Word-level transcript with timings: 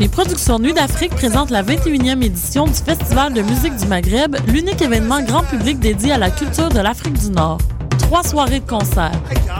Les 0.00 0.06
productions 0.06 0.60
Nuit 0.60 0.74
d'Afrique 0.74 1.10
présentent 1.10 1.50
la 1.50 1.64
21e 1.64 2.22
édition 2.22 2.66
du 2.66 2.72
Festival 2.74 3.32
de 3.32 3.42
musique 3.42 3.74
du 3.74 3.86
Maghreb, 3.86 4.36
l'unique 4.46 4.80
événement 4.80 5.20
grand 5.22 5.42
public 5.42 5.80
dédié 5.80 6.12
à 6.12 6.18
la 6.18 6.30
culture 6.30 6.68
de 6.68 6.78
l'Afrique 6.78 7.18
du 7.18 7.30
Nord. 7.30 7.58
Trois 7.98 8.22
soirées 8.22 8.60
de 8.60 8.68
concert. 8.68 9.10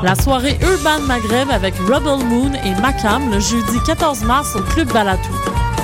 La 0.05 0.15
soirée 0.15 0.57
Urban 0.63 1.01
Maghreb 1.09 1.51
avec 1.51 1.75
Rebel 1.79 2.25
Moon 2.25 2.53
et 2.65 2.81
Makam 2.81 3.33
le 3.33 3.41
jeudi 3.41 3.79
14 3.85 4.23
mars 4.23 4.55
au 4.55 4.61
Club 4.61 4.93
Balatou. 4.93 5.35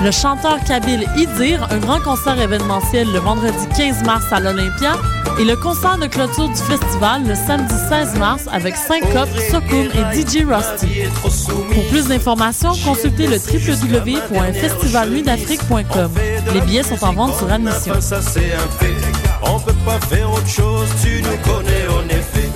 Le 0.01 0.11
chanteur 0.11 0.57
kabyle 0.63 1.05
Idir, 1.17 1.67
un 1.69 1.77
grand 1.77 1.99
concert 1.99 2.39
événementiel 2.39 3.11
le 3.11 3.19
vendredi 3.19 3.67
15 3.75 4.03
mars 4.03 4.25
à 4.31 4.39
l'Olympia, 4.39 4.93
et 5.37 5.43
le 5.43 5.55
concert 5.55 5.97
de 5.97 6.07
clôture 6.07 6.47
du 6.47 6.55
festival 6.55 7.27
le 7.27 7.35
samedi 7.35 7.75
16 7.89 8.17
mars 8.17 8.47
avec 8.51 8.75
Syncope, 8.75 9.29
Sokoum 9.51 9.89
et 9.93 10.03
DJ 10.15 10.45
Rusty. 10.45 11.03
Pour 11.21 11.85
plus 11.89 12.07
d'informations, 12.07 12.71
consultez 12.83 13.27
le 13.27 13.37
www.festivalnuitdafrique.com. 13.37 16.11
Les 16.53 16.61
billets 16.61 16.81
sont 16.83 17.03
en 17.03 17.13
vente 17.13 17.35
sur 17.35 17.51
admission. 17.51 17.99
Ça 17.99 18.21
c'est 18.21 18.53
un 18.53 18.69
fait. 18.79 18.95
On 19.43 19.59
peut 19.59 19.73
pas 19.85 19.99
faire 20.07 20.31
autre 20.31 20.47
chose, 20.47 20.87
tu 21.03 21.21
nous 21.21 21.37
connais 21.43 21.85
en 21.89 22.07
effet. 22.09 22.49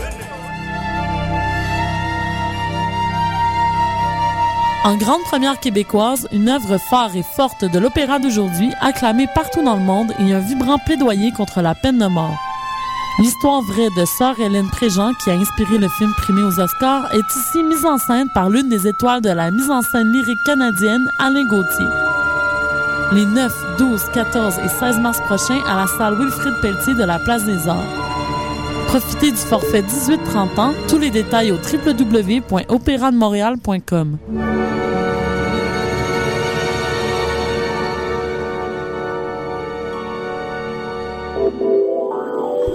En 4.86 4.96
grande 4.96 5.24
première 5.24 5.60
québécoise, 5.60 6.30
une 6.32 6.48
œuvre 6.48 6.78
phare 6.78 7.14
et 7.16 7.24
forte 7.24 7.66
de 7.66 7.80
l'opéra 7.80 8.18
d'aujourd'hui, 8.18 8.72
acclamée 8.80 9.28
partout 9.36 9.62
dans 9.62 9.76
le 9.76 9.82
monde 9.82 10.14
et 10.20 10.34
un 10.34 10.40
vibrant 10.40 10.78
plaidoyer 10.80 11.34
contre 11.34 11.60
la 11.62 11.76
peine 11.76 11.98
de 11.98 12.08
mort. 12.08 12.38
L'histoire 13.20 13.62
vraie 13.62 13.90
de 13.98 14.06
Sœur 14.06 14.40
Hélène 14.40 14.70
Préjean, 14.70 15.14
qui 15.14 15.30
a 15.30 15.34
inspiré 15.34 15.78
le 15.78 15.90
film 15.90 16.14
primé 16.14 16.42
aux 16.42 16.58
Oscars, 16.58 17.14
est 17.14 17.36
ici 17.36 17.62
mise 17.64 17.86
en 17.86 17.98
scène 17.98 18.30
par 18.34 18.50
l'une 18.50 18.70
des 18.70 18.88
étoiles 18.88 19.20
de 19.22 19.30
la 19.30 19.52
mise 19.52 19.70
en 19.70 19.82
scène 19.82 20.14
lyrique 20.14 20.42
canadienne, 20.46 21.12
Alain 21.20 21.46
Gauthier. 21.46 21.86
Les 23.12 23.26
9, 23.26 23.52
12, 23.78 24.06
14 24.14 24.60
et 24.64 24.70
16 24.70 25.00
mars 25.00 25.20
prochains 25.26 25.60
à 25.68 25.82
la 25.82 25.88
salle 25.88 26.18
Wilfrid 26.18 26.54
Pelletier 26.62 26.94
de 26.94 27.04
la 27.04 27.20
Place 27.20 27.44
des 27.44 27.68
Arts. 27.68 27.84
Profitez 28.88 29.32
du 29.32 29.38
forfait 29.38 29.82
18-30 29.82 30.58
ans. 30.58 30.74
Tous 30.88 30.98
les 30.98 31.12
détails 31.12 31.52
au 31.52 31.58
www.opérademontréal.com. 31.58 34.18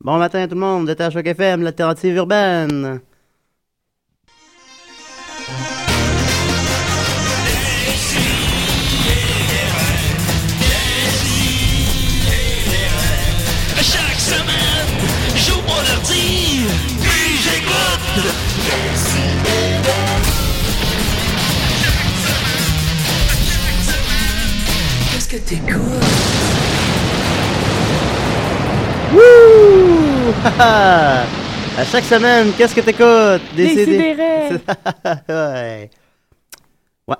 Bon 0.00 0.16
matin 0.16 0.48
tout 0.48 0.54
le 0.54 0.60
monde, 0.60 0.84
vous 0.84 0.90
êtes 0.90 1.02
à 1.02 1.10
Choc 1.10 1.26
FM, 1.26 1.60
l'alternative 1.62 2.16
urbaine. 2.16 3.00
à 30.58 31.84
chaque 31.90 32.04
semaine, 32.04 32.52
qu'est-ce 32.56 32.74
que 32.74 32.80
t'écoutes? 32.80 33.56
Des 33.56 33.68
CD. 33.68 33.86
Décidérez. 33.86 34.48
ouais. 35.28 35.90
Ouais. 37.08 37.16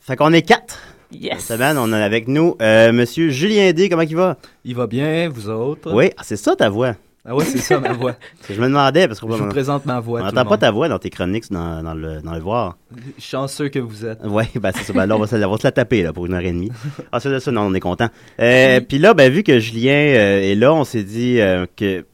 Fait 0.00 0.14
qu'on 0.16 0.32
est 0.32 0.42
quatre. 0.42 0.78
Yes. 1.10 1.40
Cette 1.40 1.56
semaine, 1.56 1.76
on 1.76 1.92
a 1.92 1.98
avec 1.98 2.28
nous 2.28 2.54
euh, 2.62 2.92
Monsieur 2.92 3.30
Julien 3.30 3.72
D. 3.72 3.88
Comment 3.88 4.02
il 4.02 4.14
va? 4.14 4.36
Il 4.64 4.76
va 4.76 4.86
bien, 4.86 5.28
vous 5.28 5.48
autres? 5.48 5.92
Oui, 5.92 6.12
ah, 6.16 6.22
c'est 6.22 6.36
ça 6.36 6.54
ta 6.54 6.68
voix. 6.68 6.94
Ah 7.24 7.34
ouais, 7.34 7.44
c'est 7.44 7.58
ça 7.58 7.80
ma 7.80 7.92
voix. 7.92 8.14
Je 8.48 8.60
me 8.60 8.68
demandais 8.68 9.08
parce 9.08 9.18
qu'on 9.18 9.30
Je 9.32 9.42
vous 9.42 9.48
présente 9.48 9.84
ma 9.84 9.98
voix. 9.98 10.20
on 10.20 10.24
n'entend 10.24 10.44
pas 10.44 10.58
ta 10.58 10.70
voix 10.70 10.88
dans 10.88 11.00
tes 11.00 11.10
chroniques 11.10 11.50
dans, 11.50 11.82
dans 11.82 11.94
le, 11.94 12.22
dans 12.22 12.32
le 12.32 12.40
voir. 12.40 12.76
Chanceux 13.18 13.68
que 13.70 13.80
vous 13.80 14.06
êtes. 14.06 14.20
Oui, 14.24 14.44
ben 14.54 14.70
c'est 14.74 14.84
ça. 14.84 14.92
Ben 14.92 15.06
là, 15.06 15.16
on 15.16 15.18
va, 15.18 15.26
se, 15.26 15.34
on 15.34 15.50
va 15.50 15.56
se 15.58 15.64
la 15.64 15.72
taper 15.72 16.04
là, 16.04 16.12
pour 16.12 16.26
une 16.26 16.34
heure 16.34 16.44
et 16.44 16.52
demie. 16.52 16.70
Ensuite 17.12 17.34
de 17.34 17.38
ça, 17.40 17.50
non, 17.50 17.62
on 17.62 17.74
est 17.74 17.80
content. 17.80 18.08
Euh, 18.40 18.80
Puis 18.80 18.98
là, 18.98 19.14
ben, 19.14 19.32
vu 19.32 19.42
que 19.42 19.58
Julien 19.58 19.92
euh, 19.92 20.40
est 20.40 20.54
là, 20.54 20.72
on 20.72 20.84
s'est 20.84 21.02
dit 21.02 21.40
euh, 21.40 21.66
que 21.76 22.04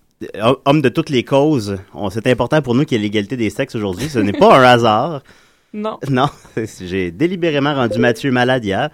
homme 0.64 0.80
de 0.82 0.88
toutes 0.88 1.10
les 1.10 1.24
causes, 1.24 1.78
c'est 2.10 2.26
important 2.26 2.62
pour 2.62 2.74
nous 2.74 2.84
qu'il 2.84 2.98
y 2.98 3.00
ait 3.00 3.04
l'égalité 3.04 3.36
des 3.36 3.50
sexes 3.50 3.74
aujourd'hui. 3.74 4.08
Ce 4.08 4.18
n'est 4.18 4.32
pas 4.32 4.56
un 4.58 4.62
hasard. 4.62 5.22
Non. 5.76 5.98
Non, 6.08 6.28
j'ai 6.80 7.10
délibérément 7.10 7.74
rendu 7.74 7.98
Mathieu 7.98 8.30
malade 8.30 8.64
hier. 8.64 8.90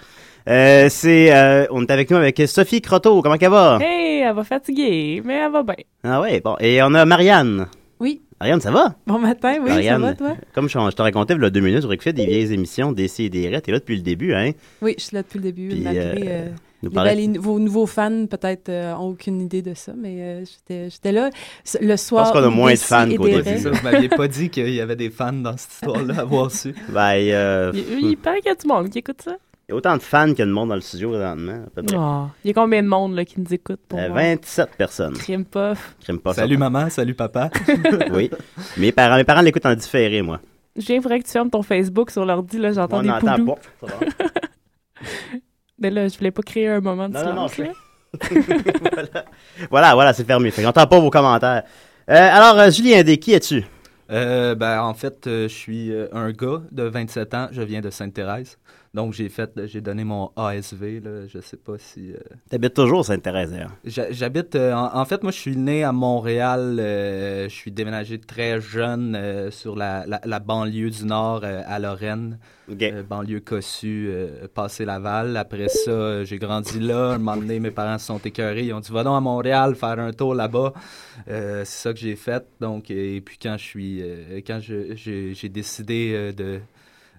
Euh, 0.48 0.86
c'est, 0.88 1.30
euh, 1.30 1.66
on 1.70 1.82
est 1.84 1.90
avec 1.90 2.10
nous 2.10 2.16
avec 2.16 2.40
Sophie 2.46 2.80
Croteau. 2.80 3.20
Comment 3.20 3.36
elle 3.38 3.50
va? 3.50 3.78
Hey, 3.82 4.20
elle 4.22 4.34
va 4.34 4.42
fatiguer, 4.44 5.20
mais 5.22 5.34
elle 5.34 5.52
va 5.52 5.62
bien. 5.62 5.74
Ah 6.02 6.22
ouais, 6.22 6.40
bon. 6.40 6.56
Et 6.58 6.82
on 6.82 6.94
a 6.94 7.04
Marianne. 7.04 7.66
Oui. 8.00 8.22
Marianne, 8.40 8.62
ça 8.62 8.70
va? 8.70 8.94
Bon 9.06 9.18
matin, 9.18 9.56
oui, 9.62 9.68
Marianne, 9.68 10.00
ça 10.00 10.06
va, 10.06 10.14
toi? 10.14 10.36
Comme 10.54 10.70
je, 10.70 10.78
je 10.78 10.96
te 10.96 11.02
racontais 11.02 11.34
il 11.34 11.42
y 11.42 11.44
a 11.44 11.50
deux 11.50 11.60
minutes, 11.60 11.82
j'aurais 11.82 11.98
fait 11.98 12.14
des 12.14 12.24
vieilles 12.24 12.50
émissions 12.54 12.92
d'essais 12.92 13.24
et 13.24 13.28
des 13.28 13.46
rêtes. 13.50 13.66
T'es 13.66 13.72
là 13.72 13.78
depuis 13.80 13.96
le 13.96 14.02
début, 14.02 14.32
hein? 14.32 14.52
Oui, 14.80 14.94
je 14.96 15.04
suis 15.04 15.14
là 15.14 15.22
depuis 15.22 15.36
le 15.38 15.42
début, 15.44 15.68
Puis, 15.68 15.80
malgré... 15.82 16.14
euh, 16.28 16.48
nous 16.82 16.88
les, 16.90 16.94
parlait- 16.94 17.10
ben, 17.10 17.18
les 17.18 17.26
nouveaux, 17.28 17.58
nouveaux 17.58 17.86
fans, 17.86 18.26
peut-être, 18.26 18.68
euh, 18.68 18.94
ont 18.94 19.08
aucune 19.10 19.40
idée 19.40 19.62
de 19.62 19.74
ça, 19.74 19.92
mais 19.96 20.16
euh, 20.20 20.44
j'étais 20.44 20.90
j'étais 20.90 21.12
là 21.12 21.30
le 21.80 21.96
soir. 21.96 22.32
qu'on 22.32 22.42
a 22.42 22.48
moins 22.48 22.72
de 22.72 22.78
fans 22.78 23.08
qu'au 23.16 23.26
début. 23.28 23.58
Ça, 23.58 23.70
vous 23.70 23.82
m'aviez 23.82 24.08
pas 24.08 24.28
dit 24.28 24.48
qu'il 24.50 24.70
y 24.70 24.80
avait 24.80 24.96
des 24.96 25.10
fans 25.10 25.32
dans 25.32 25.56
cette 25.56 25.72
histoire-là 25.72 26.14
à 26.16 26.20
avoir 26.20 26.50
su. 26.50 26.74
Ben, 26.88 27.14
euh, 27.16 27.72
Il, 27.74 28.10
il 28.10 28.16
paraît 28.16 28.40
qu'il 28.40 28.48
y 28.48 28.52
a 28.52 28.54
du 28.54 28.66
monde 28.66 28.88
qui 28.90 28.98
écoute 28.98 29.20
ça. 29.22 29.36
il 29.68 29.72
y 29.72 29.72
a 29.72 29.76
autant 29.76 29.96
de 29.96 30.02
fans 30.02 30.26
qu'il 30.28 30.38
y 30.38 30.42
a 30.42 30.46
de 30.46 30.50
monde 30.52 30.70
dans 30.70 30.74
le 30.74 30.80
studio 30.80 31.10
présentement. 31.10 31.64
Oh, 31.94 32.30
il 32.44 32.48
y 32.48 32.50
a 32.50 32.54
combien 32.54 32.82
de 32.82 32.88
monde 32.88 33.14
là, 33.14 33.24
qui 33.24 33.40
nous 33.40 33.52
écoute 33.54 33.80
pour 33.88 33.98
Euh, 33.98 34.06
voir? 34.08 34.18
27 34.18 34.70
personnes. 34.76 35.14
Crime 35.14 35.44
puff. 35.44 35.96
Crime 36.02 36.18
pas 36.18 36.32
Salut 36.34 36.56
maman, 36.56 36.88
salut 36.90 37.14
papa. 37.14 37.50
Oui. 38.12 38.30
Mes 38.78 38.90
parents, 38.92 39.16
mes 39.16 39.24
parents 39.24 39.42
l'écoutent 39.42 39.66
en 39.66 39.74
différé, 39.74 40.22
moi. 40.22 40.40
J'ai 40.76 41.00
faudrait 41.00 41.20
que 41.20 41.24
tu 41.26 41.32
fermes 41.32 41.50
ton 41.50 41.62
Facebook 41.62 42.10
sur 42.10 42.24
l'ordi, 42.24 42.56
là, 42.58 42.72
j'entends 42.72 42.98
On 42.98 43.02
des 43.02 43.08
n'entend 43.08 43.34
poulous. 43.36 43.54
pas. 43.80 43.88
Mais 45.80 45.90
là, 45.90 46.08
je 46.08 46.18
voulais 46.18 46.30
pas 46.30 46.42
créer 46.42 46.68
un 46.68 46.80
moment 46.80 47.08
de 47.08 47.14
Non, 47.14 47.24
non, 47.24 47.34
non, 47.34 47.48
silence, 47.48 47.76
voilà, 48.92 49.24
voilà, 49.70 49.94
voilà 49.94 50.12
c'est 50.12 50.24
fermé. 50.26 50.50
Fait 50.50 50.62
j'entends 50.62 50.86
pas 50.86 50.98
vos 50.98 51.10
commentaires. 51.10 51.62
Euh, 52.08 52.14
alors, 52.14 52.58
euh, 52.58 52.70
Julien 52.70 53.02
D, 53.02 53.18
qui 53.18 53.32
es-tu? 53.32 53.64
Euh, 54.10 54.54
ben, 54.56 54.82
en 54.82 54.94
fait, 54.94 55.26
euh, 55.26 55.48
je 55.48 55.54
suis 55.54 55.92
un 56.12 56.32
gars 56.32 56.62
de 56.72 56.82
27 56.82 57.34
ans, 57.34 57.48
je 57.52 57.62
viens 57.62 57.80
de 57.80 57.88
Sainte-Thérèse. 57.90 58.58
Donc, 58.92 59.12
j'ai 59.12 59.28
fait, 59.28 59.52
j'ai 59.66 59.80
donné 59.80 60.02
mon 60.02 60.32
ASV, 60.34 61.00
là, 61.04 61.26
je 61.28 61.38
sais 61.40 61.56
pas 61.56 61.78
si... 61.78 62.10
euh, 62.12 62.16
T'habites 62.48 62.74
toujours 62.74 63.04
Sainte-Thérèse, 63.04 63.52
d'ailleurs. 63.52 63.70
J'ha- 63.84 64.10
J'habite. 64.10 64.56
euh, 64.56 64.72
en, 64.72 64.96
en 64.98 65.04
fait, 65.04 65.22
moi, 65.22 65.30
je 65.30 65.38
suis 65.38 65.56
né 65.56 65.84
à 65.84 65.92
Montréal. 65.92 66.76
euh, 66.80 67.44
je 67.48 67.54
suis 67.54 67.70
déménagé 67.70 68.18
très 68.18 68.60
jeune 68.60 69.14
euh, 69.14 69.52
sur 69.52 69.76
la, 69.76 70.04
la- 70.06 70.20
la 70.24 70.38
banlieue 70.40 70.90
du 70.90 71.04
Nord 71.04 71.44
à 71.44 71.78
Lorraine, 71.78 72.40
banlieue 73.08 73.38
cossue, 73.38 74.10
passé 74.54 74.84
Laval. 74.84 75.36
Après 75.36 75.68
ça, 75.68 76.24
j'ai 76.24 76.38
grandi 76.38 76.80
là. 76.80 77.12
Un 77.12 77.18
moment 77.18 77.36
donné, 77.36 77.60
mes 77.60 77.70
parents 77.70 77.98
se 77.98 78.06
sont 78.06 78.18
écœurés. 78.18 78.64
Ils 78.66 78.72
ont 78.72 78.80
dit 78.80 78.90
Va 78.90 79.04
donc 79.04 79.16
à 79.16 79.20
Montréal 79.20 79.76
faire 79.76 80.00
un 80.00 80.12
tour 80.12 80.34
là-bas. 80.34 80.72
C'est 81.28 81.64
ça 81.64 81.92
que 81.92 81.98
j'ai 82.00 82.16
fait. 82.16 82.44
Donc, 82.60 82.90
et 82.90 83.20
puis 83.20 83.38
quand 83.40 83.56
je 83.56 83.64
suis, 83.64 84.02
quand 84.44 84.58
je- 84.60 84.94
j'ai 85.32 85.48
décidé 85.48 86.32
de 86.32 86.58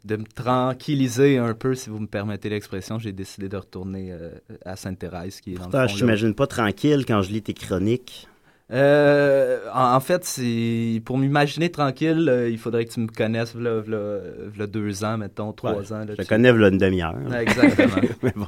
de 0.06 0.16
me 0.16 0.24
tranquilliser 0.26 1.38
un 1.38 1.54
peu, 1.54 1.76
si 1.76 1.90
vous 1.90 2.00
me 2.00 2.08
permettez 2.08 2.50
l'expression, 2.50 2.98
j'ai 3.00 3.12
décidé 3.12 3.50
de 3.50 3.58
retourner 3.58 4.12
euh, 4.12 4.32
à 4.66 4.76
Sainte-Thérèse, 4.76 5.42
qui 5.42 5.54
est 5.54 5.58
dans 5.58 5.66
le 5.66 5.72
fond, 5.72 5.88
je 5.94 5.98
t'imagine 6.00 6.34
pas 6.34 6.48
tranquille 6.48 7.06
quand 7.08 7.22
je 7.22 7.32
lis 7.32 7.42
tes 7.44 7.54
chroniques. 7.54 8.28
euh, 8.72 9.60
en, 9.74 9.94
en 9.96 10.00
fait, 10.00 10.24
c'est 10.26 11.02
pour 11.06 11.18
m'imaginer 11.18 11.70
tranquille, 11.70 12.28
euh, 12.30 12.50
il 12.50 12.58
faudrait 12.58 12.86
que 12.86 12.92
tu 12.94 13.00
me 13.02 13.08
connaisses 13.08 13.54
v'là, 13.56 13.80
v'là- 13.82 14.22
v'là 14.54 14.66
deux 14.68 15.04
ans, 15.04 15.18
mettons, 15.18 15.52
trois 15.54 15.74
Ouais, 15.76 15.92
ans. 15.94 16.00
là, 16.00 16.06
Je 16.10 16.14
te 16.16 16.22
tu- 16.24 16.28
connais 16.28 16.52
là 16.52 16.70
une 16.70 16.78
demi-heure. 16.78 17.16
Exactement. 17.40 17.98
Mais 18.24 18.34
bon. 18.36 18.48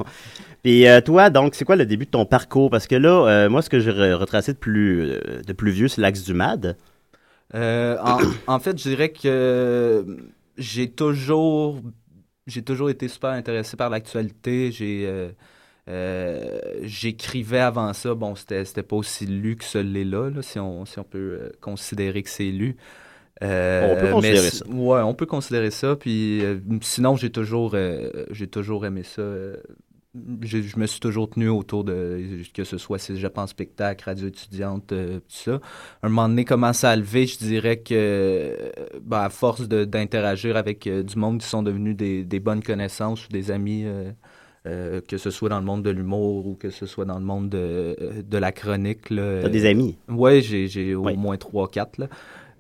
Puis 0.64 0.88
euh, 0.88 1.02
toi, 1.02 1.30
donc, 1.30 1.56
c'est 1.56 1.66
quoi 1.66 1.76
le 1.76 1.86
début 1.86 2.06
de 2.06 2.12
ton 2.12 2.26
parcours? 2.26 2.70
Parce 2.72 2.88
que 2.88 2.96
là, 2.96 3.48
moi, 3.50 3.62
ce 3.62 3.70
que 3.70 3.80
j'ai 3.80 3.92
re- 3.92 4.14
retracé 4.14 4.54
de 4.54 4.58
plus, 4.58 5.12
de 5.46 5.54
plus 5.54 5.72
vieux, 5.72 5.88
c'est 5.90 6.02
l'axe 6.02 6.24
du 6.24 6.34
MAD. 6.34 6.78
En, 7.54 8.18
en 8.48 8.60
fait, 8.60 8.78
je 8.80 8.90
dirais 8.90 9.10
que 9.10 10.06
j'ai 10.58 10.92
toujours, 10.92 11.82
j'ai 12.48 12.64
toujours 12.64 12.90
été 12.90 13.08
super 13.08 13.32
intéressé 13.32 13.78
par 13.78 13.90
l'actualité. 13.90 14.72
J'ai, 14.72 15.06
euh, 15.08 15.32
euh, 15.90 16.60
j'écrivais 16.84 17.60
avant 17.60 17.94
ça. 17.94 18.16
Bon, 18.16 18.36
c'était, 18.36 18.66
c'était 18.66 18.84
pas 18.84 18.96
aussi 18.96 19.26
lu 19.26 19.56
que 19.56 19.66
ce 19.66 19.78
l'est 19.80 20.04
là, 20.06 20.30
là, 20.30 20.42
si 20.42 20.60
on, 20.60 20.86
si 20.86 21.00
on 21.00 21.04
peut 21.04 21.40
euh, 21.42 21.52
considérer 21.62 22.24
que 22.24 22.30
c'est 22.30 22.52
lu. 22.52 22.78
Euh, 23.42 23.96
On 23.98 24.00
peut 24.00 24.12
considérer 24.12 24.46
mais 24.46 24.50
ça. 24.52 24.66
Ouais, 24.70 25.02
on 25.02 25.14
peut 25.14 25.26
considérer 25.26 25.72
ça. 25.72 25.96
Puis 25.96 26.44
euh, 26.46 26.60
sinon, 26.82 27.16
j'ai 27.16 27.32
toujours, 27.32 27.72
euh, 27.76 28.26
j'ai 28.32 28.48
toujours 28.48 28.86
aimé 28.86 29.04
ça. 29.04 29.22
Je 30.42 30.78
me 30.80 30.86
suis 30.86 31.00
toujours 31.00 31.30
tenu 31.30 31.50
autour 31.50 31.84
de 31.84 32.22
que 32.54 32.64
ce 32.64 32.78
soit 32.78 33.00
Cégep 33.00 33.38
en 33.38 33.48
spectacle, 33.48 34.04
radio 34.06 34.28
étudiante, 34.28 34.92
euh, 34.92 35.18
tout 35.20 35.24
ça. 35.30 35.60
Un 36.04 36.10
moment 36.10 36.30
donné, 36.30 36.46
commence 36.46 36.84
à 36.84 36.96
lever, 36.96 37.26
je 37.26 37.38
dirais 37.40 37.78
que 37.78 37.94
euh, 37.96 38.70
ben, 39.02 39.22
à 39.22 39.30
force 39.30 39.68
d'interagir 39.68 40.56
avec 40.56 40.86
euh, 40.88 41.02
du 41.04 41.18
monde 41.18 41.40
qui 41.40 41.48
sont 41.48 41.64
devenus 41.64 41.96
des, 41.98 42.24
des 42.24 42.40
bonnes 42.40 42.62
connaissances 42.62 43.26
ou 43.26 43.30
des 43.30 43.50
amis, 43.50 43.86
euh, 44.68 45.02
que 45.08 45.18
ce 45.18 45.30
soit 45.32 45.50
dans 45.50 45.60
le 45.60 45.66
monde 45.66 45.84
de 45.84 45.90
l'humour 45.90 46.46
ou 46.46 46.54
que 46.56 46.70
ce 46.70 46.86
soit 46.86 47.06
dans 47.06 47.18
le 47.20 47.26
monde 47.26 47.50
de, 47.50 47.96
de 48.30 48.38
la 48.38 48.52
chronique. 48.52 49.10
T'as 49.10 49.50
des 49.50 49.66
amis? 49.66 49.98
Oui, 50.10 50.42
j'ai 50.42 50.94
au 50.96 51.06
Oui. 51.06 51.18
moins 51.18 51.36
3-4. 51.38 51.88
là. 52.00 52.08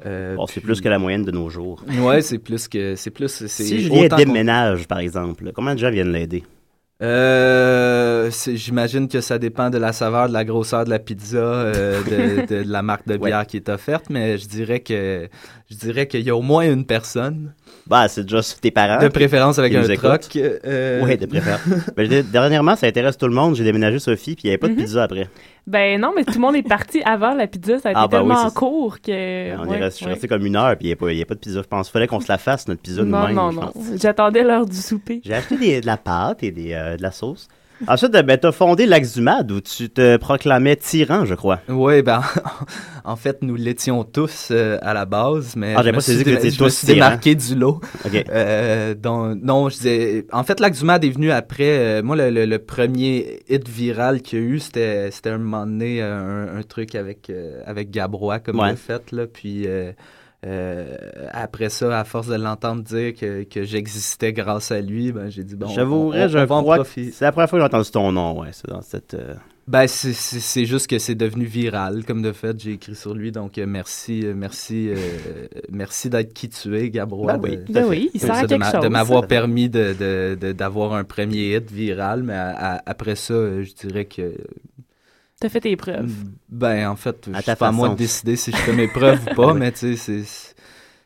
Euh, 0.06 0.35
Bon, 0.35 0.47
c'est 0.47 0.53
puis- 0.59 0.61
plus 0.61 0.81
que 0.81 0.89
la 0.89 0.99
moyenne 0.99 1.23
de 1.23 1.31
nos 1.31 1.49
jours. 1.49 1.81
Ouais, 2.01 2.21
c'est 2.21 2.39
plus 2.39 2.67
que. 2.67 2.95
C'est 2.95 3.11
plus. 3.11 3.45
Si 3.47 3.79
Julien 3.79 4.07
déménage, 4.07 4.85
par 4.88 4.99
exemple, 4.99 5.51
combien 5.53 5.75
de 5.75 5.79
gens 5.79 5.91
viennent 5.91 6.11
l'aider? 6.11 6.44
Euh, 7.03 8.29
J'imagine 8.31 9.07
que 9.07 9.19
ça 9.21 9.38
dépend 9.38 9.69
de 9.69 9.77
la 9.77 9.91
saveur, 9.94 10.27
de 10.29 10.33
la 10.33 10.45
grosseur 10.45 10.85
de 10.85 10.89
la 10.89 11.00
pizza, 11.00 11.38
euh, 11.38 12.01
de, 12.03 12.45
de- 12.55 12.63
de 12.63 12.69
la 12.71 12.81
marque 12.81 13.05
de 13.07 13.17
bière 13.17 13.45
qui 13.45 13.57
est 13.57 13.69
offerte, 13.69 14.05
mais 14.09 14.38
je 14.38 14.47
dirais 14.47 14.79
que 14.79 15.27
je 15.73 15.77
dirais 15.77 16.07
qu'il 16.07 16.21
y 16.21 16.29
a 16.29 16.35
au 16.35 16.41
moins 16.41 16.63
une 16.71 16.85
personne, 16.85 17.53
Bah, 17.87 18.07
c'est 18.07 18.23
déjà 18.23 18.39
tes 18.61 18.71
parents. 18.71 19.01
de 19.01 19.07
préférence 19.09 19.59
avec 19.59 19.73
un 19.75 19.83
troc. 19.95 20.21
euh, 20.35 21.01
Oui, 21.03 21.17
de 21.17 21.25
préférence. 21.25 21.61
Ben, 21.97 22.23
dernièrement, 22.31 22.75
ça 22.75 22.87
intéresse 22.87 23.17
tout 23.17 23.27
le 23.27 23.33
monde. 23.33 23.55
J'ai 23.55 23.63
déménagé 23.63 23.99
Sophie, 23.99 24.35
puis 24.35 24.44
il 24.45 24.47
n'y 24.47 24.51
avait 24.51 24.57
pas 24.57 24.68
de 24.68 24.73
Mhm. 24.73 24.80
pizza 24.80 25.03
après. 25.03 25.27
Ben 25.65 25.99
non, 25.99 26.11
mais 26.15 26.23
tout 26.25 26.33
le 26.33 26.39
monde 26.42 26.56
est 26.56 26.68
parti 26.68 27.01
avant 27.03 27.33
la 27.33 27.47
pizza. 27.47 27.80
Ça 27.80 27.89
a 27.89 27.92
été 27.94 27.99
Ah, 28.03 28.07
ben 28.07 28.21
oui, 28.21 28.27
tellement 28.33 28.49
court 28.51 28.99
que. 29.01 29.56
On 29.57 29.68
ouais, 29.68 29.77
est 29.77 29.80
resté, 29.80 29.89
je 29.89 29.95
suis 29.95 30.06
ouais. 30.06 30.11
resté 30.13 30.27
comme 30.27 30.45
une 30.45 30.56
heure, 30.56 30.75
puis 30.77 30.85
il 30.85 30.89
n'y 30.89 30.94
a, 30.94 30.95
pas- 30.97 31.11
il 31.11 31.18
y 31.18 31.21
a 31.21 31.25
pas 31.25 31.35
de 31.35 31.39
pizza. 31.39 31.61
Je 31.61 31.68
pense 31.68 31.87
qu'il 31.87 31.94
fallait 31.94 32.07
qu'on 32.07 32.19
se 32.19 32.27
la 32.31 32.37
fasse, 32.37 32.68
notre 32.68 32.81
pizza 32.81 33.03
Non, 33.03 33.19
nous-mêmes. 33.21 33.35
non, 33.35 33.51
non. 33.53 33.61
pense. 33.71 33.75
J'attendais 34.01 34.44
l'heure 34.44 34.65
du 34.65 34.75
souper. 34.75 35.21
J'ai 35.23 35.33
acheté 35.33 35.57
des- 35.57 35.81
de 35.81 35.85
la 35.85 35.97
pâte 35.97 36.44
et 36.44 36.51
des, 36.51 36.73
euh, 36.73 36.97
de 36.97 37.01
la 37.01 37.11
sauce. 37.11 37.47
Ensuite, 37.87 38.11
ben, 38.11 38.37
tu 38.37 38.47
as 38.47 38.51
fondé 38.51 38.85
l'Axe 38.85 39.15
du 39.15 39.21
MAD, 39.21 39.51
où 39.51 39.59
tu 39.59 39.89
te 39.89 40.15
proclamais 40.18 40.75
tyran, 40.77 41.25
je 41.25 41.33
crois. 41.35 41.59
Oui, 41.68 42.01
ben, 42.01 42.21
en 43.03 43.15
fait, 43.15 43.39
nous 43.42 43.56
l'étions 43.56 44.03
tous 44.03 44.49
euh, 44.51 44.77
à 44.81 44.94
la 44.94 45.06
base, 45.06 45.56
mais 45.57 45.73
Ah, 45.75 45.81
je 45.83 45.89
me 45.89 45.94
pas 45.95 45.99
suis 46.01 46.23
que 46.23 46.30
je 46.30 46.35
me 46.35 46.57
tous 46.57 46.69
suis 46.69 46.87
tyrans. 46.87 46.95
démarqué 46.95 47.35
du 47.35 47.56
lot. 47.56 47.81
OK. 48.06 48.25
Euh, 48.30 48.94
donc, 48.95 49.37
non, 49.42 49.68
je 49.69 49.75
disais. 49.75 50.25
En 50.31 50.44
fait, 50.44 50.59
Lac 50.59 50.73
du 50.77 50.85
Mad 50.85 51.03
est 51.03 51.09
venu 51.09 51.31
après. 51.31 51.77
euh, 51.99 52.03
moi, 52.03 52.15
le, 52.15 52.30
le- 52.30 52.45
le 52.45 52.59
premier 52.59 53.39
hit 53.49 53.68
viral 53.68 54.21
qu'il 54.21 54.39
y 54.39 54.42
a 54.42 54.45
eu, 54.45 54.59
c'était 54.59 55.11
c'était 55.11 55.31
un 55.31 55.37
moment 55.39 55.65
donné 55.65 56.01
un, 56.01 56.57
un 56.57 56.63
truc 56.63 56.95
avec, 56.95 57.31
avec 57.65 57.92
Gabrois, 57.92 58.39
comme 58.39 58.59
Ouais. 58.59 58.69
a 58.69 58.75
fait. 58.75 59.11
Là, 59.11 59.25
puis 59.27 59.68
euh, 60.45 60.95
après 61.31 61.69
ça, 61.69 62.00
à 62.00 62.04
force 62.04 62.28
de 62.28 62.35
l'entendre 62.35 62.83
dire 62.83 63.14
que, 63.16 63.44
que 63.44 63.64
j'existais 63.64 64.33
grâce 64.33 64.71
à 64.71 64.81
lui, 64.81 65.12
ben, 65.12 65.30
j'ai 65.30 65.44
dit 65.44 65.56
bon. 65.56 65.68
J'avouerais, 65.68 66.28
je 66.30 66.38
crois 66.45 66.78
c'est 67.12 67.21
la 67.21 67.31
première 67.31 67.50
fois 67.50 67.59
que 67.59 67.64
j'ai 67.64 67.68
entendu 67.68 67.92
ton 67.92 68.12
nom, 68.12 68.42
ouais. 68.42 68.50
C'est 68.52 68.68
dans 68.69 68.81
cette. 68.81 69.14
euh, 69.14 69.33
Ben, 69.66 69.88
c'est- 69.88 70.66
juste 70.66 70.88
que 70.88 71.00
c'est 71.00 71.16
devenu 71.16 71.45
viral, 71.45 72.04
comme 72.04 72.21
de 72.21 72.33
fait, 72.33 72.59
j'ai 72.59 72.71
écrit 72.73 72.95
sur 72.95 73.14
lui. 73.14 73.31
Donc, 73.31 73.57
euh, 73.57 73.66
merci, 73.66 74.26
euh, 74.26 74.33
merci, 74.35 74.90
euh, 74.90 74.95
merci 75.71 76.09
d'être 76.09 76.33
qui 76.33 76.50
tu 76.50 76.78
es, 76.78 76.90
Gabrois. 76.90 77.38
Ben 77.38 77.50
oui, 77.50 77.59
Ben 77.69 77.85
oui, 77.88 78.09
il 78.14 78.19
sert 78.19 78.35
à 78.35 78.45
quelque 78.45 78.66
chose. 78.66 78.81
de 78.81 78.88
m'avoir 78.90 79.21
permis 79.28 79.69
de, 79.69 79.94
de- 79.97 80.38
de- 80.40 80.52
d'avoir 80.52 80.94
un 80.94 81.06
premier 81.06 81.56
hit 81.56 81.71
viral, 81.71 82.23
mais 82.23 82.33
à- 82.33 82.73
à- 82.76 82.81
après 82.85 83.16
ça, 83.16 83.33
je 83.64 83.73
dirais 83.73 84.04
que. 84.04 84.33
T'as 85.44 85.50
fait 85.50 85.59
tes 85.59 85.76
preuves. 85.76 86.09
Ben, 86.47 86.88
en 86.88 86.95
fait, 86.95 87.28
À 87.33 87.42
suis 87.42 87.56
pas 87.56 87.68
à 87.68 87.71
moi 87.73 87.90
de 87.90 87.95
décider 87.95 88.38
si 88.38 88.52
je 88.52 88.56
fais 88.56 88.71
mes 88.71 88.88
preuves 88.88 89.19
ou 89.30 89.35
pas, 89.35 89.54
mais 89.54 89.73
tu 89.73 89.97
sais, 89.97 90.23
c'est. 90.23 90.54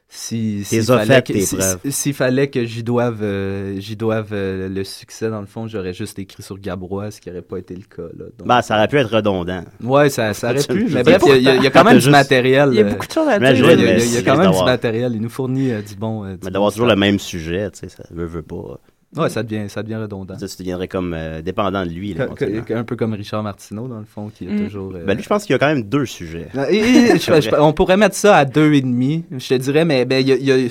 Si, 0.09 0.63
as 0.79 0.83
fallait 0.85 1.21
que- 1.23 1.33
tes 1.33 1.41
si- 1.41 1.55
preuves. 1.57 1.79
si- 1.85 1.91
S'il 1.91 2.13
fallait 2.13 2.47
que 2.49 2.63
j'y 2.65 2.83
doive, 2.83 3.19
euh, 3.23 3.75
j'y 3.79 3.95
doive 3.95 4.29
euh, 4.31 4.69
le 4.69 4.83
succès, 4.83 5.29
dans 5.31 5.41
le 5.41 5.47
fond, 5.47 5.67
j'aurais 5.67 5.93
juste 5.93 6.17
écrit 6.19 6.43
sur 6.43 6.57
Gabrois, 6.59 7.09
ce 7.11 7.19
qui 7.19 7.29
n'aurait 7.29 7.41
pas 7.41 7.57
été 7.57 7.73
le 7.75 7.81
cas. 7.81 8.03
Là. 8.17 8.25
Donc, 8.37 8.47
Ben, 8.47 8.61
ça 8.61 8.75
aurait 8.77 8.87
pu 8.87 8.97
être 8.97 9.09
redondant. 9.13 9.63
Ouais, 9.83 10.09
ça, 10.09 10.33
ça 10.35 10.51
aurait 10.51 10.63
pu. 10.63 10.87
Mais 10.91 11.01
bref, 11.03 11.23
il 11.25 11.41
y 11.41 11.49
a- 11.49 11.55
y, 11.55 11.71
quand 11.71 11.83
même 11.83 11.97
du 11.97 12.09
matériel. 12.11 12.69
Il 12.73 12.77
y 12.77 12.81
a 12.81 12.83
beaucoup 12.83 13.07
de 13.07 13.11
choses 13.11 13.27
à 13.27 13.39
dire. 13.39 13.51
il 13.53 13.59
y 13.59 13.63
a- 13.63 13.75
mais 13.75 13.75
il 13.75 13.79
y 13.81 13.89
a, 13.89 13.95
il 14.05 14.11
y 14.11 14.15
a 14.15 14.19
si 14.19 14.23
quand 14.23 14.31
même 14.33 14.41
du 14.41 14.43
d'avoir- 14.51 14.65
matériel. 14.65 15.11
Il 15.15 15.21
nous 15.21 15.29
fournit 15.29 15.71
euh, 15.71 15.81
du 15.81 15.95
bon. 15.95 16.23
euh, 16.23 16.27
du 16.27 16.31
Mais 16.35 16.37
bon 16.45 16.49
d'avoir 16.51 16.71
toujours 16.71 16.87
le 16.87 16.95
même 16.95 17.17
sujet, 17.19 17.69
tu 17.71 17.79
sais, 17.79 17.89
ça 17.89 18.03
veut, 18.11 18.25
veut 18.25 18.43
pas. 18.43 18.79
Ouais, 19.15 19.29
ça 19.29 19.41
devient, 19.41 19.69
ça 19.69 19.83
devient 19.83 19.95
redondant. 19.95 20.37
Ça, 20.37 20.47
tu 20.49 20.57
deviendrais 20.57 20.89
comme 20.89 21.13
euh, 21.15 21.41
dépendant 21.41 21.85
de 21.85 21.89
lui. 21.89 22.13
Là, 22.13 22.27
Que- 22.27 22.73
un 22.73 22.83
peu 22.83 22.97
comme 22.97 23.13
Richard 23.13 23.41
Martineau, 23.41 23.87
dans 23.87 23.99
le 23.99 24.05
fond, 24.05 24.29
qui 24.29 24.45
a 24.45 24.51
Mm. 24.51 24.65
toujours. 24.65 24.93
euh, 24.95 25.05
Ben, 25.05 25.15
lui, 25.15 25.23
je 25.23 25.29
pense 25.29 25.45
qu'il 25.45 25.53
y 25.53 25.55
a 25.55 25.59
quand 25.59 25.67
même 25.73 25.83
deux 25.83 26.05
sujets. 26.05 26.49
Et- 26.69 26.75
et- 26.77 27.17
je- 27.17 27.41
je- 27.41 27.55
on 27.57 27.71
pourrait 27.71 27.95
mettre 27.95 28.15
ça 28.15 28.35
à 28.35 28.43
deux 28.43 28.73
et 28.73 28.81
demi, 28.81 29.23
je 29.31 29.47
te 29.47 29.53
dirais, 29.53 29.85
mais 29.85 30.03
ben, 30.03 30.19
il 30.19 30.27
y 30.27 30.31
a- 30.33 30.35
il 30.35 30.43
y 30.45 30.51
a- 30.51 30.69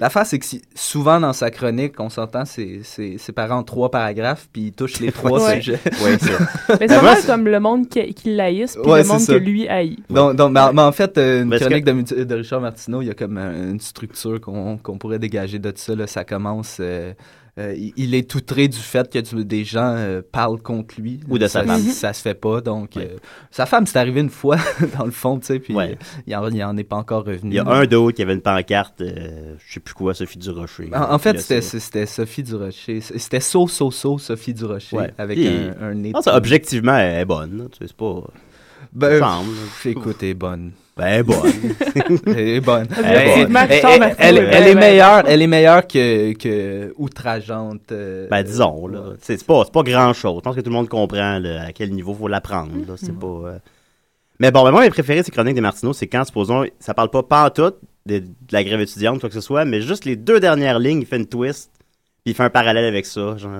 l'affaire, 0.00 0.26
c'est 0.26 0.40
que 0.40 0.44
si- 0.44 0.62
souvent 0.74 1.20
dans 1.20 1.32
sa 1.32 1.52
chronique, 1.52 1.94
on 2.00 2.08
s'entend, 2.10 2.44
c'est 2.44 2.80
c'est 2.82 3.18
séparé 3.18 3.52
en 3.52 3.62
trois 3.62 3.90
paragraphes, 3.90 4.48
puis 4.52 4.62
il 4.62 4.72
touche 4.72 4.98
les 4.98 5.12
trois 5.12 5.40
Ouais. 5.46 5.60
sujets. 5.60 5.78
Oui, 6.04 6.16
c'est 6.20 6.30
Mais 6.80 6.88
c'est 6.88 7.00
Ben, 7.00 7.14
c'est- 7.16 7.26
comme 7.28 7.46
le 7.46 7.60
monde 7.60 7.88
qui, 7.88 8.12
qui 8.14 8.34
l'haïsse, 8.34 8.76
puis 8.82 8.90
Ouais, 8.90 9.02
le 9.02 9.08
monde 9.08 9.20
ça. 9.20 9.34
que 9.34 9.38
lui 9.38 9.68
haït. 9.68 9.98
Donc, 10.10 10.34
donc 10.34 10.52
mais, 10.52 10.72
mais 10.74 10.82
en 10.82 10.92
fait, 10.92 11.16
euh, 11.18 11.44
une 11.44 11.50
Parce 11.50 11.62
chronique 11.62 11.84
de, 11.84 12.24
de 12.24 12.34
Richard 12.34 12.60
Martineau, 12.60 13.00
il 13.00 13.06
y 13.06 13.10
a 13.10 13.14
comme 13.14 13.38
euh, 13.38 13.70
une 13.70 13.80
structure 13.80 14.40
qu'on 14.40 14.76
qu'on 14.76 14.98
pourrait 14.98 15.20
dégager 15.20 15.60
de 15.60 15.72
ça. 15.76 15.94
Là. 15.94 16.08
Ça 16.08 16.24
commence. 16.24 16.78
euh, 16.80 17.12
euh, 17.58 17.74
il- 17.96 18.14
est 18.14 18.34
outré 18.34 18.68
du 18.68 18.76
fait 18.78 19.10
que 19.10 19.18
des 19.42 19.64
gens 19.64 19.94
euh, 19.96 20.20
parlent 20.30 20.60
contre 20.60 21.00
lui. 21.00 21.20
Ou 21.28 21.38
de 21.38 21.46
sa 21.46 21.60
ça, 21.60 21.64
femme. 21.66 21.80
Ça 21.80 22.12
se 22.12 22.20
fait 22.22 22.34
pas. 22.34 22.60
Donc, 22.60 22.90
Ouais. 22.96 23.10
euh, 23.14 23.18
sa 23.50 23.64
femme, 23.66 23.86
c'est 23.86 23.98
arrivé 23.98 24.20
une 24.20 24.28
fois, 24.30 24.56
dans 24.98 25.04
le 25.06 25.10
fond, 25.10 25.38
tu 25.38 25.46
sais, 25.46 25.58
puis 25.58 25.74
Ouais. 25.74 25.96
il, 26.26 26.36
en, 26.36 26.48
il 26.50 26.62
en 26.62 26.76
est 26.76 26.84
pas 26.84 26.96
encore 26.96 27.24
revenu. 27.24 27.52
Il 27.52 27.54
y 27.56 27.58
a 27.58 27.66
un 27.66 27.86
d'autre 27.86 28.14
qui 28.16 28.22
avait 28.22 28.34
une 28.34 28.42
pancarte, 28.42 29.02
je 29.02 29.72
sais 29.72 29.80
plus 29.80 29.94
quoi, 29.94 30.12
Sophie 30.14 30.38
Durocher. 30.38 30.90
En, 30.94 31.14
en 31.14 31.18
fait, 31.18 31.38
c'était 31.40 32.06
Sophie 32.06 32.42
Durocher. 32.42 33.00
C'était 33.00 33.40
So 33.40 33.66
So 33.68 33.90
So 33.90 34.18
Sophie 34.18 34.52
Durocher 34.54 34.96
Ouais. 34.96 35.14
avec 35.16 35.38
Puis, 35.38 35.48
un, 35.48 35.74
un 35.90 35.94
nez. 35.94 36.08
Je 36.08 36.12
pense 36.12 36.24
que 36.26 36.30
objectivement, 36.30 36.96
elle 36.96 37.20
est 37.20 37.24
bonne. 37.24 37.68
tu 37.72 37.78
sais, 37.78 37.84
C'est 37.88 37.96
pas. 37.96 38.22
Ben, 38.96 39.18
semble. 39.20 39.54
écoute, 39.84 40.16
elle 40.22 40.28
est 40.28 40.34
bonne. 40.34 40.72
Ben, 40.96 41.04
elle 41.06 41.18
est 41.20 41.22
bonne. 41.22 41.52
Elle 42.26 42.38
est 42.38 42.60
bonne. 42.60 42.86
Elle- 44.18 44.38
est 44.38 44.74
meilleure, 44.74 45.22
elle 45.26 45.42
est 45.42 45.46
meilleure 45.46 45.86
que, 45.86 46.32
que 46.32 46.94
outrageante. 46.96 47.92
euh, 47.92 48.26
Ben, 48.30 48.42
disons, 48.42 48.86
là. 48.86 49.12
C'est 49.20 49.36
c'est 49.38 49.46
pas, 49.46 49.62
c'est 49.64 49.72
pas 49.72 49.82
grand 49.82 50.12
chose. 50.14 50.36
Je 50.38 50.40
pense 50.40 50.56
que 50.56 50.60
tout 50.62 50.70
le 50.70 50.74
monde 50.76 50.88
comprend 50.88 51.38
là, 51.38 51.66
à 51.66 51.72
quel 51.72 51.90
niveau 51.92 52.14
faut 52.14 52.28
l'apprendre. 52.28 52.72
là. 52.88 52.94
Mm-hmm. 52.94 52.98
C'est 52.98 53.18
pas. 53.18 53.26
euh, 53.26 53.58
Mais 54.40 54.50
bon, 54.50 54.64
ben, 54.64 54.70
moi, 54.70 54.80
mes 54.80 54.88
préférés, 54.90 55.22
ces 55.22 55.30
chroniques 55.30 55.54
des 55.54 55.60
Martineau, 55.60 55.92
c'est 55.92 56.06
quand, 56.06 56.24
supposons, 56.24 56.64
ça 56.80 56.94
parle 56.94 57.10
pas 57.10 57.22
pantoute 57.22 57.76
de, 58.06 58.20
de 58.20 58.26
la 58.52 58.64
grève 58.64 58.80
étudiante, 58.80 59.20
quoi 59.20 59.28
que 59.28 59.34
ce 59.34 59.40
soit, 59.42 59.66
mais 59.66 59.82
juste 59.82 60.06
les 60.06 60.16
deux 60.16 60.40
dernières 60.40 60.78
lignes, 60.78 61.00
il 61.00 61.06
fait 61.06 61.16
une 61.18 61.26
twist, 61.26 61.70
puis 62.24 62.32
il 62.32 62.34
fait 62.34 62.44
un 62.44 62.50
parallèle 62.50 62.86
avec 62.86 63.04
ça. 63.04 63.36
Genre, 63.36 63.50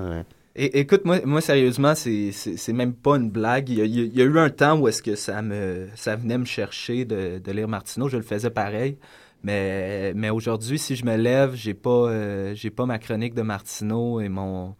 écoute, 0.57 1.05
moi, 1.05 1.21
moi 1.25 1.41
sérieusement, 1.41 1.95
c'est- 1.95 2.73
même 2.73 2.95
pas 2.95 3.17
une 3.17 3.31
blague. 3.31 3.69
Il 3.69 3.79
y, 3.79 3.81
a, 3.83 3.85
il 3.85 4.19
y 4.19 4.23
eu 4.23 4.39
un 4.39 4.51
temps 4.51 4.79
où 4.79 4.89
est-ce 4.89 5.03
que 5.03 5.15
ça 5.15 5.43
me 5.43 5.87
ça 5.95 6.17
venait 6.17 6.39
me 6.39 6.45
chercher 6.47 7.05
de, 7.05 7.39
de 7.39 7.53
lire 7.53 7.69
Martineau. 7.69 8.09
Je 8.09 8.17
le 8.17 8.23
faisais 8.23 8.51
pareil. 8.51 8.97
Mais, 9.43 10.13
mais 10.15 10.31
aujourd'hui, 10.31 10.79
si 10.79 10.97
je 10.97 11.05
me 11.05 11.17
lève, 11.17 11.55
j'ai 11.55 11.75
pas, 11.75 11.91
euh, 12.09 12.55
j'ai 12.55 12.71
pas 12.71 12.87
ma 12.87 12.99
chronique 12.99 13.35
de 13.35 13.43
Martineau 13.43 14.19
et 14.21 14.29
mon, 14.29 14.75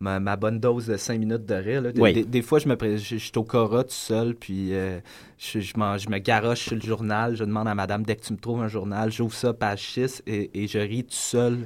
ma, 0.00 0.20
ma 0.20 0.36
bonne 0.36 0.58
dose 0.60 0.86
de 0.86 0.96
5 0.96 1.18
minutes 1.18 1.44
de 1.44 1.54
rire. 1.54 1.82
là. 1.82 1.92
Des, 1.92 2.00
Oui. 2.00 2.12
des- 2.12 2.24
des 2.24 2.42
fois, 2.42 2.58
je 2.58 2.68
me 2.68 2.76
je, 2.80 2.96
je 2.96 3.16
suis 3.16 3.32
au 3.36 3.42
Cora 3.42 3.82
tout 3.84 3.90
seul, 3.90 4.34
puis 4.34 4.72
euh, 4.74 5.00
je, 5.38 5.60
je, 5.60 5.72
je 5.74 6.08
me 6.08 6.18
garoche 6.18 6.60
sur 6.60 6.76
le 6.76 6.80
journal. 6.82 7.34
Je 7.36 7.44
demande 7.44 7.68
à 7.68 7.74
madame, 7.74 8.04
dès 8.04 8.16
que 8.16 8.22
tu 8.22 8.32
me 8.32 8.38
trouves 8.38 8.62
un 8.62 8.68
journal, 8.68 9.10
j'ouvre 9.12 9.34
ça, 9.34 9.52
page 9.52 9.82
6, 9.92 10.22
et, 10.26 10.50
et 10.62 10.66
je 10.68 10.78
ris 10.78 11.04
tout 11.04 11.10
seul 11.14 11.58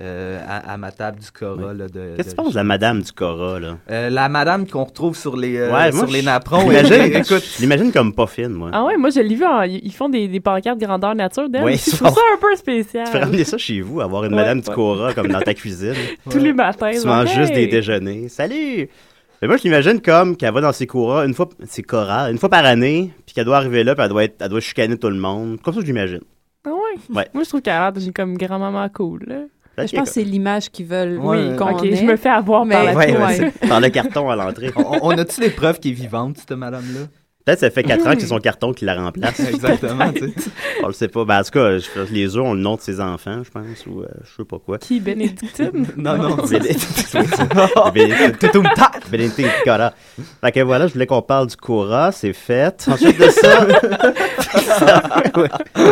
euh, 0.00 0.40
à, 0.46 0.72
à 0.72 0.76
ma 0.76 0.92
table 0.92 1.18
du 1.20 1.30
Cora. 1.30 1.72
Qu'est-ce 2.16 2.24
que 2.24 2.30
tu 2.30 2.36
penses 2.36 2.50
de 2.52 2.56
la 2.56 2.64
madame 2.64 3.02
du 3.02 3.12
Cora, 3.12 3.58
là? 3.58 3.78
Euh, 3.90 4.10
la 4.10 4.28
madame 4.28 4.66
qu'on 4.66 4.84
retrouve 4.84 5.16
sur 5.16 5.36
les, 5.36 5.56
euh, 5.56 5.66
Ouais, 5.72 5.90
moi, 5.90 6.04
sur 6.04 6.06
les 6.12 6.20
je- 6.20 6.24
napperons. 6.24 6.60
J'imagine, 6.70 6.92
et- 7.12 7.16
écoute, 7.18 7.44
je 7.56 7.60
l'imagine 7.60 7.92
comme 7.92 8.12
pas 8.14 8.26
fine, 8.26 8.48
moi. 8.50 8.70
Ah 8.72 8.84
ouais, 8.84 8.96
moi 8.96 9.10
je 9.10 9.20
l'ai 9.20 9.34
vu, 9.34 9.44
en- 9.44 9.62
ils 9.62 9.92
font 9.94 10.08
des, 10.08 10.28
des 10.28 10.40
pancartes 10.40 10.78
grandeur 10.78 11.14
nature 11.14 11.48
d'elle. 11.48 11.64
Oui, 11.64 11.72
je 11.74 11.90
ça- 11.90 11.96
trouve 11.96 12.14
ça 12.14 12.20
un 12.34 12.38
peu 12.40 12.54
spécial. 12.56 13.06
Tu 13.06 13.12
peux 13.12 13.18
ramener 13.18 13.44
ça 13.44 13.58
chez 13.58 13.80
vous, 13.80 14.00
avoir 14.00 14.24
une 14.24 14.30
Ouais, 14.34 14.36
madame 14.40 14.60
du 14.60 14.68
ouais. 14.68 14.74
Cora 14.74 15.12
comme 15.14 15.28
dans 15.28 15.40
ta 15.40 15.54
cuisine. 15.54 15.94
Tous 16.30 16.38
les 16.38 16.52
matins. 16.52 16.90
Tu 17.00 17.06
manges 17.06 17.34
juste 17.34 17.52
des 17.54 17.66
déjeuners. 17.66 18.28
Salut! 18.28 18.88
Mais 19.40 19.46
moi, 19.46 19.56
je 19.56 19.62
l'imagine 19.62 20.00
comme 20.00 20.36
qu'elle 20.36 20.52
va 20.52 20.60
dans 20.60 20.72
ses 20.72 20.86
Cora 20.88 21.24
une 21.24 21.32
fois, 21.34 21.48
ses 21.68 21.82
Cora, 21.82 22.28
une 22.30 22.38
fois 22.38 22.48
par 22.48 22.64
année, 22.64 23.12
puis 23.24 23.34
qu'elle 23.34 23.44
doit 23.44 23.58
arriver 23.58 23.84
là, 23.84 23.94
puis 23.94 24.02
elle 24.02 24.10
doit, 24.10 24.24
être, 24.24 24.34
elle 24.40 24.48
doit 24.48 24.58
chicaner 24.60 24.96
tout 24.96 25.08
le 25.10 25.16
monde. 25.16 25.58
Comme 25.62 25.74
ça, 25.74 25.80
je 25.80 25.86
l'imagine. 25.86 26.20
Ah 26.64 26.70
ouais? 26.70 27.16
Ouais. 27.16 27.28
Moi 27.32 27.44
je 27.44 27.48
trouve 27.48 27.62
qu'elle 27.62 27.74
a 27.74 27.90
l'air 27.92 28.12
comme 28.14 28.36
grand-maman 28.36 28.88
cool. 28.92 29.22
Là. 29.28 29.36
Je 29.86 29.96
pense 29.96 30.08
que 30.08 30.14
c'est 30.14 30.24
l'image 30.24 30.70
qu'ils 30.70 30.86
veulent 30.86 31.18
Ouais. 31.18 31.54
qu'on 31.56 31.72
ok, 31.76 31.84
ait. 31.84 31.96
je 31.96 32.04
me 32.04 32.16
fais 32.16 32.28
avoir 32.30 32.60
par 32.60 32.66
Mais- 32.66 32.86
la 32.86 32.94
Ouais, 32.96 33.52
par 33.68 33.80
le 33.80 33.88
carton 33.90 34.28
à 34.30 34.36
l'entrée. 34.36 34.70
on, 34.76 34.98
on 35.02 35.10
a-tu 35.18 35.40
des 35.40 35.50
preuves 35.50 35.78
qu'elle 35.80 35.92
est 35.92 35.94
vivante, 35.94 36.38
cette 36.38 36.52
madame-là? 36.52 37.00
Peut-être 37.44 37.60
ça 37.60 37.70
fait 37.70 37.82
4 37.82 38.06
ans 38.06 38.12
que 38.14 38.20
c'est 38.20 38.26
son 38.34 38.40
carton 38.40 38.74
qui 38.74 38.84
la 38.84 38.94
remplace. 38.94 39.40
Exactement, 39.48 40.12
tu 40.12 40.18
sais. 40.28 40.50
On 40.82 40.88
le 40.88 40.92
sait 40.92 41.08
pas. 41.08 41.24
Ben, 41.24 41.40
en 41.40 41.42
tout 41.42 41.50
cas, 41.52 41.78
je- 41.78 42.12
les 42.12 42.36
œufs 42.36 42.44
ont 42.44 42.52
le 42.52 42.60
nom 42.60 42.76
de 42.76 42.82
ses 42.82 43.00
enfants, 43.00 43.40
je 43.42 43.50
pense, 43.50 43.86
ou 43.86 44.02
euh, 44.02 44.06
je 44.22 44.36
sais 44.36 44.44
pas 44.44 44.58
quoi. 44.58 44.76
Qui, 44.76 45.00
Bénédictine? 45.00 45.86
Non, 45.96 46.18
non. 46.18 46.36
Bénédicte 46.36 47.16
Bénédicte 49.10 49.50
Cora. 49.64 49.94
Fait 50.42 50.52
que 50.52 50.60
voilà, 50.60 50.86
je 50.88 50.92
voulais 50.92 51.06
qu'on 51.06 51.22
parle 51.22 51.46
du 51.46 51.56
Cora, 51.56 52.12
c'est 52.12 52.34
fait. 52.34 52.86
Ensuite 52.90 53.18
de 53.18 53.30
ça, 53.30 53.66
Ouais. 55.36 55.48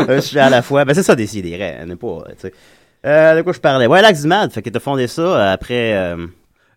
un 0.08 0.20
sujet 0.20 0.40
à 0.40 0.50
la 0.50 0.60
fois. 0.62 0.84
Ben 0.84 0.94
c'est 0.94 1.02
ça, 1.02 1.14
décider, 1.14 1.58
on 1.82 1.86
n'est 1.86 1.96
pas, 1.96 2.24
tu 2.30 2.34
sais. 2.38 2.52
Euh, 3.06 3.36
de 3.36 3.42
quoi 3.42 3.52
je 3.52 3.60
parlais? 3.60 3.86
Ouais, 3.86 4.12
du 4.12 4.26
Mad, 4.26 4.50
fait 4.52 4.62
que 4.62 4.70
t'as 4.70 4.80
fondé 4.80 5.06
ça 5.06 5.22
euh, 5.22 5.52
après... 5.52 5.94
euh, 5.94 6.26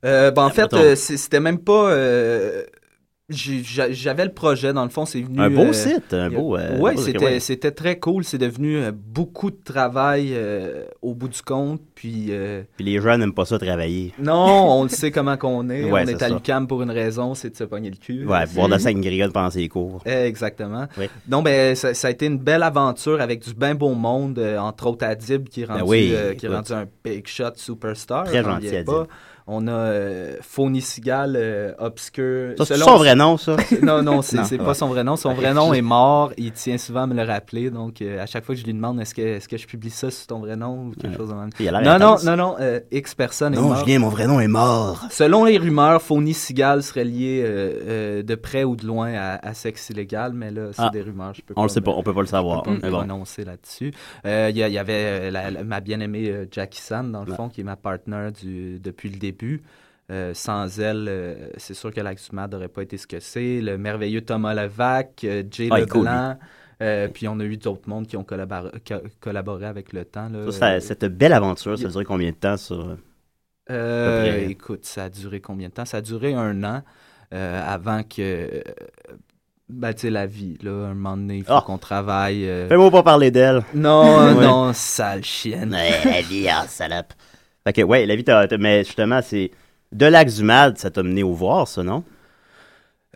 Euh, 0.05 0.31
ben, 0.31 0.43
en 0.43 0.49
fait, 0.49 0.95
c'était 0.95 1.39
même 1.39 1.59
pas. 1.59 1.89
J'avais 3.29 4.25
le 4.25 4.31
projet, 4.33 4.73
dans 4.73 4.83
le 4.83 4.89
fond, 4.89 5.05
c'est 5.05 5.21
venu. 5.21 5.39
un 5.39 5.49
beau 5.49 5.65
euh, 5.67 5.73
site, 5.73 6.13
un 6.13 6.29
beau... 6.29 6.57
euh, 6.57 6.77
ouais, 6.79 6.95
beau- 6.95 7.39
c'était 7.39 7.71
très 7.71 7.99
cool. 7.99 8.23
C'est 8.23 8.37
devenu 8.37 8.77
euh, 8.77 8.91
beaucoup 8.93 9.51
de 9.51 9.57
travail 9.63 10.29
euh, 10.33 10.85
au 11.01 11.13
bout 11.13 11.27
du 11.27 11.41
compte. 11.41 11.81
Puis, 11.95 12.31
Puis 12.77 12.85
les 12.85 12.99
jeunes 13.01 13.19
n'aiment 13.19 13.33
pas 13.33 13.45
ça 13.45 13.59
travailler. 13.59 14.13
non, 14.19 14.79
on 14.79 14.83
le 14.83 14.89
sait 14.89 15.11
comment 15.11 15.37
qu'on 15.37 15.69
est. 15.69 15.83
Ouais, 15.89 16.03
on 16.05 16.07
est 16.07 16.21
à 16.21 16.29
l'UQAM 16.29 16.67
pour 16.67 16.81
une 16.83 16.91
raison, 16.91 17.33
c'est 17.33 17.49
de 17.49 17.55
se 17.55 17.63
pogner 17.63 17.89
le 17.89 17.95
cul. 17.95 18.25
Ouais, 18.25 18.45
boire 18.53 18.67
de 18.67 18.73
la 18.73 18.79
sangria 18.79 19.27
pendant 19.29 19.49
ses 19.49 19.67
cours. 19.67 20.01
Exactement. 20.05 20.87
Oui. 20.97 21.05
Non, 21.27 21.41
ben, 21.41 21.75
ça, 21.75 21.93
ça 21.93 22.07
a 22.07 22.11
été 22.11 22.25
une 22.25 22.37
belle 22.37 22.63
aventure 22.63 23.19
avec 23.21 23.41
du 23.43 23.53
bien 23.53 23.75
beau 23.75 23.93
monde, 23.95 24.39
entre 24.59 24.87
autres 24.87 25.05
Adib, 25.05 25.49
qui 25.49 25.61
est 25.61 25.65
rendu, 25.65 25.81
Ben 25.81 25.87
oui, 25.87 26.11
euh, 26.13 26.33
qui 26.35 26.45
est 26.45 26.49
rendu 26.49 26.73
un 26.73 26.85
big 27.03 27.27
shot 27.27 27.51
superstar. 27.55 28.25
Très 28.25 28.43
gentil, 28.43 28.67
Adib. 28.69 28.85
pas. 28.85 29.07
On 29.51 29.67
a 29.67 29.71
euh, 29.71 30.35
Phony 30.41 30.79
Sigal, 30.79 31.33
euh, 31.35 31.73
obscur. 31.79 32.53
C'est 32.63 32.77
son 32.77 32.97
vrai 32.97 33.15
nom, 33.15 33.35
ça? 33.37 33.55
Non, 33.81 34.03
non, 34.03 34.21
c'est 34.21 34.37
Non, 34.37 34.43
ouais. 34.43 34.57
pas 34.59 34.73
son 34.75 34.87
vrai 34.89 35.03
nom. 35.03 35.15
Son 35.15 35.33
vrai 35.33 35.55
nom 35.55 35.73
est 35.73 35.81
mort. 35.81 36.31
Il 36.37 36.51
tient 36.51 36.77
souvent 36.77 37.01
à 37.01 37.07
me 37.07 37.15
le 37.15 37.23
rappeler. 37.23 37.71
Donc, 37.71 38.01
euh, 38.03 38.21
à 38.21 38.27
chaque 38.27 38.45
fois 38.45 38.53
que 38.53 38.61
je 38.61 38.65
lui 38.65 38.73
demande 38.75 39.01
est-ce 39.01 39.15
que, 39.15 39.21
est 39.23 39.47
que 39.47 39.57
je 39.57 39.65
publie 39.65 39.89
ça 39.89 40.11
sur 40.11 40.27
ton 40.27 40.39
vrai 40.39 40.55
nom 40.55 40.85
ou 40.87 40.91
quelque 40.91 41.13
Ouais. 41.13 41.17
chose 41.17 41.29
de 41.29 41.33
même? 41.33 41.49
Il 41.59 41.67
a 41.67 41.81
Non, 41.81 41.97
non, 41.97 42.15
non, 42.23 42.35
non. 42.37 42.55
euh, 42.59 42.79
X 42.91 43.15
personne 43.15 43.53
est 43.55 43.57
Non, 43.57 43.69
mort. 43.69 43.77
Julien, 43.83 43.97
mon 43.99 44.09
vrai 44.09 44.27
nom 44.27 44.39
est 44.39 44.47
mort. 44.47 45.05
Selon 45.09 45.45
les 45.45 45.57
rumeurs, 45.57 45.99
Phony 46.03 46.35
Sigal 46.35 46.83
serait 46.83 47.03
lié 47.05 47.43
de 48.23 48.35
près 48.35 48.63
ou 48.63 48.75
de 48.75 48.85
loin 48.85 49.13
à, 49.15 49.47
à 49.47 49.53
sexe 49.55 49.89
illégal, 49.89 50.33
mais 50.33 50.51
là, 50.51 50.67
c'est 50.73 50.81
Ah. 50.83 50.89
des 50.93 51.01
rumeurs. 51.01 51.33
Je 51.33 51.41
peux 51.41 51.55
On 51.57 51.63
le 51.63 51.69
sait 51.69 51.81
pas, 51.81 51.91
on 51.91 52.03
peut 52.03 52.13
pas 52.13 52.21
le 52.21 52.27
je 52.27 52.31
savoir. 52.31 52.61
peux 52.61 52.77
pas 52.77 52.89
bon. 52.91 53.23
là-dessus. 53.45 53.93
Il 54.25 54.57
y, 54.57 54.77
avait 54.77 55.31
la- 55.31 55.49
la- 55.49 55.63
ma 55.63 55.79
bien-aimée 55.79 56.47
Jackie 56.51 56.81
San, 56.81 57.11
dans 57.11 57.23
le 57.23 57.31
Ouais. 57.31 57.35
fond, 57.35 57.49
qui 57.49 57.61
est 57.61 57.63
ma 57.63 57.75
partenaire 57.75 58.31
du, 58.31 58.79
depuis 58.79 59.09
le 59.09 59.17
début. 59.17 59.38
Euh, 60.11 60.33
sans 60.33 60.79
elle, 60.79 61.05
euh, 61.07 61.49
c'est 61.57 61.75
sûr 61.75 61.93
que 61.93 62.01
l'Axumad 62.01 62.51
n'aurait 62.51 62.67
pas 62.67 62.81
été 62.81 62.97
ce 62.97 63.05
que 63.05 63.19
c'est. 63.19 63.61
Le 63.61 63.77
merveilleux 63.77 64.21
Thomas 64.21 64.55
Levac, 64.55 65.21
euh, 65.23 65.43
Jay 65.51 65.69
Ah, 65.71 65.81
cool, 65.85 66.05
Leblanc. 66.05 66.37
puis 67.13 67.27
on 67.27 67.39
a 67.39 67.43
eu 67.43 67.57
d'autres 67.57 67.87
mondes 67.87 68.07
qui 68.07 68.17
ont 68.17 68.23
collaboré, 68.23 68.71
co- 68.87 69.03
collaboré 69.19 69.65
avec 69.67 69.93
le 69.93 70.05
temps. 70.05 70.27
Là. 70.29 70.51
Ça, 70.51 70.59
ça- 70.59 70.79
cette 70.79 71.05
belle 71.05 71.33
aventure, 71.33 71.77
ça 71.77 71.85
a 71.85 71.89
duré 71.91 72.05
combien 72.05 72.31
de 72.31 72.35
temps, 72.35 72.55
près. 73.67 74.49
écoute, 74.49 74.85
ça 74.85 75.03
a 75.03 75.09
duré 75.09 75.41
combien 75.41 75.67
de 75.69 75.73
temps? 75.73 75.85
Ça 75.85 75.97
a 75.97 76.01
duré 76.01 76.33
un 76.33 76.63
an 76.63 76.81
avant 77.31 78.01
que. 78.03 78.63
Ben, 79.71 79.93
tu 79.93 79.99
sais, 80.01 80.09
la 80.09 80.25
vie, 80.25 80.57
là, 80.63 80.71
un 80.71 80.95
moment 80.95 81.15
donné, 81.15 81.37
il 81.37 81.43
faut 81.43 81.53
Ah. 81.53 81.63
qu'on 81.63 81.77
travaille. 81.77 82.43
Fais-moi 82.67 82.89
pas 82.89 83.03
parler 83.03 83.29
d'elle. 83.29 83.61
Non, 83.75 84.01
Ouais. 84.39 84.43
non, 84.43 84.73
sale 84.73 85.23
chienne. 85.23 85.71
Ouais, 85.73 86.03
la 86.03 86.21
vie, 86.23 86.47
ah, 86.49 86.65
salope. 86.67 87.13
Fait 87.69 87.73
que, 87.73 87.81
ouais, 87.83 88.07
la 88.07 88.15
vie, 88.15 88.23
t'as- 88.23 88.47
mais 88.57 88.83
justement, 88.83 89.19
c'est. 89.23 89.51
De 89.91 90.05
Lac 90.07 90.27
du 90.27 90.43
Mad, 90.43 90.77
ça 90.79 90.89
t'a 90.89 91.03
mené 91.03 91.21
au 91.21 91.33
voir, 91.33 91.67
ça, 91.67 91.83
non? 91.83 92.03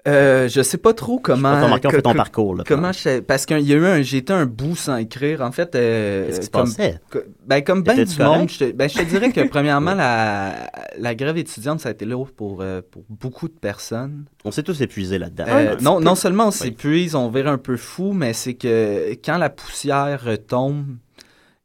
Euh, 0.07 0.49
je 0.49 0.61
sais 0.61 0.77
pas 0.77 0.93
trop 0.93 1.15
pas, 1.17 1.33
comment. 1.33 1.51
t'as 1.53 1.63
remarqué, 1.63 1.87
on 1.87 1.89
que- 1.91 1.95
fait 1.95 2.01
ton 2.01 2.11
que- 2.11 2.17
parcours, 2.17 2.55
là. 2.55 2.63
Comment 2.67 2.91
je 2.91 3.19
Parce 3.21 3.45
qu'il 3.45 3.61
y 3.61 3.73
a 3.73 3.77
eu 3.77 3.85
un. 3.85 4.01
J'ai 4.01 4.17
été 4.17 4.31
un 4.33 4.45
bout 4.45 4.75
sans 4.75 4.97
écrire. 4.97 5.41
En 5.41 5.51
fait, 5.51 5.73
euh, 5.75 6.25
Qu'est-ce 6.27 6.39
qui 6.41 6.45
se 6.47 6.51
passait? 6.51 6.99
que- 7.09 7.25
ben, 7.47 7.61
comme 7.63 7.81
ben 7.83 8.03
du 8.03 8.21
monde, 8.21 8.49
je 8.49 8.59
te, 8.59 8.71
ben, 8.73 8.89
je 8.89 8.97
te 8.99 9.03
dirais 9.03 9.31
que 9.31 9.41
premièrement, 9.49 9.93
la, 9.95 10.69
la 10.99 11.15
grève 11.15 11.37
étudiante, 11.37 11.79
ça 11.79 11.89
a 11.89 11.91
été 11.93 12.05
lourd 12.05 12.31
pour, 12.31 12.59
euh, 12.61 12.81
pour 12.91 13.03
beaucoup 13.09 13.47
de 13.47 13.53
personnes. 13.57 14.25
On 14.45 14.51
s'est 14.51 14.61
tous 14.63 14.81
épuisés 14.81 15.17
là-dedans. 15.19 15.45
Euh, 15.47 15.77
non, 15.81 15.99
non 16.01 16.15
seulement 16.15 16.43
on 16.45 16.47
Oui. 16.49 16.53
s'épuise, 16.53 17.15
on 17.15 17.29
vire 17.29 17.47
un 17.47 17.57
peu 17.57 17.77
fou, 17.77 18.11
mais 18.13 18.33
c'est 18.33 18.55
que 18.55 19.13
quand 19.23 19.37
la 19.37 19.49
poussière 19.49 20.21
retombe, 20.23 20.85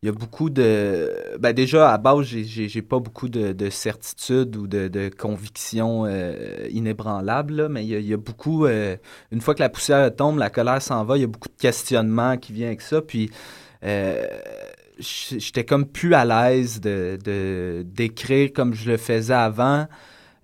il 0.02 0.06
y 0.06 0.08
a 0.08 0.12
beaucoup 0.12 0.48
de... 0.50 1.36
Ben 1.40 1.52
déjà, 1.52 1.92
à 1.92 1.98
base, 1.98 2.24
j'ai- 2.26 2.82
pas 2.82 3.00
beaucoup 3.00 3.28
de, 3.28 3.52
de 3.52 3.70
certitude 3.70 4.56
ou 4.56 4.66
de, 4.68 4.88
de 4.88 5.08
convictions 5.08 6.04
euh, 6.06 6.68
inébranlables, 6.70 7.54
là, 7.54 7.68
mais 7.68 7.84
il 7.86 8.00
y, 8.06 8.14
a, 8.14 8.16
beaucoup... 8.16 8.66
euh, 8.66 8.96
une 9.32 9.40
fois 9.40 9.54
que 9.54 9.60
la 9.60 9.68
poussière 9.68 10.14
tombe, 10.14 10.38
la 10.38 10.50
colère 10.50 10.80
s'en 10.82 11.04
va, 11.04 11.16
il 11.16 11.22
y 11.22 11.24
a 11.24 11.26
beaucoup 11.26 11.48
de 11.48 11.60
questionnements 11.60 12.36
qui 12.36 12.52
viennent 12.52 12.68
avec 12.68 12.82
ça, 12.82 13.02
puis... 13.02 13.30
euh, 13.84 14.26
J'étais 15.00 15.64
comme 15.64 15.86
plus 15.86 16.14
à 16.14 16.24
l'aise 16.24 16.80
de 16.80 17.82
d'écrire 17.84 18.52
comme 18.52 18.74
je 18.74 18.90
le 18.90 18.96
faisais 18.96 19.32
avant. 19.34 19.86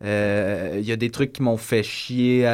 Il 0.02 0.80
y 0.84 0.92
a 0.92 0.96
des 0.96 1.11
trucs 1.11 1.32
qui 1.32 1.42
m'ont 1.42 1.56
fait 1.56 1.82
chier 1.82 2.46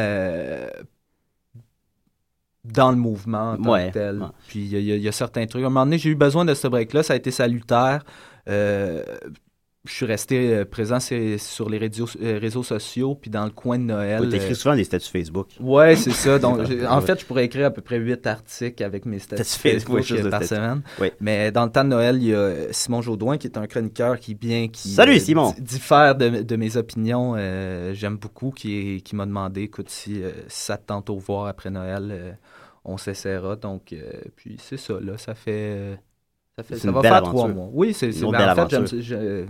dans 2.65 2.91
le 2.91 2.97
mouvement 2.97 3.53
en 3.53 3.57
tant 3.57 3.71
Ouais, 3.73 3.89
que 3.89 3.95
tel. 3.95 4.19
ouais. 4.21 4.27
Puis 4.49 4.61
il 4.61 4.69
y, 4.69 4.93
a- 4.93 4.97
y 4.97 5.01
y 5.09 5.13
certains 5.13 5.47
trucs. 5.47 5.63
À 5.63 5.67
un 5.67 5.71
moment 5.71 5.85
donné, 5.87 5.99
j'ai 5.99 6.11
eu 6.11 6.15
besoin 6.15 6.45
de 6.45 6.55
ce 6.55 6.69
break-là. 6.69 7.03
Ça 7.03 7.15
a 7.15 7.17
été 7.17 7.31
salutaire. 7.31 8.05
Euh, 8.49 9.03
je 9.87 9.95
suis 9.95 10.05
resté 10.05 10.53
euh, 10.55 10.67
présent 10.67 10.99
sur, 11.01 11.71
les 11.71 11.79
réseaux, 11.79 12.07
euh, 12.21 12.39
réseaux 12.39 12.63
sociaux, 12.63 13.15
puis 13.15 13.31
dans 13.31 13.45
le 13.47 13.51
coin 13.51 13.79
de 13.79 13.85
Noël. 13.85 14.21
Ouais, 14.21 14.29
T'écris 14.29 14.51
euh, 14.51 14.55
souvent 14.55 14.77
des 14.77 14.85
statuts 14.85 15.09
Facebook. 15.11 15.49
Ouais, 15.59 15.97
c'est 15.97 16.11
ça. 16.11 16.39
Donc, 16.39 16.59
en 16.89 17.01
fait, 17.01 17.19
je 17.19 17.25
pourrais 17.25 17.47
écrire 17.47 17.69
à 17.69 17.71
peu 17.71 17.81
près 17.81 17.97
8 17.97 18.27
articles 18.27 18.85
avec 18.85 19.07
mes 19.07 19.19
statuts 19.19 19.43
Facebook, 19.43 20.03
par 20.31 20.45
semaine. 20.45 20.83
Oui. 21.01 21.13
Mais 21.21 21.51
dans 21.51 21.65
le 21.65 21.73
temps 21.73 21.85
de 21.85 21.89
Noël, 21.89 22.17
il 22.17 22.29
y 22.29 22.35
a 22.35 22.71
Simon 22.73 23.01
Jaudoin, 23.01 23.39
qui 23.39 23.47
est 23.47 23.57
un 23.57 23.67
chroniqueur 23.67 24.21
qui 24.21 24.35
bien 24.35 24.69
qui 24.69 24.91
Salut, 24.91 25.19
Simon. 25.19 25.53
di- 25.57 25.63
diffère 25.63 26.15
de, 26.15 26.43
de 26.43 26.57
mes 26.57 26.77
opinions. 26.77 27.33
euh, 27.39 27.95
J'aime 27.95 28.19
beaucoup, 28.19 28.51
qui, 28.51 29.03
m'a 29.15 29.25
demandé, 29.25 29.63
écoute, 29.63 29.89
si, 29.89 30.23
euh, 30.23 30.31
ça 30.49 30.77
te 30.77 30.85
tente 30.89 31.09
au 31.09 31.17
voir 31.17 31.47
après 31.47 31.71
Noël, 31.71 32.09
euh, 32.11 32.33
on 32.85 32.97
s'essaiera. 32.99 33.57
Donc, 33.57 33.93
euh, 33.93 34.23
puis 34.37 34.57
c'est 34.59 34.77
ça, 34.77 34.99
là, 35.01 35.19
ça 35.19 35.35
fait... 35.35 35.51
euh, 35.77 35.97
Ça, 36.57 36.63
fait, 36.65 36.75
C'est 36.77 36.81
ça 36.83 36.89
une 36.89 36.95
va 36.95 37.03
belle 37.03 37.11
faire 37.11 37.19
aventure. 37.19 37.35
trois 37.35 37.49
mois. 37.49 37.69
Oui, 37.73 37.95
c'est 37.95 38.11
Une 38.11 38.33
ben, 38.33 38.39
belle 38.39 38.49
en 38.51 38.55
fait, 38.55 38.69
j'aime 38.71 38.81
aventure. 38.83 38.89
ça, 38.89 39.01
je- 39.01 39.47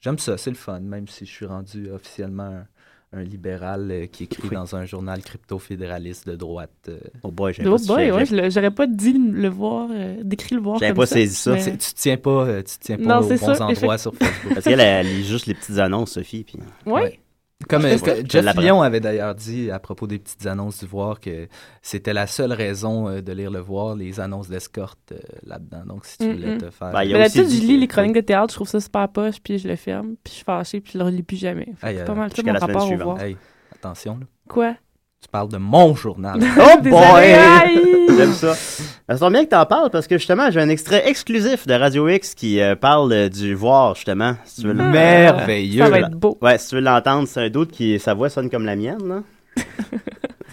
j'aime 0.00 0.18
ça, 0.18 0.36
c'est 0.38 0.50
le 0.50 0.56
fun, 0.56 0.80
même 0.80 1.08
si 1.08 1.26
je 1.26 1.30
suis 1.32 1.46
rendu 1.46 1.90
officiellement 1.90 2.44
un, 2.44 2.66
un 3.12 3.22
libéral 3.22 3.90
euh, 3.90 4.06
qui 4.06 4.24
écrit 4.24 4.48
Oui. 4.48 4.54
dans 4.54 4.76
un 4.76 4.84
journal 4.86 5.22
crypto-fédéraliste 5.22 6.26
de 6.28 6.36
droite. 6.36 6.70
euh. 6.88 6.98
Oh 7.22 7.30
boy, 7.30 7.52
j'ai 7.54 7.66
Oh 7.66 7.76
boy, 7.86 8.10
ouais, 8.12 8.50
j'aurais 8.50 8.70
pas 8.70 8.86
dit 8.86 9.12
le 9.14 9.48
voir, 9.48 9.88
euh, 9.92 10.16
décrit 10.22 10.54
le 10.56 10.60
voir 10.60 10.78
J'avais 10.78 10.90
comme 10.90 10.98
pas 10.98 11.06
saisi 11.06 11.34
ça. 11.34 11.52
mais- 11.52 11.76
Tu 11.78 11.94
te 11.94 11.94
tiens 12.00 12.16
pas, 12.18 12.62
tu 12.62 12.78
te 12.78 12.84
tiens 12.84 12.96
pas 12.98 13.02
Non, 13.02 13.20
aux 13.20 13.28
bons 13.36 13.36
ça, 13.36 13.64
endroits 13.66 13.98
sur 13.98 14.14
Facebook. 14.14 14.52
Parce 14.54 14.64
qu'elle, 14.64 14.80
elle 14.80 15.06
lit 15.06 15.24
juste 15.24 15.46
les 15.46 15.54
petites 15.54 15.78
annonces, 15.78 16.12
Sophie. 16.12 16.44
Puis... 16.44 16.58
Ouais. 16.86 17.18
Comme 17.66 17.84
euh, 17.86 17.96
Jeff. 18.24 18.56
Lyon 18.56 18.82
avait 18.82 19.00
d'ailleurs 19.00 19.34
dit 19.34 19.70
à 19.72 19.80
propos 19.80 20.06
des 20.06 20.20
petites 20.20 20.46
annonces 20.46 20.78
du 20.78 20.86
Voir 20.86 21.18
que 21.18 21.48
c'était 21.82 22.12
la 22.12 22.28
seule 22.28 22.52
raison 22.52 23.08
euh, 23.08 23.20
de 23.20 23.32
lire 23.32 23.50
le 23.50 23.58
Voir, 23.58 23.96
les 23.96 24.20
annonces 24.20 24.48
d'escorte 24.48 25.10
euh, 25.10 25.18
là-dedans. 25.42 25.82
Donc 25.84 26.04
si 26.04 26.18
tu 26.18 26.28
Mm, 26.28 26.32
voulais 26.32 26.54
mm. 26.54 26.58
te 26.58 26.70
faire... 26.70 26.92
Ben, 26.92 27.02
il 27.02 27.10
y 27.10 27.14
a 27.14 27.18
Mais 27.18 27.28
dit 27.28 27.38
je 27.38 27.66
lis 27.66 27.78
les 27.78 27.88
chroniques 27.88 28.14
de 28.14 28.20
théâtre, 28.20 28.52
je 28.52 28.56
trouve 28.56 28.68
ça 28.68 28.80
super 28.80 29.08
poche, 29.08 29.40
puis 29.42 29.58
je 29.58 29.66
le 29.66 29.74
ferme, 29.74 30.14
puis 30.22 30.30
je 30.30 30.36
suis 30.36 30.44
fâchée, 30.44 30.80
puis 30.80 30.92
je 30.92 30.98
le 30.98 31.04
relis 31.04 31.24
plus 31.24 31.36
jamais. 31.36 31.68
C'est 31.80 32.04
pas 32.04 32.14
mal 32.14 32.30
ça 32.34 32.42
mon 32.44 32.52
rapport 32.52 32.92
au 32.92 32.96
voir. 32.96 33.20
Hey, 33.20 33.36
attention 33.74 34.18
là. 34.18 34.26
Quoi? 34.48 34.76
Tu 35.20 35.28
parles 35.30 35.48
de 35.48 35.56
mon 35.58 35.94
journal. 35.94 36.40
Oh 36.58 36.80
boy! 36.80 38.06
J'aime 38.16 38.32
ça. 38.32 38.54
Ça 38.54 39.18
tombe 39.18 39.32
bien 39.32 39.44
que 39.44 39.50
t'en 39.50 39.66
parles 39.66 39.90
parce 39.90 40.06
que 40.06 40.16
justement, 40.16 40.50
j'ai 40.50 40.60
un 40.60 40.68
extrait 40.68 41.08
exclusif 41.08 41.66
de 41.66 41.74
Radio 41.74 42.08
X 42.08 42.34
qui 42.34 42.60
euh, 42.60 42.76
parle 42.76 43.12
euh, 43.12 43.28
du 43.28 43.54
voir, 43.54 43.94
justement. 43.94 44.34
Si 44.44 44.60
tu 44.62 44.68
veux 44.68 44.72
le- 44.74 44.84
Merveilleux. 44.90 45.82
Ça 45.84 45.90
va 45.90 46.00
être 46.00 46.10
beau. 46.10 46.38
Ouais, 46.40 46.56
si 46.58 46.68
tu 46.68 46.74
veux 46.76 46.80
l'entendre, 46.80 47.26
c'est 47.28 47.40
un 47.40 47.50
doute 47.50 47.70
qui 47.72 47.98
sa 47.98 48.14
voix 48.14 48.28
sonne 48.30 48.48
comme 48.48 48.64
la 48.64 48.76
mienne, 48.76 49.06
là. 49.08 49.22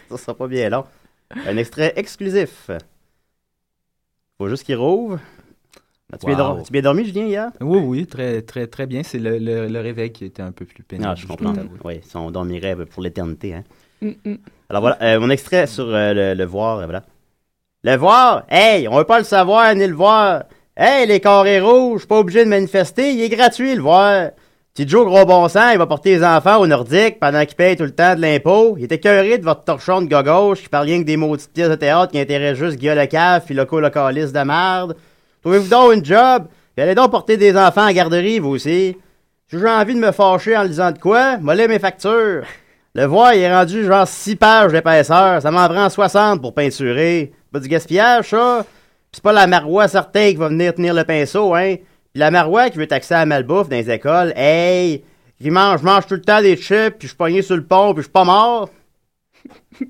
ça 0.10 0.18
sera 0.18 0.34
pas 0.36 0.48
bien 0.48 0.70
long. 0.70 0.84
Un 1.48 1.58
extrait 1.58 1.94
exclusif. 1.96 2.70
Faut 4.38 4.50
juste 4.50 4.64
qu'il 4.64 4.76
rouvre. 4.78 5.20
As-tu 6.14 6.26
bien, 6.28 6.38
Wow. 6.38 6.60
as-tu 6.60 6.72
bien 6.72 6.82
dormi, 6.82 7.06
Julien, 7.06 7.26
hier? 7.26 7.50
Oui, 7.62 7.80
oui, 7.84 8.06
très, 8.08 8.42
très, 8.42 8.68
très 8.68 8.86
bien. 8.86 9.02
C'est 9.04 9.18
le, 9.20 9.38
le, 9.40 9.68
le 9.68 9.80
réveil 9.80 10.12
qui 10.12 10.26
était 10.26 10.42
un 10.44 10.52
peu 10.52 10.66
plus 10.66 10.84
pénible. 10.84 11.08
Ah, 11.10 11.16
je 11.16 11.26
comprends. 11.26 11.54
Oui, 11.84 12.00
si 12.04 12.16
on 12.18 12.30
dormirait 12.32 12.76
pour 12.86 13.02
l'éternité, 13.04 13.54
hein. 13.56 13.64
Alors 14.70 14.82
voilà, 14.82 14.98
euh, 15.02 15.20
mon 15.20 15.30
extrait 15.30 15.68
sur 15.68 15.86
euh, 15.88 16.34
le, 16.34 16.46
voir, 16.46 16.80
euh, 16.80 16.86
voilà. 16.86 17.04
Le 17.84 17.96
voir? 17.96 18.44
Hey, 18.50 18.88
on 18.88 18.98
veut 18.98 19.04
pas 19.04 19.20
le 19.20 19.26
savoir 19.26 19.74
ni 19.76 19.86
le 19.86 19.94
voir. 19.94 20.44
Hey, 20.76 21.08
les 21.08 21.20
carrés 21.20 21.60
rouges, 21.60 22.08
pas 22.08 22.18
obligé 22.18 22.44
de 22.44 22.50
manifester, 22.50 23.14
il 23.14 23.22
est 23.22 23.30
gratuit 23.30 23.76
le 23.76 23.82
voir. 23.82 24.32
Petit 24.74 24.90
Joe 24.90 25.06
gros 25.06 25.24
bon 25.24 25.48
sang, 25.48 25.70
il 25.72 25.78
va 25.78 25.88
porter 25.88 26.18
les 26.18 26.24
enfants 26.26 26.58
au 26.58 26.68
Nordique 26.68 27.18
pendant 27.20 27.46
qu'il 27.46 27.56
paye 27.56 27.78
tout 27.78 27.84
le 27.84 27.96
temps 27.96 28.14
de 28.16 28.20
l'impôt. 28.20 28.76
Il 28.78 28.84
était 28.84 28.96
écœuré 28.96 29.38
de 29.38 29.44
votre 29.46 29.64
torchon 29.64 30.02
de 30.02 30.22
gauche 30.22 30.64
qui 30.64 30.68
parle 30.68 30.88
rien 30.88 31.00
que 31.00 31.06
des 31.06 31.16
maudites 31.16 31.54
pièces 31.54 31.70
de 31.70 31.76
théâtre 31.76 32.12
qui 32.12 32.20
intéressent 32.20 32.66
juste 32.66 32.78
Guillaume 32.78 32.98
Lecave 32.98 33.46
puis 33.46 33.56
loco-localiste 33.56 34.36
de 34.36 34.42
merde. 34.42 34.98
Trouvez-vous 35.42 35.70
donc 35.70 35.94
une 35.94 36.04
job? 36.04 36.48
Puis 36.76 36.84
allez 36.84 36.94
donc 36.94 37.12
porter 37.12 37.38
des 37.38 37.56
enfants 37.56 37.88
en 37.88 37.92
garderie, 37.94 38.40
vous 38.40 38.50
aussi. 38.50 38.98
Si 39.48 39.58
j'ai 39.58 39.70
envie 39.70 39.94
de 39.94 40.00
me 40.00 40.12
fâcher 40.12 40.58
en 40.58 40.64
lisant 40.64 40.92
de 40.92 41.00
quoi, 41.00 41.38
mollet 41.38 41.70
mes 41.70 41.80
factures. 41.80 42.44
Le 42.96 43.04
voir, 43.04 43.34
il 43.34 43.42
est 43.42 43.54
rendu 43.54 43.84
genre 43.84 44.08
6 44.08 44.38
pages 44.38 44.72
d'épaisseur. 44.72 45.42
Ça 45.42 45.52
m'en 45.52 45.68
prend 45.68 45.90
60 45.90 46.42
pour 46.42 46.54
peinturer. 46.54 47.34
Pas 47.52 47.60
du 47.60 47.68
gaspillage, 47.68 48.30
ça. 48.30 48.66
C'est 49.12 49.22
pas 49.22 49.34
la 49.34 49.48
marois 49.48 49.90
certain 49.90 50.30
qui 50.30 50.38
va 50.38 50.48
venir 50.48 50.74
tenir 50.74 50.94
le 50.94 51.04
pinceau, 51.04 51.54
hein. 51.56 51.76
Pis 52.14 52.20
la 52.20 52.32
marois 52.32 52.70
qui 52.70 52.78
veut 52.78 52.88
taxer 52.88 53.16
à 53.16 53.26
malbouffe 53.26 53.68
dans 53.68 53.76
les 53.76 53.92
écoles, 53.92 54.32
hey, 54.38 55.04
qui 55.42 55.52
mange, 55.52 55.82
je 55.82 55.86
mange 55.86 56.06
tout 56.08 56.14
le 56.14 56.22
temps 56.22 56.42
des 56.42 56.56
chips, 56.56 56.96
puis 56.98 57.02
je 57.02 57.08
suis 57.08 57.18
pogné 57.18 57.42
sur 57.42 57.58
le 57.58 57.66
pont, 57.66 57.94
puis 57.94 57.98
je 58.02 58.06
suis 58.08 58.14
pas 58.14 58.24
mort. 58.24 58.70
Que, 59.80 59.86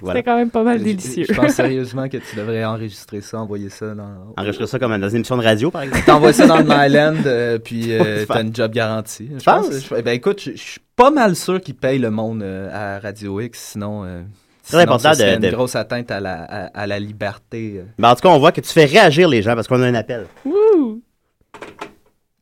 voilà. 0.00 0.18
C'était 0.18 0.22
quand 0.22 0.36
même 0.36 0.50
pas 0.50 0.62
mal 0.62 0.82
délicieux. 0.82 1.26
Je 1.28 1.34
pense 1.34 1.52
sérieusement 1.52 2.08
que 2.08 2.16
tu 2.16 2.36
devrais 2.36 2.64
enregistrer 2.64 3.20
ça, 3.20 3.38
envoyer 3.38 3.68
ça 3.68 3.94
dans. 3.94 4.34
Enregistrer 4.36 4.66
ça 4.66 4.78
comme 4.78 4.98
dans 4.98 5.08
une 5.08 5.16
émission 5.16 5.36
de 5.36 5.42
radio, 5.42 5.70
par 5.70 5.82
exemple. 5.82 6.04
T'envoies 6.06 6.32
ça 6.32 6.46
dans 6.46 6.56
le 6.58 6.64
Myland, 6.64 7.16
euh, 7.26 7.58
puis 7.58 7.92
euh, 7.92 8.20
Tu 8.22 8.26
t'as 8.26 8.42
une 8.42 8.54
job 8.54 8.72
garantie. 8.72 9.30
Je 9.38 9.44
penses? 9.44 9.66
pense. 9.68 9.88
je- 9.96 10.02
ben 10.02 10.12
écoute, 10.14 10.40
je 10.40 10.52
je 10.52 10.56
suis 10.62 10.80
pas 10.96 11.10
mal 11.10 11.36
sûr 11.36 11.60
qu'ils 11.60 11.74
payent 11.74 11.98
le 11.98 12.10
monde 12.10 12.42
euh, 12.42 12.70
à 12.72 12.98
Radio 12.98 13.40
X, 13.40 13.72
sinon. 13.72 14.04
euh, 14.04 14.22
Très 14.62 14.70
sinon, 14.80 14.82
important 14.94 15.10
ça 15.10 15.14
serait 15.14 15.36
de- 15.36 15.42
de- 15.42 15.46
une 15.48 15.52
grosse 15.54 15.76
atteinte 15.76 16.10
à 16.10 16.18
la, 16.20 16.42
à, 16.42 16.64
à 16.66 16.86
la 16.86 16.98
liberté. 16.98 17.74
euh. 17.76 17.84
Mais 17.98 18.08
en 18.08 18.14
tout 18.14 18.22
cas, 18.22 18.30
on 18.30 18.38
voit 18.38 18.52
que 18.52 18.60
tu 18.62 18.72
fais 18.72 18.86
réagir 18.86 19.28
les 19.28 19.42
gens 19.42 19.54
parce 19.54 19.68
qu'on 19.68 19.80
a 19.82 19.86
un 19.86 19.94
appel. 19.94 20.26
Wouh! 20.44 21.02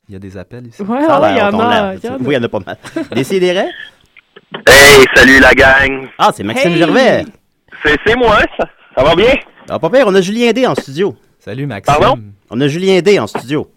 Il 0.08 0.12
y 0.12 0.16
a 0.16 0.18
des 0.18 0.36
appels 0.36 0.66
ici. 0.66 0.80
Ouais, 0.82 0.88
ouais, 0.98 1.02
y 1.02 1.06
en 1.06 1.22
a. 1.22 1.32
il 1.32 1.38
y 2.04 2.08
en 2.08 2.14
a. 2.14 2.16
Oui, 2.18 2.26
il 2.28 2.32
y 2.32 2.36
en 2.36 2.42
a 2.42 2.48
pas 2.48 2.60
mal. 2.64 2.76
Décidérez? 3.14 3.66
Hey, 4.66 5.04
salut 5.14 5.40
la 5.40 5.52
gang. 5.52 6.06
Ah, 6.18 6.30
c'est 6.34 6.42
Maxime 6.44 6.72
Hey! 6.72 6.78
Gervais. 6.78 7.24
C'est 7.84 7.96
c'est 8.06 8.16
moi, 8.16 8.38
ça. 8.58 8.68
Ça 8.96 9.04
va 9.04 9.14
bien? 9.14 9.34
Ah, 9.68 9.78
pas 9.78 9.90
pire, 9.90 10.04
on 10.06 10.14
a 10.14 10.20
Julien 10.20 10.52
D 10.52 10.66
en 10.66 10.74
studio. 10.74 11.16
Salut 11.38 11.66
Maxime. 11.66 11.94
Pardon? 12.00 12.20
On 12.50 12.60
a 12.60 12.68
Julien 12.68 13.00
D 13.00 13.18
en 13.18 13.26
studio. 13.26 13.70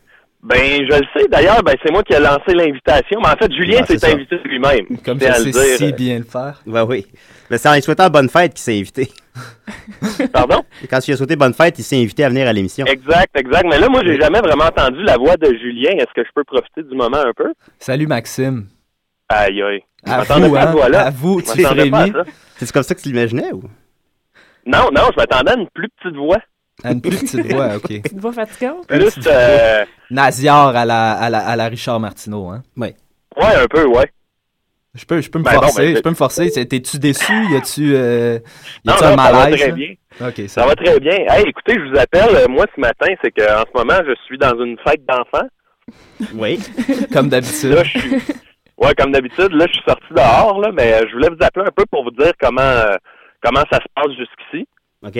Ben, 0.43 0.55
je 0.89 0.97
le 0.99 1.05
sais. 1.15 1.27
D'ailleurs, 1.29 1.61
ben, 1.63 1.75
c'est 1.83 1.91
moi 1.91 2.03
qui 2.03 2.13
ai 2.13 2.19
lancé 2.19 2.53
l'invitation. 2.53 3.19
Mais 3.21 3.27
en 3.29 3.35
fait, 3.35 3.51
Julien 3.51 3.79
Ah, 3.81 3.85
c'est 3.87 3.93
s'est 3.99 4.07
ça. 4.07 4.13
invité 4.13 4.37
lui-même. 4.45 4.85
Comme 5.03 5.17
le 5.17 5.51
sais 5.51 5.77
si 5.77 5.93
bien 5.93 6.19
le 6.19 6.23
faire. 6.23 6.61
Ben 6.65 6.85
oui. 6.85 7.05
Mais 7.49 7.57
c'est 7.57 7.67
en 7.67 7.73
lui 7.73 7.81
souhaitant 7.81 8.09
bonne 8.09 8.29
fête 8.29 8.53
qu'il 8.53 8.61
s'est 8.61 8.77
invité. 8.79 9.09
Pardon? 10.31 10.63
Et 10.83 10.87
quand 10.87 10.99
tu 10.99 11.07
lui 11.07 11.13
as 11.15 11.17
souhaité 11.17 11.35
bonne 11.35 11.53
fête, 11.53 11.77
il 11.79 11.83
s'est 11.83 11.97
invité 11.97 12.23
à 12.23 12.29
venir 12.29 12.47
à 12.47 12.53
l'émission. 12.53 12.85
Exact, 12.85 13.29
exact. 13.35 13.65
Mais 13.69 13.79
là, 13.79 13.89
moi, 13.89 14.01
j'ai 14.05 14.19
jamais 14.19 14.39
vraiment 14.39 14.65
entendu 14.65 15.01
la 15.03 15.17
voix 15.17 15.35
de 15.37 15.47
Julien. 15.57 15.91
Est-ce 15.97 16.13
que 16.15 16.23
je 16.23 16.29
peux 16.35 16.43
profiter 16.43 16.83
du 16.83 16.95
moment 16.95 17.17
un 17.17 17.33
peu? 17.35 17.51
Salut 17.79 18.07
Maxime. 18.07 18.67
Aïe, 19.29 19.61
aïe. 19.61 19.83
À 20.05 20.21
vous, 20.23 20.55
hein? 20.55 20.73
À 20.93 21.09
vous, 21.11 21.35
Rémy. 21.37 21.91
ça. 22.11 22.23
C'est 22.57 22.71
comme 22.71 22.83
ça 22.83 22.95
que 22.95 23.01
tu 23.01 23.09
l'imaginais 23.09 23.51
ou? 23.51 23.63
Non, 24.65 24.89
non, 24.93 25.03
je 25.11 25.17
m'attendais 25.17 25.51
à 25.51 25.55
une 25.55 25.67
plus 25.73 25.89
petite 25.89 26.15
voix. 26.17 26.37
À 26.83 26.91
une 26.91 27.01
plus 27.01 27.17
petite 27.17 27.51
voix, 27.51 27.75
ok. 27.77 27.89
Une 28.13 28.19
voix 28.19 28.31
fatigante? 28.33 28.87
Plus, 28.87 29.17
euh, 29.25 29.83
Naziar 30.11 30.75
à 30.75 30.85
la, 30.85 31.13
à 31.13 31.29
la, 31.29 31.39
à 31.39 31.55
la 31.55 31.67
Richard 31.69 31.99
Martineau, 31.99 32.49
hein? 32.49 32.61
ouais, 32.77 32.95
un 33.35 33.65
peu, 33.67 33.85
ouais. 33.85 34.11
Je 34.93 35.03
peux, 35.05 35.19
je 35.21 35.29
peux 35.29 35.39
me 35.39 35.43
Ben 35.43 35.53
non, 35.53 35.61
forcer, 35.61 35.87
ben, 35.87 35.95
je 35.97 36.01
peux 36.01 36.09
me 36.09 36.15
forcer. 36.15 36.51
T'es-tu 36.51 36.97
déçu? 36.99 37.33
Y 37.51 37.55
a-tu, 37.55 37.95
euh, 37.95 38.39
un 38.87 38.97
ça 38.97 39.15
va 39.15 39.15
malaise? 39.15 39.59
très 39.59 39.71
bien. 39.71 39.93
Ok, 40.21 40.35
ça, 40.47 40.61
Ça 40.61 40.65
va 40.67 40.75
très 40.75 40.99
bien. 40.99 41.17
Hey, 41.29 41.45
écoutez, 41.47 41.75
je 41.75 41.89
vous 41.91 41.99
appelle. 41.99 42.35
euh, 42.35 42.47
Moi, 42.47 42.65
ce 42.75 42.79
matin, 42.81 43.07
c'est 43.23 43.31
qu'en 43.31 43.63
ce 43.71 43.77
moment, 43.77 43.99
je 44.07 44.13
suis 44.25 44.37
dans 44.39 44.59
une 44.63 44.75
fête 44.87 45.01
d'enfants. 45.07 45.47
Oui. 46.35 46.59
Comme 47.13 47.29
d'habitude. 47.29 47.73
Là, 47.73 47.83
je 47.83 47.99
suis... 47.99 48.11
Ouais, 48.77 48.93
comme 48.95 49.11
d'habitude, 49.11 49.51
là, 49.53 49.65
je 49.67 49.73
suis 49.73 49.83
sorti 49.87 50.05
dehors, 50.11 50.59
là, 50.61 50.69
mais 50.71 50.93
euh, 50.93 51.05
je 51.07 51.13
voulais 51.13 51.29
vous 51.29 51.43
appeler 51.43 51.65
un 51.67 51.71
peu 51.75 51.85
pour 51.91 52.03
vous 52.03 52.11
dire 52.11 52.31
comment 52.39 52.61
euh, 52.61 52.93
comment 53.43 53.63
ça 53.71 53.79
se 53.79 53.87
passe 53.95 54.15
jusqu'ici. 54.15 54.67
OK. 55.05 55.17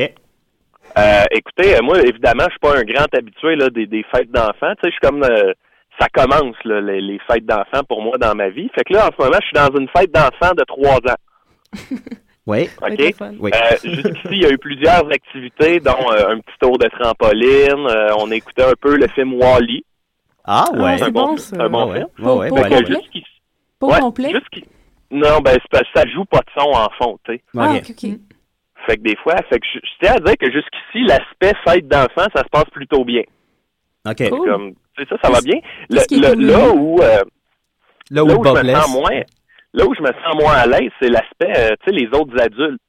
Euh, 0.98 1.24
écoutez, 1.32 1.76
euh, 1.76 1.82
moi, 1.82 2.00
évidemment, 2.02 2.43
je 2.46 2.52
suis 2.52 2.60
pas 2.60 2.78
un 2.78 2.84
grand 2.84 3.13
habitué 3.13 3.56
là, 3.56 3.70
des, 3.70 3.86
des 3.88 4.04
fêtes 4.15 4.32
d'enfants. 4.32 4.74
Tu 4.82 4.84
sais, 4.84 4.88
je 4.88 4.91
suis 4.91 5.00
comme 5.02 5.24
euh, 5.24 5.54
ça 6.00 6.08
commence 6.13 6.56
là, 6.65 6.80
les, 6.82 7.02
les 7.02 7.20
fêtes 7.30 7.46
d'enfants 7.46 7.84
pour 7.89 8.02
moi 8.02 8.17
dans 8.17 8.36
ma 8.36 8.50
vie. 8.50 8.70
Fait 8.76 8.84
que 8.84 8.93
là, 8.93 9.08
en 9.08 9.12
ce 9.12 9.24
moment, 9.24 9.38
je 9.41 9.48
suis 9.48 9.54
dans 9.54 9.80
une 9.80 9.88
fête 9.89 10.12
d'enfants 10.13 10.54
de 10.56 10.63
trois 10.63 10.98
ans. 10.98 11.74
Oui. 12.50 12.70
OK? 12.82 13.13
Oui. 13.41 13.52
Euh, 13.54 13.76
Jusqu'ici, 13.84 14.28
il 14.32 14.41
y 14.41 14.46
a 14.46 14.50
eu 14.52 14.58
plusieurs 14.58 15.06
activités, 15.12 15.82
dont 15.82 16.10
euh, 16.13 16.30
un 16.30 16.39
petit 16.39 16.56
tour 16.62 16.78
de 16.78 16.88
trampoline. 16.88 17.86
euh, 17.89 18.08
on 18.20 18.32
écoutait 18.32 18.63
un 18.63 18.74
peu 18.80 18.96
le 18.96 19.06
film 19.10 19.34
Wally. 19.34 19.84
Ah, 20.46 20.63
ouais. 20.74 20.91
C'est 20.93 20.98
c'est 21.00 21.04
un 21.04 21.10
bon, 21.12 21.26
bon, 21.32 21.38
ça. 21.38 21.56
un 21.60 21.67
bon 21.70 21.80
Ah, 21.82 21.86
ouais. 21.88 22.06
film. 22.48 22.54
Ouais, 22.63 22.86
jusqu'ici- 22.86 23.26
Pas 23.80 23.88
ouais, 23.88 24.00
complet? 24.00 24.34
Non, 25.12 25.40
ben 25.40 25.54
c'est 25.54 25.70
parce 25.72 25.84
que 25.84 26.00
ça 26.00 26.06
joue 26.13 26.26
pas 26.26 26.40
de 26.40 26.52
son 26.58 26.70
en 26.70 26.90
fond, 27.02 27.18
tu 27.26 27.34
sais. 27.36 27.42
Ah, 27.58 27.76
OK. 27.76 27.84
ok, 27.90 27.90
ok. 28.04 28.12
Fait 28.86 28.98
que 28.98 29.02
des 29.02 29.16
fois, 29.18 29.36
fait 29.50 29.60
que 29.60 29.66
je, 29.74 29.80
je 29.84 29.92
tiens 30.02 30.16
à 30.16 30.20
dire 30.20 30.38
que 30.38 30.52
jusqu'ici, 30.52 31.04
l'aspect 31.06 31.54
fête 31.66 31.88
d'enfant, 31.88 32.28
ça 32.36 32.44
se 32.44 32.50
passe 32.52 32.70
plutôt 32.72 33.04
bien. 33.06 33.22
OK. 34.08 34.30
Cool. 34.30 34.50
Comme, 34.50 34.74
c'est 34.98 35.08
ça, 35.10 35.16
ça 35.24 35.30
va 35.32 35.42
bien. 35.42 35.60
Le, 35.90 36.00
le- 36.36 36.46
là 36.48 36.70
où, 36.72 37.00
euh, 37.02 37.24
Là 38.12 38.24
où 38.24 38.28
là 38.28 38.36
où 38.38 38.46
je 38.58 38.63
me 38.63 38.74
sens 38.76 38.94
moins, 38.94 39.22
là 39.74 39.86
où 39.86 39.94
je 39.96 40.02
me 40.02 40.08
sens 40.08 40.36
moins 40.42 40.54
à 40.54 40.66
l'aise, 40.66 40.92
c'est 41.02 41.10
l'aspect, 41.10 41.54
euh, 41.58 41.76
tu 41.86 41.90
sais, 41.90 41.92
les 41.92 42.08
autres 42.18 42.40
adultes. 42.42 42.82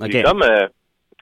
J'ai 0.00 0.20
OK. 0.20 0.24
Comme, 0.24 0.42
euh, 0.42 0.66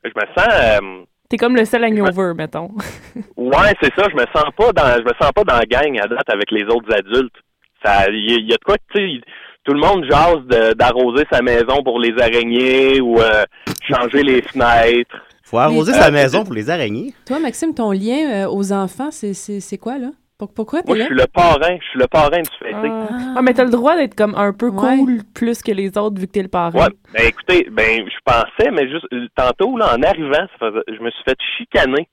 je 0.04 0.10
me 0.10 0.26
sens, 0.36 0.48
euh, 0.54 1.04
T'es 1.28 1.36
comme 1.36 1.56
le 1.56 1.64
seul 1.64 1.84
hangover, 1.84 2.32
mettons. 2.36 2.68
ouais, 3.36 3.74
c'est 3.82 3.92
ça, 3.94 4.06
je 4.10 4.14
me 4.14 4.26
sens 4.34 4.50
pas 4.56 4.72
dans, 4.72 4.96
je 4.98 5.02
me 5.04 5.14
sens 5.20 5.32
pas 5.32 5.44
dans 5.44 5.56
la 5.58 5.64
gang 5.66 5.98
à 5.98 6.06
date 6.06 6.28
avec 6.28 6.50
les 6.50 6.64
autres 6.64 6.92
adultes. 6.94 7.36
Ça, 7.84 8.08
il 8.10 8.30
y, 8.30 8.34
a- 8.34 8.38
il 8.38 8.48
y 8.48 8.52
a 8.52 8.56
de 8.56 8.64
quoi, 8.64 8.76
tu 8.94 8.98
sais, 9.00 9.20
tout 9.64 9.72
le 9.74 9.80
monde 9.80 10.04
jase 10.10 10.74
d'arroser 10.76 11.24
sa 11.30 11.40
maison 11.42 11.82
pour 11.84 11.98
les 12.00 12.12
araignées 12.20 13.00
ou 13.00 13.20
euh, 13.20 13.44
changer 13.88 14.22
les 14.22 14.42
fenêtres. 14.42 15.16
Faut 15.44 15.58
arroser 15.58 15.92
Mais- 15.92 15.98
sa 15.98 16.08
Euh, 16.08 16.12
maison 16.12 16.44
pour 16.44 16.54
les 16.54 16.70
araignées. 16.70 17.12
Toi, 17.26 17.38
Maxime, 17.38 17.74
ton 17.74 17.92
lien 17.92 18.44
euh, 18.44 18.48
aux 18.50 18.72
enfants, 18.72 19.10
c'est- 19.10 19.78
quoi, 19.78 19.98
là? 19.98 20.08
Pour- 20.38 20.52
Pourquoi 20.52 20.80
Moi, 20.86 20.96
je 20.96 21.02
suis 21.04 21.14
le 21.14 21.26
parrain, 21.32 21.76
je 21.80 21.88
suis 21.90 21.98
le 22.00 22.06
parrain 22.08 22.40
du 22.40 22.48
fêté. 22.58 22.88
Ah. 22.90 23.34
Ah, 23.36 23.42
mais 23.42 23.54
t'as 23.54 23.62
le 23.64 23.70
droit 23.70 23.94
d'être 23.96 24.16
comme 24.16 24.34
un 24.34 24.52
peu 24.52 24.70
Ouais. 24.70 24.96
cool 24.96 25.18
plus 25.34 25.62
que 25.62 25.70
les 25.70 25.96
autres 25.96 26.18
vu 26.18 26.26
que 26.26 26.32
t'es 26.32 26.42
le 26.42 26.48
parrain. 26.48 26.76
Ouais, 26.76 26.88
ben 27.12 27.22
écoutez, 27.28 27.68
ben 27.70 28.04
je 28.08 28.16
pensais, 28.24 28.70
mais 28.72 28.88
juste 28.90 29.06
tantôt 29.36 29.76
là, 29.76 29.94
en 29.96 30.02
arrivant, 30.02 30.32
ça 30.32 30.48
faisait- 30.58 30.82
je 30.88 31.00
me 31.00 31.10
suis 31.12 31.22
fait 31.24 31.36
chicaner 31.58 32.08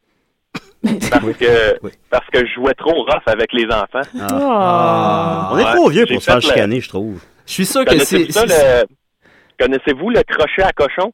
parce 0.84 1.38
que 1.38 1.80
Oui. 1.84 1.92
parce 2.10 2.26
que 2.32 2.46
je 2.46 2.54
jouais 2.54 2.74
trop 2.74 3.04
rough 3.04 3.24
avec 3.26 3.52
les 3.54 3.66
enfants. 3.66 4.08
Ah. 4.20 5.50
On 5.54 5.58
est 5.60 5.76
trop 5.76 5.90
vieux 5.90 6.06
pour 6.06 6.22
se 6.22 6.26
faire 6.26 6.36
fait 6.42 6.48
le- 6.48 6.54
chicaner, 6.54 6.82
je 6.82 6.90
trouve. 6.90 7.22
Je 7.46 7.54
suis 7.54 7.66
sûr 7.66 7.84
que 7.86 7.98
c'est. 8.00 8.28
Connaissez-vous 8.28 8.46
le... 8.48 8.86
Connaissez-vous 9.60 10.10
le 10.12 10.22
crochet 10.24 10.62
à 10.64 10.72
cochon? 10.72 11.12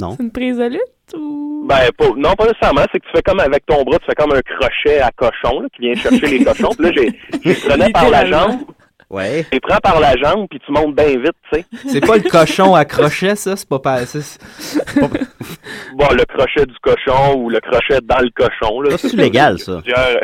C'est 0.00 0.22
une 0.22 0.30
prise 0.32 0.58
de 0.58 0.64
lutte 0.66 1.14
ou? 1.14 1.66
Ben 1.68 1.90
pas, 1.96 2.06
non, 2.16 2.34
pas 2.34 2.46
nécessairement. 2.46 2.82
C'est 2.92 3.00
que 3.00 3.06
tu 3.06 3.10
fais 3.14 3.22
comme 3.22 3.40
avec 3.40 3.66
ton 3.66 3.82
bras, 3.82 3.98
tu 3.98 4.06
fais 4.06 4.14
comme 4.14 4.32
un 4.32 4.40
crochet 4.42 5.00
à 5.00 5.10
cochon 5.10 5.60
là, 5.60 5.68
qui 5.74 5.82
vient 5.82 5.94
chercher 5.94 6.26
les 6.38 6.44
cochons. 6.44 6.70
Puis 6.78 6.86
là, 6.86 6.92
j'ai, 6.94 7.18
je 7.42 7.48
les 7.48 7.54
prenais 7.56 7.90
par 7.90 8.08
la 8.10 8.24
jambe, 8.26 8.60
Ouais. 9.10 9.46
les 9.50 9.60
prends 9.60 9.78
par 9.78 10.00
la 10.00 10.14
jambe, 10.16 10.46
puis 10.50 10.60
tu 10.64 10.70
montes 10.70 10.94
bien 10.94 11.06
vite, 11.18 11.32
tu 11.50 11.60
sais. 11.60 11.64
C'est 11.88 12.00
pas 12.06 12.16
le 12.16 12.28
cochon 12.28 12.74
à 12.74 12.84
crochet, 12.84 13.36
ça? 13.36 13.56
C'est 13.56 13.68
pas 13.68 13.78
c'est- 14.04 14.38
Bon, 15.94 16.06
le 16.12 16.24
crochet 16.26 16.66
du 16.66 16.74
cochon 16.82 17.36
ou 17.38 17.48
le 17.48 17.58
crochet 17.60 18.00
dans 18.02 18.18
le 18.20 18.30
cochon. 18.30 18.82
Là, 18.82 18.90
Ça, 18.98 19.08
c'est 19.08 19.16
légal, 19.16 19.58
ça. 19.58 19.80
Plusieurs- 19.82 20.20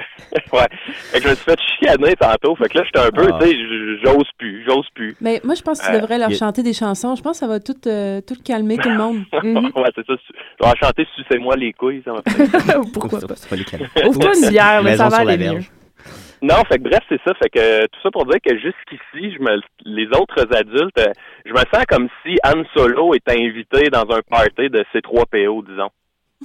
ouais. 0.52 0.68
Fait 1.10 1.18
que 1.18 1.24
je 1.24 1.28
me 1.30 1.34
suis 1.34 1.44
fait 1.44 1.58
chicaner 1.80 2.14
tantôt. 2.16 2.54
Fait 2.56 2.68
que 2.68 2.78
là, 2.78 2.84
j'étais 2.84 3.06
un 3.06 3.10
peu, 3.10 3.28
Ah. 3.32 3.38
tu 3.40 3.48
sais, 3.48 3.56
j'ose 4.04 4.28
plus, 4.38 4.64
j'ose 4.68 4.86
plus. 4.94 5.16
Mais 5.20 5.40
moi, 5.44 5.54
je 5.54 5.62
pense 5.62 5.80
que 5.80 5.86
tu 5.86 5.92
Euh, 5.92 6.00
devrais 6.00 6.18
leur 6.18 6.30
chanter 6.32 6.62
des 6.62 6.72
chansons. 6.74 7.14
Je 7.16 7.22
pense 7.22 7.32
que 7.40 7.46
ça 7.46 7.46
va 7.48 7.60
tout, 7.60 7.74
euh, 7.86 8.20
tout 8.20 8.36
calmer 8.44 8.76
tout 8.76 8.90
le 8.90 8.98
monde. 8.98 9.22
Ouais, 9.74 9.90
c'est 9.94 10.06
ça. 10.06 10.14
Je 10.60 10.66
vais 10.68 10.72
chanter 10.82 11.06
Sucez-moi 11.16 11.56
les 11.56 11.72
couilles, 11.72 12.02
ça 12.04 12.12
m'a 12.12 12.20
fait. 12.22 12.48
Pourquoi 12.92 13.20
C'est 13.20 13.26
pas? 13.26 13.34
pas. 13.34 14.06
Ouvre-toi 14.08 14.32
une 14.42 14.48
bière, 14.50 14.82
mais 14.82 14.96
ça 14.96 15.08
va 15.08 15.18
aller 15.18 15.38
mieux. 15.38 15.60
Non, 16.46 16.56
fait 16.68 16.78
que 16.78 16.82
bref, 16.88 17.00
c'est 17.08 17.20
ça. 17.26 17.32
Fait 17.42 17.48
que 17.48 17.86
tout 17.86 18.00
ça 18.02 18.10
pour 18.10 18.26
dire 18.26 18.38
que 18.44 18.54
jusqu'ici, 18.56 19.34
je 19.34 19.42
me, 19.42 19.60
les 19.84 20.06
autres 20.08 20.46
adultes, 20.54 20.98
euh, 20.98 21.12
je 21.46 21.52
me 21.52 21.56
sens 21.72 21.84
comme 21.88 22.08
si 22.22 22.36
Han 22.44 22.62
Solo 22.76 23.14
était 23.14 23.32
invité 23.40 23.88
dans 23.90 24.02
un 24.14 24.20
party 24.28 24.68
de 24.68 24.84
C3PO, 24.92 25.64
disons. 25.66 25.88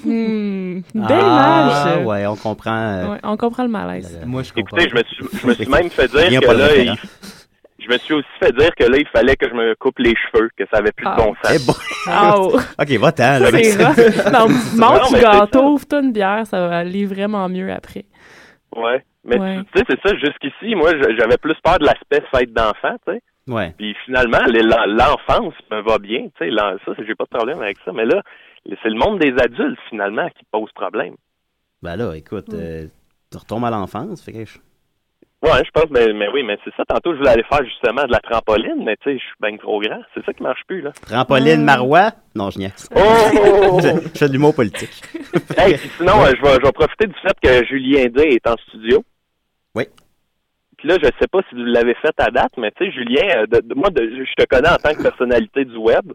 Hmm, 0.05 0.81
belle 0.95 1.19
Ah, 1.21 1.85
image. 1.97 2.05
ouais, 2.05 2.25
on 2.27 2.35
comprend. 2.37 2.77
euh, 2.77 3.11
Ouais, 3.11 3.19
on 3.23 3.35
comprend 3.35 3.63
le 3.63 3.69
malaise. 3.69 4.21
Moi, 4.25 4.43
je 4.43 4.53
comprends. 4.53 4.77
Écoutez, 4.77 4.89
je 4.89 4.95
me 4.95 5.03
suis, 5.03 5.39
je 5.41 5.47
me 5.47 5.53
suis 5.53 5.65
même 5.67 5.89
fait 5.89 6.07
dire 6.29 6.39
que 6.39 6.51
là, 6.51 6.75
il, 6.77 6.95
je 7.79 7.89
me 7.91 7.97
suis 7.97 8.13
aussi 8.13 8.27
fait 8.39 8.55
dire 8.55 8.69
que 8.75 8.85
là, 8.85 8.97
il 8.97 9.07
fallait 9.07 9.35
que 9.35 9.49
je 9.49 9.53
me 9.53 9.75
coupe 9.75 9.99
les 9.99 10.13
cheveux, 10.15 10.49
que 10.57 10.63
ça 10.71 10.77
avait 10.77 10.93
plus 10.93 11.05
Ah. 11.07 11.15
de 11.17 11.21
bon 11.23 11.35
sens. 11.43 11.53
Eh 11.53 11.65
bon. 11.67 11.73
Oh. 12.07 12.59
Ok, 12.81 12.89
va-t'en. 12.91 13.39
Non, 13.39 14.47
mais 15.11 15.17
du 15.17 15.21
gâteau, 15.21 15.63
ouvre-toi 15.73 15.99
une 16.01 16.13
bière, 16.13 16.45
ça 16.47 16.65
va 16.67 16.77
aller 16.77 17.05
vraiment 17.05 17.49
mieux 17.49 17.69
après. 17.71 18.05
Ouais. 18.75 19.03
Mais 19.23 19.37
Ouais. 19.39 19.63
tu 19.73 19.79
sais, 19.79 19.85
c'est 19.89 19.99
ça, 20.07 20.15
jusqu'ici, 20.15 20.75
moi, 20.75 20.91
j'avais 21.17 21.37
plus 21.37 21.55
peur 21.63 21.77
de 21.79 21.85
l'aspect 21.85 22.23
fête 22.33 22.53
d'enfant, 22.53 22.95
tu 23.05 23.13
sais. 23.13 23.21
Ouais. 23.47 23.73
Puis 23.77 23.95
finalement, 24.05 24.39
l'enfance 24.87 25.53
me 25.71 25.81
va 25.81 25.97
bien, 25.97 26.27
tu 26.39 26.49
sais. 26.49 26.55
Ça, 26.55 26.93
j'ai 27.05 27.15
pas 27.15 27.25
de 27.25 27.35
problème 27.37 27.61
avec 27.61 27.77
ça. 27.83 27.91
Mais 27.91 28.05
là, 28.05 28.21
c'est 28.65 28.89
le 28.89 28.97
monde 28.97 29.19
des 29.19 29.33
adultes, 29.41 29.79
finalement, 29.89 30.29
qui 30.29 30.45
pose 30.51 30.71
problème. 30.73 31.15
Ben 31.81 31.95
là, 31.95 32.13
écoute, 32.15 32.53
euh, 32.53 32.87
tu 33.31 33.37
retombes 33.37 33.65
à 33.65 33.69
l'enfance, 33.69 34.23
fait 34.23 34.31
que 34.33 34.45
Ouais, 35.41 35.63
je 35.65 35.71
pense, 35.71 35.89
mais, 35.89 36.11
mais 36.11 36.27
oui, 36.33 36.43
mais 36.43 36.57
c'est 36.65 36.73
ça. 36.75 36.83
Tantôt, 36.85 37.13
je 37.13 37.19
voulais 37.19 37.29
aller 37.29 37.45
faire 37.49 37.63
justement 37.63 38.03
de 38.05 38.11
la 38.11 38.19
trampoline, 38.19 38.83
mais 38.83 38.97
tu 38.97 39.09
sais, 39.11 39.17
je 39.17 39.23
suis 39.23 39.35
bien 39.41 39.55
trop 39.57 39.79
grand. 39.79 40.01
C'est 40.13 40.25
ça 40.25 40.33
qui 40.33 40.43
marche 40.43 40.61
plus, 40.67 40.81
là. 40.81 40.91
Trampoline 41.07 41.63
Marois? 41.63 42.11
Non, 42.35 42.49
je 42.49 42.59
niaise. 42.59 42.89
Oh, 42.93 42.99
oh, 42.99 43.39
oh, 43.71 43.79
je, 43.81 43.87
oh. 43.87 43.99
je 44.13 44.19
fais 44.19 44.27
de 44.27 44.33
l'humour 44.33 44.53
politique. 44.53 44.89
Hey, 45.57 45.75
puis 45.77 45.89
sinon, 45.97 46.23
euh, 46.25 46.31
je 46.37 46.41
vais, 46.41 46.55
je 46.55 46.61
vais 46.65 46.71
profiter 46.71 47.07
du 47.07 47.13
fait 47.21 47.35
que 47.41 47.65
Julien 47.67 48.05
Day 48.05 48.29
est 48.35 48.47
en 48.47 48.55
studio. 48.67 49.03
Oui. 49.75 49.85
Puis 50.77 50.87
là, 50.87 50.95
je 51.01 51.05
sais 51.19 51.27
pas 51.31 51.39
si 51.49 51.55
vous 51.55 51.63
l'avez 51.65 51.93
fait 51.95 52.13
à 52.19 52.31
date, 52.31 52.51
mais 52.57 52.71
tu 52.71 52.85
sais, 52.85 52.91
Julien, 52.91 53.41
euh, 53.41 53.45
de- 53.45 53.61
de- 53.67 53.75
moi, 53.75 53.89
de- 53.91 54.09
je 54.25 54.33
te 54.43 54.45
connais 54.47 54.69
en 54.69 54.75
tant 54.77 54.93
que 54.93 55.03
personnalité 55.03 55.65
du 55.65 55.75
web. 55.77 56.11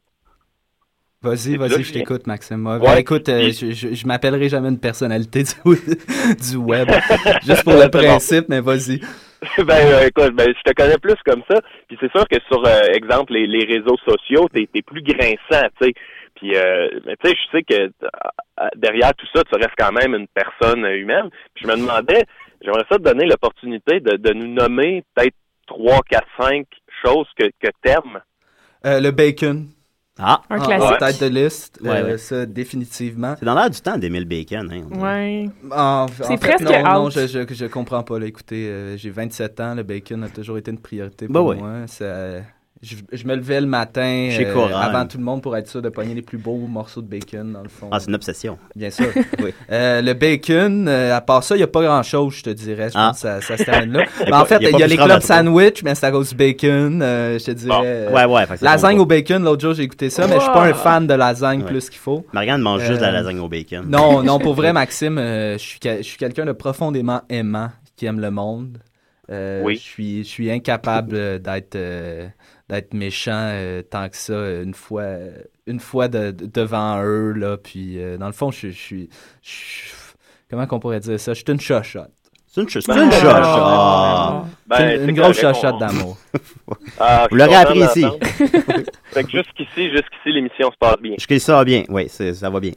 Vas-y, 1.25 1.57
vas-y, 1.57 1.83
je 1.83 1.93
t'écoute, 1.93 2.27
Maxime. 2.27 2.67
Ouais, 2.67 2.75
Ouais. 2.75 2.81
ben, 2.81 2.97
écoute, 2.99 3.29
euh, 3.31 3.51
je, 3.51 3.71
je, 3.73 3.95
je 3.95 4.07
m'appellerai 4.07 4.49
jamais 4.51 4.69
une 4.69 4.79
personnalité 4.79 5.43
du, 5.43 5.51
du 6.51 6.57
web. 6.57 6.89
Juste 7.47 7.65
pour 7.65 7.73
le 7.75 7.89
principe, 7.91 8.47
mais 8.49 8.61
vas-y. 8.61 9.01
ben, 9.59 9.71
euh, 9.71 10.07
écoute, 10.09 10.35
ben, 10.35 10.47
je 10.57 10.71
te 10.71 10.75
connais 10.75 10.99
plus 10.99 11.17
comme 11.25 11.43
ça. 11.51 11.61
Puis 11.89 11.97
c'est 12.01 12.11
sûr 12.13 12.27
que 12.29 12.37
sur, 12.51 12.63
euh, 12.67 12.93
exemple, 12.95 13.33
les, 13.33 13.47
les 13.47 13.65
réseaux 13.65 13.97
sociaux, 14.07 14.49
t'es 14.53 14.69
es 14.75 14.83
plus 14.83 15.03
grinçant, 15.03 15.67
tu 15.81 15.87
sais. 15.87 15.93
Puis, 16.37 16.57
euh, 16.57 16.89
mais 17.07 17.17
tu 17.23 17.31
sais, 17.31 17.37
je 17.37 17.57
sais 17.57 17.63
que 17.63 17.91
derrière 18.77 19.15
tout 19.15 19.27
ça, 19.35 19.43
tu 19.45 19.55
restes 19.57 19.75
quand 19.79 19.93
même 19.93 20.15
une 20.15 20.27
personne 20.29 20.85
humaine. 20.85 21.31
Puis 21.55 21.65
je 21.65 21.69
me 21.71 21.77
demandais, 21.77 22.25
j'aimerais 22.63 22.85
ça 22.91 22.99
te 22.99 23.03
donner 23.03 23.25
l'opportunité 23.27 24.01
de, 24.01 24.17
de 24.17 24.33
nous 24.35 24.49
nommer 24.53 25.05
peut-être 25.15 25.37
trois, 25.67 26.01
quatre, 26.09 26.27
cinq 26.41 26.67
choses 27.05 27.29
que, 27.39 27.45
que 27.45 27.71
t'aimes. 27.83 28.21
Le 28.85 29.11
bacon. 29.11 29.69
Ah, 30.19 30.43
Un 30.49 30.61
En- 30.61 30.65
classique. 30.65 30.91
En 30.93 30.97
tête 30.99 31.21
de 31.23 31.27
liste. 31.27 31.79
Ouais, 31.83 31.89
euh, 31.91 32.05
ouais. 32.13 32.19
Ça, 32.19 32.47
définitivement. 32.47 33.35
c'est 33.39 33.45
dans 33.45 33.55
l'air 33.55 33.69
du 33.69 33.81
temps 33.81 33.99
d'aimer 33.99 34.21
le 34.21 34.27
bacon, 34.27 34.71
hein. 34.73 34.85
Ouais. 34.97 35.49
En, 35.73 36.05
en 36.05 36.07
C'est 36.09 36.25
fait, 36.37 36.57
presque 36.57 36.61
non, 36.63 36.83
non, 36.85 37.07
out. 37.07 37.13
je, 37.13 37.27
je, 37.27 37.55
je 37.55 37.67
comprends 37.67 38.03
pas. 38.05 38.19
Là. 38.21 38.27
Écoutez, 38.27 38.69
euh, 38.69 38.97
j'ai 38.97 39.11
27 39.11 39.59
ans, 39.61 39.75
le 39.75 39.83
bacon 39.83 40.23
a 40.23 40.29
toujours 40.29 40.57
été 40.59 40.71
une 40.71 40.79
priorité 40.79 41.27
Bah 41.29 41.41
pour 41.41 41.49
ouais. 41.49 41.57
moi. 41.57 41.87
Ça- 41.89 42.43
je, 42.85 42.97
je 43.13 43.27
me 43.27 43.35
levais 43.35 43.61
le 43.61 43.67
matin 43.67 44.29
euh, 44.31 44.75
avant 44.75 45.07
tout 45.07 45.19
le 45.19 45.25
monde 45.25 45.43
pour 45.43 45.57
être 45.57 45.69
sûr 45.69 45.81
de 45.83 45.89
pogner 45.89 46.15
les 46.15 46.23
plus 46.23 46.39
beaux 46.39 46.57
morceaux 46.69 47.03
de 47.03 47.07
bacon, 47.09 47.53
dans 47.53 47.63
le 47.63 47.69
fond. 47.69 47.89
Ah, 47.91 47.99
c'est 48.01 48.09
une 48.09 48.15
obsession. 48.15 48.59
Bien 48.77 48.91
sûr. 48.91 49.07
Oui. 49.43 49.53
Euh, 49.71 50.01
le 50.03 50.13
bacon, 50.15 50.87
euh, 50.89 51.17
à 51.17 51.21
part 51.21 51.43
ça, 51.43 51.55
il 51.55 51.59
n'y 51.59 51.65
a 51.65 51.69
pas 51.69 51.83
grand-chose, 51.83 52.35
je 52.35 52.43
te 52.45 52.51
dirais. 52.51 52.89
Je 52.91 52.95
Ah. 52.97 53.09
pense 53.09 53.17
que 53.17 53.23
ça, 53.23 53.41
ça 53.41 53.57
se 53.57 53.65
termine 53.65 53.93
là. 53.93 54.05
Mais 54.21 54.31
pas- 54.31 54.41
en 54.43 54.45
fait, 54.45 54.61
y 54.63 54.67
a 54.67 54.71
il 54.71 54.79
y 54.79 54.83
a 54.83 54.87
les 54.87 54.97
clubs 54.97 55.21
sandwich, 55.23 55.83
mais 55.83 55.95
c'est 55.95 56.07
à 56.07 56.11
cause 56.11 56.29
du 56.31 56.35
bacon. 56.37 57.01
euh, 57.03 57.39
je 57.39 57.45
te 57.47 57.51
dirais. 57.51 57.81
euh, 57.85 58.11
Ouais, 58.29 58.47
lasagne 58.61 58.99
au 58.99 59.07
bacon, 59.07 59.43
l'autre 59.43 59.63
jour, 59.63 59.75
j'ai 59.75 59.83
écouté 59.85 60.11
ça, 60.11 60.27
mais 60.27 60.37
je 60.37 60.41
suis 60.41 60.53
pas 60.53 60.65
un 60.67 60.75
fan 60.75 61.07
de 61.07 61.15
lasagne 61.15 61.61
Ouais. 61.63 61.67
plus 61.67 61.89
qu'il 61.91 61.99
faut. 61.99 62.25
Marianne 62.33 62.61
mange 62.61 62.81
juste 62.83 62.99
de 63.01 63.05
la 63.05 63.11
lasagne 63.13 63.39
au 63.41 63.49
bacon. 63.49 63.85
Non, 63.89 64.23
non, 64.23 64.39
pour 64.39 64.55
vrai, 64.55 64.73
Maxime, 64.75 65.19
euh, 65.19 65.55
je 65.55 65.63
suis 65.63 65.79
je 65.85 66.03
suis 66.03 66.19
quelqu'un 66.19 66.45
de 66.45 66.53
profondément 66.53 67.23
aimant 67.29 67.71
qui 67.97 68.07
aime 68.07 68.21
le 68.21 68.31
monde. 68.31 68.79
Euh, 69.31 69.63
Oui. 69.65 69.77
Je 69.77 69.81
suis, 69.81 70.19
je 70.25 70.29
suis 70.29 70.51
incapable 70.51 71.41
d'être 71.41 71.77
euh, 71.77 72.27
d'être 72.69 72.95
méchant 72.95 73.33
euh, 73.53 73.83
tant 73.83 74.09
que 74.09 74.17
ça 74.17 74.63
une 74.63 74.75
fois 74.75 75.05
une 75.67 75.81
fois 75.81 76.09
de- 76.09 76.31
de- 76.31 76.47
devant 76.47 77.03
eux 77.03 77.33
là. 77.33 77.57
Puis 77.57 77.99
euh, 77.99 78.17
dans 78.17 78.27
le 78.27 78.33
fond, 78.33 78.51
je, 78.51 78.69
suis 78.69 79.09
comment 80.51 80.67
qu'on 80.67 80.81
pourrait 80.81 81.01
dire 81.01 81.19
ça? 81.21 81.33
Je 81.35 81.39
suis 81.41 81.53
une 81.53 81.61
chochotte. 81.61 82.11
C'est 82.47 82.61
une, 82.63 82.69
ch- 82.69 82.85
c'est 82.87 82.95
Ben, 82.95 83.05
une 83.07 83.11
ah. 83.13 83.43
Ah. 83.45 84.45
Ben, 84.69 84.77
C'est 84.79 85.05
une, 85.09 85.17
grosse 85.17 85.41
chochotte 85.41 85.79
d'amour. 85.79 86.17
Ah, 87.01 87.27
Vous 87.31 87.37
l'aurez 87.37 87.57
appris 87.57 87.81
ici. 87.81 88.05
fait 89.07 89.25
que 89.25 89.31
jusqu'ici, 89.31 89.91
jusqu'ici, 89.91 90.33
l'émission 90.33 90.71
se 90.71 90.77
passe 90.79 91.01
bien. 91.01 91.15
Je 91.19 91.39
ça 91.39 91.57
va 91.57 91.65
bien. 91.65 91.83
Oui, 91.89 92.09
ça 92.09 92.51
va 92.51 92.61
bien. 92.61 92.73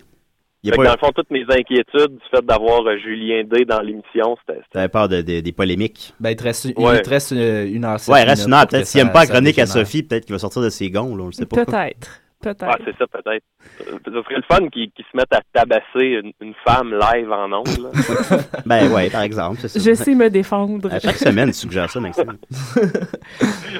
Il 0.63 0.69
y 0.69 0.71
a 0.71 0.73
Fait 0.73 0.77
que 0.79 0.83
pas- 0.83 0.87
dans 0.89 0.93
le 1.01 1.07
fond, 1.07 1.11
toutes 1.15 1.29
mes 1.31 1.43
inquiétudes 1.43 2.13
du 2.17 2.23
fait 2.31 2.43
d'avoir 2.43 2.81
euh, 2.87 2.97
Julien 2.97 3.43
D 3.43 3.63
dans 3.65 3.79
l'émission, 3.79 4.35
c'était... 4.45 4.59
T'avais 4.71 4.87
peur 4.89 5.07
de, 5.07 5.21
de- 5.21 5.39
des 5.39 5.51
polémiques. 5.51 6.13
Ben, 6.19 6.31
il 6.31 6.35
te 6.35 6.43
reste, 6.43 6.65
il 6.65 6.73
Ouais. 6.83 7.01
te 7.01 7.09
reste 7.09 7.31
euh, 7.31 7.67
une 7.71 7.85
heure. 7.85 7.99
Ouais, 8.07 8.23
il 8.23 8.27
reste 8.27 8.47
une 8.47 8.53
heure. 8.53 8.67
Peut-être 8.67 8.87
s'il 8.87 8.99
ça- 9.01 9.05
aime 9.07 9.13
pas 9.13 9.21
la 9.21 9.27
chronique 9.27 9.59
à. 9.59 9.65
Sophie, 9.67 10.01
peut-être 10.03 10.25
qu'il 10.25 10.33
va 10.33 10.39
sortir 10.39 10.61
de 10.63 10.69
ses 10.69 10.89
gonds, 10.89 11.15
là, 11.15 11.23
on 11.23 11.27
le 11.27 11.31
sait 11.31 11.45
pas. 11.45 11.63
Peut-être. 11.63 12.21
Peut-être. 12.41 12.65
Ah, 12.67 12.77
c'est 12.85 12.95
ça, 12.97 13.05
peut-être. 13.07 13.43
Ce 13.79 14.11
serait 14.11 14.35
le 14.35 14.43
fun 14.47 14.67
qu'ils 14.69 14.91
se 14.97 15.17
mettent 15.17 15.33
à 15.33 15.41
tabasser 15.53 16.21
une, 16.23 16.31
une 16.41 16.53
femme 16.65 16.91
live 16.93 17.31
en 17.31 17.51
ondes. 17.51 17.91
Ben 18.65 18.91
ouais, 18.91 19.09
par 19.09 19.21
exemple, 19.21 19.57
c'est 19.61 19.67
ça. 19.69 19.79
Je 19.79 19.93
sais 19.95 20.13
me 20.13 20.29
défendre. 20.29 20.91
À 20.93 20.99
chaque 20.99 21.15
semaine, 21.17 21.47
tu 21.49 21.57
suggères 21.57 21.89
ça, 21.89 21.99
Maxime. 21.99 22.37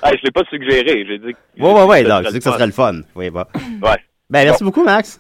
Ah, 0.04 0.12
je 0.16 0.24
l'ai 0.24 0.32
pas 0.32 0.44
suggéré, 0.50 1.06
j'ai 1.08 1.18
dit 1.20 1.34
que... 1.34 1.62
Ouais, 1.62 1.74
ouais, 1.74 1.84
ouais, 1.84 2.04
donc, 2.04 2.26
tu 2.26 2.32
dis 2.34 2.38
que 2.38 2.44
ça 2.44 2.54
serait 2.54 2.68
le 2.68 2.72
fun. 2.72 3.02
Oui, 3.16 3.30
bah. 3.30 3.48
Ouais. 3.82 3.98
Ben, 4.30 4.44
merci 4.46 4.64
beaucoup, 4.64 4.84
Max. 4.84 5.20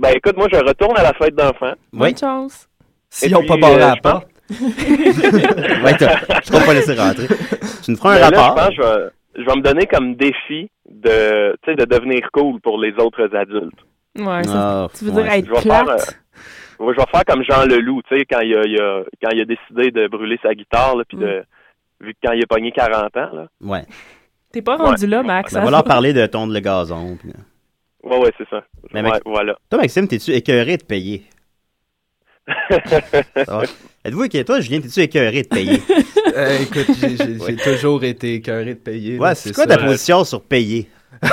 Ben 0.00 0.10
écoute, 0.16 0.36
moi 0.36 0.46
je 0.50 0.56
retourne 0.56 0.96
à 0.96 1.02
la 1.02 1.12
fête 1.12 1.34
d'enfants. 1.34 1.74
Bonne 1.92 2.16
chance. 2.16 2.68
S'ils 3.10 3.28
Et 3.30 3.32
n'ont 3.34 3.40
puis, 3.40 3.48
pas 3.48 3.56
barré 3.58 3.74
euh, 3.74 3.78
la 3.78 3.96
porte. 3.96 4.28
Ouais, 4.50 5.94
je 5.98 6.52
ne 6.52 6.66
pas 6.66 6.74
laisser 6.74 6.94
rentrer. 6.94 7.26
Tu 7.84 7.90
nous 7.92 7.96
feras 7.96 8.14
un 8.16 8.20
Ben 8.20 8.30
là, 8.30 8.40
rapport. 8.42 8.56
je 8.56 8.62
pense 8.62 8.68
que 8.68 8.74
je 8.74 8.82
vais, 8.82 9.10
je 9.36 9.44
vais 9.44 9.56
me 9.56 9.62
donner 9.62 9.86
comme 9.86 10.14
défi 10.16 10.70
de, 10.88 11.56
tu 11.62 11.70
sais, 11.70 11.76
de 11.76 11.84
devenir 11.84 12.20
cool 12.32 12.60
pour 12.60 12.78
les 12.80 12.92
autres 12.94 13.34
adultes. 13.36 13.78
Ouais, 14.18 14.42
ça, 14.44 14.84
Ah, 14.84 14.88
tu 14.96 15.04
veux 15.04 15.12
ouais, 15.12 15.22
dire 15.22 15.32
être 15.32 15.46
Je 15.46 15.50
vais 15.52 15.60
faire, 15.60 15.84
plate? 15.84 16.18
euh, 16.80 16.92
je 16.92 16.96
vais 17.00 17.06
faire 17.12 17.24
comme 17.26 17.44
Jean 17.44 17.64
Leloup, 17.66 18.02
tu 18.08 18.18
sais, 18.18 18.24
quand 18.24 18.40
il 18.40 18.54
a, 18.56 18.62
il 18.66 18.80
a- 18.80 19.02
quand 19.22 19.30
il 19.32 19.40
a 19.40 19.44
décidé 19.44 19.90
de 19.92 20.08
brûler 20.08 20.38
sa 20.42 20.54
guitare, 20.54 20.96
là, 20.96 21.04
puis 21.06 21.16
de, 21.18 21.44
vu 22.00 22.12
que 22.14 22.18
quand 22.24 22.32
il 22.32 22.42
a 22.42 22.46
pogné 22.48 22.72
40 22.72 23.16
ans, 23.16 23.30
là. 23.34 23.46
Ouais. 23.60 23.82
T'es 24.52 24.62
pas 24.62 24.76
rendu 24.76 25.06
là, 25.06 25.22
Max. 25.22 25.52
Ben, 25.52 25.60
hein? 25.60 25.62
on 25.62 25.64
va 25.66 25.70
leur 25.70 25.84
parler 25.84 26.12
de 26.12 26.26
tondre 26.26 26.52
le 26.52 26.60
gazon. 26.60 27.16
puis- 27.20 27.30
Ouais, 28.02 28.18
ouais, 28.18 28.32
c'est 28.38 28.48
ça. 28.48 28.64
Mais 28.92 29.02
Ouais, 29.02 29.10
mec- 29.12 29.22
voilà. 29.26 29.56
Toi, 29.70 29.80
Maxime, 29.80 30.08
t'es-tu 30.08 30.32
écœuré 30.32 30.76
de 30.76 30.84
payer? 30.84 31.24
Êtes-vous 34.04 34.24
écœuré? 34.24 34.44
Toi, 34.44 34.60
Julien, 34.60 34.80
t'es-tu 34.80 35.00
écœuré 35.00 35.42
de 35.42 35.48
payer? 35.48 35.80
Euh, 36.36 36.58
écoute, 36.62 36.86
j'ai- 37.00 37.16
j'ai 37.16 37.38
j'ai 37.38 37.40
Ouais. 37.40 37.56
toujours 37.56 38.04
été 38.04 38.34
écœuré 38.34 38.74
de 38.74 38.78
payer. 38.78 39.18
Ouais, 39.18 39.34
c'est 39.34 39.52
quoi 39.52 39.66
ta 39.66 39.76
position 39.78 40.22
sur 40.24 40.40
payer? 40.42 40.88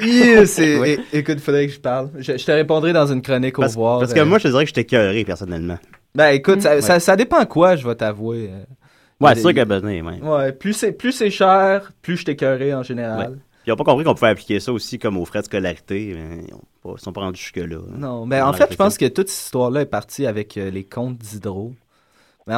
Yeah, 0.00 0.46
c'est- 0.46 0.78
Oui. 0.78 0.98
é- 1.12 1.18
Écoute, 1.18 1.38
faudrait 1.40 1.66
que 1.66 1.72
je 1.74 1.80
parle. 1.80 2.10
Je, 2.18 2.36
je 2.36 2.44
te 2.44 2.50
répondrai 2.50 2.92
dans 2.94 3.06
une 3.06 3.20
chronique 3.22 3.56
Parce, 3.56 3.74
au 3.74 3.78
revoir. 3.78 3.98
parce 4.00 4.14
que 4.14 4.20
euh. 4.20 4.24
moi, 4.24 4.38
je 4.38 4.44
te 4.44 4.48
dirais 4.48 4.64
que 4.64 4.68
je 4.70 4.74
t'écœuré, 4.74 5.24
personnellement. 5.24 5.78
Ben 6.14 6.30
écoute, 6.30 6.62
ça, 6.62 6.76
Ouais. 6.76 6.80
ça, 6.80 6.98
ça 6.98 7.14
dépend 7.16 7.44
quoi, 7.46 7.76
je 7.76 7.86
vais 7.86 7.94
t'avouer. 7.94 8.48
euh. 8.52 8.64
Ouais, 9.20 9.34
c'est 9.34 9.42
sûr 9.42 9.52
que 9.54 9.64
ben, 9.64 9.84
ouais. 9.84 10.20
Ouais, 10.22 10.52
plus 10.52 10.72
c'est 10.72 10.92
plus 10.92 11.12
c'est 11.12 11.30
cher, 11.30 11.92
plus 12.02 12.16
je 12.16 12.24
t'écœuré 12.24 12.72
en 12.74 12.82
général. 12.82 13.38
Ils 13.66 13.70
n'ont 13.70 13.76
pas 13.76 13.84
compris 13.84 14.04
qu'on 14.04 14.14
pouvait 14.14 14.28
appliquer 14.30 14.60
ça 14.60 14.72
aussi 14.72 14.98
comme 14.98 15.16
aux 15.16 15.24
frais 15.24 15.40
de 15.40 15.46
scolarité. 15.46 16.14
mais 16.14 16.44
Ils 16.84 16.90
ne 16.90 16.96
sont 16.98 17.12
pas 17.12 17.22
rendus 17.22 17.40
jusque-là. 17.40 17.78
hein. 17.78 17.96
Non, 17.98 18.26
mais 18.26 18.40
Dans 18.40 18.48
en 18.48 18.52
fait, 18.52 18.70
je 18.70 18.76
pense 18.76 18.98
que 18.98 19.06
toute 19.06 19.28
cette 19.28 19.44
histoire-là 19.46 19.80
est 19.82 19.86
partie 19.86 20.26
avec 20.26 20.56
euh, 20.58 20.70
les 20.70 20.84
comptes 20.84 21.16
d'hydro. 21.18 21.72
Ouais, 22.46 22.54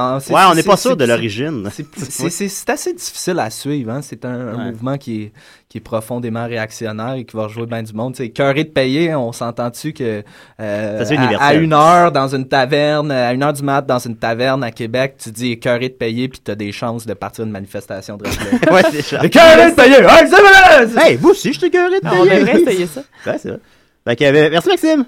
on 0.50 0.54
n'est 0.56 0.64
pas 0.64 0.76
sûr 0.76 0.96
de 0.96 1.04
l'origine. 1.04 1.68
C'est- 1.96 2.68
assez 2.70 2.92
difficile 2.92 3.38
à 3.38 3.50
suivre. 3.50 3.92
Hein? 3.92 4.02
C'est 4.02 4.24
un, 4.24 4.48
un 4.48 4.56
Ouais. 4.58 4.70
mouvement 4.72 4.98
qui 4.98 5.22
est, 5.22 5.32
qui 5.68 5.78
est 5.78 5.80
profondément 5.80 6.44
réactionnaire 6.44 7.14
et 7.14 7.24
qui 7.24 7.36
va 7.36 7.44
rejouer 7.44 7.66
bien 7.66 7.84
du 7.84 7.92
monde. 7.92 8.16
C'est 8.16 8.30
cœuré 8.30 8.64
de 8.64 8.70
payer, 8.70 9.14
on 9.14 9.30
s'entend-tu 9.30 9.92
que 9.92 10.24
euh, 10.60 11.04
à, 11.38 11.54
une 11.54 11.72
heure 11.72 12.10
dans 12.10 12.34
une 12.34 12.48
taverne, 12.48 13.12
à 13.12 13.32
une 13.32 13.44
heure 13.44 13.52
du 13.52 13.62
mat 13.62 13.82
dans 13.86 14.00
une 14.00 14.16
taverne 14.16 14.64
à 14.64 14.72
Québec, 14.72 15.18
tu 15.22 15.30
dis 15.30 15.56
cœuré 15.60 15.88
de 15.88 15.94
payer 15.94 16.28
puis 16.28 16.40
tu 16.44 16.50
as 16.50 16.56
des 16.56 16.72
chances 16.72 17.06
de 17.06 17.14
partir 17.14 17.44
d'une 17.44 17.52
manifestation 17.52 18.16
de 18.16 18.24
ouais, 18.72 18.82
c'est 18.90 19.02
ça. 19.02 19.28
Cœuré 19.28 19.70
de 19.70 19.76
payer! 19.76 20.02
Vrai! 20.02 21.10
Hey, 21.10 21.16
vous 21.16 21.28
aussi, 21.30 21.52
je 21.52 21.60
t'ai 21.60 21.66
écœuré 21.66 22.00
de 22.00 22.06
Ah, 22.06 22.10
On 22.18 22.24
payer. 22.26 22.40
devrait 22.40 22.86
ça. 22.86 23.02
Ouais, 23.24 23.38
c'est 23.38 23.48
vrai. 23.50 23.58
Fait 24.04 24.16
que, 24.16 24.24
euh, 24.24 24.48
merci, 24.50 24.68
Maxime. 24.68 25.04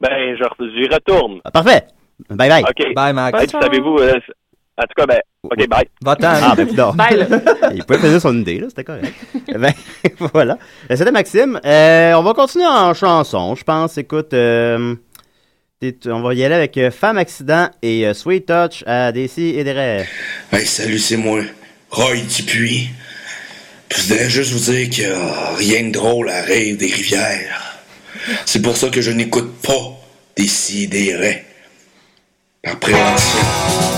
Ben, 0.00 0.08
je 0.36 0.44
j'y 0.74 0.88
retourne. 0.92 1.40
Ah, 1.44 1.52
parfait. 1.52 1.84
Bye 2.30 2.48
bye. 2.48 2.62
Bye, 2.94 3.12
Max. 3.12 3.32
Bye. 3.32 3.44
Et 3.44 3.46
puis, 3.46 3.58
savez-vous, 3.60 3.96
euh, 3.98 4.14
en 4.76 4.82
tout 4.82 4.94
cas, 4.96 5.06
ben, 5.06 5.20
OK, 5.42 5.68
bye. 5.68 5.88
Va-t'en. 6.02 6.28
Ah, 6.42 6.54
ben, 6.56 6.68
non. 6.74 6.92
Bye, 6.94 7.16
là. 7.16 7.26
Il 7.74 7.84
pouvait 7.84 7.98
finir 7.98 8.20
son 8.20 8.38
idée, 8.38 8.60
là, 8.60 8.66
c'était 8.68 8.84
correct. 8.84 9.14
ben, 9.48 9.72
voilà. 10.32 10.58
Euh, 10.90 10.96
C'était 10.96 11.10
Maxime. 11.10 11.60
Euh, 11.64 12.12
on 12.14 12.22
va 12.22 12.34
continuer 12.34 12.66
en 12.66 12.94
chanson, 12.94 13.54
je 13.54 13.64
pense. 13.64 13.98
Écoute, 13.98 14.34
euh, 14.34 14.94
On 16.06 16.20
va 16.20 16.34
y 16.34 16.44
aller 16.44 16.54
avec 16.54 16.78
Femme 16.90 17.18
Accident 17.18 17.70
et 17.82 18.06
euh, 18.06 18.14
Sweet 18.14 18.46
Touch 18.46 18.84
à 18.86 19.10
DC 19.12 19.38
et 19.38 19.64
des 19.64 19.72
rêves. 19.72 20.08
Hey, 20.52 20.66
salut, 20.66 20.98
c'est 20.98 21.16
moi, 21.16 21.40
Roy 21.90 22.16
Dupuis. 22.36 22.90
Puis 23.88 24.02
je 24.02 24.08
voudrais 24.08 24.28
juste 24.28 24.52
vous 24.52 24.72
dire 24.72 24.90
qu'il 24.90 25.06
n'y 25.08 25.12
a 25.12 25.54
rien 25.56 25.84
de 25.88 25.92
drôle 25.92 26.28
à 26.28 26.42
rire 26.42 26.76
des 26.76 26.86
rivières. 26.92 27.78
C'est 28.44 28.60
pour 28.60 28.76
ça 28.76 28.90
que 28.90 29.00
je 29.00 29.10
n'écoute 29.10 29.54
pas 29.62 29.96
des 30.36 30.46
sidérés. 30.46 31.44
Par 32.68 32.76
prévention. 32.80 33.97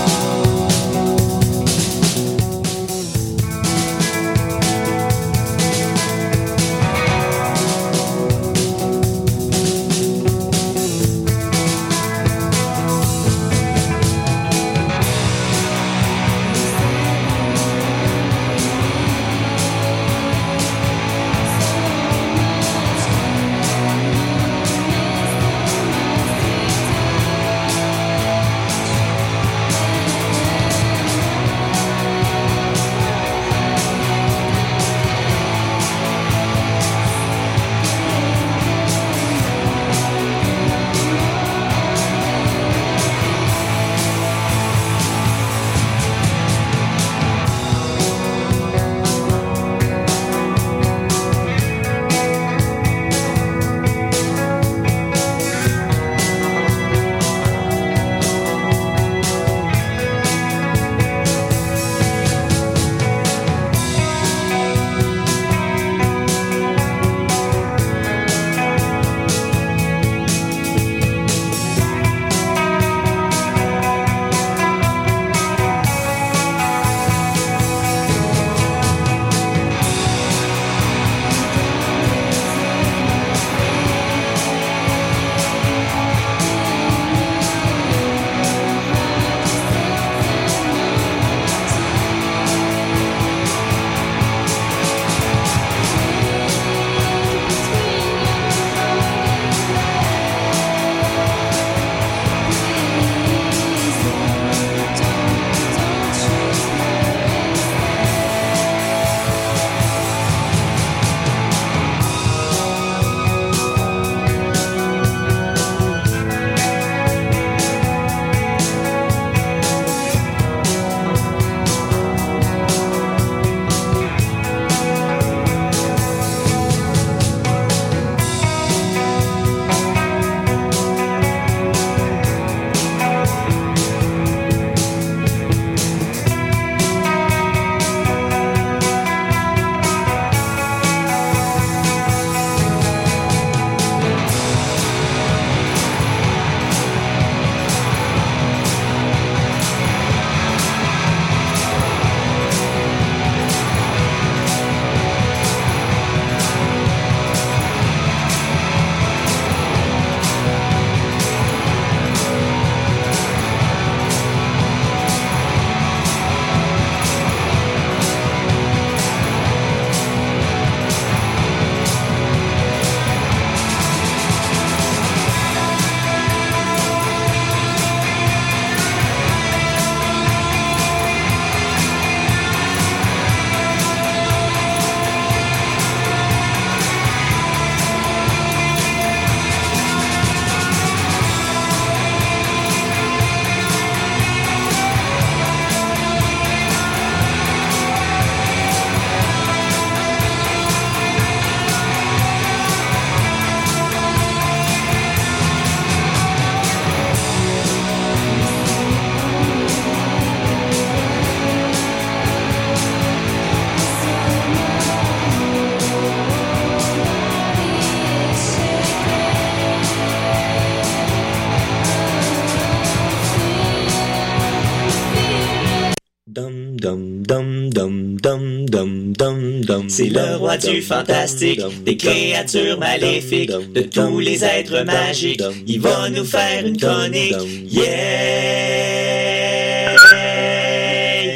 C'est 230.01 230.09
le 230.09 230.35
roi 230.37 230.57
du 230.57 230.81
fantastique, 230.81 231.61
des 231.85 231.95
créatures 231.95 232.79
maléfiques, 232.79 233.51
de 233.51 233.81
tous 233.81 234.17
les 234.17 234.43
êtres 234.43 234.83
magiques. 234.83 235.43
Il 235.67 235.79
va 235.79 236.09
nous 236.09 236.23
faire 236.25 236.65
une 236.65 236.75
chronique. 236.75 237.35
Yeah! 237.69 237.85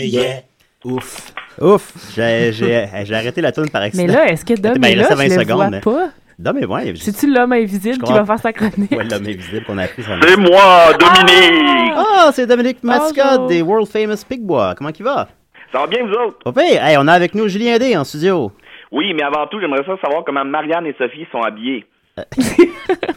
Yeah! 0.08 0.42
Ouf. 0.84 1.32
Ouf. 1.62 1.94
J'ai 2.16 3.14
arrêté 3.14 3.42
la 3.42 3.52
tune 3.52 3.70
par 3.70 3.84
accident. 3.84 4.08
Mais 4.08 4.12
là, 4.12 4.32
est-ce 4.32 4.44
que 4.44 4.56
Dom 4.60 4.74
Ben, 4.80 4.94
est 4.94 4.96
là? 4.96 5.10
Je 5.12 5.16
20 5.16 5.28
le 5.28 5.54
vois 5.54 5.70
pas. 5.82 6.10
Dom 6.40 6.58
est 6.58 6.66
ouais. 6.66 6.94
C'est-tu 7.00 7.32
l'homme 7.32 7.54
invisible 7.54 8.04
qui 8.04 8.14
va 8.14 8.26
faire 8.26 8.40
sa 8.40 8.52
chronique? 8.52 8.90
Ouais, 8.90 9.04
l'homme 9.04 9.28
invisible 9.28 9.64
qu'on 9.68 9.78
a 9.78 9.84
appris 9.84 10.02
sur 10.02 10.18
C'est 10.28 10.38
moi, 10.38 10.92
Dominique! 11.00 11.94
Ah, 11.96 12.32
c'est 12.34 12.48
Dominique 12.48 12.84
Mascotte 12.84 13.46
des 13.48 13.62
World 13.62 13.88
Famous 13.88 14.26
Pigbois. 14.28 14.74
Comment 14.76 14.90
il 14.90 15.04
va? 15.06 15.28
Ça 15.76 15.82
va 15.82 15.88
bien, 15.88 16.06
vous 16.06 16.14
autres? 16.14 16.38
Pas 16.42 16.54
pire. 16.54 16.82
Hey, 16.86 16.96
on 16.98 17.06
a 17.06 17.12
avec 17.12 17.36
nous 17.36 17.50
Julien 17.50 17.78
D 17.78 17.98
en 17.98 18.06
studio. 18.06 18.50
Oui, 18.94 19.14
mais 19.14 19.24
avant 19.24 19.46
tout, 19.48 19.60
j'aimerais 19.60 19.84
ça 19.86 19.98
savoir 20.02 20.24
comment 20.24 20.46
Marianne 20.46 20.86
et 20.86 20.96
Sophie 20.98 21.28
sont 21.34 21.42
habillées. 21.42 21.86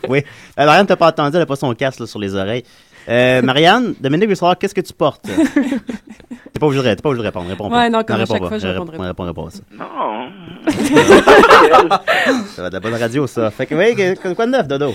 Oui. 0.08 0.22
Euh, 0.58 0.64
Marianne, 0.64 0.86
t'as 0.86 0.96
pas 0.96 1.08
entendu, 1.08 1.36
elle 1.36 1.42
a 1.42 1.46
pas 1.46 1.54
son 1.54 1.72
casque 1.74 2.00
là, 2.00 2.06
sur 2.06 2.18
les 2.18 2.34
oreilles. 2.34 2.64
Euh, 3.08 3.42
Marianne, 3.42 3.94
Dominique 4.00 4.28
veut 4.30 4.34
savoir 4.34 4.58
qu'est-ce 4.58 4.74
que 4.74 4.80
tu 4.80 4.92
portes? 4.92 5.22
T'es 5.22 6.58
pas 6.58 6.66
obligé 6.66 6.82
de, 6.82 7.00
pas 7.00 7.10
obligé 7.10 7.22
de 7.22 7.26
répondre. 7.28 7.48
Réponds 7.48 7.68
pas. 7.70 7.76
Ouais, 7.76 7.90
non, 7.90 8.02
comme 8.02 8.16
à 8.16 8.18
réponds 8.20 8.32
chaque 8.34 8.42
pas. 8.42 8.48
fois, 8.48 8.58
je 8.58 8.66
répondrai 8.66 8.96
pas. 8.96 9.04
répondrai 9.04 9.34
pas 9.34 9.42
à 9.46 9.50
ça. 9.50 9.62
Non. 9.78 10.30
Ça 12.46 12.62
va 12.62 12.68
de 12.70 12.74
la 12.74 12.80
bonne 12.80 12.94
radio, 12.94 13.26
ça. 13.28 13.50
Fait 13.52 13.66
que, 13.66 13.74
oui, 13.76 13.94
que- 13.94 14.34
quoi 14.34 14.46
de 14.46 14.50
neuf, 14.50 14.66
Dodo? 14.66 14.94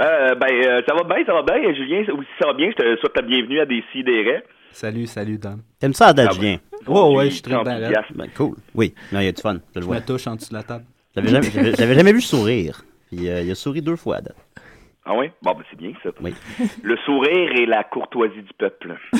Euh, 0.00 0.34
ben, 0.34 0.46
euh, 0.66 0.82
ça 0.86 0.94
va 0.94 1.02
bien, 1.04 1.24
ça 1.24 1.32
va 1.32 1.42
bien. 1.42 1.72
Julien, 1.74 2.02
aussi 2.12 2.28
ça 2.40 2.48
va 2.48 2.52
bien. 2.52 2.70
Je 2.76 2.82
te 2.82 3.00
souhaite 3.00 3.16
la 3.16 3.22
bienvenue 3.22 3.60
à 3.60 3.64
des 3.66 3.82
sidérés. 3.92 4.42
Salut, 4.72 5.06
salut, 5.06 5.38
Dom. 5.38 5.62
T'aimes 5.80 5.94
ça, 5.94 6.12
Dad, 6.12 6.28
Ah? 6.32 6.90
Ouais, 6.90 7.16
ouais, 7.16 7.24
je 7.26 7.34
suis 7.34 7.42
très 7.42 7.62
bien. 7.62 7.90
Ben, 8.14 8.28
cool. 8.36 8.54
Oui, 8.74 8.94
non, 9.12 9.20
il 9.20 9.24
y 9.24 9.28
a 9.28 9.32
du 9.32 9.42
fun. 9.42 9.54
Je 9.74 9.80
le 9.80 9.82
Je 9.82 9.86
vois. 9.86 9.96
me 9.96 10.00
touche 10.00 10.26
en 10.26 10.36
dessous 10.36 10.48
de 10.50 10.54
la 10.54 10.62
table. 10.62 10.84
J'avais 11.14 11.28
jamais, 11.28 11.94
jamais 11.94 12.12
vu 12.12 12.20
sourire. 12.20 12.82
Puis 13.08 13.28
euh, 13.28 13.42
il 13.42 13.50
a 13.50 13.54
souri 13.54 13.82
deux 13.82 13.96
fois, 13.96 14.20
Dad. 14.20 14.34
Ah 15.04 15.14
oui? 15.16 15.26
Bon, 15.42 15.52
ben, 15.54 15.62
c'est 15.70 15.76
bien 15.78 15.92
ça. 16.02 16.10
Oui. 16.20 16.34
Le 16.82 16.96
sourire 17.04 17.52
et 17.56 17.66
la 17.66 17.82
courtoisie 17.84 18.42
du 18.42 18.52
peuple. 18.58 18.94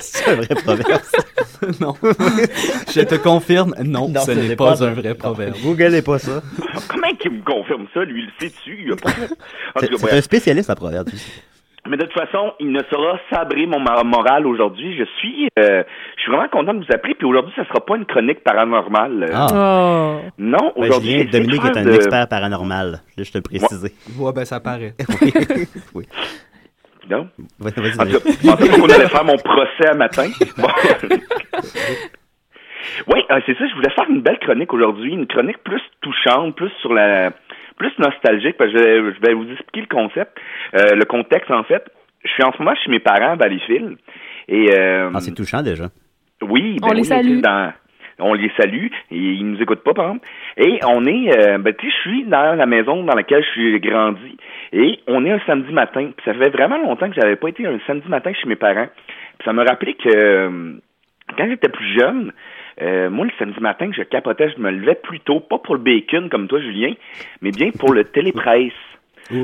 C'est 0.00 0.28
un 0.30 0.34
vrai 0.36 0.54
proverbe. 0.54 1.02
non. 1.80 1.94
Je 2.02 3.00
te 3.04 3.14
confirme, 3.16 3.74
non, 3.82 4.08
Non, 4.08 4.20
ce 4.20 4.34
ce 4.34 4.38
n'est 4.38 4.56
pas, 4.56 4.76
pas- 4.76 4.84
un 4.84 4.92
vrai 4.92 5.14
proverbe. 5.14 5.56
Googlez 5.62 6.02
pas 6.02 6.18
ça. 6.18 6.42
Comment 6.88 7.14
qu'il 7.18 7.30
me 7.32 7.42
confirme 7.42 7.86
ça? 7.94 8.04
Lui, 8.04 8.22
il 8.22 8.26
le 8.26 8.32
sait-tu? 8.38 8.82
Il 8.84 8.92
a 8.92 8.96
pas... 8.96 9.10
C'est 9.10 9.88
cas, 9.88 9.96
c'est 9.96 10.02
bref. 10.02 10.12
un 10.14 10.20
spécialiste 10.20 10.68
en 10.70 10.74
proverbe. 10.74 11.08
Mais 11.86 11.98
de 11.98 12.04
toute 12.06 12.14
façon, 12.18 12.54
il 12.60 12.72
ne 12.72 12.80
sera 12.90 13.18
sabré 13.30 13.66
mon 13.66 13.78
mor- 13.78 14.04
moral 14.06 14.46
aujourd'hui. 14.46 14.96
Je 14.96 15.04
suis, 15.18 15.48
euh, 15.58 15.82
je 16.16 16.22
suis 16.22 16.30
vraiment 16.32 16.48
content 16.48 16.72
de 16.72 16.78
vous 16.78 16.92
appeler. 16.94 17.14
Puis 17.14 17.26
aujourd'hui, 17.26 17.52
ça 17.56 17.64
sera 17.66 17.84
pas 17.84 17.96
une 17.96 18.06
chronique 18.06 18.42
paranormale. 18.42 19.24
Euh, 19.24 19.34
Ah. 19.34 19.46
Oh. 19.52 20.20
Non, 20.38 20.72
Ben, 20.76 20.82
aujourd'hui, 20.84 21.26
Dominique 21.26 21.62
est 21.64 21.76
un 21.78 21.84
de- 21.84 21.92
expert 21.94 22.26
paranormal. 22.28 23.00
Là, 23.16 23.22
je 23.24 23.30
te 23.30 23.36
le 23.38 23.42
préciser. 23.42 23.92
Ouais, 24.18 24.32
ben 24.34 24.44
ça 24.46 24.60
paraît. 24.60 24.94
oui. 25.22 25.32
oui. 25.94 26.04
Non? 27.10 27.28
Vas-y, 27.58 28.00
En 28.00 28.06
tout 28.06 28.18
cas, 28.18 28.56
qu'on 28.78 28.88
allait 28.88 29.08
faire 29.08 29.24
mon 29.26 29.36
procès 29.36 29.86
à 29.90 29.94
matin. 29.94 30.26
Bon. 30.56 30.68
oui, 33.08 33.20
euh, 33.30 33.40
c'est 33.44 33.58
ça. 33.58 33.66
Je 33.68 33.74
voulais 33.74 33.90
faire 33.90 34.08
une 34.08 34.22
belle 34.22 34.38
chronique 34.38 34.72
aujourd'hui, 34.72 35.12
une 35.12 35.26
chronique 35.26 35.58
plus 35.64 35.82
touchante, 36.00 36.54
plus 36.56 36.70
sur 36.80 36.92
la, 36.94 37.30
plus 37.76 37.92
nostalgique. 37.98 38.56
Parce 38.56 38.72
que 38.72 38.78
je, 38.78 38.82
vais- 38.84 39.14
je 39.14 39.20
vais 39.26 39.34
vous 39.34 39.50
expliquer 39.50 39.80
le 39.82 39.86
concept, 39.94 40.32
euh, 40.74 40.94
le 40.94 41.04
contexte 41.04 41.50
en 41.50 41.64
fait. 41.64 41.84
Je 42.24 42.30
suis 42.30 42.42
en 42.44 42.52
ce 42.52 42.58
moment 42.58 42.74
chez 42.82 42.90
mes 42.90 43.00
parents 43.00 43.32
à 43.32 43.36
Valleyfield 43.36 43.96
et 44.48 44.70
euh, 44.72 45.10
Ah, 45.14 45.20
c'est 45.20 45.34
touchant 45.34 45.62
déjà. 45.62 45.84
oui, 46.42 46.76
ben 46.80 46.88
On 46.90 46.94
les 46.94 47.04
salue. 47.04 47.40
dans- 47.40 47.72
on 48.20 48.32
les 48.32 48.50
salue 48.56 48.86
et 49.10 49.16
ils 49.18 49.44
nous 49.44 49.60
écoutent 49.60 49.82
pas, 49.82 49.92
par 49.92 50.06
exemple. 50.06 50.26
Et 50.56 50.78
on 50.86 51.04
est, 51.04 51.36
euh, 51.36 51.58
ben, 51.58 51.74
tu 51.74 51.86
sais, 51.86 51.92
je 51.96 52.00
suis 52.10 52.24
dans 52.24 52.56
la 52.56 52.64
maison 52.66 53.02
dans 53.02 53.14
laquelle 53.16 53.42
je 53.44 53.50
suis 53.50 53.80
grandi 53.80 54.36
et 54.72 55.00
on 55.08 55.24
est 55.26 55.32
un 55.32 55.40
samedi 55.46 55.72
matin. 55.72 56.10
Puis 56.16 56.24
ça 56.24 56.32
fait 56.34 56.50
vraiment 56.50 56.78
longtemps 56.78 57.08
que 57.10 57.16
j'avais 57.20 57.34
pas 57.36 57.48
été 57.48 57.66
un 57.66 57.78
samedi 57.88 58.08
matin 58.08 58.32
chez 58.32 58.48
mes 58.48 58.54
parents. 58.56 58.86
Puis 59.38 59.44
ça 59.44 59.52
me 59.52 59.64
rappelait 59.68 59.94
que 59.94 60.08
euh, 60.08 60.74
quand 61.36 61.46
j'étais 61.48 61.68
plus 61.68 61.98
jeune, 61.98 62.32
euh, 62.82 63.08
moi, 63.10 63.26
le 63.26 63.32
samedi 63.38 63.60
matin, 63.60 63.90
je 63.96 64.02
capotais, 64.02 64.50
je 64.56 64.60
me 64.60 64.70
levais 64.70 64.96
plus 64.96 65.20
tôt, 65.20 65.40
pas 65.40 65.58
pour 65.58 65.74
le 65.76 65.80
bacon 65.80 66.28
comme 66.28 66.48
toi, 66.48 66.60
Julien, 66.60 66.92
mais 67.40 67.50
bien 67.50 67.70
pour 67.70 67.92
le 67.92 68.04
télépresse. 68.04 68.72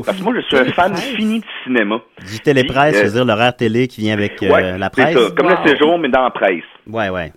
Parce 0.05 0.19
que 0.19 0.23
moi, 0.25 0.35
je 0.35 0.40
suis 0.43 0.57
un 0.59 0.66
fan 0.73 0.95
fini 0.97 1.40
de 1.40 1.45
cinéma. 1.64 2.01
Du 2.31 2.38
télépresse, 2.40 3.01
Puis, 3.11 3.19
euh, 3.19 3.25
l'horaire 3.25 3.57
télé 3.57 3.88
qui 3.88 4.03
vient 4.03 4.12
avec 4.14 4.43
euh, 4.43 4.51
ouais, 4.53 4.79
la 4.79 4.90
presse. 4.90 5.16
ça, 5.16 5.31
comme 5.35 5.47
Wow. 5.47 5.57
le 5.64 5.69
séjour, 5.71 5.99
mais 5.99 6.09
dans 6.09 6.23
la 6.25 6.31
presse. 6.31 6.64
Ouais, 6.87 7.09
ouais. 7.09 7.33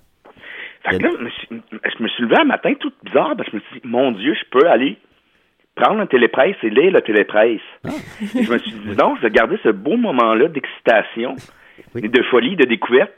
Fait 0.89 0.97
que 0.97 1.03
là, 1.03 1.10
je 1.17 1.23
me 1.23 1.29
suis, 1.29 1.47
je 1.49 2.03
me 2.03 2.08
suis 2.10 2.23
levé 2.23 2.36
un 2.38 2.43
matin 2.43 2.73
tout 2.77 2.91
bizarre, 3.03 3.34
parce 3.38 3.49
que 3.49 3.51
je 3.51 3.56
me 3.58 3.62
suis 3.71 3.79
dit, 3.79 3.88
mon 3.88 4.12
Dieu, 4.12 4.34
je 4.34 4.49
peux 4.60 4.67
aller 4.67 4.97
prendre 5.75 6.01
un 6.01 6.06
télépresse 6.06 6.58
et 6.63 6.69
lire 6.69 6.91
le 6.91 7.01
télépresse. 7.01 7.62
Et 8.36 8.43
je 8.43 8.51
me 8.51 8.58
suis 8.58 8.71
dit, 8.71 8.95
non, 8.97 9.15
je 9.15 9.21
vais 9.21 9.29
garder 9.32 9.58
ce 9.63 9.69
beau 9.69 9.95
moment-là 9.95 10.49
d'excitation, 10.49 11.36
Oui. 11.95 12.01
et 12.03 12.10
de 12.10 12.21
folie, 12.23 12.58
de 12.58 12.65
découverte, 12.65 13.13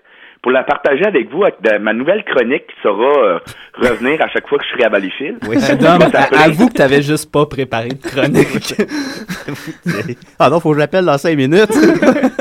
pour 0.46 0.52
la 0.52 0.64
partager 0.64 1.04
avec 1.04 1.32
vous, 1.32 1.42
avec 1.44 1.60
de- 1.64 1.80
ma 1.80 1.92
nouvelle 1.92 2.24
chronique 2.24 2.68
qui 2.68 2.76
saura 2.84 3.18
euh, 3.24 3.40
revenir 3.80 4.22
à 4.22 4.28
chaque 4.30 4.48
fois 4.48 4.60
que 4.60 4.64
je 4.66 4.70
serai 4.74 4.84
à 4.84 4.90
Valleyfield. 4.90 5.40
Oui. 5.48 5.58
Dom, 5.80 6.00
avoue 6.38 6.68
que 6.68 6.74
t'avais 6.74 7.02
juste 7.02 7.32
pas 7.32 7.48
préparé 7.48 7.88
de 7.90 7.96
chronique. 8.08 8.76
ah 10.38 10.52
non, 10.52 10.60
faut 10.60 10.70
que 10.70 10.76
je 10.76 10.80
l'appelle 10.82 11.06
dans 11.06 11.18
cinq 11.18 11.36
minutes. 11.36 11.72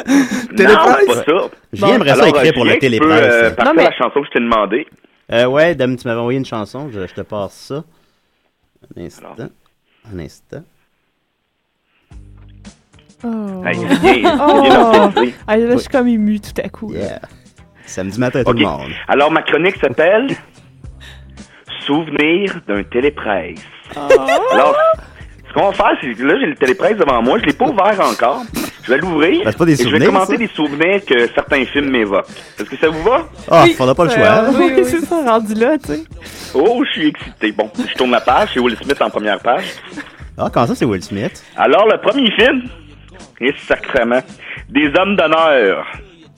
Non, 0.06 0.56
Télépresse? 0.56 0.96
c'est 1.00 1.06
pas 1.06 1.14
ça. 1.14 1.48
Julien 1.72 1.94
aimerait 1.94 2.08
ça 2.10 2.14
Alors, 2.22 2.28
écrire 2.28 2.52
pour 2.52 2.64
le 2.64 2.70
tu 2.72 2.76
peux, 2.76 2.80
télépresse. 2.80 3.32
euh, 3.32 3.50
Non, 3.64 3.72
mais- 3.74 3.84
la 3.84 3.92
chanson 3.96 4.20
que 4.20 4.26
je 4.26 4.30
t'ai 4.32 4.40
demandé. 4.40 4.86
Euh, 5.32 5.46
ouais, 5.46 5.74
Dame, 5.74 5.96
tu 5.96 6.06
m'avais 6.06 6.20
envoyé 6.20 6.38
une 6.38 6.44
chanson, 6.44 6.90
je, 6.92 7.06
je 7.06 7.14
te 7.14 7.22
passe 7.22 7.54
ça. 7.54 7.84
Un 8.96 9.02
instant. 9.04 9.34
Alors. 9.38 9.48
Un 10.14 10.18
instant. 10.20 10.62
Oh. 13.24 13.62
Hey, 13.66 13.74
Julien, 13.74 14.38
Oh. 14.40 14.62
Julien 14.62 14.78
l'organisé. 14.78 15.34
Ah, 15.46 15.56
là, 15.56 15.72
je 15.72 15.78
suis 15.78 15.88
comme 15.88 16.08
ému 16.08 16.38
tout 16.40 16.60
à 16.62 16.68
coup. 16.68 16.92
Yeah. 16.92 17.20
Samedi 17.86 18.18
matin, 18.18 18.42
tout 18.44 18.50
Ok. 18.50 18.58
le 18.58 18.64
monde. 18.66 18.90
Alors, 19.08 19.30
ma 19.30 19.42
chronique 19.42 19.76
s'appelle 19.80 20.28
Souvenir 21.86 22.60
d'un 22.66 22.82
télépresse. 22.84 23.60
Alors, 24.52 24.74
ce 25.48 25.52
qu'on 25.52 25.66
va 25.70 25.72
faire, 25.72 25.98
c'est 26.00 26.14
que 26.14 26.22
là, 26.22 26.34
j'ai 26.40 26.46
le 26.46 26.54
télépresse 26.54 26.96
devant 26.96 27.20
moi. 27.22 27.38
Je 27.40 27.44
l'ai 27.46 27.52
pas 27.52 27.66
ouvert 27.66 28.00
encore. 28.00 28.42
Je 28.84 28.90
vais 28.92 28.98
l'ouvrir. 28.98 29.44
Ben, 29.44 29.50
c'est 29.50 29.58
pas 29.58 29.64
des 29.66 29.80
et 29.80 29.88
je 29.88 29.96
vais 29.96 30.04
commenter 30.06 30.32
ça? 30.32 30.36
des 30.38 30.46
souvenirs 30.48 31.00
que 31.06 31.26
certains 31.34 31.64
films 31.66 31.90
m'évoquent. 31.90 32.28
Est-ce 32.58 32.64
que 32.70 32.76
ça 32.76 32.88
vous 32.88 33.02
va? 33.02 33.26
Ah, 33.50 33.62
Oui. 33.64 33.72
faudra 33.74 33.94
pas 33.94 34.04
le 34.04 34.10
choix. 34.10 34.24
Euh, 34.26 34.50
oui, 34.54 34.72
oui, 34.76 34.82
c'est 34.84 35.00
ça, 35.04 35.16
rendu 35.22 35.54
là, 35.54 35.76
tu 35.78 35.92
sais. 35.94 36.04
Oh, 36.54 36.82
je 36.86 36.90
suis 36.92 37.06
excité. 37.08 37.52
Bon, 37.52 37.70
je 37.76 37.94
tourne 37.94 38.10
la 38.10 38.20
page. 38.20 38.50
C'est 38.54 38.60
Will 38.60 38.76
Smith 38.76 39.00
en 39.00 39.10
première 39.10 39.40
page. 39.40 39.64
Ah, 40.38 40.48
comment 40.52 40.66
ça, 40.66 40.74
c'est 40.74 40.84
Will 40.84 41.02
Smith? 41.02 41.42
Alors, 41.56 41.86
le 41.86 41.98
premier 42.00 42.30
film, 42.32 42.62
et 43.40 43.52
sacrement, 43.66 44.20
Des 44.70 44.90
hommes 44.98 45.16
d'honneur. 45.16 45.86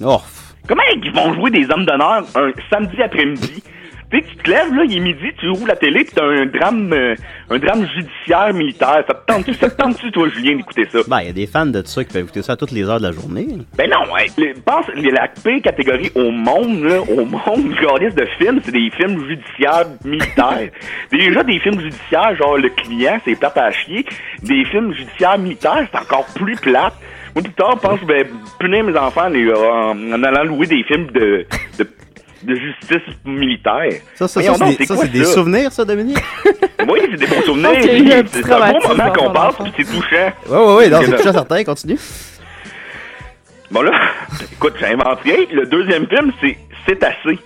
Oh, 0.04 0.20
Comment 0.68 0.82
ils 1.02 1.12
vont 1.12 1.32
jouer 1.34 1.50
des 1.50 1.70
hommes 1.70 1.84
d'honneur 1.84 2.24
un 2.34 2.50
samedi 2.70 3.00
après-midi? 3.02 3.62
Tu 4.08 4.18
sais, 4.20 4.24
tu 4.24 4.36
te 4.36 4.48
lèves, 4.48 4.72
là, 4.72 4.84
il 4.88 4.96
est 4.96 5.00
midi, 5.00 5.32
tu 5.36 5.48
ouvres 5.48 5.66
la 5.66 5.74
télé, 5.74 6.04
pis 6.04 6.12
t'as 6.14 6.24
un 6.24 6.46
drame, 6.46 6.92
euh, 6.92 7.16
un 7.50 7.58
drame 7.58 7.88
judiciaire 7.92 8.54
militaire. 8.54 9.02
Ça 9.04 9.14
te 9.14 9.26
tente-tu, 9.32 9.52
ça 9.54 9.68
te 9.68 9.82
tente-tu, 9.82 10.12
toi, 10.12 10.28
Julien, 10.28 10.54
d'écouter 10.56 10.84
ça? 10.92 11.00
ben, 11.08 11.20
il 11.22 11.26
y 11.26 11.30
a 11.30 11.32
des 11.32 11.48
fans 11.48 11.66
de 11.66 11.82
ça 11.84 12.04
qui 12.04 12.12
peuvent 12.12 12.22
écouter 12.22 12.42
ça 12.42 12.52
à 12.52 12.56
toutes 12.56 12.70
les 12.70 12.88
heures 12.88 12.98
de 13.00 13.06
la 13.08 13.10
journée. 13.10 13.48
Ben 13.76 13.90
non, 13.90 14.12
ouais. 14.14 14.26
Les- 14.38 14.54
pense, 14.54 14.86
les- 14.94 15.10
la 15.10 15.26
pire 15.26 15.60
catégorie 15.60 16.12
au 16.14 16.30
monde, 16.30 16.84
là, 16.84 17.00
au 17.02 17.24
monde, 17.24 17.68
du 17.68 18.10
de 18.14 18.26
films, 18.38 18.60
c'est 18.64 18.70
des 18.70 18.90
films 18.96 19.26
judiciaires 19.26 19.86
militaires. 20.04 20.68
Déjà, 21.10 21.42
des 21.42 21.58
films 21.58 21.80
judiciaires, 21.80 22.36
genre 22.36 22.58
Le 22.58 22.68
Client, 22.68 23.18
c'est 23.24 23.34
plate 23.36 23.58
à 23.58 23.72
chier. 23.72 24.06
Des 24.40 24.64
films 24.66 24.92
judiciaires 24.94 25.36
militaires, 25.38 25.84
c'est 25.92 25.98
encore 25.98 26.26
plus 26.36 26.54
plate. 26.54 26.94
Moi, 27.36 27.42
plus 27.44 27.52
tard, 27.52 27.72
je 27.76 27.80
pense 27.86 28.00
que 28.00 28.06
je 28.08 28.12
vais 28.12 28.26
punir 28.58 28.82
mes 28.82 28.96
enfants 28.98 29.28
les- 29.28 29.52
en, 29.52 29.90
en 30.12 30.22
allant 30.24 30.42
louer 30.44 30.66
des 30.66 30.82
films 30.84 31.08
de, 31.12 31.46
de, 31.78 31.86
de 32.44 32.54
justice 32.54 33.14
militaire. 33.26 33.92
Ça, 34.14 34.26
ça, 34.26 34.40
ça, 34.42 34.54
c'est 34.54 34.78
des, 34.78 34.86
ça, 34.86 34.94
quoi, 34.94 35.04
c'est 35.04 35.12
des 35.12 35.24
souvenirs, 35.26 35.70
ça, 35.70 35.84
Dominique? 35.84 36.16
Oui, 36.88 37.00
c'est 37.10 37.16
des 37.16 37.26
bons 37.26 37.42
souvenirs. 37.42 38.24
C'est 38.32 38.52
un 38.52 38.72
bon 38.72 38.88
moment 38.88 39.12
qu'on 39.12 39.30
passe, 39.32 39.54
puis 39.56 39.72
c'est 39.76 39.84
touchant. 39.84 40.32
Ouais, 40.48 40.56
ouais, 40.56 40.74
ouais, 40.76 40.88
non, 40.88 41.00
c'est 41.04 41.16
touchant 41.16 41.32
certain, 41.32 41.62
continue. 41.64 41.98
Bon 43.70 43.82
là, 43.82 43.90
écoute, 44.52 44.74
j'ai 44.78 44.86
inventé 44.86 45.32
rien. 45.34 45.46
Le 45.52 45.66
deuxième 45.66 46.06
film, 46.08 46.32
c'est 46.40 46.56
C'est 46.86 47.02
assez. 47.02 47.38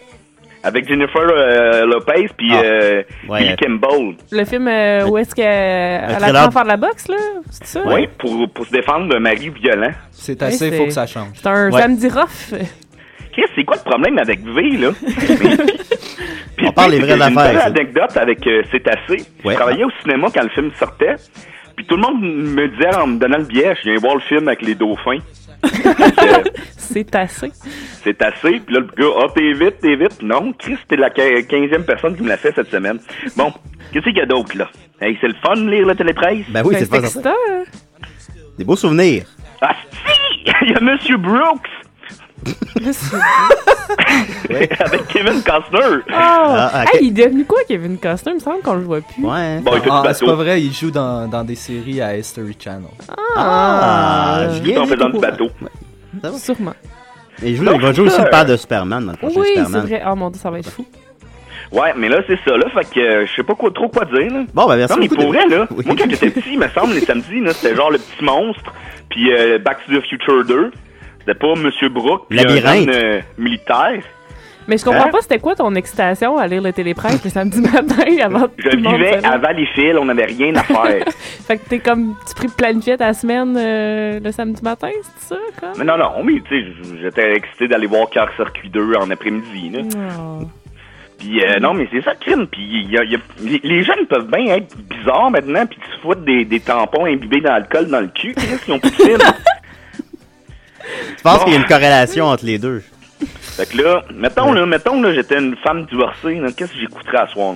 Avec 0.62 0.86
Jennifer 0.86 1.22
euh, 1.22 1.86
Lopez 1.86 2.28
puis 2.36 2.50
Ah. 2.52 2.61
euh, 2.62 3.02
Ouais. 3.28 3.38
Billy 3.44 3.56
Campbell. 3.56 4.14
Le 4.30 4.44
film 4.44 4.68
euh, 4.68 5.06
où 5.06 5.16
est-ce 5.16 5.34
qu'elle 5.34 6.22
apprend 6.22 6.50
faire 6.50 6.64
de 6.64 6.68
la 6.68 6.76
boxe, 6.76 7.08
là? 7.08 7.16
C'est 7.50 7.66
ça? 7.66 7.82
Oui, 7.86 8.06
pour, 8.18 8.46
pour 8.52 8.66
se 8.66 8.70
défendre 8.72 9.08
d'un 9.08 9.20
mari 9.20 9.48
violent. 9.50 9.92
C'est 10.11 10.42
assez, 10.42 10.70
c'est- 10.70 10.76
faut 10.76 10.84
que 10.84 10.90
ça 10.90 11.06
change. 11.06 11.28
C'est 11.34 11.46
un 11.46 11.70
Ouais. 11.70 11.80
samedi 11.80 12.08
rough. 12.08 12.52
Chris, 13.32 13.42
c'est 13.54 13.64
quoi 13.64 13.76
le 13.82 13.88
problème 13.90 14.18
avec 14.18 14.40
V, 14.44 14.62
là? 14.76 14.90
Puis, 16.56 16.66
On 16.68 16.72
parle 16.72 16.90
des 16.90 16.98
vraies 16.98 17.08
j'ai 17.11 17.14
une 17.26 17.38
affaires, 17.38 17.61
ça. 17.61 17.66
anecdote 17.66 18.16
avec 18.16 18.46
euh, 18.46 18.62
C'est 18.70 18.86
assez. 18.88 19.24
Ouais. 19.44 19.52
Je 19.52 19.54
travaillais 19.54 19.84
au 19.84 19.90
cinéma 20.02 20.28
quand 20.34 20.42
le 20.42 20.48
film 20.50 20.70
sortait. 20.78 21.14
Puis 21.76 21.86
tout 21.86 21.96
le 21.96 22.02
monde 22.02 22.20
me 22.20 22.68
disait 22.68 22.94
en 22.94 23.06
me 23.06 23.18
donnant 23.18 23.38
le 23.38 23.44
billet, 23.44 23.72
je 23.82 23.88
viens 23.88 23.98
voir 24.00 24.14
le 24.16 24.20
film 24.20 24.48
avec 24.48 24.61
les 24.61 24.74
dauphins. 24.74 25.16
C'est 26.76 27.14
assez. 27.14 27.52
c'est 28.02 28.20
assez. 28.22 28.61
Puis 28.61 28.74
là, 28.74 28.80
le 28.80 28.86
gars, 28.96 29.14
ah, 29.22 29.26
t'es 29.34 29.52
vite, 29.52 29.76
t'es 29.80 29.94
vite. 29.94 30.22
Non, 30.22 30.52
Chris, 30.58 30.76
t'es 30.88 30.96
la 30.96 31.08
quin- 31.11 31.42
quinzième 31.46 31.84
personne 31.84 32.16
qui 32.16 32.22
me 32.22 32.28
l'a 32.28 32.36
fait 32.36 32.52
cette 32.54 32.70
semaine. 32.70 32.98
Bon, 33.36 33.52
qu'est-ce 33.92 34.04
qu'il 34.06 34.16
y 34.16 34.20
a 34.20 34.26
d'autre, 34.26 34.56
là? 34.56 34.68
Hey, 35.00 35.16
c'est 35.20 35.28
le 35.28 35.34
fun 35.42 35.54
de 35.56 35.70
lire 35.70 35.86
le 35.86 35.94
télépresse? 35.94 36.44
Ben 36.48 36.62
oui, 36.64 36.74
c'est 36.76 36.84
c'est 36.86 36.90
pas 36.90 36.96
ça. 37.00 37.06
excitant, 37.06 37.34
hein? 37.50 37.62
Des 38.58 38.64
beaux 38.64 38.76
souvenirs. 38.76 39.24
Ah, 39.61 39.74
si! 39.92 40.52
Il 40.62 40.70
y 40.72 40.74
a 40.74 40.80
Monsieur 40.80 41.16
Brooks! 41.16 41.68
Avec 44.80 45.07
Kevin 45.09 45.43
Costner. 45.43 46.03
Ah! 46.12 46.70
Ah. 46.72 46.84
Hey, 46.93 47.07
il 47.07 47.09
est 47.20 47.24
devenu 47.26 47.45
quoi, 47.45 47.59
Kevin 47.66 47.99
Costner? 47.99 48.32
Il 48.32 48.36
me 48.36 48.41
semble 48.41 48.62
qu'on 48.62 48.74
le 48.74 48.82
voit 48.82 49.01
plus. 49.01 49.22
Ouais. 49.24 49.59
Bon, 49.61 49.72
il 49.74 49.80
fait 49.80 49.84
du 49.84 49.88
Ah, 49.91 50.03
bateau. 50.03 50.14
c'est 50.18 50.26
pas 50.26 50.34
vrai, 50.34 50.62
il 50.62 50.72
joue 50.72 50.91
dans, 50.91 51.28
dans 51.28 51.45
des 51.45 51.55
séries 51.55 52.01
à 52.01 52.16
History 52.16 52.57
Channel. 52.59 52.84
Ah, 53.36 54.47
lui, 54.62 54.72
faisant 54.74 54.84
est 54.84 54.97
du 55.11 55.16
au 55.16 55.20
bateau. 55.20 55.51
va? 56.22 56.32
Sûrement. 56.38 56.74
Et 57.43 57.51
il, 57.51 57.57
joue, 57.57 57.64
il 57.72 57.80
va 57.80 57.93
jouer 57.93 58.09
c'est 58.09 58.14
aussi 58.16 58.22
le 58.24 58.30
père 58.30 58.45
de 58.45 58.57
Superman 58.57 59.05
dans 59.07 59.12
le 59.12 59.18
prochain 59.18 59.41
Oui, 59.41 59.47
c'est 59.55 59.64
Superman. 59.64 59.86
vrai. 59.86 60.03
Oh 60.11 60.16
mon 60.16 60.30
dieu, 60.30 60.41
ça 60.43 60.51
va 60.51 60.59
être 60.59 60.70
fou. 60.70 60.84
Ouais, 61.72 61.93
mais 61.97 62.09
là, 62.09 62.18
c'est 62.26 62.38
ça, 62.45 62.57
là. 62.57 62.66
Fait 62.74 62.84
que 62.93 63.01
euh, 63.01 63.26
je 63.26 63.32
sais 63.36 63.43
pas 63.45 63.55
quoi, 63.55 63.70
trop 63.70 63.88
quoi 63.88 64.05
dire, 64.05 64.32
là. 64.32 64.43
Bon, 64.53 64.66
ben 64.66 64.76
merci 64.76 64.95
non, 64.95 65.01
mais 65.01 65.09
pour 65.09 65.18
de- 65.18 65.26
vrai, 65.28 65.47
là, 65.49 65.66
Oui. 65.70 65.84
moi, 65.86 65.95
quand 65.97 66.11
j'étais 66.11 66.30
petit, 66.30 66.53
il 66.55 66.59
me 66.59 66.68
semble, 66.68 66.95
les 66.95 67.01
samedis, 67.01 67.41
là, 67.41 67.53
c'était 67.53 67.76
genre 67.76 67.91
le 67.93 67.99
petit 67.99 68.24
monstre, 68.24 68.72
puis 69.09 69.32
euh, 69.32 69.59
Back 69.59 69.78
to 69.86 69.93
the 69.97 70.05
Future 70.05 70.45
2. 70.45 70.72
C'était 71.20 71.38
pas 71.38 71.54
Monsieur 71.54 71.88
Brooke, 71.88 72.24
puis 72.28 72.40
un 72.40 72.88
euh, 72.88 73.20
militaire. 73.38 74.02
Mais 74.68 74.78
je 74.78 74.84
comprends 74.84 75.06
Hein? 75.06 75.10
pas, 75.10 75.20
c'était 75.20 75.38
quoi 75.40 75.56
ton 75.56 75.74
excitation 75.74 76.36
à 76.38 76.46
lire 76.46 76.62
le 76.62 76.72
télépresse 76.72 77.24
le 77.24 77.30
samedi 77.30 77.60
matin 77.60 78.04
avant 78.22 78.46
Je 78.56 78.68
tout 78.68 78.78
monde 78.78 78.94
vivais 78.94 79.08
se 79.18 79.22
lève? 79.22 79.26
à 79.26 79.38
Valleyfield, 79.38 79.98
on 79.98 80.04
n'avait 80.04 80.26
rien 80.26 80.54
à 80.54 80.62
faire. 80.62 81.04
Fait 81.46 81.56
que 81.58 81.68
t'es 81.68 81.78
comme, 81.80 82.14
tu 82.28 82.34
pris 82.34 82.46
planifiais 82.48 82.96
ta 82.96 83.12
semaine 83.12 83.56
euh, 83.58 84.20
le 84.22 84.30
samedi 84.32 84.62
matin, 84.62 84.90
c'est 85.18 85.34
ça, 85.34 85.40
comme? 85.60 85.70
mais 85.78 85.84
non, 85.84 85.96
non, 85.98 86.22
mais 86.22 86.40
tu 86.48 86.62
sais, 86.62 86.66
j'étais 87.02 87.34
excité 87.34 87.66
d'aller 87.68 87.86
voir 87.88 88.08
Car 88.10 88.28
Circuit 88.36 88.68
2 88.68 88.94
en 88.94 89.10
après-midi. 89.10 89.70
là. 89.70 89.80
Oh. 90.20 90.42
Puis 91.18 91.42
euh, 91.44 91.58
non, 91.58 91.74
mais 91.74 91.88
c'est 91.92 92.02
ça 92.02 92.12
le 92.12 92.24
crime. 92.24 92.46
Puis 92.46 92.62
y 92.88 92.96
a- 92.96 93.04
il 93.04 93.10
y 93.12 93.16
a- 93.16 93.18
les, 93.42 93.60
les 93.62 93.82
jeunes 93.82 94.06
peuvent 94.08 94.30
bien 94.30 94.54
être 94.54 94.74
bizarres 94.88 95.30
maintenant, 95.30 95.66
puis 95.66 95.78
se 95.94 96.00
foutent 96.00 96.24
des, 96.24 96.44
des 96.44 96.60
tampons 96.60 97.06
imbibés 97.06 97.40
d'alcool 97.40 97.88
dans 97.88 98.00
le 98.00 98.08
cul. 98.08 98.34
Chris, 98.34 98.56
ils 98.68 98.72
ont 98.72 98.78
plus. 98.78 98.90
Je 101.16 101.22
pense 101.22 101.38
Bon. 101.38 101.45
qu'il 101.45 101.53
y 101.55 101.57
a 101.57 101.59
une 101.61 101.66
corrélation 101.66 102.26
entre 102.26 102.45
les 102.45 102.59
deux? 102.59 102.82
Fait 103.41 103.66
que 103.68 103.76
là, 103.82 104.03
mettons 104.14 104.53
là, 104.53 104.64
mettons 104.66 105.01
là, 105.03 105.12
j'étais 105.12 105.38
une 105.38 105.57
femme 105.57 105.84
divorcée, 105.86 106.41
qu'est-ce 106.57 106.72
que 106.72 106.78
j'écouterais 106.80 107.18
à 107.18 107.26
soir? 107.28 107.55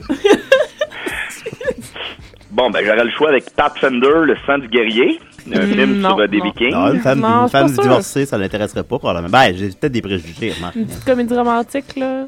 bon, 2.52 2.70
ben 2.70 2.84
j'aurais 2.86 3.04
le 3.06 3.12
choix 3.12 3.30
avec 3.30 3.46
Pat 3.56 3.76
Fender, 3.80 4.26
Le 4.26 4.36
sang 4.46 4.58
du 4.60 4.68
guerrier, 4.68 5.20
un 5.54 5.66
Mm, 5.66 5.74
film 5.74 5.94
non, 6.00 6.10
sur 6.10 6.20
euh, 6.20 6.28
des 6.28 6.38
non. 6.38 6.44
vikings. 6.46 6.72
Non, 6.72 6.94
une 6.94 7.00
femme, 7.00 7.24
une 7.26 7.50
femme 7.50 7.72
divorcée, 7.72 8.26
ça 8.26 8.38
l'intéresserait 8.38 8.84
pas 8.84 9.00
probablement. 9.00 9.30
Ben, 9.30 9.52
j'ai 9.56 9.70
peut-être 9.70 9.92
des 9.94 10.02
préjugés. 10.02 10.54
Une 10.76 10.86
petite 10.86 11.06
comédie 11.06 11.34
romantique, 11.34 11.96
là. 11.96 12.26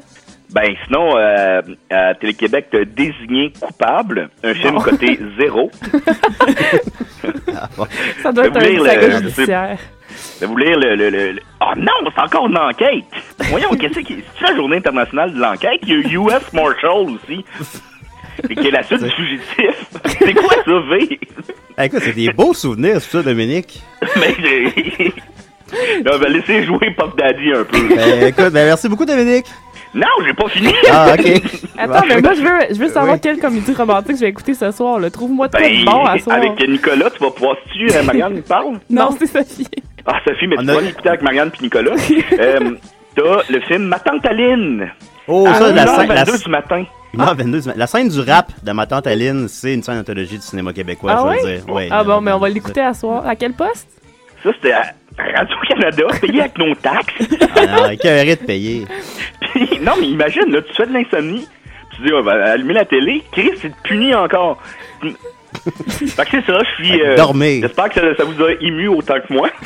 Ben 0.50 0.74
sinon, 0.86 1.16
euh, 1.16 1.62
à 1.90 2.14
Télé-Québec, 2.14 2.66
t'as 2.70 2.84
désigné 2.84 3.52
coupable, 3.58 4.28
un 4.44 4.52
film 4.54 4.74
Bon. 4.78 4.80
côté 4.82 5.18
zéro. 5.38 5.70
Ça 8.22 8.32
doit 8.32 8.46
être 8.48 8.56
un 8.56 8.84
saga 8.84 9.06
le- 9.08 9.18
judiciaire. 9.18 9.78
Vous 10.46 10.56
lire 10.56 10.78
le... 10.78 10.94
le, 10.96 11.10
le, 11.10 11.32
le- 11.32 11.40
Oh 11.60 11.72
non, 11.76 11.92
c'est 12.14 12.20
encore 12.22 12.46
une 12.48 12.58
enquête! 12.58 13.04
Voyons, 13.50 13.70
qu'est-ce 13.70 14.00
qui... 14.00 14.16
C'est 14.38 14.48
la 14.50 14.56
journée 14.56 14.76
internationale 14.78 15.32
de 15.32 15.38
l'enquête? 15.40 15.80
Il 15.82 15.88
y 15.90 15.92
a 15.92 15.98
US 16.18 16.52
Marshall 16.52 17.10
aussi. 17.14 17.44
Et 18.50 18.54
qui 18.56 18.68
est 18.68 18.70
la 18.72 18.82
suite 18.82 19.02
du 19.02 19.10
fugitif. 19.10 19.86
C'est 20.18 20.34
quoi 20.34 20.54
ça, 20.64 20.78
V? 20.90 21.20
Eh, 21.78 21.84
écoute, 21.84 22.00
c'est 22.02 22.12
des 22.14 22.32
beaux 22.32 22.52
souvenirs, 22.54 23.00
c'est 23.00 23.10
ça, 23.18 23.22
Dominique. 23.22 23.82
Mais 24.16 24.34
j'ai... 24.40 25.12
Non, 26.04 26.18
ben 26.18 26.30
laissez 26.32 26.64
jouer 26.64 26.90
Pop 26.96 27.16
Daddy 27.16 27.52
un 27.52 27.64
peu. 27.64 27.88
Ben, 27.94 28.26
écoute, 28.26 28.52
ben, 28.52 28.66
merci 28.66 28.88
beaucoup, 28.88 29.06
Dominique. 29.06 29.46
Non, 29.94 30.06
j'ai 30.26 30.32
pas 30.34 30.48
fini! 30.48 30.72
Ah, 30.90 31.14
ok. 31.18 31.42
Attends, 31.78 32.06
mais 32.08 32.20
moi, 32.20 32.34
je 32.34 32.40
veux, 32.42 32.74
je 32.74 32.78
veux 32.78 32.88
savoir 32.88 33.14
Oui. 33.14 33.20
quelle 33.22 33.38
comédie 33.38 33.72
romantique 33.74 34.16
je 34.16 34.20
vais 34.22 34.28
écouter 34.30 34.54
ce 34.54 34.70
soir. 34.70 34.98
là. 34.98 35.10
Trouve-moi 35.10 35.48
de 35.48 35.52
quoi 35.52 35.60
Ben, 35.60 35.80
de 35.80 35.84
bon 35.84 36.04
à 36.04 36.18
soir. 36.18 36.36
avec 36.36 36.68
Nicolas, 36.68 37.10
tu 37.10 37.18
vas 37.22 37.30
pouvoir... 37.30 37.56
Si 37.72 37.78
tu, 37.78 37.94
euh, 37.94 38.02
Marianne, 38.02 38.42
parle? 38.42 38.80
Non, 38.90 39.10
c'est 39.18 39.26
Sophie. 39.26 39.66
Ah, 40.06 40.18
Sophie, 40.26 40.46
mais 40.46 40.56
tu 40.56 40.64
vas 40.64 40.80
l'écouter 40.80 41.08
avec 41.08 41.22
Marianne 41.22 41.50
puis 41.50 41.62
Nicolas? 41.62 41.92
euh, 42.38 42.70
T'as 43.14 43.42
le 43.50 43.60
film 43.60 43.84
Ma 43.84 43.98
tante 43.98 44.24
Aline. 44.26 44.90
Oh, 45.28 45.46
à 45.46 45.54
ça, 45.54 45.72
la 45.72 45.86
scène- 45.86 46.08
1h22 46.08 46.32
la- 46.32 46.38
du 46.38 46.50
matin. 46.50 46.84
Non, 47.14 47.26
22, 47.34 47.60
la 47.76 47.86
scène 47.86 48.08
du 48.08 48.20
rap 48.20 48.46
de 48.62 48.72
ma 48.72 48.86
tante 48.86 49.06
Aline, 49.06 49.46
c'est 49.48 49.74
une 49.74 49.82
scène 49.82 49.96
d'anthologie 49.98 50.36
du 50.36 50.42
cinéma 50.42 50.72
québécois, 50.72 51.12
ah 51.14 51.22
je 51.22 51.28
oui? 51.28 51.36
veux 51.52 51.56
dire. 51.58 51.68
Ouais, 51.74 51.88
ah 51.90 52.02
bon, 52.04 52.20
mais 52.22 52.32
on 52.32 52.38
va 52.38 52.48
l'écouter 52.48 52.80
à 52.80 52.94
soir. 52.94 53.26
À 53.26 53.36
quel 53.36 53.52
poste? 53.52 53.86
Ça, 54.42 54.50
c'était 54.54 54.72
à 54.72 54.82
Radio-Canada, 55.18 56.04
payé 56.20 56.40
avec 56.40 56.56
nos 56.58 56.74
taxes. 56.74 57.12
Ah 57.54 57.66
non, 57.66 57.88
de 57.90 58.34
payer? 58.46 58.86
Puis, 59.52 59.78
non, 59.82 59.92
mais 60.00 60.06
imagine, 60.08 60.50
là, 60.50 60.62
tu 60.62 60.72
fais 60.74 60.86
de 60.86 60.92
l'insomnie, 60.94 61.46
tu 61.94 62.02
dis, 62.02 62.12
on 62.14 62.22
va 62.22 62.32
allumer 62.52 62.72
la 62.74 62.86
télé, 62.86 63.22
Chris, 63.30 63.50
c'est 63.60 63.72
puni 63.84 64.14
encore. 64.14 64.58
fait 65.88 66.24
que 66.24 66.30
c'est 66.30 66.46
ça, 66.46 66.58
je 66.78 66.84
suis... 66.84 67.00
euh, 67.02 67.16
dormir. 67.16 67.60
J'espère 67.62 67.88
que 67.90 68.00
ça, 68.00 68.16
ça 68.16 68.24
vous 68.24 68.42
a 68.44 68.52
ému 68.60 68.88
autant 68.88 69.16
que 69.26 69.32
moi. 69.32 69.48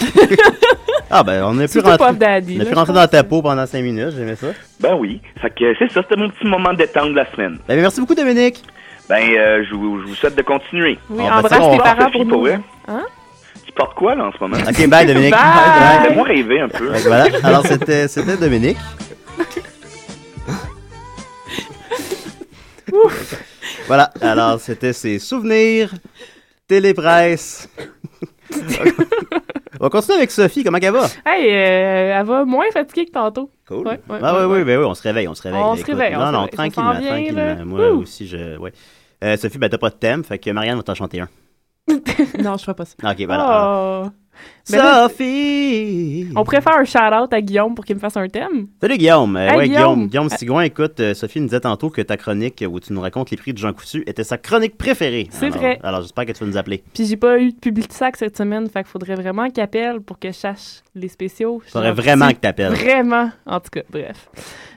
Ah, 1.09 1.23
ben, 1.23 1.45
on 1.45 1.57
a 1.61 1.69
pu 1.69 1.79
rentrer, 1.79 2.15
Daddy, 2.15 2.59
on 2.59 2.63
a 2.63 2.65
pu 2.67 2.75
rentrer 2.75 2.93
dans 2.93 3.07
ta 3.07 3.23
peau 3.23 3.41
pendant 3.41 3.65
5 3.65 3.81
minutes, 3.81 4.11
j'aimais 4.17 4.35
ça. 4.35 4.49
Ben 4.81 4.97
oui, 4.99 5.21
fait 5.41 5.51
que 5.51 5.73
c'est 5.79 5.93
ça, 5.93 6.03
c'était 6.03 6.17
mon 6.21 6.29
petit 6.31 6.45
moment 6.47 6.73
de 6.73 6.79
détente 6.79 7.11
de 7.11 7.15
la 7.15 7.31
semaine. 7.31 7.59
Ben, 7.69 7.81
merci 7.81 8.01
beaucoup, 8.01 8.17
Dominique. 8.17 8.61
Ben, 9.09 9.21
euh, 9.39 9.63
je, 9.71 9.75
vous, 9.77 10.01
je 10.01 10.07
vous 10.09 10.15
souhaite 10.17 10.35
de 10.37 10.43
continuer. 10.43 10.99
Oui, 11.09 11.23
Ah, 11.31 11.43
ben, 11.43 11.47
embrasse 11.47 11.59
bon, 11.61 11.71
tes 11.71 11.81
on- 11.81 11.85
parents 11.85 12.11
pour 12.11 12.27
pour 12.27 12.39
nous. 12.43 12.47
Hein? 12.89 13.03
Tu 13.65 13.73
portes 13.73 13.95
quoi, 13.95 14.17
là, 14.17 14.25
en 14.27 14.33
ce 14.33 14.39
moment? 14.41 14.57
Ok, 14.69 14.89
bye, 14.89 15.07
Dominique. 15.07 15.31
Bye. 15.31 16.09
Fais-moi 16.09 16.25
rêver 16.27 16.61
un 16.63 16.69
peu. 16.69 16.89
Que 16.91 17.07
voilà. 17.07 17.27
Alors, 17.45 17.65
c'était, 17.65 18.09
c'était 18.09 18.37
Voilà. 23.87 24.11
Alors, 24.21 24.61
c'était 24.61 24.93
ses 24.93 25.19
souvenirs, 25.19 25.93
télépresse. 26.69 27.69
On 29.79 29.85
va 29.85 29.91
continuer 29.91 30.19
avec 30.19 30.31
Sophie. 30.31 30.65
Comment 30.65 30.79
elle 30.81 30.93
va? 30.93 31.07
Hey, 31.27 31.51
euh, 31.51 32.19
elle 32.21 32.27
va 32.27 32.45
moins 32.45 32.65
fatiguée 32.73 33.05
que 33.07 33.11
tantôt. 33.11 33.51
Cool. 33.69 33.87
Ouais, 33.87 34.01
ouais, 34.09 34.19
ah, 34.23 34.35
ouais, 34.39 34.45
oui, 34.47 34.59
oui, 34.59 34.65
ben 34.65 34.79
oui, 34.79 34.85
on 34.87 34.95
se 34.95 35.03
réveille, 35.03 35.29
on 35.29 35.35
se 35.35 35.43
réveille. 35.43 35.61
On 35.61 35.77
se 35.77 35.85
réveille, 35.85 36.17
on 36.17 36.21
Non, 36.21 36.27
se 36.29 36.33
non, 36.33 36.39
réveille. 36.45 36.55
Tranquillement, 36.57 36.93
s'en 36.95 36.99
vient, 37.01 37.11
tranquillement. 37.11 37.45
là. 37.45 37.65
Moi 37.65 37.91
Ouh. 37.93 38.01
aussi, 38.03 38.27
je. 38.27 38.57
Ouais. 38.57 38.73
Euh, 39.25 39.37
Sophie, 39.37 39.59
ben, 39.59 39.69
t'as 39.69 39.79
pas 39.79 39.91
de 39.91 39.97
thème, 39.97 40.25
fait 40.25 40.39
que 40.39 40.51
Marianne 40.51 40.77
va 40.77 40.83
t'en 40.83 40.95
chanter 40.95 41.21
un. 41.21 41.29
non, 42.43 42.57
je 42.57 42.63
ferai 42.65 42.75
pas 42.75 42.85
ça. 42.85 42.95
Ok, 43.03 43.21
voilà. 43.27 44.05
Oh. 44.05 44.11
Ben 44.71 44.83
Sophie! 45.09 46.29
on 46.35 46.43
préfère 46.43 46.79
un 46.79 46.85
shout-out 46.85 47.33
à 47.33 47.41
Guillaume 47.41 47.75
pour 47.75 47.85
qu'il 47.85 47.95
me 47.95 48.01
fasse 48.01 48.17
un 48.17 48.27
thème. 48.29 48.67
Salut 48.81 48.99
Guillaume. 48.99 49.37
Euh, 49.37 49.57
ouais, 49.57 49.69
Guillaume. 49.69 50.09
Guillaume. 50.09 50.29
Sigouin, 50.31 50.63
écoute, 50.63 50.99
euh, 50.99 51.15
Sophie 51.15 51.41
nous 51.41 51.47
disait 51.47 51.61
tantôt 51.61 51.89
que 51.89 52.03
ta 52.03 52.17
chronique 52.17 52.65
où 52.69 52.81
tu 52.81 52.93
nous 52.93 53.01
racontes 53.01 53.31
les 53.31 53.37
prix 53.37 53.53
de 53.53 53.59
Jean 53.59 53.73
Coutu 53.73 54.03
était 54.09 54.25
sa 54.25 54.39
chronique 54.39 54.77
préférée. 54.77 55.29
C'est 55.31 55.51
vrai. 55.51 55.79
Alors 55.85 56.03
j'espère 56.03 56.27
que 56.27 56.33
tu 56.33 56.41
vas 56.45 56.51
nous 56.51 56.57
appeler. 56.57 56.83
Puis 56.95 57.07
j'ai 57.07 57.17
pas 57.17 57.39
eu 57.39 57.53
de 57.53 57.57
public 57.57 57.93
sac 57.93 58.17
cette 58.17 58.37
semaine, 58.37 58.69
fait 58.69 58.81
qu'il 58.83 58.91
faudrait 58.91 59.15
vraiment 59.15 59.49
qu'il 59.51 59.63
appelle 59.63 60.01
pour 60.01 60.19
que 60.19 60.29
je 60.29 60.35
sache 60.37 60.83
les 60.97 61.09
spéciaux. 61.09 61.63
Faudrait 61.69 61.93
vraiment 61.93 62.29
que 62.31 62.35
t'appelles. 62.37 62.73
Vraiment. 62.73 63.31
En 63.47 63.61
tout 63.61 63.71
cas, 63.71 63.83
bref. 63.91 64.29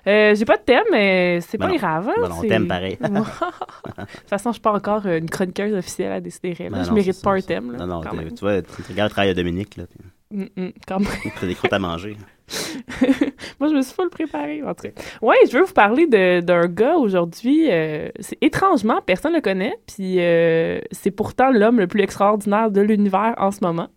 Euh, 0.08 0.36
j'ai 0.36 0.46
pas 0.46 0.58
de 0.58 0.62
thème, 0.64 0.84
mais 0.92 1.40
c'est 1.42 1.58
Ben 1.58 1.66
pas 1.68 1.72
non. 1.72 1.78
grave. 1.78 2.10
hein, 2.10 2.14
Ben 2.22 2.32
on 2.38 2.42
t'aime 2.42 2.68
pareil. 2.68 2.98
de 3.02 3.08
toute 3.08 4.30
façon, 4.30 4.50
je 4.50 4.54
suis 4.54 4.62
pas 4.62 4.72
encore 4.74 5.02
euh, 5.06 5.18
une 5.18 5.30
chroniqueuse 5.30 5.74
officielle 5.74 6.12
à 6.12 6.20
décider. 6.22 6.56
Ben 6.60 6.84
je 6.84 6.90
non, 6.90 6.96
mérite 6.96 7.22
pas 7.22 7.32
ça, 7.32 7.36
un 7.38 7.42
thème. 7.42 7.72
Là, 7.72 7.86
Non, 7.86 8.02
non, 8.02 8.02
tu 8.02 8.40
vois, 8.42 8.62
tu 8.62 8.70
regardes 8.90 9.10
le 9.10 9.14
travail 9.14 9.30
de 9.30 9.34
Dominique, 9.34 9.79
là. 9.80 9.86
puis 9.90 10.00
Mm, 10.32 10.44
mm, 10.56 10.72
quand 10.88 11.00
même. 11.00 11.10
T'as 11.40 11.48
des 11.48 11.56
croûtes 11.56 11.74
à 11.74 11.80
manger. 11.80 12.16
Moi, 13.60 13.70
je 13.70 13.76
me 13.76 13.82
suis 13.82 13.94
full 13.96 14.10
préparée, 14.10 14.62
en 14.62 14.76
tout 14.76 14.84
cas. 14.84 15.02
Ouais, 15.24 15.38
je 15.50 15.58
veux 15.58 15.64
vous 15.64 15.74
parler 15.74 16.06
d'un 16.06 16.68
gars 16.68 16.98
aujourd'hui. 16.98 17.68
euh, 17.72 18.10
c'est 18.20 18.38
étrangement, 18.42 19.02
personne 19.02 19.34
le 19.34 19.42
connaît, 19.42 19.74
puis 19.88 20.20
euh, 20.20 20.80
c'est 20.92 21.12
pourtant 21.12 21.50
l'homme 21.52 21.80
le 21.80 21.88
plus 21.88 22.02
extraordinaire 22.02 22.70
de 22.70 22.82
l'univers 22.82 23.34
en 23.38 23.50
ce 23.52 23.60
moment. 23.64 23.90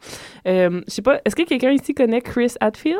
Euh, 0.48 0.80
je 0.86 0.92
sais 0.92 1.02
pas, 1.02 1.20
est-ce 1.24 1.36
que 1.36 1.42
quelqu'un 1.42 1.70
ici 1.72 1.94
connaît 1.94 2.22
Chris 2.22 2.54
Hadfield? 2.60 2.98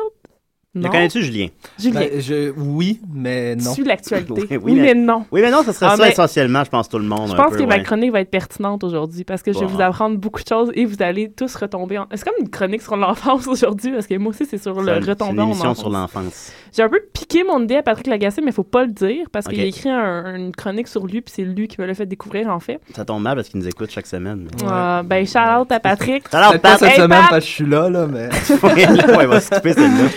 Le 0.75 0.81
Non. 0.81 0.89
connais-tu, 0.89 1.21
Julien? 1.21 1.47
Julien. 1.77 1.99
Ben, 1.99 2.19
je, 2.19 2.51
oui, 2.57 2.99
mais 3.13 3.55
non. 3.55 3.73
Suis 3.75 3.83
l'actualité. 3.83 4.33
Oui, 4.57 4.57
Oui, 4.63 4.73
mais 4.79 4.95
non. 4.95 5.23
Oui, 5.31 5.41
mais 5.41 5.51
non, 5.51 5.61
ça 5.61 5.71
serait 5.71 5.85
Ah, 5.91 5.95
ça 5.97 6.03
mais- 6.03 6.09
essentiellement, 6.11 6.63
je 6.63 6.69
pense, 6.71 6.89
tout 6.89 6.97
le 6.97 7.05
monde. 7.05 7.27
Je 7.27 7.33
un 7.33 7.35
pense 7.35 7.51
peu, 7.51 7.57
que 7.59 7.63
ma 7.63 7.75
ouais. 7.75 7.83
chronique 7.83 8.11
va 8.11 8.21
être 8.21 8.31
pertinente 8.31 8.83
aujourd'hui 8.83 9.23
parce 9.23 9.43
que 9.43 9.53
je 9.53 9.59
vais 9.59 9.65
vous 9.67 9.81
apprendre 9.81 10.17
beaucoup 10.17 10.41
de 10.41 10.47
choses 10.47 10.71
et 10.73 10.85
vous 10.85 10.95
allez 11.03 11.29
tous 11.31 11.53
retomber 11.55 11.99
en... 11.99 12.07
C'est 12.15 12.23
comme 12.23 12.33
une 12.39 12.49
chronique 12.49 12.81
sur 12.81 12.97
l'enfance 12.97 13.45
aujourd'hui 13.47 13.91
parce 13.91 14.07
que 14.07 14.15
moi 14.17 14.31
aussi, 14.31 14.45
c'est 14.47 14.57
sur 14.57 14.81
le 14.81 14.97
une 14.97 15.09
en 15.21 15.43
émission 15.43 15.65
enfance. 15.69 15.77
sur 15.79 15.89
l'enfance. 15.89 16.51
J'ai 16.75 16.81
un 16.81 16.89
peu 16.89 17.01
piqué 17.13 17.43
mon 17.43 17.61
idée 17.61 17.75
à 17.75 17.83
Patrick 17.83 18.07
Lagacé, 18.07 18.41
mais 18.41 18.47
il 18.49 18.53
faut 18.53 18.63
pas 18.63 18.83
le 18.83 18.91
dire 18.91 19.27
parce 19.31 19.47
qu'il 19.47 19.59
a 19.59 19.65
écrit 19.65 19.89
un- 19.89 20.35
une 20.35 20.51
chronique 20.55 20.87
sur 20.87 21.05
lui, 21.05 21.21
puis 21.21 21.31
c'est 21.35 21.43
lui 21.43 21.67
qui 21.67 21.79
me 21.79 21.85
l'a 21.85 21.93
fait 21.93 22.07
découvrir, 22.07 22.49
en 22.49 22.59
fait. 22.59 22.79
Ça 22.95 23.05
tombe 23.05 23.21
mal 23.21 23.35
parce 23.35 23.47
qu'il 23.49 23.59
nous 23.59 23.67
écoute 23.67 23.91
chaque 23.91 24.07
semaine. 24.07 24.47
mais- 24.59 24.67
Ah, 24.67 25.03
ben, 25.05 25.23
shout 25.27 25.37
out 25.37 25.71
à 25.71 25.79
Patrick. 25.79 26.23
Shout 26.31 26.37
out, 26.37 26.57
Pat. 26.61 26.79
cette 26.79 26.89
Hey, 26.89 26.95
semaine 26.95 27.09
Pat! 27.09 27.29
parce 27.29 27.45
que 27.45 27.49
je 27.49 27.55
suis 27.55 27.65
là, 27.67 27.89
là, 27.91 28.07
mais. 28.07 28.27
Ouais, 28.63 28.85
là, 28.87 29.17
ouais, 29.17 29.23
il 29.23 29.27
va 29.27 29.39
se 29.39 29.49
couper 29.51 29.73
celle-là. 29.73 30.09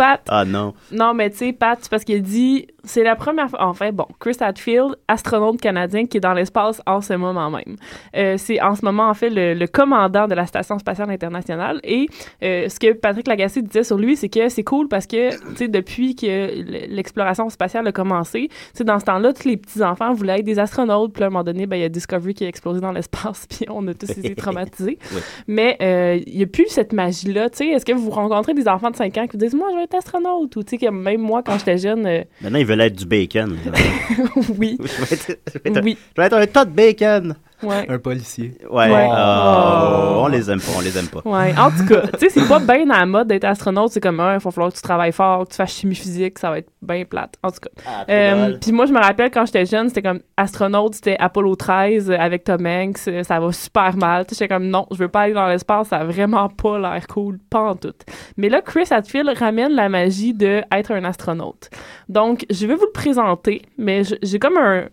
Ah, 0.00 0.16
Pat. 0.16 0.20
Ah 0.28 0.44
non. 0.44 0.74
Non, 0.90 1.14
mais 1.14 1.30
tu 1.30 1.36
sais, 1.36 1.52
Pat, 1.52 1.78
c'est 1.80 1.90
parce 1.90 2.04
qu'il 2.04 2.22
dit, 2.22 2.66
c'est 2.84 3.02
la 3.02 3.16
première 3.16 3.50
fois, 3.50 3.62
enfin, 3.62 3.90
bon, 3.92 4.06
Chris 4.18 4.36
Hadfield, 4.40 4.96
astronaute 5.08 5.60
canadien 5.60 6.06
qui 6.06 6.16
est 6.16 6.20
dans 6.20 6.32
l'espace 6.32 6.80
en 6.86 7.00
ce 7.00 7.12
moment 7.14 7.50
même. 7.50 7.76
Euh, 8.16 8.36
c'est 8.38 8.60
en 8.60 8.74
ce 8.74 8.84
moment, 8.84 9.08
en 9.08 9.14
fait, 9.14 9.30
le, 9.30 9.54
le 9.54 9.66
commandant 9.66 10.26
de 10.26 10.34
la 10.34 10.46
Station 10.46 10.78
spatiale 10.78 11.10
internationale. 11.10 11.80
Et 11.84 12.06
euh, 12.42 12.68
ce 12.68 12.78
que 12.78 12.92
Patrick 12.92 13.26
Lagacé 13.26 13.62
disait 13.62 13.84
sur 13.84 13.98
lui, 13.98 14.16
c'est 14.16 14.28
que 14.28 14.48
c'est 14.48 14.64
cool 14.64 14.88
parce 14.88 15.06
que, 15.06 15.30
tu 15.30 15.56
sais, 15.56 15.68
depuis 15.68 16.14
que 16.14 16.86
l'exploration 16.88 17.48
spatiale 17.50 17.86
a 17.86 17.92
commencé, 17.92 18.48
tu 18.48 18.56
sais, 18.74 18.84
dans 18.84 18.98
ce 18.98 19.04
temps-là, 19.04 19.32
tous 19.32 19.46
les 19.46 19.56
petits-enfants 19.56 20.12
voulaient 20.12 20.40
être 20.40 20.44
des 20.44 20.58
astronautes. 20.58 21.12
Puis 21.12 21.22
à 21.22 21.26
un 21.26 21.30
moment 21.30 21.44
donné, 21.44 21.66
ben, 21.66 21.76
il 21.76 21.82
y 21.82 21.84
a 21.84 21.88
Discovery 21.88 22.34
qui 22.34 22.44
a 22.44 22.48
explosé 22.48 22.80
dans 22.80 22.92
l'espace, 22.92 23.46
puis 23.50 23.66
on 23.68 23.86
a 23.88 23.94
tous 23.94 24.10
été 24.10 24.34
traumatisés. 24.36 24.98
Oui. 25.12 25.20
Mais 25.46 25.76
euh, 25.82 26.20
il 26.26 26.36
n'y 26.36 26.42
a 26.42 26.46
plus 26.46 26.66
cette 26.68 26.92
magie-là. 26.92 27.50
Tu 27.50 27.58
sais, 27.58 27.66
est-ce 27.68 27.84
que 27.84 27.92
vous 27.92 28.10
rencontrez 28.10 28.54
des 28.54 28.68
enfants 28.68 28.90
de 28.90 28.96
5 28.96 29.18
ans 29.18 29.26
qui 29.26 29.32
vous 29.32 29.38
disent 29.38 29.54
Moi, 29.54 29.68
je 29.70 29.76
veux 29.76 29.82
être 29.82 29.94
astronaute 29.94 30.54
Ou 30.56 30.62
tu 30.62 30.78
sais, 30.78 30.90
même 30.90 31.20
moi, 31.20 31.42
quand 31.42 31.58
j'étais 31.58 31.78
jeune, 31.78 32.06
euh, 32.06 32.22
Maintenant, 32.40 32.58
ils 32.58 32.66
veulent 32.70 32.80
être 32.82 32.96
du 32.96 33.06
bacon. 33.06 33.56
oui. 34.58 34.78
je 34.80 35.04
vais 35.04 35.14
être, 35.14 35.38
je 35.52 35.58
vais 35.58 35.70
être- 35.70 35.84
Oui. 35.84 35.98
je 36.16 36.20
vais 36.20 36.26
être 36.26 36.36
un 36.36 36.46
tas 36.46 36.64
de 36.64 36.70
bacon. 36.70 37.34
Ouais. 37.62 37.86
Un 37.88 37.98
policier. 37.98 38.56
Ouais. 38.70 38.90
Ouais. 38.90 39.08
Oh, 39.10 39.14
Oh. 39.16 40.22
On 40.24 40.28
les 40.28 40.50
aime 40.50 40.60
pas, 40.60 40.72
on 40.76 40.80
les 40.80 40.96
aime 40.98 41.08
pas. 41.08 41.20
Ouais, 41.24 41.54
en 41.58 41.70
tout 41.70 41.86
cas, 41.86 42.02
tu 42.18 42.18
sais, 42.18 42.28
c'est 42.28 42.48
pas 42.48 42.58
bien 42.58 42.88
à 42.90 43.00
la 43.00 43.06
mode 43.06 43.28
d'être 43.28 43.44
astronaute. 43.44 43.90
C'est 43.92 44.00
comme, 44.00 44.16
il 44.16 44.38
va 44.38 44.38
falloir 44.40 44.70
que 44.70 44.76
tu 44.76 44.82
travailles 44.82 45.12
fort, 45.12 45.44
que 45.44 45.50
tu 45.50 45.56
fasses 45.56 45.72
chimie 45.72 45.94
physique, 45.94 46.38
ça 46.38 46.50
va 46.50 46.58
être 46.58 46.68
bien 46.82 47.04
plate. 47.04 47.34
En 47.42 47.50
tout 47.50 47.60
cas. 47.60 47.70
Ah, 47.86 48.04
Euh. 48.08 48.56
Puis 48.60 48.72
moi, 48.72 48.86
je 48.86 48.92
me 48.92 48.98
rappelle 48.98 49.30
quand 49.30 49.46
j'étais 49.46 49.66
jeune, 49.66 49.88
c'était 49.88 50.02
comme 50.02 50.20
astronaute, 50.36 50.94
c'était 50.94 51.16
Apollo 51.18 51.56
13 51.56 52.10
euh, 52.10 52.16
avec 52.18 52.44
Tom 52.44 52.66
Hanks, 52.66 52.98
euh, 53.08 53.22
ça 53.22 53.40
va 53.40 53.50
super 53.52 53.96
mal. 53.96 54.26
Tu 54.26 54.34
sais, 54.34 54.44
j'étais 54.44 54.54
comme, 54.54 54.66
non, 54.68 54.86
je 54.90 54.96
veux 54.98 55.08
pas 55.08 55.22
aller 55.22 55.34
dans 55.34 55.46
l'espace, 55.48 55.88
ça 55.88 55.98
a 55.98 56.04
vraiment 56.04 56.48
pas 56.48 56.78
l'air 56.78 57.06
cool, 57.06 57.38
pas 57.50 57.60
en 57.62 57.76
tout. 57.76 57.94
Mais 58.36 58.48
là, 58.48 58.60
Chris 58.62 58.84
Hadfield 58.90 59.30
ramène 59.38 59.72
la 59.72 59.88
magie 59.88 60.34
de 60.34 60.62
être 60.72 60.92
un 60.92 61.04
astronaute. 61.04 61.70
Donc, 62.08 62.44
je 62.50 62.66
vais 62.66 62.74
vous 62.74 62.86
le 62.86 62.92
présenter, 62.92 63.62
mais 63.78 64.02
j'ai 64.22 64.38
comme 64.38 64.56
un 64.58 64.84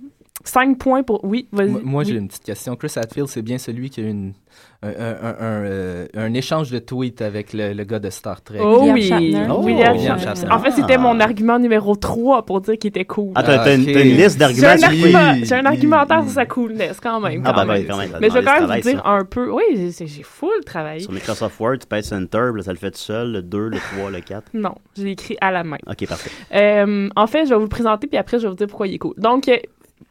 5 0.48 0.78
points 0.78 1.04
pour. 1.04 1.24
Oui, 1.24 1.48
vas-y. 1.52 1.70
Moi, 1.70 1.82
moi, 1.84 2.04
Oui. 2.04 2.10
j'ai 2.12 2.18
une 2.18 2.28
petite 2.28 2.44
question. 2.44 2.76
Chris 2.76 2.94
Hadfield, 2.96 3.28
c'est 3.28 3.42
bien 3.42 3.58
celui 3.58 3.90
qui 3.90 4.02
a 4.02 4.04
eu 4.04 4.10
une, 4.10 4.34
un, 4.82 4.88
un- 4.90 4.92
un- 4.92 5.36
un, 5.40 5.64
euh, 5.66 6.08
un 6.16 6.34
échange 6.34 6.72
de 6.72 6.80
tweets 6.80 7.22
avec 7.22 7.54
le, 7.54 7.74
le 7.74 7.84
gars 7.84 8.00
de 8.00 8.10
Star 8.10 8.42
Trek. 8.42 8.60
Oh 8.62 8.82
William 8.94 9.20
oui. 9.20 9.36
Oh, 9.50 9.62
William 9.64 9.96
William 9.96 10.18
Shatner. 10.20 10.36
Shatner. 10.42 10.52
En 10.54 10.60
fait, 10.60 10.72
c'était 10.72 10.96
Ah. 10.96 11.00
mon 11.00 11.20
argument 11.20 11.60
numéro 11.60 11.96
3 11.96 12.46
pour 12.46 12.62
dire 12.62 12.78
qu'il 12.78 12.90
était 12.90 13.06
cool. 13.06 13.32
Ah, 13.36 13.44
t'as 13.44 13.76
une, 13.76 13.82
une 13.90 13.96
liste 14.18 14.34
J'ai 14.34 14.40
d'arguments 14.40 14.68
un, 14.70 14.78
sur 14.78 14.88
argument- 14.88 15.32
Oui. 15.34 15.46
j'ai 15.46 15.56
un 15.56 15.66
argumentaire 15.66 16.24
sur 16.24 16.32
sa 16.32 16.46
coolness, 16.46 17.00
quand 17.02 17.20
même. 17.20 17.42
Ah, 17.46 17.52
quand 17.54 17.62
ben, 17.62 17.66
même. 17.66 17.78
ouais, 17.82 17.86
quand 17.90 17.98
même. 17.98 18.10
Mais 18.22 18.30
je 18.30 18.34
vais 18.36 18.44
quand 18.44 18.52
même 18.52 18.58
travail, 18.60 18.82
vous 18.82 18.90
dire 18.90 19.02
ça. 19.04 19.10
un 19.10 19.26
peu. 19.26 19.52
Oui, 19.52 19.64
j'ai- 19.98 20.08
j'ai 20.08 20.24
full 20.24 20.64
travaillé. 20.66 21.00
Sur 21.02 21.12
Microsoft 21.12 21.60
Word, 21.60 21.78
tu 21.80 21.88
pèses 21.88 22.14
Enter, 22.14 22.52
là, 22.56 22.64
ça 22.64 22.72
le 22.72 22.78
fait 22.78 22.92
tout 22.92 22.98
seul, 23.00 23.32
le 23.34 23.42
2, 23.42 23.68
le 23.70 23.78
3, 23.78 24.10
le 24.12 24.22
4. 24.22 24.46
Non, 24.54 24.76
je 24.98 25.04
l'ai 25.04 25.12
écrit 25.12 25.38
à 25.42 25.52
la 25.52 25.64
main. 25.64 25.78
Ok, 25.88 26.08
parfait. 26.08 26.32
Euh, 26.54 27.10
en 27.16 27.28
fait, 27.28 27.46
je 27.46 27.50
vais 27.50 27.56
vous 27.56 27.62
le 27.62 27.68
présenter, 27.68 28.08
puis 28.08 28.18
après, 28.18 28.38
je 28.38 28.44
vais 28.44 28.50
vous 28.50 28.56
dire 28.56 28.68
pourquoi 28.68 28.88
il 28.88 28.96
est 28.96 29.00
cool. 29.00 29.14
Donc, 29.18 29.48
euh, 29.50 29.58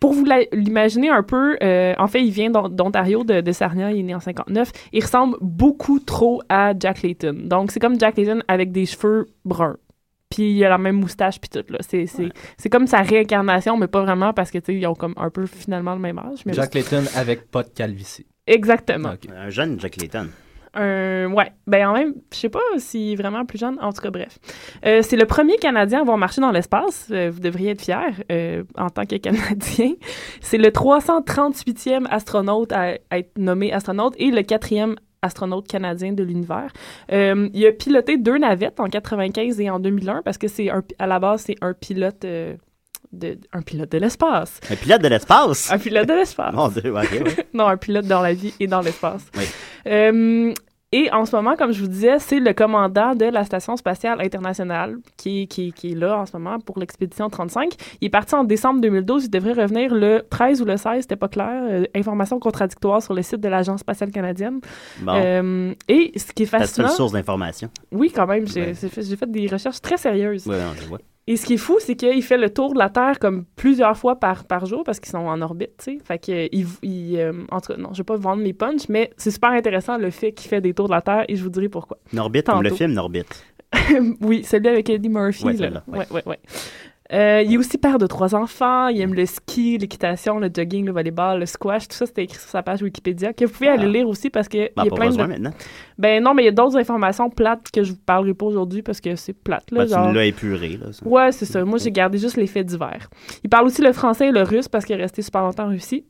pour 0.01 0.12
vous 0.12 0.26
l'imaginer 0.53 1.09
un 1.09 1.22
peu, 1.22 1.57
euh, 1.62 1.95
en 1.99 2.07
fait, 2.07 2.22
il 2.22 2.30
vient 2.30 2.51
d'On- 2.51 2.68
d'Ontario, 2.68 3.24
de, 3.24 3.41
de 3.41 3.53
Sarnia, 3.53 3.93
il 3.93 4.01
est 4.01 4.03
né 4.03 4.14
en 4.14 4.20
59. 4.20 4.70
Il 4.93 5.03
ressemble 5.03 5.37
beaucoup 5.41 5.99
trop 6.01 6.43
à 6.49 6.72
Jack 6.78 7.03
Layton. 7.03 7.37
Donc, 7.45 7.70
c'est 7.70 7.80
comme 7.80 7.99
Jack 7.99 8.16
Layton 8.16 8.41
avec 8.49 8.72
des 8.72 8.84
cheveux 8.87 9.26
bruns. 9.45 9.76
Puis 10.28 10.51
il 10.57 10.64
a 10.64 10.68
la 10.68 10.78
même 10.78 10.97
moustache, 10.97 11.41
puis 11.41 11.49
tout, 11.49 11.64
là. 11.72 11.78
C'est 11.80 12.07
c'est- 12.07 12.30
c'est 12.59 12.68
comme 12.68 12.87
sa 12.89 13.01
réincarnation, 13.03 13.76
mais 13.76 13.87
pas 13.87 14.03
vraiment, 14.03 14.32
parce 14.32 14.51
que, 14.51 14.59
tu 14.59 14.72
sais, 14.72 14.74
ils 14.78 14.87
ont 14.87 14.95
comme 14.95 15.14
un 15.16 15.30
peu 15.30 15.47
finalement 15.47 15.95
le 15.95 16.01
même 16.01 16.18
âge. 16.18 16.41
Mais 16.45 16.53
Jack 16.53 16.74
Layton 16.74 17.05
avec 17.14 17.51
pas 17.51 17.62
de 17.62 17.68
calvitie. 17.70 18.26
Exactement. 18.47 19.12
Un 19.34 19.49
jeune 19.51 19.78
Jack 19.80 19.97
Layton. 19.97 20.28
Un- 20.76 21.32
ouais. 21.32 21.52
Ben, 21.66 21.88
en 21.88 21.94
même, 21.94 22.14
je 22.32 22.38
sais 22.38 22.48
pas 22.48 22.60
est 22.76 23.14
vraiment 23.16 23.44
plus 23.44 23.58
jeune. 23.58 23.78
En 23.80 23.92
tout 23.92 24.02
cas, 24.02 24.10
bref. 24.10 24.38
Euh, 24.84 25.00
c'est 25.02 25.16
le 25.16 25.24
premier 25.24 25.56
Canadien 25.56 25.98
à 25.98 26.02
avoir 26.02 26.18
marché 26.18 26.40
dans 26.40 26.52
l'espace. 26.52 27.08
Euh, 27.10 27.30
vous 27.32 27.40
devriez 27.40 27.70
être 27.70 27.82
fiers 27.82 27.96
euh, 28.30 28.62
en 28.76 28.90
tant 28.90 29.04
que 29.04 29.16
Canadien. 29.16 29.92
C'est 30.40 30.58
le 30.58 30.68
338e 30.68 32.06
astronaute 32.10 32.72
à 32.72 32.92
être 33.10 33.36
nommé 33.38 33.72
astronaute 33.72 34.14
et 34.18 34.30
le 34.30 34.42
quatrième 34.42 34.96
astronaute 35.22 35.66
canadien 35.66 36.12
de 36.12 36.22
l'univers. 36.22 36.70
Euh, 37.10 37.48
il 37.52 37.66
a 37.66 37.72
piloté 37.72 38.16
deux 38.18 38.38
navettes 38.38 38.78
en 38.78 38.88
95 38.88 39.60
et 39.60 39.70
en 39.70 39.80
2001 39.80 40.22
parce 40.22 40.38
que 40.38 40.46
c'est 40.46 40.70
un, 40.70 40.82
à 40.98 41.06
la 41.06 41.18
base, 41.18 41.42
c'est 41.46 41.56
un 41.62 41.72
pilote... 41.72 42.24
euh, 42.24 42.54
de, 43.12 43.38
un 43.52 43.62
pilote 43.62 43.90
de 43.92 43.98
l'espace. 43.98 44.60
Un 44.70 44.76
pilote 44.76 45.00
de 45.00 45.08
l'espace? 45.08 45.70
Un 45.72 45.78
pilote 45.78 46.06
de 46.08 46.12
l'espace. 46.12 46.52
Mon 46.54 46.68
Dieu, 46.68 46.92
ok, 46.92 47.10
ouais. 47.12 47.46
non, 47.54 47.66
un 47.66 47.76
pilote 47.76 48.06
dans 48.06 48.20
la 48.20 48.34
vie 48.34 48.52
et 48.60 48.66
dans 48.66 48.80
l'espace. 48.82 49.24
Oui. 49.36 49.44
Euh, 49.86 50.52
et 50.93 51.11
en 51.12 51.24
ce 51.24 51.34
moment, 51.34 51.57
comme 51.57 51.72
je 51.72 51.80
vous 51.82 51.89
disais, 51.89 52.18
c'est 52.20 52.39
le 52.41 52.53
commandant 52.53 53.14
de 53.14 53.24
la 53.26 53.45
Station 53.45 53.76
spatiale 53.76 54.20
internationale 54.20 54.97
qui, 55.16 55.49
qui, 55.49 55.72
qui 55.72 55.93
est 55.93 55.95
là 55.95 56.18
en 56.18 56.26
ce 56.26 56.37
moment 56.37 56.59
pour 56.61 56.78
l'expédition 56.78 57.28
35. 57.28 57.74
Il 58.01 58.07
est 58.07 58.11
parti 58.11 58.34
en 58.34 58.45
décembre 58.45 58.80
2012. 58.80 59.24
Il 59.24 59.30
devrait 59.30 59.53
revenir 59.55 59.93
le 59.95 60.22
13 60.30 60.62
ou 60.62 60.64
le 60.64 60.76
16, 60.76 61.03
c'était 61.03 61.16
pas 61.16 61.28
clair. 61.28 61.49
Euh, 61.64 61.84
information 61.95 62.39
contradictoire 62.39 63.03
sur 63.03 63.14
le 63.14 63.22
site 63.22 63.41
de 63.41 63.49
l'Agence 63.49 63.80
spatiale 63.80 64.11
canadienne. 64.12 64.61
Bon. 65.01 65.12
Euh, 65.16 65.74
et 65.89 66.12
ce 66.16 66.32
qui 66.32 66.45
est 66.45 66.47
Ta 66.47 66.59
seule 66.59 66.66
fascinant... 66.68 66.89
source 66.89 67.12
d'information. 67.12 67.68
Oui, 67.91 68.12
quand 68.14 68.26
même. 68.26 68.47
J'ai 68.47 68.66
Ouais. 68.66 68.74
fait, 68.74 69.30
des 69.30 69.47
recherches 69.49 69.80
très 69.80 69.97
sérieuses. 69.97 70.47
Non, 70.47 70.55
je 70.80 70.87
vois. 70.87 70.99
Et 71.28 71.36
ce 71.36 71.44
qui 71.44 71.54
est 71.54 71.58
fou, 71.58 71.78
c'est 71.80 71.96
qu'il 71.96 72.22
fait 72.22 72.38
le 72.38 72.50
tour 72.50 72.72
de 72.72 72.78
la 72.78 72.88
Terre 72.88 73.18
comme 73.18 73.46
plusieurs 73.56 73.96
fois 73.96 74.16
par, 74.16 74.44
par 74.44 74.64
jour 74.66 74.84
parce 74.84 75.00
qu'ils 75.00 75.10
sont 75.10 75.18
en 75.18 75.42
orbite, 75.42 75.72
tu 75.78 75.84
sais. 75.84 75.98
Fait 76.04 76.18
que, 76.18 76.30
euh, 76.30 76.48
il, 76.52 76.66
il, 76.82 77.18
euh, 77.18 77.32
en 77.50 77.60
tout 77.60 77.72
cas, 77.72 77.78
non, 77.78 77.92
je 77.92 77.98
vais 77.98 78.04
pas 78.04 78.16
vendre 78.16 78.42
mes 78.42 78.52
punchs, 78.52 78.88
mais 78.88 79.10
c'est 79.16 79.32
super 79.32 79.50
intéressant 79.50 79.98
le 79.98 80.10
fait 80.10 80.32
qu'il 80.32 80.48
fait 80.48 80.60
des 80.60 80.72
tours 80.72 80.86
de 80.86 80.92
la 80.92 81.02
Terre 81.02 81.24
et 81.28 81.34
je 81.34 81.42
vous 81.42 81.50
dirai 81.50 81.68
pourquoi. 81.68 81.98
Norbit, 82.12 82.44
comme 82.44 82.62
le 82.62 82.70
film 82.70 82.92
Norbit. 82.92 83.24
oui, 84.20 84.44
celui 84.44 84.68
avec 84.68 84.88
Eddie 84.88 85.08
Murphy. 85.08 85.44
Ouais, 85.44 85.54
là. 85.54 85.82
Ouais, 85.88 85.98
ouais. 85.98 86.06
ouais, 86.12 86.22
ouais. 86.26 86.38
Euh, 87.12 87.42
il 87.44 87.54
est 87.54 87.57
aussi 87.57 87.78
père 87.78 87.98
de 87.98 88.07
trois 88.07 88.34
enfants. 88.34 88.88
Il 88.88 89.00
aime 89.00 89.14
le 89.14 89.26
ski, 89.26 89.78
l'équitation, 89.78 90.38
le 90.38 90.50
jogging, 90.54 90.86
le 90.86 90.92
volleyball, 90.92 91.38
le 91.40 91.46
squash. 91.46 91.88
Tout 91.88 91.94
ça, 91.96 92.07
c'était 92.07 92.24
écrit 92.24 92.38
sur 92.38 92.48
sa 92.48 92.62
page 92.62 92.82
Wikipédia, 92.82 93.32
que 93.32 93.44
vous 93.44 93.52
pouvez 93.52 93.68
aller 93.68 93.88
lire 93.88 94.09
aussi 94.09 94.30
parce 94.30 94.48
que 94.48 94.59
Ben, 94.74 94.82
il 94.82 94.84
y 94.86 94.88
a 94.88 94.94
plein 94.94 95.11
de... 95.11 95.16
maintenant. 95.16 95.52
Ben 95.98 96.22
non, 96.22 96.34
mais 96.34 96.42
il 96.42 96.46
y 96.46 96.48
a 96.48 96.52
d'autres 96.52 96.76
informations 96.76 97.30
plates 97.30 97.70
que 97.70 97.82
je 97.82 97.92
vous 97.92 97.98
parlerai 98.04 98.34
pas 98.34 98.46
aujourd'hui 98.46 98.82
parce 98.82 99.00
que 99.00 99.14
c'est 99.16 99.32
plate. 99.32 99.70
Là, 99.70 99.84
Ben, 99.84 99.88
genre... 99.88 100.09
Tu 100.09 100.14
l'as 100.14 100.24
épuré, 100.26 100.76
là. 100.76 100.92
ça. 100.92 101.07
Ouais, 101.07 101.32
c'est 101.32 101.46
ça. 101.46 101.64
Moi, 101.64 101.78
j'ai 101.78 101.92
gardé 101.92 102.18
juste 102.18 102.36
les 102.36 102.46
faits 102.46 102.66
divers. 102.66 103.09
Il 103.44 103.50
parle 103.50 103.66
aussi 103.66 103.82
le 103.82 103.92
français 103.92 104.28
et 104.28 104.32
le 104.32 104.42
russe 104.42 104.68
parce 104.68 104.84
qu'il 104.84 104.96
est 104.98 105.02
resté 105.02 105.22
super 105.22 105.42
longtemps 105.42 105.64
en 105.64 105.68
Russie. 105.68 106.04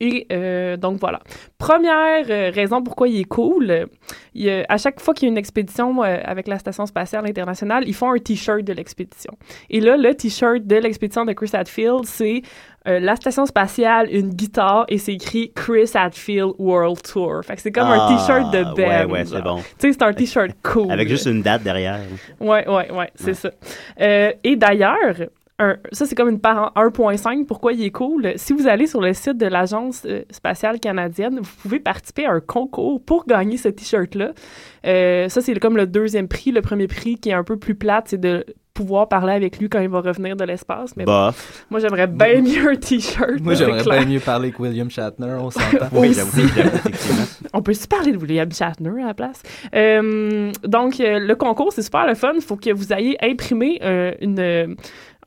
Et 0.00 0.26
euh, 0.32 0.76
donc 0.76 1.00
voilà. 1.00 1.20
Première 1.58 2.24
euh, 2.30 2.50
raison 2.54 2.82
pourquoi 2.82 3.08
il 3.08 3.20
est 3.20 3.24
cool, 3.24 3.88
il 4.34 4.64
à 4.68 4.78
chaque 4.78 5.00
fois 5.00 5.12
qu'il 5.12 5.26
y 5.26 5.28
a 5.28 5.32
une 5.32 5.38
expédition 5.38 6.02
euh, 6.02 6.18
avec 6.24 6.46
la 6.46 6.58
Station 6.58 6.86
spatiale 6.86 7.26
internationale, 7.26 7.84
ils 7.86 7.94
font 7.94 8.12
un 8.12 8.18
T-shirt 8.18 8.62
de 8.62 8.72
l'expédition. 8.72 9.32
Et 9.70 9.80
là, 9.80 9.96
le 9.96 10.14
T-shirt 10.14 10.64
de 10.64 10.76
l'expédition 10.76 11.24
de 11.24 11.32
Chris 11.32 11.50
Hadfield, 11.52 12.04
c'est 12.04 12.42
la 12.86 13.16
Station 13.16 13.44
spatiale, 13.44 14.08
une 14.10 14.30
guitare 14.30 14.86
et 14.88 14.96
c'est 14.96 15.12
écrit 15.12 15.52
Chris 15.54 15.90
Hadfield 15.92 16.52
World 16.58 17.02
Tour. 17.02 17.42
Fait 17.44 17.56
que 17.56 17.60
c'est 17.60 17.72
comme 17.72 17.88
un 17.88 18.08
Ah, 18.08 18.16
T-shirt 18.16 18.50
de 18.50 18.62
band. 18.62 18.76
Ouais, 18.76 19.04
ouais, 19.04 19.24
c'est 19.26 19.42
bon. 19.42 19.58
Tu 19.58 19.64
sais, 19.78 19.92
c'est 19.92 20.02
un 20.02 20.12
T-shirt 20.14 20.52
cool. 20.62 20.90
Avec 20.90 21.06
juste 21.06 21.26
une 21.26 21.42
date 21.42 21.64
derrière. 21.64 22.00
Ouais, 22.40 22.66
ouais, 22.66 22.90
ouais, 22.90 23.10
c'est 23.14 23.34
ça. 23.34 23.50
Et 23.98 24.56
d'ailleurs, 24.56 25.16
un- 25.58 25.76
ça 25.92 26.06
c'est 26.06 26.14
comme 26.14 26.28
une 26.28 26.40
part 26.40 26.72
en 26.76 26.82
1.5, 26.88 27.46
pourquoi 27.46 27.72
il 27.72 27.82
est 27.84 27.90
cool. 27.90 28.32
Si 28.36 28.52
vous 28.52 28.68
allez 28.68 28.86
sur 28.86 29.00
le 29.00 29.12
site 29.12 29.36
de 29.38 29.46
l'Agence 29.46 30.02
euh, 30.06 30.22
spatiale 30.30 30.78
canadienne, 30.80 31.40
vous 31.40 31.50
pouvez 31.62 31.80
participer 31.80 32.26
à 32.26 32.32
un 32.32 32.40
concours 32.40 33.02
pour 33.04 33.26
gagner 33.26 33.56
ce 33.56 33.68
t-shirt-là. 33.68 34.30
Euh, 34.86 35.28
ça, 35.28 35.40
c'est 35.40 35.58
comme 35.58 35.76
le 35.76 35.86
deuxième 35.86 36.28
prix. 36.28 36.52
Le 36.52 36.62
premier 36.62 36.86
prix 36.86 37.16
qui 37.16 37.30
est 37.30 37.34
un 37.34 37.44
peu 37.44 37.56
plus 37.58 37.74
plate, 37.74 38.06
c'est 38.08 38.20
de 38.20 38.44
pouvoir 38.74 39.08
parler 39.08 39.32
avec 39.32 39.58
lui 39.58 39.68
quand 39.68 39.80
il 39.80 39.88
va 39.88 40.00
revenir 40.00 40.36
de 40.36 40.44
l'espace. 40.44 40.96
Mais 40.96 41.04
bon, 41.04 41.30
moi, 41.68 41.80
j'aimerais 41.80 42.06
bien 42.06 42.40
mieux 42.42 42.70
un 42.70 42.76
t-shirt. 42.76 43.40
Moi, 43.40 43.54
j'aimerais 43.54 43.82
bien 43.82 44.04
mieux 44.06 44.20
parler 44.20 44.48
avec 44.48 44.60
William 44.60 44.88
Shatner, 44.88 45.34
on 45.40 45.50
s'entend. 45.50 45.88
Oui, 45.92 46.10
Aussi. 46.10 46.22
On 47.52 47.60
peut 47.62 47.72
se 47.74 47.88
parler 47.88 48.12
de 48.12 48.18
William 48.18 48.50
Shatner 48.52 49.02
à 49.02 49.06
la 49.08 49.14
place? 49.14 49.42
Euh, 49.74 50.52
donc, 50.62 51.00
euh, 51.00 51.18
le 51.18 51.34
concours, 51.34 51.72
c'est 51.72 51.82
super 51.82 52.06
le 52.06 52.14
fun. 52.14 52.32
Il 52.36 52.40
faut 52.40 52.54
que 52.56 52.70
vous 52.72 52.92
ayez 52.92 53.16
imprimé 53.20 53.80
euh, 53.82 54.12
une. 54.20 54.76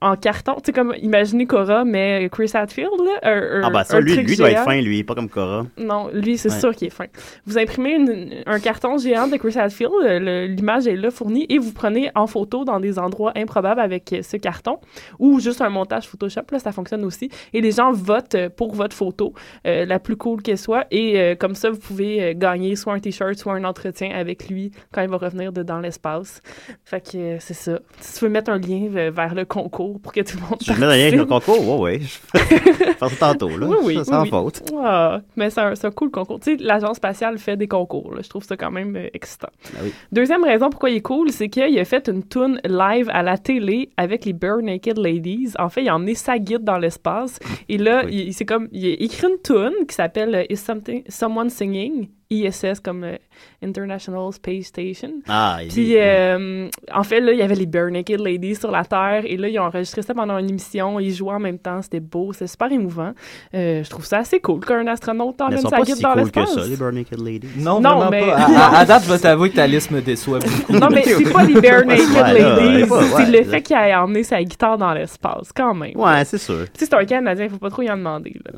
En 0.02 0.16
carton, 0.16 0.56
tu 0.56 0.62
sais, 0.66 0.72
comme, 0.74 0.94
imaginez 1.02 1.46
Cora, 1.46 1.86
mais 1.86 2.28
Chris 2.32 2.50
Hadfield, 2.54 2.90
là, 3.00 3.20
un, 3.32 3.62
Ah, 3.64 3.70
bah 3.70 3.84
ça, 3.84 3.98
un 3.98 4.00
lui, 4.02 4.14
truc 4.14 4.28
lui 4.28 4.36
doit 4.36 4.50
être 4.52 4.64
fin, 4.64 4.82
lui, 4.82 5.04
pas 5.04 5.14
comme 5.16 5.30
Cora. 5.30 5.66
Non, 5.78 6.10
lui, 6.12 6.38
c'est 6.38 6.52
Ouais. 6.52 6.60
sûr 6.60 6.76
qu'il 6.76 6.88
est 6.88 6.92
fin. 6.92 7.06
Vous 7.46 7.58
imprimez 7.58 7.94
une- 7.96 8.44
un 8.46 8.60
carton 8.60 8.98
géant 8.98 9.28
de 9.28 9.38
Chris 9.38 9.58
Hadfield, 9.58 9.92
euh, 10.04 10.48
l'image 10.48 10.88
est 10.88 10.96
là 10.96 11.12
fournie, 11.12 11.46
et 11.50 11.58
vous 11.60 11.72
prenez 11.72 12.10
en 12.16 12.26
photo 12.28 12.66
dans 12.66 12.80
des 12.80 12.98
endroits 12.98 13.32
improbables 13.36 13.80
avec 13.80 14.12
euh, 14.14 14.22
ce 14.24 14.38
carton, 14.38 14.78
ou 15.20 15.40
juste 15.40 15.62
un 15.62 15.70
montage 15.70 16.08
Photoshop, 16.08 16.42
là, 16.52 16.60
ça 16.60 16.72
fonctionne 16.72 17.04
aussi. 17.06 17.30
Et 17.54 17.62
les 17.62 17.72
gens 17.72 17.92
votent 17.92 18.36
euh, 18.36 18.50
pour 18.50 18.74
votre 18.74 18.96
photo, 18.96 19.34
euh, 19.68 19.86
la 19.86 20.00
plus 20.00 20.16
cool 20.18 20.42
qu'elle 20.42 20.58
soit, 20.58 20.86
et 20.92 21.20
euh, 21.20 21.36
comme 21.36 21.54
ça, 21.56 21.70
vous 21.70 21.80
pouvez 21.80 22.34
gagner 22.36 22.76
soit 22.76 22.94
un 22.94 23.00
t-shirt, 23.00 23.36
soit 23.36 23.54
un 23.54 23.64
entretien 23.64 24.10
avec 24.16 24.50
lui 24.50 24.72
quand 24.92 25.02
il 25.02 25.10
va 25.10 25.18
revenir 25.18 25.52
de 25.54 25.62
dans 25.64 25.80
l'espace. 25.80 26.42
Fait 26.86 27.02
que 27.02 27.18
euh, 27.18 27.36
c'est 27.40 27.54
ça. 27.54 27.80
Si 28.00 28.18
tu 28.20 28.26
veux 28.26 28.32
mettre 28.32 28.50
un 28.52 28.58
lien 28.58 28.88
vers 29.12 29.36
le 29.36 29.46
concours 29.46 29.91
pour 30.00 30.12
que 30.14 30.22
tout 30.22 30.38
le 30.38 30.42
monde 30.50 30.60
Je 30.62 30.74
mets 30.74 30.86
rien 30.88 31.08
avec 31.08 31.16
le 31.20 31.26
concours, 31.26 31.80
ouais, 31.82 32.00
ouais. 32.00 32.00
Je 32.02 32.40
fais 32.40 32.94
ça 33.00 33.08
tantôt, 33.20 33.50
là. 33.58 33.68
Oui, 33.68 33.76
oui. 33.84 33.96
Ça, 33.96 34.04
sans 34.06 34.22
oui, 34.24 34.24
oui. 34.24 34.30
faute. 34.30 34.64
Ah, 34.78 35.22
mais 35.36 35.50
c'est 35.50 35.62
un, 35.62 35.76
c'est 35.76 35.88
un 35.88 35.92
cool 35.92 36.12
concours. 36.12 36.40
Tu 36.40 36.58
sais, 36.58 36.64
l'Agence 36.64 36.98
spatiale 36.98 37.38
fait 37.38 37.58
des 37.58 37.68
concours. 37.68 38.14
là. 38.14 38.22
Je 38.24 38.30
trouve 38.30 38.44
ça 38.44 38.56
quand 38.58 38.72
même 38.72 38.96
euh, 38.96 39.08
excitant. 39.14 39.50
Ah 39.76 39.80
oui. 39.84 39.94
Deuxième 40.12 40.44
raison 40.44 40.70
pourquoi 40.70 40.90
il 40.90 40.98
est 40.98 41.02
cool, 41.02 41.32
c'est 41.32 41.50
qu'il 41.50 41.78
a 41.80 41.86
fait 41.86 42.08
une 42.10 42.24
tune 42.28 42.60
live 42.64 43.10
à 43.12 43.24
la 43.24 43.38
télé 43.38 43.90
avec 43.98 44.26
les 44.26 44.34
Bare 44.34 44.62
Naked 44.62 44.98
Ladies. 44.98 45.54
En 45.60 45.70
fait, 45.70 45.82
il 45.84 45.90
a 45.90 45.96
emmené 45.96 46.16
sa 46.16 46.38
guide 46.40 46.64
dans 46.64 46.78
l'espace. 46.78 47.40
Et 47.70 47.78
là, 47.78 48.04
il, 48.10 48.34
c'est 48.34 48.46
comme, 48.46 48.68
il 48.72 48.86
a 48.86 48.94
écrit 49.04 49.28
une 49.28 49.42
tune 49.44 49.86
qui 49.88 49.96
s'appelle 49.96 50.36
euh, 50.36 50.44
Is 50.50 50.58
Something, 50.58 51.04
Someone 51.10 51.50
Singing? 51.50 52.08
ISS 52.32 52.80
comme 52.84 53.04
euh, 53.04 53.18
International 53.64 54.32
Space 54.34 54.66
Station. 54.66 55.12
Ah, 55.28 55.60
il- 55.62 55.68
Puis, 55.68 55.98
euh, 55.98 56.68
en 56.94 57.04
fait, 57.04 57.20
là, 57.20 57.34
il 57.34 57.38
y 57.40 57.42
avait 57.42 57.56
les 57.56 57.66
Bare 57.66 57.92
Naked 57.92 58.20
Ladies 58.22 58.56
sur 58.56 58.72
la 58.72 58.84
Terre. 58.86 59.24
Et 59.26 59.38
là, 59.38 59.48
ils 59.50 59.60
ont 59.60 59.64
enregistré 59.64 60.02
ça 60.02 60.14
pendant 60.14 60.38
une 60.38 60.50
émission. 60.50 61.00
Ils 61.00 61.14
jouaient 61.14 61.34
en 61.36 61.40
même 61.40 61.60
temps. 61.60 61.82
C'était 61.82 62.00
beau. 62.00 62.32
C'était 62.34 62.48
super 62.48 62.72
émouvant. 62.72 63.12
Euh, 63.54 63.84
je 63.84 63.90
trouve 63.90 64.06
ça 64.06 64.20
assez 64.20 64.40
cool 64.40 64.62
qu'un 64.66 64.88
astronaute 64.88 65.40
emmène 65.42 65.60
sa 65.60 65.70
pas 65.70 65.82
guide 65.84 65.96
si 65.96 66.02
dans 66.02 66.14
cool 66.14 66.32
que 66.32 66.40
l'espace. 66.40 66.64
ça, 66.64 66.68
les 66.70 66.76
Bare 66.78 66.92
Naked 66.94 67.20
Ladies. 67.20 67.48
Non, 67.58 67.80
Non, 67.82 67.98
vraiment 68.00 68.10
mais- 68.12 68.22
pas. 68.22 68.38
À, 68.42 68.78
à- 68.78 68.80
à 68.80 68.86
date, 68.86 69.04
je 69.06 69.12
vais 69.12 69.20
t'avouer 69.20 69.50
que 69.50 69.56
ta 69.56 69.68
liste 69.68 69.92
me 69.92 70.02
déçoit 70.02 70.40
beaucoup. 70.40 70.74
Non, 70.80 70.88
mais 70.90 71.04
c'est 71.04 71.32
pas 71.32 71.44
les 71.44 71.54
Bare 71.62 71.86
Naked 71.86 72.14
Ladies. 72.16 72.86
c'est 72.88 73.16
ouais, 73.16 73.32
le 73.40 73.44
fait 73.44 73.62
qu'il 73.62 73.76
ait 73.76 73.94
emmené 73.96 74.24
sa 74.24 74.42
guitare 74.44 74.78
dans 74.78 74.94
l'espace, 74.94 75.52
quand 75.56 75.74
même. 75.74 75.92
Ouais, 75.96 76.24
c'est 76.26 76.38
sûr. 76.38 76.66
Tu 76.74 76.80
sais, 76.80 76.86
c'est 76.86 76.94
un 76.96 77.06
Canadien, 77.06 77.50
faut 77.50 77.58
pas 77.58 77.70
trop 77.70 77.82
y 77.82 77.90
en 77.92 77.98
demander. 77.98 78.36
là. 78.46 78.52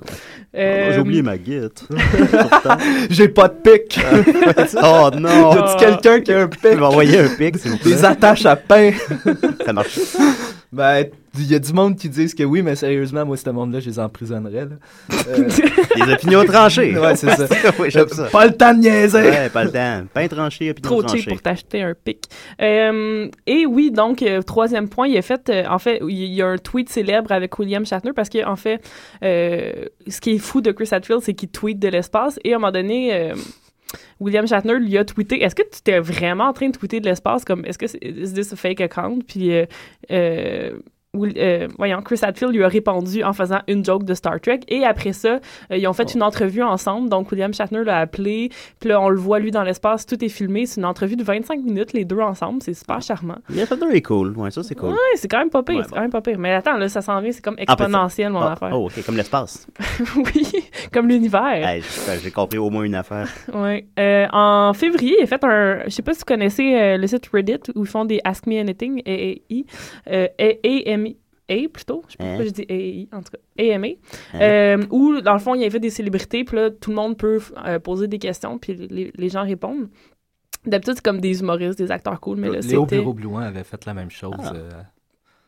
Euh, 0.56 0.94
J'ai 0.94 1.00
oublié 1.00 1.22
ma 1.24 1.38
guide. 1.38 1.72
J'ai 3.10 3.28
pas 3.30 3.48
de 3.48 3.56
pic. 3.64 4.00
oh 4.84 5.10
non! 5.18 5.54
Y 5.54 5.58
a-tu 5.58 5.78
quelqu'un 5.78 6.22
qui 6.22 6.34
a 6.34 6.42
un 6.42 6.48
pic? 6.48 6.60
Il 6.72 6.78
m'a 6.78 6.88
envoyé 6.88 7.20
un 7.20 7.30
pic, 7.30 7.58
s'il 7.58 7.72
vous 7.72 7.78
plaît. 7.78 7.92
Des 7.92 8.06
attaches 8.06 8.46
à 8.46 8.56
pain. 8.56 8.92
Ça 9.66 9.74
marche. 9.74 10.00
Ben, 10.72 11.06
il 11.36 11.52
y 11.52 11.56
a 11.56 11.60
du 11.60 11.74
monde 11.74 11.98
qui 11.98 12.10
disent 12.10 12.34
que 12.36 12.44
oui, 12.44 12.62
mais 12.62 12.76
sérieusement, 12.76 13.26
moi, 13.26 13.38
ce 13.38 13.50
monde-là, 13.50 13.80
je 13.80 13.90
les 13.90 14.00
emprisonnerais. 14.00 14.66
Là. 14.66 14.76
Euh, 15.30 15.50
Des 15.96 16.14
opinions 16.14 16.46
tranchées. 16.46 16.98
Ouais, 16.98 17.16
c'est 17.16 17.30
ça. 17.32 17.48
oui, 17.80 17.90
j'aime 17.90 18.08
ça. 18.08 18.26
Pas 18.26 18.46
le 18.46 18.54
temps 18.54 18.74
de 18.74 18.80
niaiser. 18.80 19.22
Ouais, 19.22 19.50
pas 19.50 19.64
le 19.64 19.72
temps. 19.72 20.04
Pain 20.14 20.28
tranché, 20.28 20.70
opinion 20.70 20.90
trop 20.90 21.02
tranchée. 21.02 21.22
cheap 21.22 21.30
pour 21.30 21.42
t'acheter 21.42 21.82
un 21.82 21.94
pic. 21.96 22.26
Euh, 22.62 23.28
et 23.48 23.66
oui, 23.66 23.90
donc, 23.92 24.22
euh, 24.22 24.42
troisième 24.42 24.90
point, 24.90 25.08
il 25.08 25.18
a 25.18 25.22
fait, 25.22 25.50
euh, 25.50 25.66
en 25.68 25.80
fait, 25.80 26.00
il 26.08 26.34
y 26.34 26.42
a 26.42 26.48
un 26.48 26.58
tweet 26.58 26.90
célèbre 26.90 27.32
avec 27.32 27.58
William 27.58 27.86
Shatner 27.86 28.14
parce 28.14 28.30
que, 28.30 28.46
en 28.46 28.56
fait, 28.56 28.82
euh, 29.24 29.86
ce 30.08 30.22
qui 30.22 30.32
est 30.32 30.38
fou 30.40 30.62
de 30.62 30.72
Chris 30.72 30.90
Hadfield, 30.92 31.22
c'est 31.24 31.34
qu'il 31.34 31.50
tweet 31.50 31.80
de 31.80 31.88
l'espace 31.88 32.40
et 32.44 32.54
à 32.54 32.58
un 32.58 32.60
moment 32.60 32.72
donné, 32.72 33.14
euh, 33.14 33.34
William 34.20 34.48
Shatner 34.48 34.80
lui 34.80 34.98
a 34.98 35.06
tweeté 35.06 35.44
Est-ce 35.44 35.56
que 35.56 35.64
tu 35.64 35.82
t'es 35.84 36.00
vraiment 36.00 36.46
en 36.46 36.54
train 36.54 36.68
de 36.70 36.78
tweeter 36.78 37.00
de 37.00 37.06
l'espace? 37.06 37.46
Comme 37.46 37.66
Est-ce 37.66 37.78
que 37.78 37.88
c'est 37.88 38.00
is 38.04 38.34
this 38.34 38.54
a 38.54 38.56
fake 38.56 38.82
account? 38.82 39.20
Puis, 39.28 39.54
euh, 39.54 39.66
euh, 40.12 40.72
Will- 41.16 41.38
euh, 41.38 41.68
voyons, 41.78 42.02
Chris 42.02 42.18
Hadfield 42.24 42.56
lui 42.56 42.64
a 42.64 42.68
répondu 42.68 43.24
en 43.24 43.34
faisant 43.34 43.60
une 43.68 43.86
joke 43.86 44.04
de 44.04 44.16
Star 44.16 44.42
Trek. 44.42 44.62
Et 44.68 44.84
après 44.84 45.14
ça, 45.14 45.40
euh, 45.72 45.78
ils 45.78 45.88
ont 45.88 45.94
fait 45.94 46.16
une 46.16 46.24
entrevue 46.24 46.64
ensemble. 46.64 47.08
Donc, 47.08 47.32
William 47.32 47.54
Shatner 47.54 47.84
l'a 47.84 48.00
appelé. 48.00 48.50
Puis 48.80 48.90
là, 48.90 49.00
on 49.00 49.10
le 49.10 49.20
voit, 49.20 49.38
lui, 49.38 49.52
dans 49.52 49.62
l'espace. 49.62 50.08
Tout 50.08 50.26
est 50.26 50.30
filmé. 50.30 50.66
C'est 50.66 50.82
une 50.82 50.86
entrevue 50.86 51.16
de 51.16 51.24
25 51.24 51.60
minutes, 51.62 51.94
les 51.94 52.04
deux 52.04 52.20
ensemble. 52.20 52.64
C'est 52.64 52.74
super 52.74 53.00
charmant. 53.04 53.36
Yeah, 53.52 53.68
ça 53.68 53.76
est 53.94 54.02
cool. 54.02 54.36
Ouais, 54.36 54.50
ça, 54.50 54.64
c'est 54.64 54.74
cool. 54.74 54.90
Ouais, 54.90 54.96
c'est 55.18 55.28
quand 55.28 55.38
même 55.38 55.52
pas 55.52 55.62
pire. 55.62 55.76
Ouais, 55.76 55.84
c'est 55.84 55.94
quand 55.94 56.02
même 56.02 56.10
pas 56.10 56.22
pire. 56.22 56.40
Mais 56.40 56.52
attends, 56.56 56.78
là, 56.78 56.90
ça 56.90 57.04
s'en 57.04 57.22
vient. 57.22 57.32
C'est 57.32 57.44
comme 57.44 57.58
Ah, 57.60 57.74
exponentiel, 57.74 58.32
mon 58.32 58.40
Ah, 58.42 58.54
affaire. 58.54 58.72
Oh, 58.74 58.88
ok, 58.88 59.06
comme 59.06 59.18
l'espace. 59.18 59.68
oui, 60.16 60.48
comme 60.92 61.08
l'univers. 61.10 61.44
Hey, 61.68 61.84
j'ai- 62.24 62.32
compris 62.32 62.58
au 62.58 62.72
moins 62.72 62.86
une 62.86 62.96
affaire. 62.96 63.28
Ouais. 63.54 63.86
Euh, 64.00 64.26
en 64.34 64.74
février, 64.74 65.16
il 65.20 65.24
a 65.26 65.28
fait 65.28 65.44
un. 65.44 65.84
Je 65.86 65.90
sais 65.90 66.02
pas 66.02 66.14
si 66.14 66.22
vous 66.22 66.26
connaissez 66.26 66.98
le 66.98 67.06
site 67.06 67.28
Reddit 67.32 67.60
où 67.76 67.84
ils 67.84 67.88
font 67.88 68.04
des 68.04 68.20
Ask 68.24 68.48
Me 68.48 68.60
Anything, 68.60 69.04
AAI, 69.06 69.66
euh, 70.10 70.28
A-A-M-I. 70.40 71.03
A 71.50 71.68
plutôt, 71.68 72.04
je 72.08 72.12
sais 72.14 72.18
pas 72.18 72.24
Hein? 72.24 72.28
pourquoi 72.38 72.46
je 72.46 72.50
dis 72.52 72.66
AAI, 72.70 73.10
en 73.12 73.22
tout 73.22 73.32
cas, 73.32 73.64
AMA, 73.76 73.88
Hein? 74.34 74.40
euh, 74.42 74.86
où 74.92 75.20
dans 75.22 75.34
le 75.34 75.40
fond, 75.40 75.56
il 75.56 75.64
invite 75.66 75.82
des 75.82 75.90
célébrités, 75.90 76.44
puis 76.46 76.56
là, 76.56 76.70
tout 76.72 76.90
le 76.90 76.96
monde 76.96 77.18
peut 77.18 77.40
euh, 77.66 77.80
poser 77.80 78.08
des 78.08 78.18
questions, 78.20 78.58
puis 78.58 78.74
les, 78.76 79.12
les 79.14 79.30
gens 79.30 79.44
répondent. 79.44 79.90
D'habitude, 80.66 80.94
c'est 80.96 81.04
comme 81.04 81.20
des 81.20 81.42
humoristes, 81.42 81.78
des 81.78 81.92
acteurs 81.92 82.20
cool, 82.22 82.38
mais 82.38 82.48
là, 82.50 82.60
Léo 82.62 82.84
c'était... 82.86 82.96
Bureau 83.00 83.14
Blouin 83.14 83.42
avait 83.44 83.66
fait 83.66 83.86
la 83.86 83.94
même 83.94 84.10
chose. 84.10 84.34
Ah. 84.40 84.54
euh, 84.56 84.70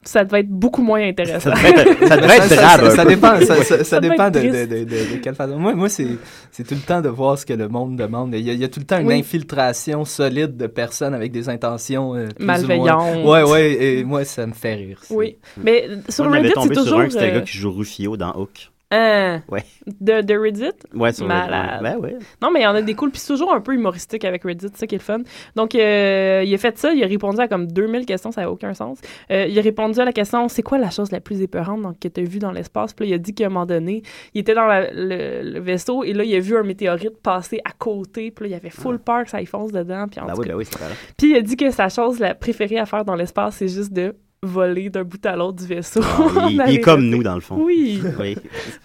Ça 0.08 0.24
devait 0.24 0.42
être 0.42 0.50
beaucoup 0.50 0.84
moins 0.84 1.02
intéressant. 1.02 1.40
Ça 1.40 1.50
devrait 1.56 1.70
être, 1.72 2.08
ça 2.08 2.16
être 2.18 2.44
ça, 2.44 2.56
drabe. 2.56 2.80
ça- 2.82 2.86
un 2.86 2.90
ça 2.96 3.04
peu. 3.04 3.10
dépend, 3.10 3.84
ça, 3.84 4.00
dépend 4.00 4.30
de, 4.30 4.40
de, 4.40 4.50
triste. 4.50 4.70
de, 4.70 4.84
de- 4.84 5.14
de 5.16 5.18
quelle 5.22 5.34
façon. 5.34 5.58
Moi, 5.58 5.74
moi 5.74 5.90
c'est, 5.90 6.08
c'est 6.52 6.64
tout 6.64 6.76
le 6.76 6.82
temps 6.82 7.02
de 7.02 7.10
voir 7.10 7.40
ce 7.40 7.46
que 7.46 7.54
le 7.54 7.68
monde 7.68 7.96
demande. 7.98 8.34
Il 8.36 8.42
y 8.42 8.50
a, 8.52 8.54
il 8.54 8.60
y 8.60 8.64
a 8.64 8.68
tout 8.68 8.80
le 8.80 8.86
temps 8.86 9.00
une 9.00 9.08
Oui. 9.08 9.16
infiltration 9.20 10.06
solide 10.06 10.58
de 10.58 10.68
personnes 10.68 11.16
avec 11.16 11.32
des 11.32 11.50
intentions 11.50 12.14
euh, 12.16 12.28
plus 12.28 12.44
ou 12.44 12.46
moins- 12.46 12.58
Malveillantes. 12.58 13.26
Ouais, 13.26 13.44
ouais, 13.52 13.84
et 13.84 14.04
moi, 14.04 14.24
ça 14.26 14.46
me 14.46 14.54
fait 14.54 14.76
rire. 14.76 15.00
Oui, 15.10 15.38
mais 15.58 15.88
sur 16.10 16.26
Moi, 16.26 16.36
Reddit, 16.38 16.48
c'est 16.50 16.54
tombé 16.54 16.76
sur 16.76 16.84
toujours... 16.84 17.00
un, 17.00 17.10
c'était 17.10 17.26
le 17.28 17.32
euh, 17.32 17.40
gars 17.40 17.46
qui 17.46 17.58
joue 17.58 17.72
Rufio 17.72 18.16
dans 18.16 18.34
Hook. 18.36 18.72
Hein, 18.96 19.44
Ouais. 19.50 19.64
de, 20.02 20.22
de 20.22 20.38
Reddit? 20.38 20.72
Ouais, 20.94 21.12
sur 21.14 21.28
Malade. 21.28 21.82
Ben 21.84 21.98
ouais. 21.98 22.18
Non, 22.42 22.52
mais 22.52 22.62
il 22.62 22.64
y 22.64 22.68
en 22.68 22.76
a 22.76 22.82
des 22.82 22.94
cool, 22.96 23.12
puis 23.12 23.20
c'est 23.20 23.34
toujours 23.34 23.54
un 23.54 23.62
peu 23.62 23.74
humoristique 23.74 24.26
avec 24.26 24.44
Reddit, 24.44 24.68
c'est 24.72 24.78
ça 24.78 24.88
qui 24.88 24.96
est 24.96 24.98
le 24.98 25.04
fun. 25.04 25.20
Donc, 25.56 25.76
euh, 25.76 26.44
il 26.46 26.54
a 26.54 26.58
fait 26.58 26.78
ça, 26.78 26.94
il 26.94 27.04
a 27.04 27.08
répondu 27.08 27.40
à 27.40 27.48
comme 27.48 27.68
2000 27.68 28.06
questions, 28.06 28.32
ça 28.32 28.42
n'a 28.42 28.52
aucun 28.52 28.74
sens. 28.74 29.00
Euh, 29.32 29.46
il 29.48 29.58
a 29.58 29.62
répondu 29.62 30.00
à 30.00 30.06
la 30.06 30.14
question 30.14 30.48
c'est 30.48 30.64
quoi 30.64 30.78
la 30.78 30.90
chose 30.90 31.12
la 31.12 31.20
plus 31.20 31.42
épeurante 31.42 31.82
donc, 31.82 32.00
que 32.00 32.08
tu 32.08 32.22
as 32.22 32.24
vue 32.24 32.40
dans 32.40 32.52
l'espace 32.52 32.94
Puis 32.94 33.06
là, 33.06 33.12
il 33.12 33.14
a 33.16 33.18
dit 33.20 33.34
qu'à 33.34 33.46
un 33.46 33.50
moment 33.50 33.66
donné, 33.66 34.04
il 34.34 34.42
était 34.42 34.54
dans 34.56 34.66
la- 34.66 34.92
le, 34.92 35.42
le 35.44 35.60
vaisseau 35.60 36.04
et 36.04 36.14
là, 36.14 36.24
il 36.24 36.36
a 36.36 36.40
vu 36.40 36.58
un 36.58 36.64
météorite 36.64 37.18
passer 37.22 37.60
à 37.66 37.72
côté, 37.72 38.32
puis 38.32 38.46
là, 38.50 38.56
il 38.56 38.60
avait 38.60 38.70
full 38.70 39.00
peur 39.00 39.24
que 39.24 39.30
ça 39.30 39.42
y 39.42 39.46
fonce 39.46 39.72
dedans. 39.72 40.06
Puis, 40.10 40.20
Ben 40.26 40.34
oui, 40.38 40.48
ben 40.48 40.56
oui, 40.56 40.66
c'est 40.66 40.80
vrai. 40.80 40.94
puis 41.18 41.32
il 41.32 41.36
a 41.36 41.42
dit 41.42 41.56
que 41.58 41.70
sa 41.72 41.90
chose 41.90 42.20
la 42.20 42.36
préférée 42.36 42.78
à 42.80 42.86
faire 42.86 43.06
dans 43.06 43.16
l'espace, 43.16 43.56
c'est 43.58 43.68
juste 43.68 43.94
de 43.94 44.16
voler 44.46 44.90
d'un 44.90 45.04
bout 45.04 45.24
à 45.26 45.36
l'autre 45.36 45.58
du 45.58 45.68
vaisseau. 45.68 46.02
Ah, 46.04 46.48
il, 46.50 46.62
est 46.62 46.82
comme 46.82 47.06
nous, 47.08 47.24
dans 47.24 47.36
le 47.36 47.42
fond. 47.42 47.56
Oui. 47.60 48.02
Oui. 48.20 48.38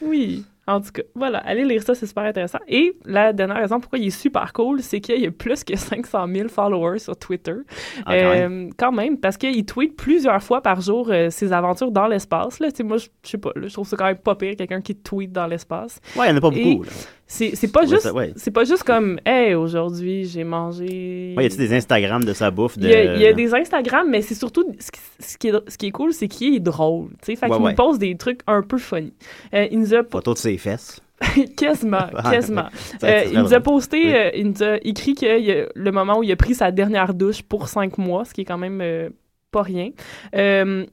Oui. 0.02 0.44
En 0.66 0.80
tout 0.80 0.92
cas, 0.92 1.02
voilà, 1.16 1.38
allez 1.38 1.64
lire 1.64 1.82
ça, 1.82 1.94
c'est 1.96 2.06
super 2.06 2.22
intéressant. 2.24 2.58
Et 2.68 2.96
la 3.04 3.32
dernière 3.32 3.56
raison 3.56 3.80
pourquoi 3.80 3.98
il 3.98 4.06
est 4.06 4.10
super 4.10 4.52
cool, 4.52 4.82
c'est 4.82 5.00
qu'il 5.00 5.20
y 5.20 5.26
a 5.26 5.30
plus 5.30 5.64
que 5.64 5.76
500 5.76 6.26
000 6.32 6.48
followers 6.48 7.00
sur 7.00 7.16
Twitter. 7.16 7.54
Ah, 8.06 8.16
quand 8.16 8.30
Euh, 8.30 8.68
quand 8.76 8.92
même, 8.92 9.18
parce 9.18 9.36
qu'il 9.36 9.64
tweet 9.64 9.96
plusieurs 9.96 10.42
fois 10.42 10.60
par 10.60 10.80
jour 10.80 11.08
euh, 11.10 11.28
ses 11.30 11.52
aventures 11.52 11.90
dans 11.90 12.06
l'espace. 12.06 12.60
Là, 12.60 12.68
moi, 12.84 12.98
je 12.98 13.08
je 13.24 13.30
sais 13.30 13.38
pas, 13.38 13.50
là, 13.56 13.66
je 13.66 13.72
trouve 13.72 13.88
ça 13.88 13.96
quand 13.96 14.04
même 14.04 14.18
pas 14.18 14.36
pire, 14.36 14.54
quelqu'un 14.56 14.80
qui 14.80 14.94
tweet 14.94 15.32
dans 15.32 15.46
l'espace. 15.46 16.00
Ouais, 16.14 16.28
il 16.28 16.32
n'y 16.32 16.34
en 16.34 16.36
a 16.36 16.40
pas 16.40 16.56
Et 16.56 16.64
beaucoup. 16.64 16.84
Là. 16.84 16.90
C'est 17.32 17.72
pas 17.72 17.86
juste, 17.86 18.10
ouais. 18.12 18.32
c'est 18.34 18.50
pas 18.50 18.64
juste 18.64 18.82
comme, 18.82 19.20
hey, 19.24 19.54
aujourd'hui 19.54 20.24
j'ai 20.24 20.42
mangé. 20.42 21.34
Ouais, 21.36 21.44
y 21.44 21.46
a-tu 21.46 21.56
des 21.56 21.72
Instagram 21.72 22.24
de 22.24 22.32
sa 22.32 22.50
bouffe? 22.50 22.76
De... 22.76 22.86
Il 22.88 22.90
y, 22.90 22.94
a, 22.94 23.16
y 23.16 23.26
a 23.26 23.32
des 23.32 23.54
Instagram, 23.54 24.08
mais 24.10 24.20
c'est 24.20 24.34
surtout 24.34 24.64
ce 24.80 24.90
qui, 24.90 25.00
ce 25.20 25.38
qui 25.38 25.48
est, 25.48 25.52
ce 25.70 25.78
qui 25.78 25.86
est 25.86 25.90
cool, 25.92 26.12
c'est 26.12 26.26
qu'il 26.26 26.54
est 26.56 26.60
drôle. 26.60 27.10
Tu 27.22 27.26
sais, 27.26 27.36
fait 27.36 27.46
Ouais, 27.46 27.56
qu'il 27.56 27.64
ouais. 27.64 27.70
nous 27.70 27.76
pose 27.76 27.98
des 28.00 28.16
trucs 28.16 28.40
un 28.48 28.62
peu 28.62 28.78
funny. 28.78 29.12
Euh, 29.54 29.68
il 29.70 29.78
nous 29.78 29.94
a 29.94 30.02
de 30.02 30.38
ses 30.38 30.58
fesses. 30.58 31.00
quasiment, 31.56 32.08
quasiment. 32.30 32.66
Euh, 33.04 33.22
il 33.32 33.38
nous 33.38 33.54
a 33.54 33.60
posté, 33.60 33.98
Oui. 33.98 34.12
euh, 34.14 34.30
il 34.34 34.48
nous 34.48 34.62
a 34.62 34.76
écrit 34.82 35.14
que 35.14 35.26
a- 35.66 35.68
le 35.74 35.92
moment 35.92 36.18
où 36.18 36.22
il 36.22 36.32
a 36.32 36.36
pris 36.36 36.54
sa 36.54 36.70
dernière 36.72 37.14
douche 37.14 37.42
pour 37.42 37.68
cinq 37.68 37.96
mois, 37.98 38.24
ce 38.24 38.34
qui 38.34 38.40
est 38.40 38.44
quand 38.44 38.58
même 38.58 38.80
euh, 38.82 39.10
pas 39.52 39.62
rien. 39.62 39.90
Euh, 40.34 40.84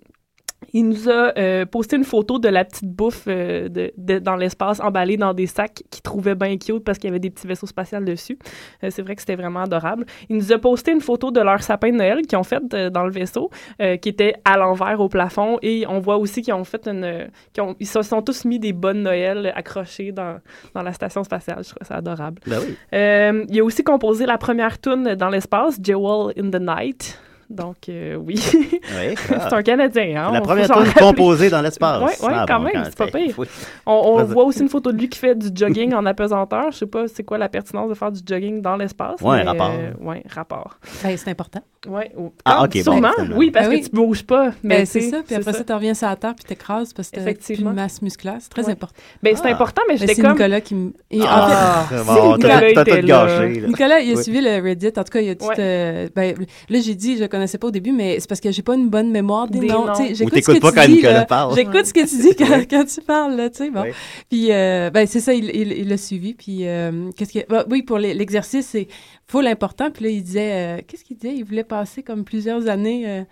il 0.74 0.88
nous 0.90 1.10
a 1.10 1.32
euh, 1.38 1.66
posté 1.66 1.96
une 1.96 2.04
photo 2.04 2.40
de 2.40 2.50
la 2.50 2.66
petite 2.66 2.90
bouffe 2.90 3.24
euh, 3.28 3.70
de, 3.70 3.92
de- 3.98 4.20
dans 4.20 4.36
l'espace 4.36 4.80
emballée 4.80 5.18
dans 5.18 5.34
des 5.34 5.48
sacs 5.48 5.84
qu'il 5.90 6.02
trouvait 6.02 6.36
bien 6.36 6.58
cute 6.58 6.84
parce 6.84 6.98
qu'il 6.98 7.08
y 7.08 7.12
avait 7.12 7.20
des 7.20 7.30
petits 7.30 7.48
vaisseaux 7.48 7.68
spatials 7.68 8.04
dessus. 8.06 8.38
Euh, 8.84 8.90
c'est 8.92 9.02
vrai 9.02 9.16
que 9.16 9.22
c'était 9.22 9.36
vraiment 9.36 9.62
adorable. 9.62 10.06
Il 10.30 10.36
nous 10.38 10.52
a 10.52 10.58
posté 10.58 10.92
une 10.92 11.02
photo 11.02 11.32
de 11.32 11.40
leur 11.40 11.62
sapin 11.64 11.92
de 11.92 11.96
Noël 11.98 12.22
qu'ils 12.28 12.38
ont 12.38 12.44
fait 12.44 12.62
euh, 12.74 12.90
dans 12.90 13.04
le 13.06 13.12
vaisseau, 13.12 13.50
euh, 13.82 13.98
qui 13.98 14.10
était 14.10 14.36
à 14.46 14.58
l'envers 14.58 15.00
au 15.00 15.10
plafond. 15.10 15.58
Et 15.62 15.86
on 15.88 16.00
voit 16.00 16.18
aussi 16.18 16.42
qu'ils 16.42 16.54
ont 16.54 16.64
fait 16.64 16.88
une. 16.88 17.30
qu'ils 17.54 17.64
ont- 17.64 17.76
ils 17.80 17.88
se 17.88 18.02
sont 18.02 18.22
tous 18.22 18.46
mis 18.46 18.60
des 18.60 18.74
bonnes 18.74 19.04
Noël 19.04 19.52
accrochés 19.56 20.12
dans, 20.12 20.40
dans 20.74 20.82
la 20.82 20.94
station 20.94 21.24
spatiale. 21.24 21.64
Je 21.64 21.70
trouve 21.74 21.88
ça 21.88 21.96
adorable. 21.96 22.42
Ben 22.46 22.60
oui. 22.62 22.76
Euh, 22.94 23.46
il 23.50 23.60
a 23.60 23.64
aussi 23.64 23.84
composé 23.84 24.26
la 24.26 24.38
première 24.38 24.80
tune 24.80 25.16
dans 25.16 25.30
l'espace, 25.30 25.78
Jewel 25.82 26.34
in 26.38 26.50
the 26.50 26.60
Night. 26.62 27.20
Donc, 27.50 27.76
euh, 27.88 28.16
oui. 28.16 28.36
C'est 29.28 29.54
un 29.54 29.64
Canadien. 29.64 30.26
Hein? 30.28 30.32
La 30.34 30.40
on 30.42 30.44
première 30.44 30.70
tune 30.70 30.94
composée 30.94 31.50
dans 31.50 31.62
l'espace. 31.62 32.02
Oui, 32.22 32.28
ouais, 32.28 32.34
Ah, 32.36 32.46
quand 32.48 32.58
bon, 32.60 32.66
même, 32.74 32.84
c'est 32.86 32.98
pas 32.98 33.08
pire. 33.08 33.34
oui. 33.38 33.48
On, 33.86 34.24
voit 34.26 34.44
aussi 34.44 34.62
une 34.62 34.70
photo 34.70 34.92
de 34.92 34.98
lui 34.98 35.08
qui 35.08 35.18
fait 35.18 35.34
du 35.34 35.48
jogging 35.54 35.94
en 35.94 36.06
apesanteur. 36.06 36.72
Je 36.72 36.80
sais 36.80 36.86
pas 36.86 37.08
c'est 37.08 37.24
quoi 37.24 37.38
la 37.38 37.48
pertinence 37.48 37.90
de 37.90 37.94
faire 37.94 38.12
du 38.12 38.20
jogging 38.26 38.62
dans 38.62 38.76
l'espace. 38.76 39.22
Ouais, 39.22 39.38
mais, 39.38 39.44
rapport. 39.50 39.72
euh, 39.72 39.92
ouais, 40.06 40.24
rapport. 40.30 40.78
Ben, 41.04 41.16
c'est 41.18 41.30
important. 41.30 41.62
Ouais, 41.88 42.12
ou- 42.18 42.34
Ah, 42.44 42.64
ok, 42.64 42.74
bon, 42.76 42.82
sûrement. 42.84 43.12
finalement. 43.16 43.38
oui, 43.38 43.52
parce 43.52 43.68
Ben 43.68 43.72
que 43.72 43.78
oui. 43.78 43.84
tu 43.90 43.96
bouges 43.96 44.24
pas. 44.26 44.52
Mais 44.64 44.80
Ben, 44.80 44.86
c'est 44.86 45.00
tu 45.00 45.06
sais, 45.06 45.12
ça. 45.12 45.18
Puis 45.26 45.36
après 45.36 45.54
ça, 45.54 45.64
tu 45.64 45.72
reviens 45.74 45.94
sur 45.94 46.08
la 46.08 46.16
terre 46.18 46.36
puis 46.36 46.44
t'écrases 46.44 46.92
parce 46.92 47.10
que 47.12 47.16
t'as 47.22 47.34
plus 47.34 47.64
de 47.64 47.70
masse 47.70 48.02
musculaire. 48.02 48.38
C'est 48.42 48.50
très 48.50 48.66
Ouais. 48.66 48.72
important. 48.74 48.96
Ben, 49.24 49.36
c'est 49.38 49.44
Ah. 49.46 49.52
important, 49.52 49.82
mais 49.88 49.94
Ben, 49.94 50.00
j'étais 50.02 50.16
c'est 50.16 50.22
comme. 50.22 50.32
Nicolas 50.34 50.60
qui 50.62 50.76
me... 50.76 50.92
Ah, 51.22 51.86
c'est 51.90 52.06
bon, 52.06 52.36
Nicolas 52.36 54.00
il 54.00 54.12
a 54.12 54.16
Oui. 54.16 54.24
suivi 54.24 54.42
le 54.42 54.62
Reddit. 54.62 54.88
En 54.98 55.04
tout 55.04 55.12
cas, 55.12 55.22
il 55.22 55.30
a 55.30 55.36
tout. 55.36 55.46
Euh, 55.58 56.10
ben, 56.16 56.36
là, 56.70 56.80
j'ai 56.82 56.96
dit, 56.96 57.18
je 57.18 57.26
connaissais 57.38 57.58
pas 57.58 57.68
au 57.68 57.72
début, 57.72 57.92
mais 57.92 58.20
c'est 58.20 58.28
parce 58.28 58.42
que 58.42 58.52
j'ai 58.52 58.62
pas 58.62 58.76
une 58.76 58.90
bonne 58.90 59.12
mémoire 59.12 59.48
des, 59.48 59.60
Des 59.60 59.68
noms. 59.68 59.86
noms. 59.86 59.94
J'écoute 60.14 60.44
ce 60.44 60.52
que 60.52 60.60
pas 60.60 60.70
tu 60.72 60.76
quand 60.76 60.86
dis, 60.86 60.94
Nicolas 60.94 61.14
là. 61.14 61.26
parle. 61.26 61.56
J'écoute 61.56 61.86
ce 61.86 61.94
que 61.94 62.08
tu 62.08 62.18
dis 62.22 62.36
quand, 62.38 62.62
quand 62.70 62.86
tu 62.86 63.02
parles, 63.02 63.36
là, 63.36 63.50
tu 63.50 63.58
sais, 63.58 63.70
bon. 63.70 63.84
Oui. 63.84 63.90
Puis, 64.30 64.52
euh, 64.52 64.90
ben, 64.92 65.08
c'est 65.08 65.20
ça, 65.20 65.34
il 65.34 65.46
il- 65.56 65.72
il 65.74 65.88
l'a 65.88 65.98
suivi. 65.98 66.34
Puis, 66.34 66.68
euh, 66.68 67.10
qu'est-ce 67.16 67.34
que... 67.34 67.48
ben, 67.48 67.64
oui, 67.70 67.82
pour 67.84 67.98
l'exercice, 68.00 68.68
c'est 68.68 68.88
full 69.28 69.48
important. 69.48 69.90
Puis 69.92 70.04
là, 70.06 70.10
il 70.12 70.24
disait... 70.24 70.52
euh, 70.54 70.82
qu'est-ce 70.88 71.04
qu'il 71.04 71.18
disait? 71.18 71.34
Il 71.36 71.44
voulait 71.46 71.64
passer 71.64 72.04
comme 72.04 72.24
plusieurs 72.24 72.68
années... 72.68 73.04
euh, 73.08 73.24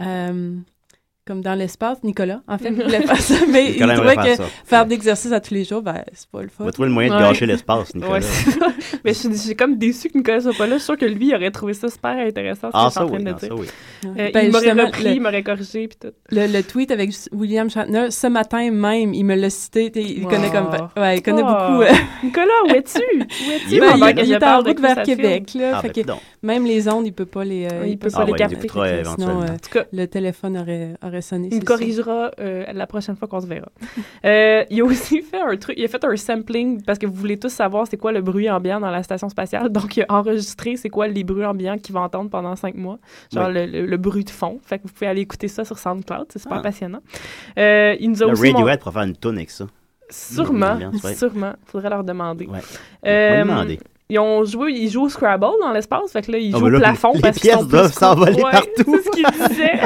euh, 0.00 0.56
comme 1.26 1.40
dans 1.42 1.54
l'espace. 1.54 1.98
Nicolas, 2.04 2.40
en 2.46 2.56
fait, 2.58 2.68
il 2.70 2.74
voulait 2.82 3.02
faire 3.02 3.20
ça, 3.20 3.34
mais 3.50 3.70
Nicolas 3.72 3.94
il 3.94 3.96
trouvait 3.98 4.16
que 4.16 4.22
faire 4.22 4.36
ça. 4.36 4.44
faire 4.64 4.86
d'exercice 4.86 5.32
à 5.32 5.40
tous 5.40 5.54
les 5.54 5.64
jours, 5.64 5.82
ben, 5.82 6.02
c'est 6.12 6.28
pas 6.30 6.42
le 6.42 6.48
fun. 6.48 6.54
On 6.60 6.64
va 6.66 6.72
trouver 6.72 6.88
le 6.88 6.94
moyen 6.94 7.10
de 7.10 7.14
Ouais. 7.16 7.20
gâcher 7.28 7.46
l'espace, 7.46 7.94
Nicolas. 7.94 8.12
Ouais, 8.14 8.20
c'est 8.22 8.50
ça. 8.52 8.66
Mais 9.04 9.12
je 9.14 9.32
suis, 9.34 9.56
comme 9.56 9.76
déçue 9.78 10.08
que 10.08 10.18
Nicolas 10.18 10.40
soit 10.40 10.52
pas 10.56 10.66
là. 10.66 10.74
Je 10.74 10.78
suis 10.78 10.84
sûre 10.86 10.96
que 10.98 11.04
lui, 11.06 11.28
il 11.28 11.34
aurait 11.34 11.50
trouvé 11.50 11.74
ça 11.74 11.88
super 11.88 12.16
intéressant. 12.16 12.68
ce 12.70 12.76
Ah, 12.76 12.84
que 12.86 12.90
suis 12.90 12.94
ça 12.94 13.04
en 13.04 13.06
train 13.08 13.16
oui, 13.18 13.24
de 13.24 13.30
non, 13.30 13.36
dire. 13.36 13.48
ça 13.48 13.54
oui. 13.54 13.66
Euh, 14.18 14.30
Ben, 14.32 14.46
il 14.46 14.52
m'aurait 14.52 14.72
repris, 14.72 15.04
le- 15.04 15.10
il 15.10 15.20
m'aurait 15.20 15.42
corrigé, 15.42 15.88
puis 15.88 15.98
tout. 16.00 16.14
Le, 16.30 16.46
le 16.46 16.62
tweet 16.62 16.90
avec 16.90 17.10
William 17.32 17.68
Shatner, 17.70 18.10
ce 18.10 18.26
matin 18.28 18.70
même, 18.70 19.12
il 19.14 19.24
me 19.24 19.34
l'a 19.34 19.50
cité. 19.50 19.90
Il 19.94 20.24
Wow. 20.24 20.30
connaît 20.30 20.50
comme. 20.50 20.68
Ouais, 20.96 21.16
il 21.18 21.22
connaît 21.22 21.42
Oh. 21.44 21.46
beaucoup. 21.48 21.82
euh, 21.82 21.88
Nicolas, 22.22 22.46
où 22.66 22.70
es-tu? 22.70 22.98
Où 23.18 23.50
es-tu? 23.52 23.80
Ben, 23.80 23.96
il, 24.24 24.32
est 24.32 24.44
en 24.44 24.60
route 24.62 24.80
vers? 24.80 25.02
Québec. 25.02 25.52
Là, 25.54 25.72
Ah, 25.76 25.80
fait 25.82 26.04
ben, 26.04 26.14
même 26.42 26.64
les 26.64 26.88
ondes, 26.88 27.06
il 27.06 27.12
peut 27.12 27.26
pas 27.26 27.44
les. 27.44 27.66
euh, 27.66 27.86
Il 27.86 27.98
peut 27.98 28.08
Ah, 28.12 28.18
pas 28.18 28.24
les 28.24 28.32
ouais, 28.32 28.38
capter. 28.38 28.68
En 28.70 29.44
tout 29.58 29.70
cas, 29.72 29.84
le 29.92 30.06
téléphone 30.06 30.56
aurait, 30.58 30.94
aurait 31.16 31.22
sonné. 31.22 31.48
Il 31.52 31.60
me 31.60 31.64
corrigera 31.64 32.30
euh, 32.40 32.64
la 32.72 32.86
prochaine 32.86 33.16
fois 33.16 33.26
qu'on 33.28 33.40
se 33.40 33.46
verra. 33.46 33.68
Euh, 34.24 34.64
il 34.70 34.80
a 34.80 34.84
aussi 34.84 35.22
fait 35.22 35.40
un 35.40 35.56
truc, 35.56 35.76
il 35.78 35.84
a 35.84 35.88
fait 35.88 36.04
un 36.04 36.16
sampling 36.16 36.82
parce 36.82 36.98
que 36.98 37.06
vous 37.06 37.14
voulez 37.14 37.38
tous 37.38 37.48
savoir 37.50 37.86
c'est 37.88 37.96
quoi 37.96 38.10
le 38.12 38.20
bruit 38.22 38.50
ambiant 38.50 38.80
dans 38.80 38.90
la 38.90 39.02
station 39.02 39.28
spatiale. 39.28 39.68
Donc, 39.68 39.96
il 39.96 40.02
a 40.08 40.14
enregistré 40.14 40.76
c'est 40.76 40.88
quoi 40.88 41.06
les 41.06 41.22
bruits 41.22 41.44
ambiants 41.44 41.78
qu'il 41.78 41.94
va 41.94 42.00
entendre 42.00 42.28
pendant 42.30 42.56
cinq 42.56 42.74
mois. 42.74 42.98
Genre 43.32 43.48
le, 43.48 43.66
le- 43.66 43.86
le 43.86 43.96
bruit 43.96 44.24
de 44.24 44.30
fond. 44.30 44.58
Fait 44.64 44.78
que 44.78 44.84
vous 44.88 44.92
pouvez 44.92 45.06
aller 45.06 45.20
écouter 45.20 45.48
ça 45.48 45.64
sur 45.64 45.78
SoundCloud. 45.78 46.26
C'est 46.30 46.40
super 46.40 46.58
Ah. 46.58 46.62
passionnant. 46.62 47.00
Euh, 47.58 47.94
il 48.00 48.10
nous 48.10 48.22
a 48.22 48.26
Le 48.26 48.32
aussi 48.32 48.42
mon- 48.52 48.58
Radiohead 48.58 48.80
pourrait 48.80 48.92
faire 48.94 49.02
une 49.02 49.16
toune 49.16 49.36
avec 49.36 49.50
ça. 49.50 49.66
Sûrement, 50.10 50.78
sûrement. 51.16 51.52
Faudrait 51.66 51.90
leur 51.90 52.04
demander. 52.04 52.46
Ouais. 52.46 52.58
Euh, 53.06 53.42
On 53.42 53.46
va 53.46 53.52
demander. 53.54 53.80
Ils 54.08 54.20
ont 54.20 54.44
joué, 54.44 54.70
ils 54.72 54.88
jouent 54.88 55.06
au 55.06 55.08
Scrabble 55.08 55.46
dans 55.60 55.72
l'espace, 55.72 56.12
fait 56.12 56.22
que 56.22 56.30
là, 56.30 56.38
ils 56.38 56.54
Ah, 56.54 56.58
jouent 56.58 56.66
ben 56.70 56.76
au 56.76 56.78
plafond 56.78 57.12
les 57.14 57.20
parce 57.22 57.38
qu'ils 57.38 57.50
pièces 57.50 57.66
doivent 57.66 57.92
s'envoler 57.92 58.34
Ouais, 58.40 58.52
partout. 58.52 58.68
C'est 58.86 59.02
ce 59.02 59.10
qu'il 59.10 59.26
disait. 59.48 59.80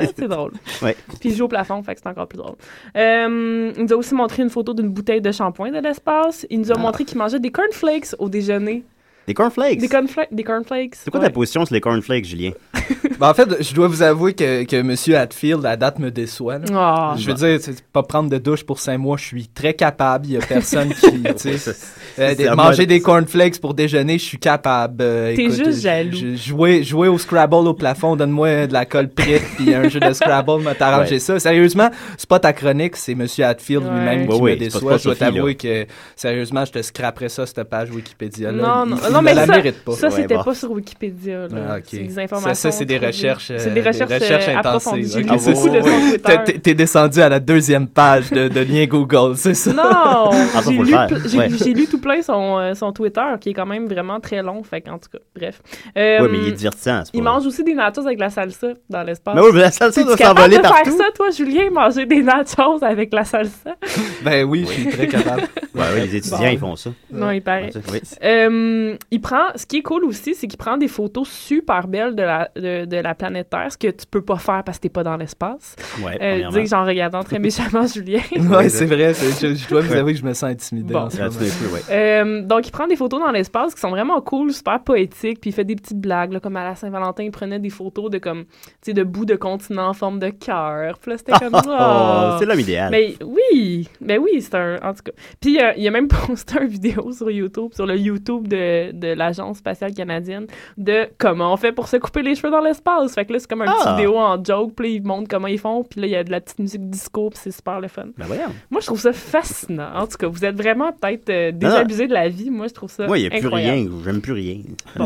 c'est 0.16 0.28
drôle. 0.28 0.52
Ouais. 0.82 0.96
Puis 1.18 1.30
ils 1.30 1.34
jouent 1.34 1.46
au 1.46 1.48
plafond, 1.48 1.82
fait 1.82 1.94
que 1.96 2.00
c'est 2.02 2.08
encore 2.08 2.28
plus 2.28 2.36
drôle. 2.38 2.54
Euh, 2.96 3.72
il 3.76 3.82
nous 3.84 3.92
a 3.92 3.96
aussi 3.96 4.14
montré 4.14 4.42
une 4.44 4.50
photo 4.50 4.72
d'une 4.72 4.88
bouteille 4.88 5.20
de 5.20 5.32
shampoing 5.32 5.70
de 5.72 5.78
l'espace. 5.80 6.46
Il 6.48 6.60
nous 6.60 6.70
a 6.70 6.76
Ah. 6.76 6.80
montré 6.80 7.04
qu'il 7.04 7.18
mangeait 7.18 7.40
des 7.40 7.50
cornflakes 7.50 8.14
au 8.20 8.28
déjeuner. 8.28 8.84
Des 9.30 9.34
cornflakes. 9.34 9.78
Des, 9.78 9.86
cornfla- 9.86 10.26
des 10.32 10.42
cornflakes. 10.42 10.96
C'est 10.96 11.08
quoi 11.08 11.20
ouais. 11.20 11.26
ta 11.26 11.32
position 11.32 11.64
sur 11.64 11.72
les 11.72 11.80
cornflakes, 11.80 12.24
Julien? 12.24 12.50
Ben, 13.20 13.28
en 13.28 13.34
fait, 13.34 13.62
je 13.62 13.74
dois 13.74 13.86
vous 13.86 14.00
avouer 14.00 14.32
que, 14.32 14.64
que 14.64 14.76
M. 14.76 14.94
Hatfield, 15.14 15.62
la 15.62 15.76
date 15.76 15.98
me 15.98 16.10
déçoit. 16.10 16.56
Ah. 16.72 17.14
Je 17.18 17.26
veux 17.26 17.34
dire, 17.34 17.58
c'est 17.60 17.82
pas 17.84 18.02
prendre 18.02 18.30
de 18.30 18.38
douche 18.38 18.64
pour 18.64 18.78
cinq 18.80 18.96
mois, 18.96 19.18
je 19.18 19.24
suis 19.26 19.46
très 19.46 19.74
capable. 19.74 20.24
Il 20.24 20.32
y 20.32 20.36
a 20.38 20.40
personne 20.40 20.88
qui. 20.94 21.22
tu 21.38 21.58
sais, 21.58 21.72
euh, 22.18 22.34
des- 22.34 22.46
à 22.46 22.54
manger 22.54 22.86
des 22.86 23.00
cornflakes 23.02 23.60
pour 23.60 23.74
déjeuner, 23.74 24.18
je 24.18 24.24
suis 24.24 24.38
capable. 24.38 25.02
Euh, 25.02 25.36
T'es 25.36 25.50
juste 25.50 25.82
jaloux. 25.82 26.16
jouer, 26.34 26.82
jouer 26.82 27.08
au 27.08 27.18
Scrabble 27.18 27.56
au 27.56 27.74
plafond, 27.74 28.16
donne-moi 28.16 28.66
de 28.66 28.72
la 28.72 28.86
colle 28.86 29.10
prête, 29.10 29.42
puis 29.58 29.74
un 29.74 29.86
jeu 29.90 30.00
de 30.00 30.12
Scrabble 30.14 30.62
m'a 30.62 30.72
arrangé 30.80 31.16
Ouais. 31.16 31.18
ça. 31.18 31.38
Sérieusement, 31.38 31.90
c'est 32.16 32.28
pas 32.28 32.38
ta 32.38 32.54
chronique, 32.54 32.96
c'est 32.96 33.12
M. 33.12 33.26
Hatfield 33.40 33.84
Ouais. 33.84 33.90
lui-même 33.98 34.28
qui 34.28 34.40
Ouais, 34.40 34.52
me 34.52 34.56
déçoit. 34.60 34.96
Je 34.96 35.04
dois 35.04 35.14
t'avouer 35.14 35.56
que, 35.56 35.84
sérieusement, 36.16 36.64
je 36.64 36.72
te 36.72 36.80
scraperais 36.80 37.28
ça, 37.28 37.44
cette 37.44 37.64
page 37.64 37.90
Wikipédia. 37.90 38.50
Là. 38.50 38.86
Non, 38.86 38.96
Il- 39.06 39.12
non, 39.12 39.19
non, 39.20 39.30
ne 39.30 39.34
mais 39.34 39.34
la 39.34 39.46
ça, 39.46 39.52
mérite 39.56 39.84
pas. 39.84 39.92
ça 39.92 40.08
Ouais, 40.08 40.14
c'était 40.14 40.34
bon. 40.36 40.42
pas 40.44 40.54
sur 40.54 40.70
Wikipédia. 40.72 41.38
là. 41.48 41.48
Ah, 41.70 41.76
ok. 41.78 41.84
C'est 41.86 41.98
des 41.98 42.10
Ça, 42.10 42.20
informations. 42.22 42.54
ça, 42.54 42.70
c'est 42.70 42.84
des 42.84 42.94
trouvées. 42.96 43.06
recherches, 43.08 43.50
euh, 43.50 43.56
C'est 43.58 43.70
des 43.74 43.80
recherches, 43.80 44.10
euh, 44.48 44.56
approfondies. 44.56 45.10
J'ai 45.12 45.18
ok. 45.20 45.24
lu 45.24 45.30
Ah, 45.30 45.36
de 45.36 46.10
Twitter. 46.44 46.60
T'es- 46.60 46.74
descendu 46.74 47.20
à 47.20 47.28
la 47.28 47.40
deuxième 47.40 47.86
page 47.88 48.30
de, 48.30 48.48
de 48.48 48.60
lien 48.60 48.86
Google, 48.86 49.36
c'est 49.36 49.54
ça? 49.54 49.72
Non, 49.72 50.30
ça, 50.32 50.60
j'ai 50.66 50.76
lu, 50.76 50.86
faire. 50.86 51.06
pl- 51.06 51.22
j'ai- 51.26 51.38
Ouais. 51.38 51.48
j'ai 51.50 51.74
lu 51.74 51.86
tout 51.86 52.00
plein 52.00 52.22
son, 52.22 52.58
euh, 52.58 52.74
son 52.74 52.92
Twitter, 52.92 53.20
qui 53.40 53.50
est 53.50 53.54
quand 53.54 53.66
même 53.66 53.86
vraiment 53.86 54.20
très 54.20 54.42
long. 54.42 54.62
Fait 54.62 54.82
en 54.88 54.98
tout 54.98 55.08
cas, 55.12 55.18
bref. 55.36 55.60
Euh, 55.96 56.18
oui, 56.22 56.28
mais 56.32 56.38
il 56.38 56.48
est 56.48 56.52
divertissant. 56.52 57.02
c'est 57.04 57.10
il 57.14 57.22
mange 57.22 57.46
aussi 57.46 57.62
des 57.64 57.74
nachos 57.74 58.00
avec 58.06 58.18
la 58.18 58.30
salsa 58.30 58.68
dans 58.88 59.02
l'espace. 59.02 59.34
Mais 59.34 59.40
oui, 59.42 59.50
mais 59.52 59.60
la 59.60 59.70
salsa 59.70 60.02
doit 60.02 60.16
capable 60.16 60.38
s'envoler 60.40 60.56
de 60.58 60.62
faire 60.62 60.70
partout. 60.72 60.96
ça, 60.96 61.04
toi, 61.14 61.30
Julien, 61.30 61.70
manger 61.70 62.06
des 62.06 62.22
nachos 62.22 62.82
avec 62.82 63.12
la 63.12 63.24
salsa? 63.24 63.76
Ben 64.22 64.44
oui, 64.44 64.64
je 64.66 64.72
suis 64.72 64.86
très 64.88 65.06
capable. 65.08 65.42
Ouais, 65.74 66.00
les 66.06 66.16
étudiants, 66.16 66.48
ils 66.50 66.58
font 66.58 66.76
ça. 66.76 66.90
Non, 67.12 67.30
il 67.30 67.42
paraît. 67.42 67.70
Oui. 67.92 68.00
Euh, 68.22 68.96
il 69.10 69.20
prend, 69.20 69.46
ce 69.56 69.66
qui 69.66 69.78
est 69.78 69.82
cool 69.82 70.04
aussi, 70.04 70.34
c'est 70.34 70.46
qu'il 70.46 70.58
prend 70.58 70.76
des 70.76 70.88
photos 70.88 71.28
super 71.28 71.88
belles 71.88 72.14
de 72.14 72.22
la, 72.22 72.50
de, 72.56 72.84
de 72.84 72.96
la 72.96 73.14
planète 73.14 73.50
Terre, 73.50 73.70
ce 73.72 73.78
que 73.78 73.88
tu 73.88 74.06
peux 74.10 74.22
pas 74.22 74.36
faire 74.36 74.62
parce 74.64 74.78
que 74.78 74.82
t'es 74.82 74.88
pas 74.88 75.02
dans 75.02 75.16
l'espace. 75.16 75.76
Ouais, 76.02 76.14
Euh, 76.14 76.16
premièrement. 76.18 76.50
dire 76.58 76.66
j'en 76.66 76.84
regardant 76.84 77.22
très 77.22 77.38
méchamment 77.38 77.86
Julien. 77.92 78.20
Ouais, 78.50 78.68
c'est 78.68 78.86
vrai. 78.86 79.12
Je, 79.14 79.54
je 79.54 79.68
dois 79.68 79.80
vous 79.80 79.92
avouer 79.94 80.12
que 80.14 80.18
je 80.20 80.24
me 80.24 80.32
sens 80.32 80.50
intimidé 80.50 80.92
Bon. 80.94 81.08
ouais. 81.08 81.80
Euh, 81.90 82.42
donc, 82.42 82.66
il 82.68 82.70
prend 82.70 82.86
des 82.86 82.96
photos 82.96 83.20
dans 83.20 83.30
l'espace 83.30 83.74
qui 83.74 83.80
sont 83.80 83.90
vraiment 83.90 84.20
cool, 84.20 84.52
super 84.52 84.80
poétiques, 84.82 85.40
puis 85.40 85.50
il 85.50 85.52
fait 85.52 85.64
des 85.64 85.76
petites 85.76 86.00
blagues, 86.00 86.32
là, 86.32 86.40
comme 86.40 86.56
à 86.56 86.64
la 86.64 86.74
Saint-Valentin, 86.74 87.24
il 87.24 87.30
prenait 87.30 87.58
des 87.58 87.70
photos 87.70 88.10
de 88.10 88.18
comme, 88.18 88.44
tu 88.44 88.50
sais, 88.82 88.92
de 88.92 89.02
bouts 89.02 89.24
de 89.24 89.36
continents 89.36 89.88
en 89.88 89.94
forme 89.94 90.18
de 90.18 90.28
cœur. 90.30 90.98
Puis 90.98 91.10
là, 91.10 91.18
c'était 91.18 91.32
comme 91.32 91.54
ça. 91.54 91.60
Oh, 92.30 92.36
c'est 92.38 92.46
l'homme 92.46 92.60
idéal. 92.60 92.90
Mais 92.90 93.14
oui, 93.24 93.88
mais 94.00 94.18
oui, 94.18 94.40
c'est 94.40 94.54
un. 94.54 94.76
En 94.82 94.92
tout 94.92 95.02
cas. 95.04 95.12
Puis 95.40 95.58
euh, 95.60 95.72
il 95.76 95.86
a 95.86 95.90
même 95.90 96.08
posté 96.26 96.54
une 96.60 96.68
vidéo 96.68 97.10
sur 97.12 97.30
YouTube, 97.30 97.70
sur 97.72 97.86
le 97.86 97.96
YouTube 97.96 98.48
de, 98.48 98.89
de 98.92 99.08
l'Agence 99.08 99.58
spatiale 99.58 99.94
canadienne, 99.94 100.46
de 100.76 101.08
comment 101.18 101.52
on 101.52 101.56
fait 101.56 101.72
pour 101.72 101.88
se 101.88 101.96
couper 101.96 102.22
les 102.22 102.34
cheveux 102.34 102.50
dans 102.50 102.60
l'espace. 102.60 103.14
Fait 103.14 103.24
que 103.24 103.32
là, 103.32 103.38
c'est 103.38 103.48
comme 103.48 103.62
un 103.62 103.66
Ah. 103.68 103.74
petit 103.78 103.90
vidéo 103.96 104.16
en 104.18 104.42
joke, 104.44 104.74
puis 104.76 104.88
là, 104.88 104.94
ils 104.96 105.02
montrent 105.02 105.28
comment 105.28 105.46
ils 105.48 105.58
font, 105.58 105.82
puis 105.84 106.00
là, 106.00 106.06
il 106.06 106.10
y 106.10 106.16
a 106.16 106.24
de 106.24 106.30
la 106.30 106.40
petite 106.40 106.58
musique 106.58 106.88
disco, 106.90 107.30
puis 107.30 107.38
c'est 107.42 107.50
super 107.50 107.80
le 107.80 107.88
fun. 107.88 108.06
Ben 108.18 108.26
voyons. 108.26 108.42
Moi, 108.70 108.80
je 108.80 108.86
trouve 108.86 109.00
ça 109.00 109.12
fascinant. 109.12 109.88
En 109.94 110.06
tout 110.06 110.16
cas, 110.18 110.26
vous 110.26 110.44
êtes 110.44 110.56
vraiment 110.56 110.92
peut-être 110.92 111.28
euh, 111.30 111.52
non. 111.52 111.58
désabusé 111.58 112.06
de 112.06 112.14
la 112.14 112.28
vie. 112.28 112.50
Moi, 112.50 112.68
je 112.68 112.74
trouve 112.74 112.90
ça 112.90 113.06
Moi, 113.06 113.18
il 113.18 113.22
n'y 113.22 113.26
a 113.26 113.30
plus 113.30 113.38
incroyable. 113.46 113.78
rien. 113.90 113.90
J'aime 114.04 114.20
plus 114.20 114.32
rien. 114.32 114.58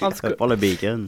En 0.00 0.10
tout 0.10 0.18
cas. 0.20 0.30
Pas 0.30 0.46
le 0.46 0.56
bacon. 0.56 1.06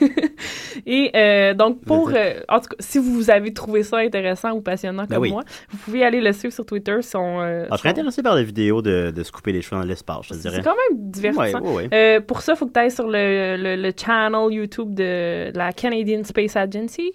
Et 0.86 1.10
euh, 1.14 1.54
donc, 1.54 1.82
pour. 1.84 2.10
euh, 2.14 2.40
en 2.48 2.60
tout 2.60 2.68
cas, 2.68 2.76
si 2.78 2.98
vous 2.98 3.30
avez 3.30 3.52
trouvé 3.52 3.82
ça 3.82 3.98
intéressant 3.98 4.52
ou 4.52 4.60
passionnant 4.60 5.04
Ben 5.08 5.14
comme 5.16 5.22
oui. 5.22 5.30
moi, 5.30 5.42
vous 5.70 5.78
pouvez 5.78 6.04
aller 6.04 6.20
le 6.20 6.32
suivre 6.32 6.54
sur 6.54 6.66
Twitter. 6.66 6.96
Son, 7.02 7.40
euh, 7.40 7.64
Ah, 7.70 7.74
je 7.74 7.78
serais 7.78 7.88
son- 7.88 7.92
intéressé 7.98 8.22
par 8.22 8.34
la 8.34 8.42
vidéo 8.42 8.82
de, 8.82 9.10
de 9.10 9.22
se 9.22 9.32
couper 9.32 9.52
les 9.52 9.62
cheveux 9.62 9.80
dans 9.80 9.86
l'espace, 9.86 10.20
je 10.24 10.34
te 10.34 10.38
dirais. 10.38 10.56
C'est 10.56 10.62
quand 10.64 10.74
même 10.90 11.10
divertissant. 11.10 11.60
Ouais, 11.60 11.68
ouais, 11.68 11.74
ouais. 11.74 11.88
Euh, 11.92 12.20
pour 12.20 12.42
ça, 12.42 12.52
il 12.52 12.56
faut 12.58 12.66
que 12.66 12.72
tu 12.72 12.80
ailles 12.80 12.90
sur 12.90 13.06
le, 13.08 13.56
le, 13.56 13.76
le 13.76 13.92
channel 13.96 14.52
YouTube 14.52 14.94
de 14.94 15.50
la 15.56 15.72
Canadian 15.72 16.22
Space 16.24 16.56
Agency. 16.56 17.12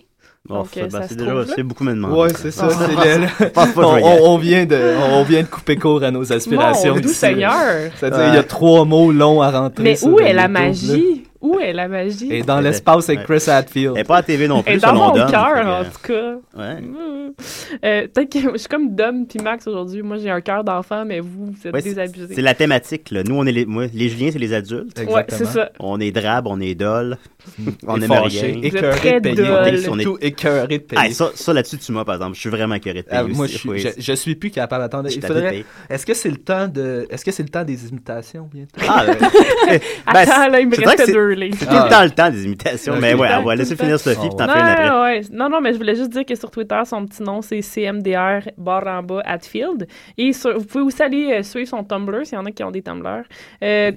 Oh, 0.50 0.64
ben, 0.76 0.90
c'est 0.90 1.10
se 1.10 1.14
déjà 1.14 1.64
beaucoup 1.64 1.84
me 1.84 1.94
demander. 1.94 2.16
Ouais, 2.20 2.30
c'est 2.34 2.50
ça. 2.50 2.68
Ah. 2.72 2.86
c'est 2.88 3.20
le- 3.78 4.26
on, 4.26 4.38
vient 4.40 4.66
de, 4.66 4.76
on 5.14 5.22
vient 5.24 5.44
de 5.44 5.48
couper 5.48 5.76
court 5.76 6.02
à 6.04 6.10
nos 6.10 6.34
aspirations. 6.34 6.96
Mon 6.96 7.00
doux. 7.00 7.10
Seigneur! 7.10 7.92
C'est-à-dire, 7.96 8.30
il 8.30 8.34
y 8.34 8.38
a 8.38 8.44
trois 8.44 8.84
mots 8.84 9.12
longs 9.12 9.42
à 9.44 9.52
rentrer. 9.52 9.84
Mais 9.84 10.04
où 10.04 10.20
est 10.20 10.34
la 10.34 10.48
YouTube, 10.48 10.54
là. 10.56 10.62
magie? 10.66 11.24
Où 11.42 11.60
est 11.60 11.74
la 11.74 11.88
magie? 11.88 12.32
Et 12.32 12.44
dans 12.44 12.60
l'espace 12.60 13.10
avec. 13.10 13.24
Chris 13.26 13.44
Hadfield. 13.50 13.94
Elle 13.96 14.02
est 14.02 14.04
pas 14.06 14.18
à 14.18 14.24
TV 14.24 14.48
non 14.48 14.64
Elle 14.66 14.74
est 14.76 14.78
plus, 14.78 14.82
dans 14.88 14.94
mon 14.94 15.12
cœur, 15.14 15.66
en 15.68 15.84
tout 15.84 16.02
cas. 16.14 16.36
Ouais. 16.58 16.82
Mm. 16.82 17.34
Euh, 17.84 18.08
Peut-être 18.14 18.32
que 18.32 18.40
je 18.54 18.58
suis 18.58 18.68
comme 18.68 18.94
Dom 18.96 19.26
puis 19.26 19.40
Max 19.40 19.66
aujourd'hui. 19.68 20.02
Moi, 20.02 20.18
j'ai 20.18 20.30
un 20.30 20.42
cœur 20.42 20.64
d'enfant, 20.64 21.04
mais 21.06 21.20
vous, 21.20 21.48
vous 21.48 21.68
êtes 21.68 21.74
Ouais, 21.74 21.82
c'est- 21.82 21.90
désabusés. 21.90 22.36
C'est 22.36 22.42
la 22.42 22.54
thématique, 22.54 23.10
là. 23.12 23.24
Nous, 23.24 23.36
on 23.36 23.46
est 23.46 23.52
les, 23.52 23.66
moi, 23.66 23.86
les 23.94 24.10
Juliens, 24.10 24.30
c'est 24.32 24.40
les 24.40 24.54
adultes. 24.54 25.00
Ouais, 25.10 25.26
c'est 25.30 25.46
ça. 25.46 25.72
On 25.80 26.00
est 26.00 26.12
drabe, 26.12 26.48
on 26.48 26.60
est 26.60 26.76
dol. 26.76 27.18
on 27.88 28.00
Et 28.00 28.04
aime 28.04 28.08
fâché, 28.08 28.52
rien. 28.52 28.62
Écœuré 28.62 29.14
de 29.14 29.20
payer. 29.20 29.88
On 29.90 29.98
est- 29.98 30.04
Tout 30.04 30.18
écœuré 30.22 30.78
de 30.78 30.84
payer. 30.84 31.02
Ah, 31.10 31.12
ça, 31.12 31.32
ça 31.34 31.54
là-dessus, 31.54 31.78
tu 31.80 31.92
m'as, 31.92 32.06
par 32.06 32.16
exemple. 32.16 32.36
Je 32.36 32.42
suis 32.42 32.50
vraiment 32.50 32.76
écœuré 32.76 33.02
de 33.02 33.08
payer 33.08 33.22
Ah, 33.24 33.28
moi, 33.28 33.46
aussi. 33.46 33.54
je 33.54 33.58
suis, 33.58 33.80
je, 33.80 33.90
je 33.98 34.14
suis 34.14 34.36
plus 34.36 34.52
capable. 34.52 34.84
Attendez, 34.84 35.10
Je 35.10 35.16
il 35.16 35.22
t'avais 35.22 35.34
faudrait. 35.34 35.50
payé. 35.52 35.66
Est-ce 35.90 36.06
que 36.06 36.14
c'est 36.14 36.30
le 36.30 36.38
temps 36.38 36.68
de. 36.68 37.08
Est-ce 37.10 37.26
que 37.26 37.32
c'est 37.32 37.44
le 37.44 37.50
temps 37.50 37.64
des 37.64 37.88
imitations 37.90 38.48
bientôt? 38.54 38.80
Ah, 38.88 39.06
ben, 39.68 39.80
Attends, 40.06 40.48
là, 40.50 40.60
il 40.60 40.68
me 40.68 40.76
reste 40.76 41.12
deux 41.12 41.31
lignes. 41.34 41.54
C'est 41.54 41.66
tout 41.66 41.74
le 41.74 41.90
temps 41.90 42.04
le 42.04 42.10
temps 42.12 42.30
des 42.30 42.46
imitations. 42.46 42.96
Mais 43.00 43.14
ouais, 43.14 43.30
on 43.40 43.44
va 43.44 43.56
laisser 43.56 43.76
finir 43.76 44.00
Sophie, 44.00 44.18
Ah, 44.22 44.28
puis 44.28 44.36
t'en 44.38 44.48
Non, 44.48 44.54
fais 44.54 44.60
une 44.60 44.66
après. 44.66 45.22
non, 45.32 45.50
non, 45.50 45.62
mais 45.62 45.74
je 45.74 45.78
voulais 45.78 45.96
juste 45.96 46.10
dire 46.12 46.26
que 46.26 46.36
sur 46.36 46.50
Twitter, 46.52 46.80
son 46.86 47.06
petit 47.06 47.24
nom, 47.24 47.42
c'est 47.42 47.62
CMDR 47.62 48.50
barre 48.58 48.88
en 48.88 49.04
bas 49.04 49.22
Hatfield. 49.26 49.88
Et 50.18 50.34
sur- 50.34 50.58
vous 50.58 50.66
pouvez 50.66 50.84
aussi 50.84 51.02
aller 51.04 51.34
euh, 51.40 51.44
suivre 51.44 51.68
son 51.70 51.84
Tumblr, 51.84 52.26
s'il 52.26 52.36
y 52.36 52.38
en 52.38 52.46
a 52.46 52.52
qui 52.52 52.64
ont 52.64 52.72
des 52.72 52.82
Tumblr. 52.82 53.24
Euh. 53.64 53.92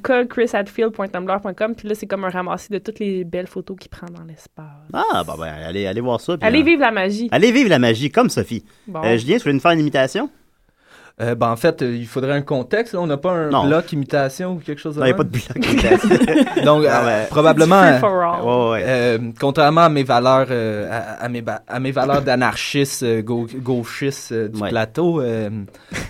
Puis 1.77 1.89
là, 1.89 1.95
c'est 1.95 2.07
comme 2.07 2.25
un 2.25 2.31
ramassis 2.31 2.71
de 2.71 2.79
toutes 2.79 2.99
les 2.99 3.25
belles 3.25 3.47
photos 3.47 3.77
qu'il 3.79 3.91
prend 3.91 4.07
dans 4.07 4.25
l'espace. 4.25 4.65
Ah, 4.93 5.23
bah, 5.27 5.35
ben, 5.39 5.53
allez, 5.67 5.87
allez 5.87 6.01
voir 6.01 6.21
ça. 6.21 6.37
Allez 6.41 6.61
euh, 6.61 6.65
vivre 6.65 6.81
la 6.81 6.91
magie. 6.91 7.29
Allez 7.31 7.53
vivre 7.53 7.71
la 7.71 7.79
magie, 7.79 8.11
comme 8.11 8.31
Sophie. 8.31 8.65
Bon. 8.87 9.01
Euh, 9.05 9.17
Julien, 9.17 9.37
tu 9.37 9.43
voulais 9.43 9.55
nous 9.55 9.61
faire 9.61 9.73
une 9.73 9.81
imitation? 9.81 10.31
Euh, 11.23 11.37
ben, 11.37 11.49
en 11.49 11.55
fait, 11.55 11.81
euh, 11.81 11.95
il 11.95 12.07
faudrait 12.09 12.33
un 12.33 12.43
contexte. 12.43 12.93
là. 12.95 13.01
On 13.01 13.07
n'a 13.07 13.17
pas 13.17 13.31
un 13.31 13.49
Non. 13.51 13.67
bloc 13.69 13.93
imitation 13.93 14.55
ou 14.55 14.57
quelque 14.57 14.81
chose 14.81 14.97
de 14.97 15.01
Non, 15.01 15.07
il 15.07 15.11
n'y 15.11 15.15
a 15.15 15.17
pas 15.17 15.23
de 15.23 15.29
bloc 15.29 15.57
imitation. 15.57 16.09
Donc, 16.65 16.83
Non, 16.83 16.89
euh, 16.89 17.27
probablement. 17.27 17.83
Euh. 17.83 18.01
Ouais, 18.01 18.73
ouais. 18.73 18.85
euh, 18.85 19.19
contrairement 19.39 19.83
à 19.83 19.89
mes 19.89 20.03
valeurs, 20.03 20.49
euh, 20.51 20.89
à, 20.91 21.25
à 21.25 21.29
mes, 21.29 21.45
à 21.69 21.79
mes 21.79 21.93
valeurs 21.93 22.23
d'anarchiste 22.23 23.05
euh, 23.05 23.23
gau- 23.23 23.47
gauchiste 23.55 24.33
euh, 24.33 24.49
du 24.49 24.61
Ouais. 24.61 24.71
plateau, 24.71 25.21
euh, 25.21 25.51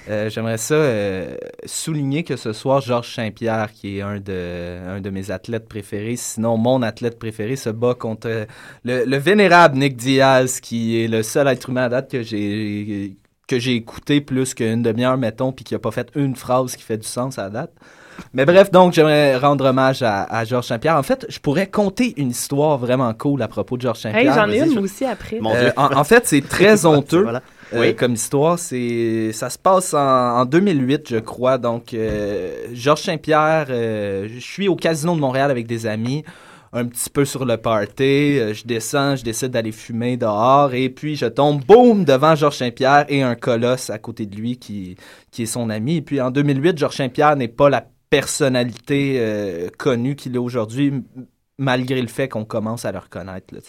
euh, 0.09 0.31
j'aimerais 0.31 0.57
ça 0.57 0.75
euh, 0.75 1.37
souligner 1.67 2.23
que 2.25 2.37
ce 2.37 2.55
soir, 2.55 2.81
Georges 2.81 3.15
Saint-Pierre, 3.15 3.73
qui 3.75 3.99
est 3.99 4.03
un 4.03 4.21
de, 4.21 4.79
un 4.97 5.01
de 5.03 5.11
mes 5.11 5.31
athlètes 5.31 5.69
préférés, 5.69 6.17
sinon 6.17 6.57
mon 6.57 6.81
athlète 6.81 7.19
préféré, 7.19 7.57
se 7.57 7.69
bat 7.69 7.93
contre 7.93 8.47
le, 8.85 9.05
le 9.05 9.17
vénérable 9.19 9.77
Nick 9.77 9.97
Diaz, 9.97 10.61
qui 10.61 11.03
est 11.05 11.09
le 11.09 11.23
seul 11.23 11.47
être 11.49 11.69
humain 11.69 11.83
à 11.85 11.89
date 11.91 12.11
que 12.11 12.23
j'ai 12.23 13.17
que 13.47 13.59
j'ai 13.59 13.75
écouté 13.75 14.21
plus 14.21 14.55
qu'une 14.55 14.83
demi-heure, 14.83 15.17
mettons, 15.19 15.53
puis 15.53 15.65
qui 15.65 15.75
a 15.75 15.79
pas 15.79 15.91
fait 15.91 16.09
une 16.15 16.35
phrase 16.37 16.77
qui 16.77 16.83
fait 16.83 16.97
du 16.99 17.07
sens 17.07 17.39
à 17.39 17.45
la 17.45 17.51
date. 17.51 17.73
Mais 18.33 18.45
bref, 18.45 18.71
donc, 18.71 18.93
j'aimerais 18.93 19.37
rendre 19.37 19.65
hommage 19.67 20.03
à, 20.03 20.23
à 20.23 20.45
Georges 20.45 20.67
Saint-Pierre. 20.67 20.97
En 20.97 21.03
fait, 21.03 21.27
je 21.29 21.41
pourrais 21.41 21.67
conter 21.67 22.15
une 22.17 22.31
histoire 22.31 22.79
vraiment 22.79 23.13
cool 23.13 23.43
à 23.43 23.49
propos 23.49 23.77
de 23.77 23.83
Georges 23.83 23.99
Saint-Pierre. 23.99 24.31
Hey, 24.31 24.41
j'en 24.41 24.49
ai 24.51 24.61
une 24.69 24.75
je- 24.75 24.79
aussi 24.79 25.05
après. 25.05 25.41
euh, 25.45 25.71
en, 25.77 25.97
en 25.97 26.05
fait, 26.05 26.25
c'est 26.27 26.47
très 26.49 26.87
honteux 26.87 27.23
Voilà. 27.25 27.43
euh, 27.73 27.81
Oui. 27.81 27.97
comme 27.97 28.13
histoire. 28.15 28.57
C'est, 28.59 29.33
ça 29.33 29.51
se 29.51 29.59
passe 29.59 29.95
en, 29.95 29.99
en 29.99 30.45
2008, 30.45 31.09
je 31.11 31.17
crois. 31.17 31.59
Donc, 31.59 31.93
euh, 31.93 32.53
Georges 32.73 33.03
Saint-Pierre, 33.03 33.67
euh, 33.71 34.29
je 34.33 34.39
suis 34.39 34.69
au 34.69 34.77
Casino 34.77 35.17
de 35.17 35.21
Montréal 35.21 35.51
avec 35.51 35.67
des 35.67 35.85
amis, 35.87 36.25
un 36.75 36.87
petit 36.87 37.09
peu 37.09 37.25
sur 37.25 37.45
le 37.45 37.57
party. 37.57 38.39
Euh, 38.39 38.53
je 38.53 38.67
descends, 38.67 39.17
je 39.17 39.25
décide 39.25 39.53
d'aller 39.53 39.73
fumer 39.73 40.17
dehors 40.17 40.75
et 40.75 40.91
puis 40.91 41.17
je 41.17 41.27
tombe, 41.27 41.65
boum, 41.65 42.05
devant 42.05 42.35
Georges 42.35 42.59
Saint-Pierre 42.59 43.07
et 43.09 43.23
un 43.23 43.37
colosse 43.37 43.91
à 43.91 43.99
côté 43.99 44.27
de 44.27 44.37
lui 44.37 44.59
qui, 44.59 44.97
qui 45.31 45.45
est 45.45 45.47
son 45.47 45.71
ami. 45.71 45.97
Et 45.97 46.03
puis 46.03 46.21
en 46.21 46.31
2008, 46.31 46.77
Georges 46.77 46.97
Saint-Pierre 46.97 47.37
n'est 47.37 47.49
pas 47.49 47.71
la 47.71 47.87
personnalité 48.11 49.17
euh, 49.19 49.69
connue 49.79 50.17
qu'il 50.17 50.35
est 50.35 50.39
aujourd'hui, 50.39 50.93
malgré 51.59 52.01
le 52.01 52.09
fait 52.09 52.29
qu'on 52.29 52.45
commence 52.45 52.85
à 52.85 52.93
le 52.93 52.99
reconnaître. 52.99 53.55
Là. 53.55 53.61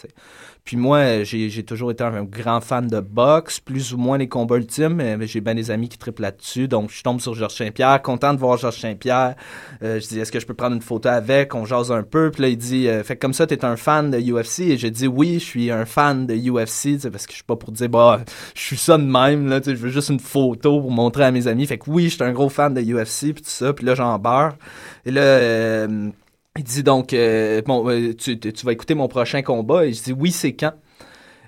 Puis 0.64 0.76
moi, 0.76 1.22
j'ai 1.22 1.64
toujours 1.64 1.92
été 1.92 2.02
un 2.02 2.24
grand 2.24 2.60
fan 2.60 2.88
de 2.88 2.98
boxe, 2.98 3.60
plus 3.60 3.94
ou 3.94 3.98
moins 3.98 4.18
les 4.18 4.28
combats 4.28 4.56
ultimes, 4.56 5.00
j'ai 5.22 5.40
bien 5.40 5.54
des 5.54 5.70
amis 5.70 5.88
qui 5.88 5.96
triplent 5.96 6.22
là-dessus. 6.22 6.66
Donc, 6.66 6.90
je 6.90 7.02
tombe 7.02 7.20
sur 7.20 7.34
Georges 7.34 7.54
Saint-Pierre, 7.54 8.02
content 8.02 8.34
de 8.34 8.40
voir 8.40 8.56
Georges 8.56 8.80
Saint-Pierre. 8.80 9.36
Euh, 9.82 10.00
je 10.00 10.08
dis, 10.08 10.18
est-ce 10.18 10.32
que 10.32 10.40
je 10.40 10.46
peux 10.46 10.54
prendre 10.54 10.74
une 10.74 10.82
photo 10.82 11.08
avec? 11.08 11.54
On 11.54 11.64
jase 11.64 11.92
un 11.92 12.02
peu. 12.02 12.32
Puis 12.32 12.42
là, 12.42 12.48
il 12.48 12.58
dit, 12.58 12.88
euh, 12.88 13.04
fait 13.04 13.16
comme 13.16 13.32
ça, 13.32 13.46
t'es 13.46 13.64
un 13.64 13.76
fan 13.76 14.10
de 14.10 14.18
UFC? 14.18 14.60
Et 14.60 14.76
j'ai 14.76 14.90
dit, 14.90 15.06
oui, 15.06 15.34
je 15.34 15.44
suis 15.44 15.70
un 15.70 15.84
fan 15.84 16.26
de 16.26 16.34
UFC, 16.34 17.00
parce 17.10 17.26
que 17.26 17.32
je 17.32 17.36
suis 17.36 17.44
pas 17.44 17.56
pour 17.56 17.70
dire, 17.70 17.88
bah, 17.88 18.20
je 18.54 18.60
suis 18.60 18.76
ça 18.76 18.98
de 18.98 19.04
même, 19.04 19.48
là, 19.48 19.60
je 19.64 19.70
veux 19.72 19.90
juste 19.90 20.08
une 20.08 20.20
photo 20.20 20.80
pour 20.80 20.90
montrer 20.90 21.24
à 21.24 21.30
mes 21.30 21.46
amis. 21.46 21.66
Fait 21.66 21.78
que 21.78 21.88
oui, 21.88 22.08
je 22.08 22.16
suis 22.16 22.24
un 22.24 22.32
gros 22.32 22.48
fan 22.48 22.74
de 22.74 22.80
UFC, 22.80 23.32
puis 23.32 23.42
tout 23.42 23.50
ça. 23.50 23.72
Puis 23.72 23.86
là, 23.86 23.94
j'en 23.94 24.18
beurre. 24.18 24.56
Et 25.04 25.12
là, 25.12 25.20
euh, 25.20 26.10
il 26.56 26.64
dit 26.64 26.82
donc, 26.82 27.12
euh, 27.12 27.62
bon, 27.62 27.88
euh, 27.88 28.14
tu, 28.14 28.38
tu- 28.38 28.66
vas 28.66 28.72
écouter 28.72 28.94
mon 28.94 29.08
prochain 29.08 29.42
combat. 29.42 29.86
Et 29.86 29.92
je 29.92 30.02
dis, 30.02 30.12
oui, 30.12 30.30
c'est 30.30 30.52
quand? 30.52 30.72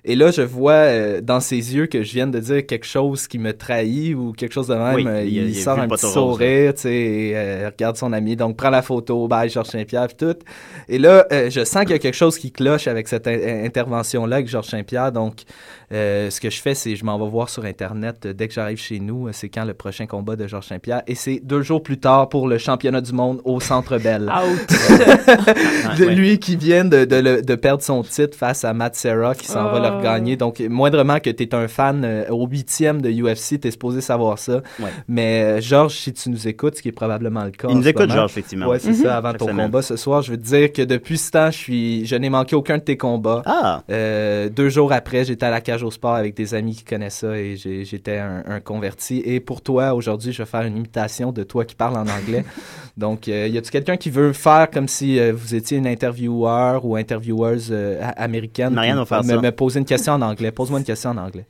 Et 0.05 0.15
là, 0.15 0.31
je 0.31 0.43
vois 0.43 0.73
euh, 0.73 1.21
dans 1.21 1.41
ses 1.41 1.75
yeux 1.75 1.87
que 1.87 2.03
je 2.03 2.13
viens 2.13 2.29
de 2.29 2.39
dire 2.39 2.65
quelque 2.65 2.87
chose 2.87 3.27
qui 3.27 3.37
me 3.39 3.53
trahit 3.53 4.15
ou 4.15 4.33
quelque 4.33 4.53
chose 4.53 4.69
de 4.69 4.75
même. 4.75 4.95
Oui, 4.95 5.05
Euh, 5.07 5.25
il 5.25 5.55
sort 5.57 5.79
un 5.79 5.89
petit 5.97 6.07
sourire, 6.13 6.73
tu 6.75 6.83
sais, 6.83 6.95
et, 6.95 7.33
euh, 7.37 7.69
regarde 7.71 7.97
son 7.97 8.13
ami. 8.13 8.37
Donc, 8.37 8.57
prends 8.57 8.71
la 8.71 8.81
photo, 8.81 9.27
bye, 9.29 9.51
Georges 9.51 9.69
Saint-Pierre, 9.69 10.17
tout. 10.17 10.37
Et 10.89 10.99
là, 10.99 11.27
euh, 11.33 11.51
je 11.51 11.63
sens 11.65 11.83
qu'il 11.83 11.91
y 11.91 11.95
a 11.95 11.99
quelque 11.99 12.15
chose 12.17 12.39
qui 12.39 12.53
cloche 12.53 12.87
avec 12.87 13.09
cette 13.09 13.27
in- 13.27 13.65
intervention-là 13.65 14.37
avec 14.37 14.49
Georges 14.49 14.69
Saint-Pierre. 14.69 15.13
Donc, 15.13 15.35
euh, 15.93 16.31
ce 16.31 16.41
que 16.41 16.51
je 16.51 16.61
fais, 16.61 16.75
c'est 16.75 16.97
je 16.97 17.05
m'en 17.05 17.19
vais 17.19 17.29
voir 17.31 17.49
sur 17.49 17.65
Internet 17.65 18.27
euh, 18.27 18.33
dès 18.33 18.49
que 18.49 18.55
j'arrive 18.55 18.79
chez 18.79 19.01
nous, 19.01 19.29
euh, 19.29 19.31
c'est 19.33 19.49
quand 19.49 19.65
le 19.65 19.75
prochain 19.75 20.07
combat 20.07 20.37
de 20.37 20.47
Georges 20.47 20.67
Saint-Pierre. 20.67 21.03
Et 21.07 21.15
c'est 21.15 21.41
deux 21.43 21.63
jours 21.63 21.83
plus 21.83 21.99
tard 21.99 22.29
pour 22.29 22.47
le 22.49 22.59
championnat 22.59 23.01
du 23.01 23.13
monde 23.13 23.41
au 23.45 23.61
Centre 23.61 23.99
Bell. 23.99 24.31
de 25.99 26.05
lui 26.05 26.39
qui 26.39 26.57
vient 26.57 26.85
de, 26.85 27.05
de 27.05 27.17
le- 27.17 27.43
de 27.43 27.55
perdre 27.55 27.83
son 27.83 28.03
titre 28.03 28.37
face 28.37 28.65
à 28.65 28.73
Matt 28.75 28.95
Serra 28.97 29.35
qui 29.35 29.47
s'en 29.47 29.65
va 29.71 29.81
le 29.81 29.89
Oh. 29.89 29.99
regagner. 29.99 30.37
Donc, 30.37 30.61
moindrement 30.61 31.19
que 31.21 31.31
tu 31.31 31.43
es 31.45 31.55
un 31.55 31.67
fan 31.69 32.03
euh, 32.05 32.29
au 32.31 32.47
huitième 32.47 33.01
de 33.01 33.11
UFC, 33.11 33.59
tu 33.61 33.69
es 33.69 33.71
supposé 33.71 34.01
savoir 34.01 34.39
ça. 34.39 34.57
Ouais. 34.79 34.91
Mais 35.09 35.43
euh, 35.43 35.61
Georges, 35.61 35.95
si 35.97 36.13
tu 36.13 36.29
nous 36.31 36.47
écoutes, 36.47 36.77
ce 36.77 36.83
qui 36.83 36.89
est 36.89 36.93
probablement 36.93 37.45
le 37.45 37.51
cas. 37.53 37.69
Il 37.71 37.77
nous 37.79 37.89
écoute. 37.89 38.11
Georges, 38.11 38.31
effectivement. 38.33 38.67
Ouais, 38.69 38.79
c'est 38.79 38.91
Mhm. 38.91 38.95
ça, 39.03 39.17
avant 39.17 39.31
Chaque 39.31 39.39
ton 39.39 39.47
semaine. 39.49 39.67
combat 39.67 39.83
ce 39.83 39.97
soir. 39.97 40.23
Je 40.23 40.33
veux 40.33 40.37
te 40.37 40.43
dire 40.45 40.73
que 40.73 40.83
depuis 40.83 41.17
ce 41.19 41.31
temps, 41.31 41.51
je, 41.51 41.57
suis, 41.57 42.07
je 42.07 42.17
n'ai 42.17 42.29
manqué 42.31 42.55
aucun 42.57 42.77
de 42.79 42.83
tes 42.83 42.97
combats. 42.97 43.43
Ah! 43.47 43.83
Euh, 43.91 44.49
deux 44.49 44.69
jours 44.69 44.93
après, 44.93 45.25
j'étais 45.25 45.47
à 45.47 45.51
la 45.51 45.61
cage 45.61 45.78
au 45.83 45.91
sport 45.91 46.15
avec 46.15 46.35
des 46.35 46.55
amis 46.55 46.77
qui 46.77 46.85
connaissent 46.85 47.19
ça 47.19 47.39
et 47.39 47.57
j'étais 47.57 48.19
un, 48.19 48.43
un 48.47 48.61
converti. 48.61 49.23
Et 49.25 49.41
pour 49.41 49.63
toi, 49.63 49.95
aujourd'hui, 49.95 50.33
je 50.33 50.43
vais 50.43 50.49
faire 50.49 50.63
une 50.63 50.77
imitation 50.77 51.33
de 51.33 51.43
toi 51.43 51.65
qui 51.65 51.75
parle 51.75 51.97
en 51.97 52.07
anglais. 52.09 52.45
Donc, 52.97 53.29
euh, 53.29 53.47
y 53.47 53.57
a-tu 53.57 53.71
quelqu'un 53.71 53.97
qui 53.97 54.11
veut 54.11 54.33
faire 54.33 54.69
comme 54.71 54.89
si 54.89 55.19
euh, 55.19 55.33
vous 55.33 55.55
étiez 55.55 55.79
une 55.79 55.87
intervieweur 55.87 56.85
ou 56.85 56.97
intervieweuse 56.97 57.69
euh, 57.71 58.01
américaine? 58.17 58.75
Marianne 58.75 58.99
va 58.99 59.05
faire 59.05 59.25
me, 59.25 59.35
ça. 59.35 59.41
me 59.41 59.53
poser 59.53 59.79
une 59.79 59.87
question 59.87 60.15
en 60.15 60.23
anglais. 60.23 60.51
Pose-moi 60.51 60.81
une 60.81 60.85
question 60.85 61.11
en 61.11 61.17
anglais. 61.19 61.47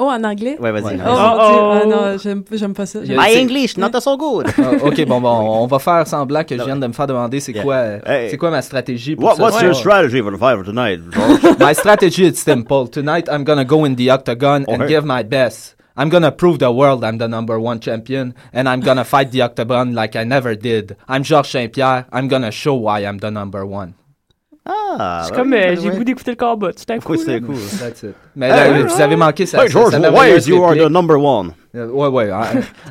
Oh, 0.00 0.08
en 0.08 0.22
anglais? 0.22 0.56
Ouais, 0.60 0.70
vas-y. 0.70 0.82
Oh, 0.84 0.86
mon 0.88 0.94
Dieu. 0.94 1.02
Ah 1.10 1.82
non, 1.86 2.16
j'aime 2.52 2.72
pas 2.74 2.86
ça. 2.86 3.00
My 3.00 3.36
English, 3.36 3.76
not 3.76 3.90
so 4.00 4.16
good. 4.16 4.46
Ah, 4.56 4.70
ok, 4.84 5.04
bon, 5.06 5.20
bon, 5.20 5.28
on 5.62 5.66
va 5.66 5.78
faire 5.80 6.06
semblant 6.06 6.44
que 6.44 6.56
je 6.56 6.62
viens 6.62 6.76
de 6.76 6.86
me 6.86 6.92
faire 6.92 7.06
demander 7.08 7.40
c'est 7.40 7.52
Yeah. 7.52 7.62
quoi, 7.64 7.76
Hey. 8.06 8.30
c'est 8.30 8.36
quoi 8.36 8.50
ma 8.50 8.62
stratégie 8.62 9.16
pour 9.16 9.24
What, 9.30 9.36
ce 9.36 9.40
what's 9.42 9.52
soir? 9.54 9.64
your 9.64 9.74
strategy 9.74 10.22
for 10.22 10.30
the 10.30 10.38
fight 10.38 10.64
tonight, 10.64 11.00
George? 11.10 11.58
My 11.58 11.72
strategy 11.74 12.26
is 12.26 12.36
simple. 12.36 12.86
Tonight, 12.88 13.28
I'm 13.28 13.42
gonna 13.44 13.64
go 13.64 13.84
in 13.84 13.96
the 13.96 14.10
octagon 14.10 14.64
and 14.68 14.86
give 14.86 15.04
my 15.04 15.22
best. 15.24 15.74
I'm 15.96 16.10
gonna 16.10 16.30
prove 16.30 16.60
the 16.60 16.70
world 16.70 17.02
I'm 17.02 17.18
the 17.18 17.26
number 17.26 17.58
one 17.58 17.80
champion, 17.80 18.32
and 18.52 18.68
I'm 18.68 18.80
gonna 18.80 19.04
fight 19.04 19.32
the 19.32 19.42
octagon 19.42 19.94
like 19.94 20.14
I 20.14 20.22
never 20.22 20.54
did. 20.54 20.94
I'm 21.08 21.24
Georges 21.24 21.50
Saint-Pierre. 21.50 22.06
I'm 22.12 22.28
gonna 22.28 22.52
show 22.52 22.74
why 22.76 23.00
I'm 23.04 23.18
the 23.18 23.32
number 23.32 23.66
one. 23.66 23.94
Ah! 24.68 25.22
C'est 25.24 25.30
ouais, 25.32 25.36
comme, 25.38 25.52
euh, 25.54 25.56
ouais. 25.56 25.76
j'ai 25.76 25.88
le 25.90 25.96
goût 25.96 26.04
d'écouter 26.04 26.30
le 26.32 26.36
combat. 26.36 26.70
Tout 26.72 26.92
à 26.92 26.98
coup. 26.98 27.12
Oui, 27.12 27.18
c'est 27.24 27.40
là. 27.40 27.46
cool? 27.46 27.56
That's 27.80 28.02
it. 28.02 28.14
Mais 28.36 28.48
là, 28.50 28.68
Hey, 28.76 28.82
vous 28.82 29.00
avez 29.00 29.16
manqué 29.16 29.46
ça. 29.46 29.64
Hey, 29.64 29.70
George, 29.70 29.92
ça, 29.92 30.12
why 30.12 30.38
you 30.46 30.62
are 30.62 30.74
the 30.74 30.90
number 30.90 31.16
one? 31.18 31.52
Euh, 31.74 31.88
ouais, 31.88 32.08
ouais. 32.08 32.28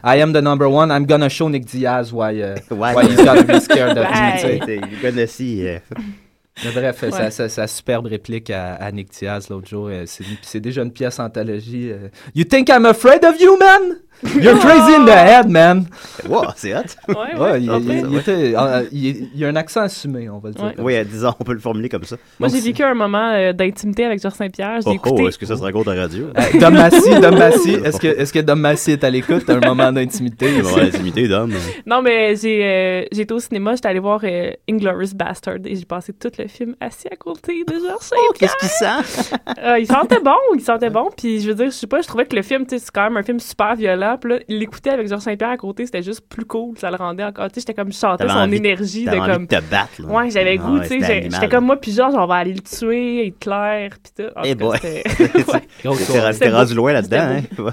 I, 0.04 0.18
I 0.18 0.22
am 0.22 0.34
the 0.34 0.42
number 0.42 0.68
one. 0.68 0.90
I'm 0.92 1.06
gonna 1.06 1.30
show 1.30 1.50
Nick 1.50 1.66
Diaz 1.66 2.12
why, 2.12 2.42
uh, 2.42 2.56
Why? 2.72 2.94
why 2.96 3.04
he's 3.06 3.18
gotta 3.24 3.44
be 3.44 3.60
scared 3.60 3.98
of 3.98 4.06
me. 4.06 4.32
tu 4.36 4.40
sais. 4.42 4.60
Hey. 4.68 4.76
You 4.78 4.98
gonna 5.02 5.28
see. 5.28 5.64
Mais 6.66 6.72
bref, 6.72 7.04
Ouais. 7.04 7.12
sa, 7.12 7.30
sa- 7.30 7.50
sa 7.50 7.68
superbe 7.68 8.08
réplique 8.08 8.50
à, 8.50 8.74
à 8.76 8.92
Nick 8.92 9.12
Diaz 9.12 9.48
l'autre 9.50 9.68
jour, 9.68 9.90
euh, 9.92 10.04
c'est 10.08 10.24
c'est 10.42 10.60
déjà 10.60 10.82
une 10.82 10.92
pièce 10.92 11.20
anthologie. 11.20 11.92
euh, 11.92 12.08
You 12.34 12.46
think 12.46 12.70
I'm 12.70 12.86
afraid 12.88 13.24
of 13.24 13.40
you, 13.40 13.56
man? 13.60 13.98
You're 14.42 14.58
crazy 14.60 14.96
in 14.96 15.06
the 15.06 15.10
head, 15.12 15.48
man. 15.50 15.86
Wow, 16.28 16.46
c'est 16.56 16.74
hot. 16.74 16.82
Ouais, 17.08 17.16
Ouais, 17.16 17.40
ouais. 17.40 17.62
il, 17.62 17.70
Ah, 17.70 17.78
il- 17.80 17.88
ouais. 17.90 18.04
il 18.10 18.18
était- 18.18 18.54
euh, 18.58 18.84
il- 18.92 19.30
il 19.34 19.40
y 19.40 19.46
a 19.46 19.50
un 19.50 19.56
accent 19.56 19.82
assumé, 19.82 20.28
on 20.30 20.40
va 20.40 20.50
le 20.50 20.56
dire. 20.56 20.74
Oui, 20.80 20.94
ça. 20.94 21.00
euh, 21.00 21.04
disons, 21.04 21.34
on 21.40 21.44
peut 21.44 21.54
le 21.54 21.60
formuler 21.60 21.88
comme 21.90 22.04
ça. 22.04 22.16
Moi, 22.40 22.50
j'ai 22.50 22.60
vécu 22.60 22.84
un 22.84 22.94
moment 22.96 23.32
euh, 23.34 23.54
d'intimité 23.54 24.06
avec 24.06 24.22
Georges 24.22 24.34
Saint-Pierre. 24.36 24.80
J'ai 24.82 24.90
Oh, 24.90 24.94
écouté. 24.94 25.22
oh, 25.24 25.28
est-ce 25.30 25.38
que 25.38 25.46
ça 25.46 25.56
sera 25.56 25.72
gros 25.72 25.88
à 25.88 25.94
radio? 25.94 26.28
Euh, 26.38 26.60
Dom 26.60 26.74
Massy, 26.74 27.20
Dom 27.22 27.38
Massy, 27.38 27.74
est-ce 27.86 28.00
que, 28.00 28.08
est-ce 28.08 28.34
que 28.34 28.40
Dom 28.40 28.60
Massy 28.60 28.92
est 28.94 29.04
à 29.04 29.10
l'écoute? 29.10 29.44
T'as 29.46 29.58
un 29.58 29.60
moment 29.68 29.92
d'intimité? 29.92 30.48
Il 30.48 30.54
va 30.54 30.60
ici. 30.62 30.70
avoir 30.70 30.84
l'intimité 30.86 31.28
d'homme. 31.28 31.54
Non, 31.86 32.02
mais 32.02 32.36
j'ai 32.36 32.62
euh, 32.66 33.04
été 33.12 33.34
au 33.34 33.40
cinéma, 33.40 33.76
j'étais 33.76 33.88
allée 33.90 34.00
voir 34.00 34.20
euh, 34.24 34.52
Inglourious 34.70 35.14
Bastard 35.16 35.58
et 35.66 35.76
j'ai 35.76 35.86
passé 35.86 36.12
tout 36.14 36.32
le 36.38 36.48
film 36.48 36.76
assis 36.82 37.08
à 37.12 37.16
côté 37.16 37.64
de 37.68 37.74
Georges 37.74 38.02
Saint-Pierre. 38.02 38.34
Qu'est-ce 38.40 38.56
qu'il 38.58 38.70
sent? 38.70 39.36
Euh, 39.64 39.80
il 39.80 39.86
sentait 39.88 40.20
bon, 40.20 40.36
il 40.56 40.62
sentait 40.62 40.90
bon. 40.90 41.10
Puis 41.16 41.40
je 41.42 41.50
veux 41.50 41.56
dire, 41.56 41.68
je 41.68 41.72
sais 41.72 41.88
pas, 41.88 42.02
je 42.02 42.08
trouvais 42.08 42.26
que 42.26 42.36
le 42.36 42.42
film, 42.42 42.66
c'est 42.68 42.80
quand 42.92 43.04
même 43.04 43.18
un 43.18 43.24
film 43.24 43.40
super 43.40 43.76
violent. 43.76 44.07
Puis 44.16 44.32
là, 44.32 44.40
l'écouter 44.48 44.92
avec 44.92 45.08
Georges 45.10 45.24
Saint-Pierre 45.24 45.50
à 45.50 45.58
côté, 45.58 45.86
c'était 45.86 46.02
juste 46.04 46.22
plus 46.30 46.46
cool. 46.46 46.78
Ça 46.78 46.90
le 46.90 46.96
rendait 46.96 47.26
encore. 47.26 47.48
Tu 47.50 47.56
sais, 47.56 47.62
j'étais 47.62 47.74
comme, 47.74 47.92
je 47.92 48.00
T'avais 48.00 48.30
son 48.30 48.38
envie- 48.38 48.56
énergie 48.58 49.04
de 49.04 49.10
envie 49.10 49.34
comme. 49.34 49.46
de 49.48 49.56
te 49.56 49.62
battre, 49.70 50.02
là. 50.02 50.08
Ouais, 50.08 50.30
j'avais 50.30 50.58
Ah 50.60 50.66
goût, 50.66 50.80
tu 50.80 51.02
sais. 51.02 51.28
J'étais 51.30 51.50
comme 51.50 51.66
moi, 51.66 51.76
puis 51.76 51.92
Georges, 51.92 52.14
on 52.16 52.26
va 52.26 52.36
aller 52.36 52.54
le 52.54 52.62
tuer, 52.62 53.26
Hitler, 53.28 53.90
puis 54.02 54.12
tout. 54.26 54.32
En 54.40 54.44
Eh 54.44 54.56
tout 54.56 54.60
cas, 54.60 54.66
boy. 54.66 54.78
c'était- 54.82 55.04
T'es 56.34 56.40
t'es 56.40 56.50
rendu 56.50 56.74
loin 56.76 56.94
là-dedans, 56.94 57.18
hein? 57.20 57.72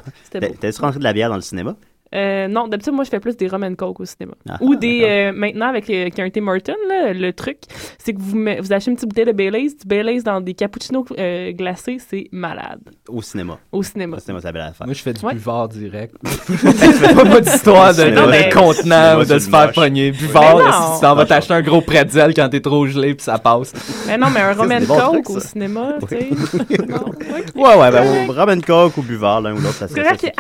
T'as-tu 0.61 0.81
rentré 0.81 0.99
de 0.99 1.05
la 1.05 1.13
bière 1.13 1.29
dans 1.29 1.37
le 1.37 1.43
cinéma? 1.43 1.77
Euh, 2.15 2.49
non, 2.49 2.69
d'habitude, 2.69 2.93
moi, 2.93 3.05
je 3.05 3.11
fais 3.11 3.21
plus 3.21 3.37
des 3.37 3.49
rum 3.49 3.65
and 3.65 3.75
coke 3.75 4.01
au 4.01 4.05
cinéma. 4.05 4.35
Ah, 4.49 4.59
Ou 4.61 4.77
des. 4.77 5.03
euh, 5.05 5.33
maintenant, 5.35 5.67
avec 5.69 5.89
euh, 5.91 6.09
Tim 6.15 6.47
Horton, 6.47 6.75
là, 6.89 7.13
le 7.13 7.33
truc, 7.33 7.59
c'est 7.99 8.13
que 8.13 8.21
vous, 8.21 8.37
met- 8.37 8.61
vous 8.61 8.73
achetez 8.73 8.91
une 8.91 8.97
petite 8.97 9.09
bouteille 9.09 9.25
de 9.27 9.33
Baileys, 9.33 9.71
du 9.71 9.87
Baileys 9.87 10.23
dans 10.23 10.41
des 10.41 10.55
cappuccinos 10.55 11.05
euh, 11.19 11.53
glacés, 11.53 11.99
c'est 11.99 12.29
malade. 12.31 12.81
Au 13.09 13.21
cinéma. 13.23 13.59
Au 13.73 13.83
cinéma. 13.83 14.17
Au 14.17 14.21
cinéma, 14.21 14.41
ça 14.41 14.49
avait 14.51 14.59
la. 14.61 14.73
Moi, 14.85 14.95
je 14.95 15.03
fais 15.03 15.13
du 15.13 15.25
Ouais. 15.25 15.35
buvard 15.35 15.69
direct. 15.69 16.15
je 16.49 16.55
fais 16.57 17.15
pas 17.15 17.41
d'histoire 17.41 17.95
de, 17.95 18.05
Non, 18.11 18.27
de, 18.27 18.31
mais- 18.31 18.49
de 18.49 18.55
contenant 18.55 19.21
ou 19.21 19.25
de 19.25 19.39
se 19.39 19.49
faire 19.51 19.73
pogner. 19.73 20.13
Buvard, 20.13 20.59
si 20.93 20.95
tu 21.01 21.01
t'en 21.07 21.15
vas 21.15 21.27
t'acheter 21.27 21.55
un 21.55 21.63
gros 21.63 21.81
pretzel 21.81 22.33
quand 22.35 22.49
t'es 22.49 22.61
trop 22.61 22.87
gelé 22.87 23.15
puis 23.15 23.25
ça 23.25 23.39
passe. 23.39 23.73
Mais 24.07 24.17
non, 24.19 24.29
mais 24.33 24.41
un 24.41 24.53
rum 24.53 24.71
and 24.71 24.87
coke 24.87 25.31
au 25.31 25.41
cinéma, 25.41 25.95
tu 26.09 26.17
sais. 26.17 26.29
Ouais, 27.57 27.77
ouais, 27.77 27.91
ben, 27.91 28.31
rum 28.31 28.49
and 28.51 28.61
coke 28.67 28.97
ou 28.99 29.03
buvard, 29.03 29.41
l'un 29.41 29.53
ou 29.55 29.57
l'autre, 29.61 29.75
ça 29.75 29.89
C'est 29.89 30.01
arrêtez, 30.05 30.33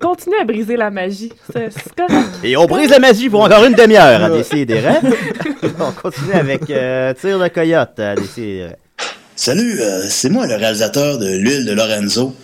continuez 0.00 0.38
à 0.40 0.44
briser 0.44 0.76
la 0.76 0.90
magie. 0.90 1.05
C'est 1.10 1.70
c'est 1.70 1.94
correct. 1.94 2.28
Et 2.42 2.56
on 2.56 2.66
brise 2.66 2.90
la 2.90 2.98
magie 2.98 3.28
pour 3.28 3.42
encore 3.42 3.64
une 3.64 3.74
demi-heure 3.74 4.24
à 4.24 4.30
Décider. 4.30 4.80
on 5.80 5.92
continue 5.92 6.32
avec 6.32 6.70
euh, 6.70 7.12
Tire 7.14 7.38
de 7.38 7.48
coyote 7.48 7.98
à 7.98 8.14
Décider. 8.14 8.68
Salut, 9.34 9.80
euh, 9.80 10.02
c'est 10.08 10.30
moi 10.30 10.46
le 10.46 10.54
réalisateur 10.54 11.18
de 11.18 11.36
L'huile 11.36 11.64
de 11.64 11.72
Lorenzo. 11.72 12.34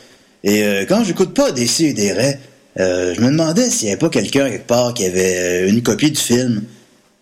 Et 0.44 0.64
euh, 0.64 0.84
quand 0.88 1.04
j'écoute 1.04 1.34
pas 1.34 1.50
et 1.50 1.92
des 1.92 2.12
raies, 2.12 2.40
euh, 2.80 3.14
je 3.14 3.20
me 3.20 3.30
demandais 3.30 3.68
s'il 3.70 3.86
n'y 3.86 3.92
avait 3.92 3.98
pas 4.00 4.08
quelqu'un 4.08 4.50
quelque 4.50 4.66
part 4.66 4.94
qui 4.94 5.04
avait 5.04 5.64
euh, 5.64 5.68
une 5.68 5.82
copie 5.82 6.10
du 6.10 6.20
film. 6.20 6.64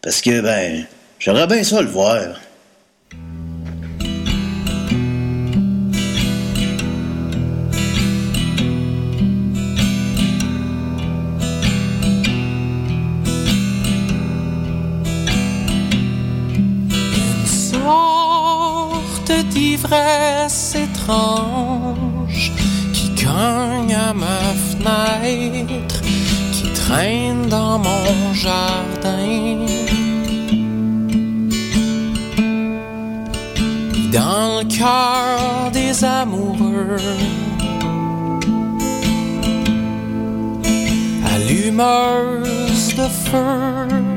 Parce 0.02 0.20
que, 0.20 0.40
ben, 0.40 0.84
j'aimerais 1.18 1.46
bien 1.46 1.62
ça 1.62 1.82
le 1.82 1.88
voir. 1.88 2.40
Sorte 19.80 19.92
d'ivresse 19.92 20.74
étrange 20.74 22.52
qui, 22.92 23.14
cogne 23.14 23.94
à 23.94 24.12
ma 24.12 24.40
fenêtre, 24.54 26.02
qui 26.52 26.72
traîne 26.72 27.48
dans 27.48 27.78
mon 27.78 28.34
jardin. 28.34 29.66
Dans 34.12 34.58
le 34.58 34.64
cœur 34.64 35.70
des 35.72 36.04
amoureux, 36.04 36.96
allumeuse 41.24 42.94
de 42.96 43.08
feu. 43.08 44.09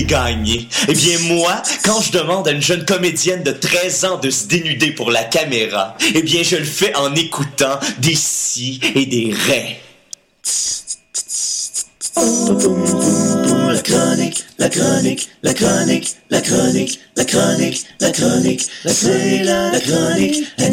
Yves 0.00 0.06
Desgagnés. 0.06 0.68
Eh 0.88 0.92
bien 0.94 1.18
moi, 1.34 1.62
quand 1.84 2.00
je 2.00 2.12
demande 2.12 2.48
à 2.48 2.52
une 2.52 2.62
jeune 2.62 2.84
comédienne 2.84 3.42
de 3.42 3.52
13 3.52 4.04
ans 4.04 4.18
de 4.18 4.30
se 4.30 4.46
dénuder 4.46 4.92
pour 4.92 5.10
la 5.10 5.24
caméra, 5.24 5.96
eh 6.14 6.22
bien 6.22 6.42
je 6.42 6.56
le 6.56 6.64
fais 6.64 6.94
en 6.96 7.14
écoutant 7.14 7.78
des 7.98 8.14
si 8.14 8.80
et 8.94 9.06
des 9.06 9.32
ré. 9.34 9.80
La 13.72 13.80
chronique, 13.82 14.44
la 14.58 14.68
chronique, 14.68 15.28
la 15.42 15.54
chronique, 15.54 16.16
la 16.30 16.40
chronique, 16.42 17.00
la 17.16 17.24
chronique, 17.24 17.84
la 18.00 18.10
chronique, 18.12 18.62
la 18.84 18.92
c'est 18.92 19.42
la, 19.44 19.70
la 19.72 19.80
chronique. 19.80 20.44
Ben, 20.58 20.72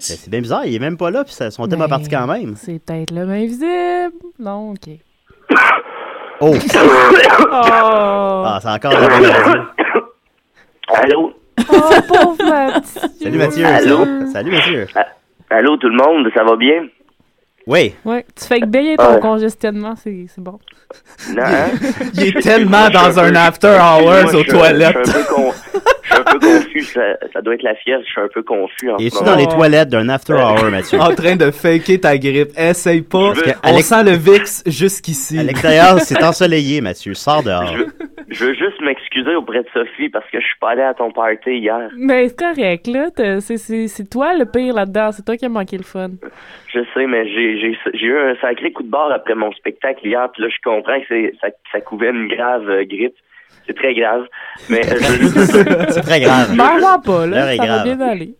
C'est 0.00 0.28
bien 0.28 0.40
bizarre, 0.40 0.66
il 0.66 0.74
est 0.74 0.78
même 0.78 0.96
pas 0.96 1.10
là, 1.10 1.24
puis 1.24 1.32
ça- 1.34 1.50
son 1.50 1.66
thème 1.68 1.80
a 1.82 1.88
parti 1.88 2.08
quand 2.08 2.26
même. 2.26 2.56
C'est 2.62 2.78
peut-être 2.84 3.12
le 3.12 3.24
main 3.26 3.46
visible. 3.46 4.12
Non, 4.38 4.72
ok. 4.72 4.90
Oh! 6.40 6.54
Oh. 7.56 8.42
Ah, 8.46 8.58
c'est 8.60 8.68
encore 8.68 8.92
la 8.92 9.08
bonne 9.08 9.26
radio. 9.26 9.62
Allô? 10.88 11.32
Oh, 11.60 11.90
pauvre 12.08 12.36
Mathieu. 12.44 13.00
Salut 13.22 13.38
Mathieu. 13.38 13.64
Allô? 13.66 14.04
Salut 14.32 14.50
Mathieu. 14.50 14.86
Allô 15.50 15.76
tout 15.76 15.88
le 15.88 15.96
monde, 15.96 16.28
ça 16.34 16.42
va 16.42 16.56
bien? 16.56 16.86
Oui. 17.66 17.94
Ouais, 18.04 18.26
tu 18.36 18.44
fais 18.46 18.60
bien 18.66 18.96
ton 18.96 19.14
Ouais. 19.14 19.20
congestionnement, 19.20 19.94
c'est 19.96 20.26
c'est 20.34 20.42
bon. 20.42 20.58
Non, 21.34 21.42
hein? 21.44 21.68
Il 22.14 22.24
est 22.36 22.40
tellement 22.42 22.90
dans 22.90 23.18
un 23.20 23.34
after 23.36 23.78
hours 23.80 24.34
aux 24.34 24.42
toilettes. 24.44 24.96
Je 26.14 26.20
suis 26.20 26.36
un 26.36 26.38
peu, 26.38 26.38
confus, 26.38 26.80
ça, 26.82 27.02
ça 27.32 27.42
doit 27.42 27.54
être 27.54 27.62
la 27.62 27.74
fièvre, 27.74 28.02
je 28.04 28.10
suis 28.10 28.20
un 28.20 28.28
peu 28.28 28.42
confus 28.42 28.90
en 28.90 28.98
ce 28.98 29.04
Es-tu 29.04 29.24
dans 29.24 29.36
les 29.36 29.46
toilettes 29.46 29.88
d'un 29.88 30.08
after 30.08 30.34
hour, 30.34 30.70
Mathieu? 30.70 31.00
en 31.00 31.14
train 31.14 31.36
de 31.36 31.50
faker 31.50 32.00
ta 32.00 32.16
grippe. 32.18 32.50
Essaye 32.56 33.02
pas. 33.02 33.32
Que 33.34 33.50
On 33.64 33.68
Alex- 33.70 33.88
sent 33.88 34.04
le 34.04 34.12
VIX 34.12 34.62
jusqu'ici. 34.66 35.38
À 35.38 35.42
l'extérieur, 35.42 35.98
c'est 36.00 36.22
ensoleillé, 36.22 36.80
Mathieu. 36.80 37.14
Sors 37.14 37.42
dehors. 37.42 37.66
Je 37.66 37.78
veux, 37.78 37.94
je 38.28 38.44
veux 38.46 38.54
juste 38.54 38.80
m'excuser 38.80 39.34
auprès 39.36 39.62
de 39.62 39.68
Sophie 39.72 40.08
parce 40.08 40.28
que 40.30 40.40
je 40.40 40.44
suis 40.46 40.58
pas 40.60 40.70
allé 40.70 40.82
à 40.82 40.94
ton 40.94 41.10
party 41.10 41.50
hier. 41.58 41.90
Mais 41.96 42.28
c'est 42.28 42.38
correct, 42.38 42.86
là. 42.86 43.06
c'est- 43.40 44.10
toi 44.10 44.34
le 44.34 44.44
pire 44.44 44.74
là-dedans. 44.74 45.10
C'est 45.12 45.24
toi 45.24 45.36
qui 45.36 45.44
as 45.44 45.48
manqué 45.48 45.76
le 45.76 45.82
fun. 45.84 46.10
Je 46.72 46.80
sais, 46.94 47.06
mais 47.06 47.28
j'ai 47.28 48.06
eu 48.06 48.18
un 48.18 48.34
sacré 48.40 48.72
coup 48.72 48.82
de 48.82 48.90
barre 48.90 49.12
après 49.12 49.34
mon 49.34 49.52
spectacle 49.52 50.06
hier, 50.06 50.28
puis 50.32 50.42
là 50.42 50.48
je 50.48 50.56
comprends 50.62 50.98
que 51.00 51.06
c'est 51.08 51.32
ça, 51.40 51.48
ça 51.72 51.80
couvait 51.80 52.10
une 52.10 52.28
grave 52.28 52.68
euh, 52.68 52.84
grippe. 52.84 53.14
C'est 53.66 53.74
très 53.76 53.94
grave. 53.94 54.26
Mais 54.68 54.80
euh, 54.84 54.96
C'est 55.90 56.00
très 56.02 56.20
grave. 56.20 56.54
Meurs-moi 56.54 57.00
pas, 57.04 57.26
là. 57.26 57.40
Ça 57.40 57.56
va 57.56 57.66
grave. 57.66 57.84
bien 57.84 58.00
aller. 58.00 58.34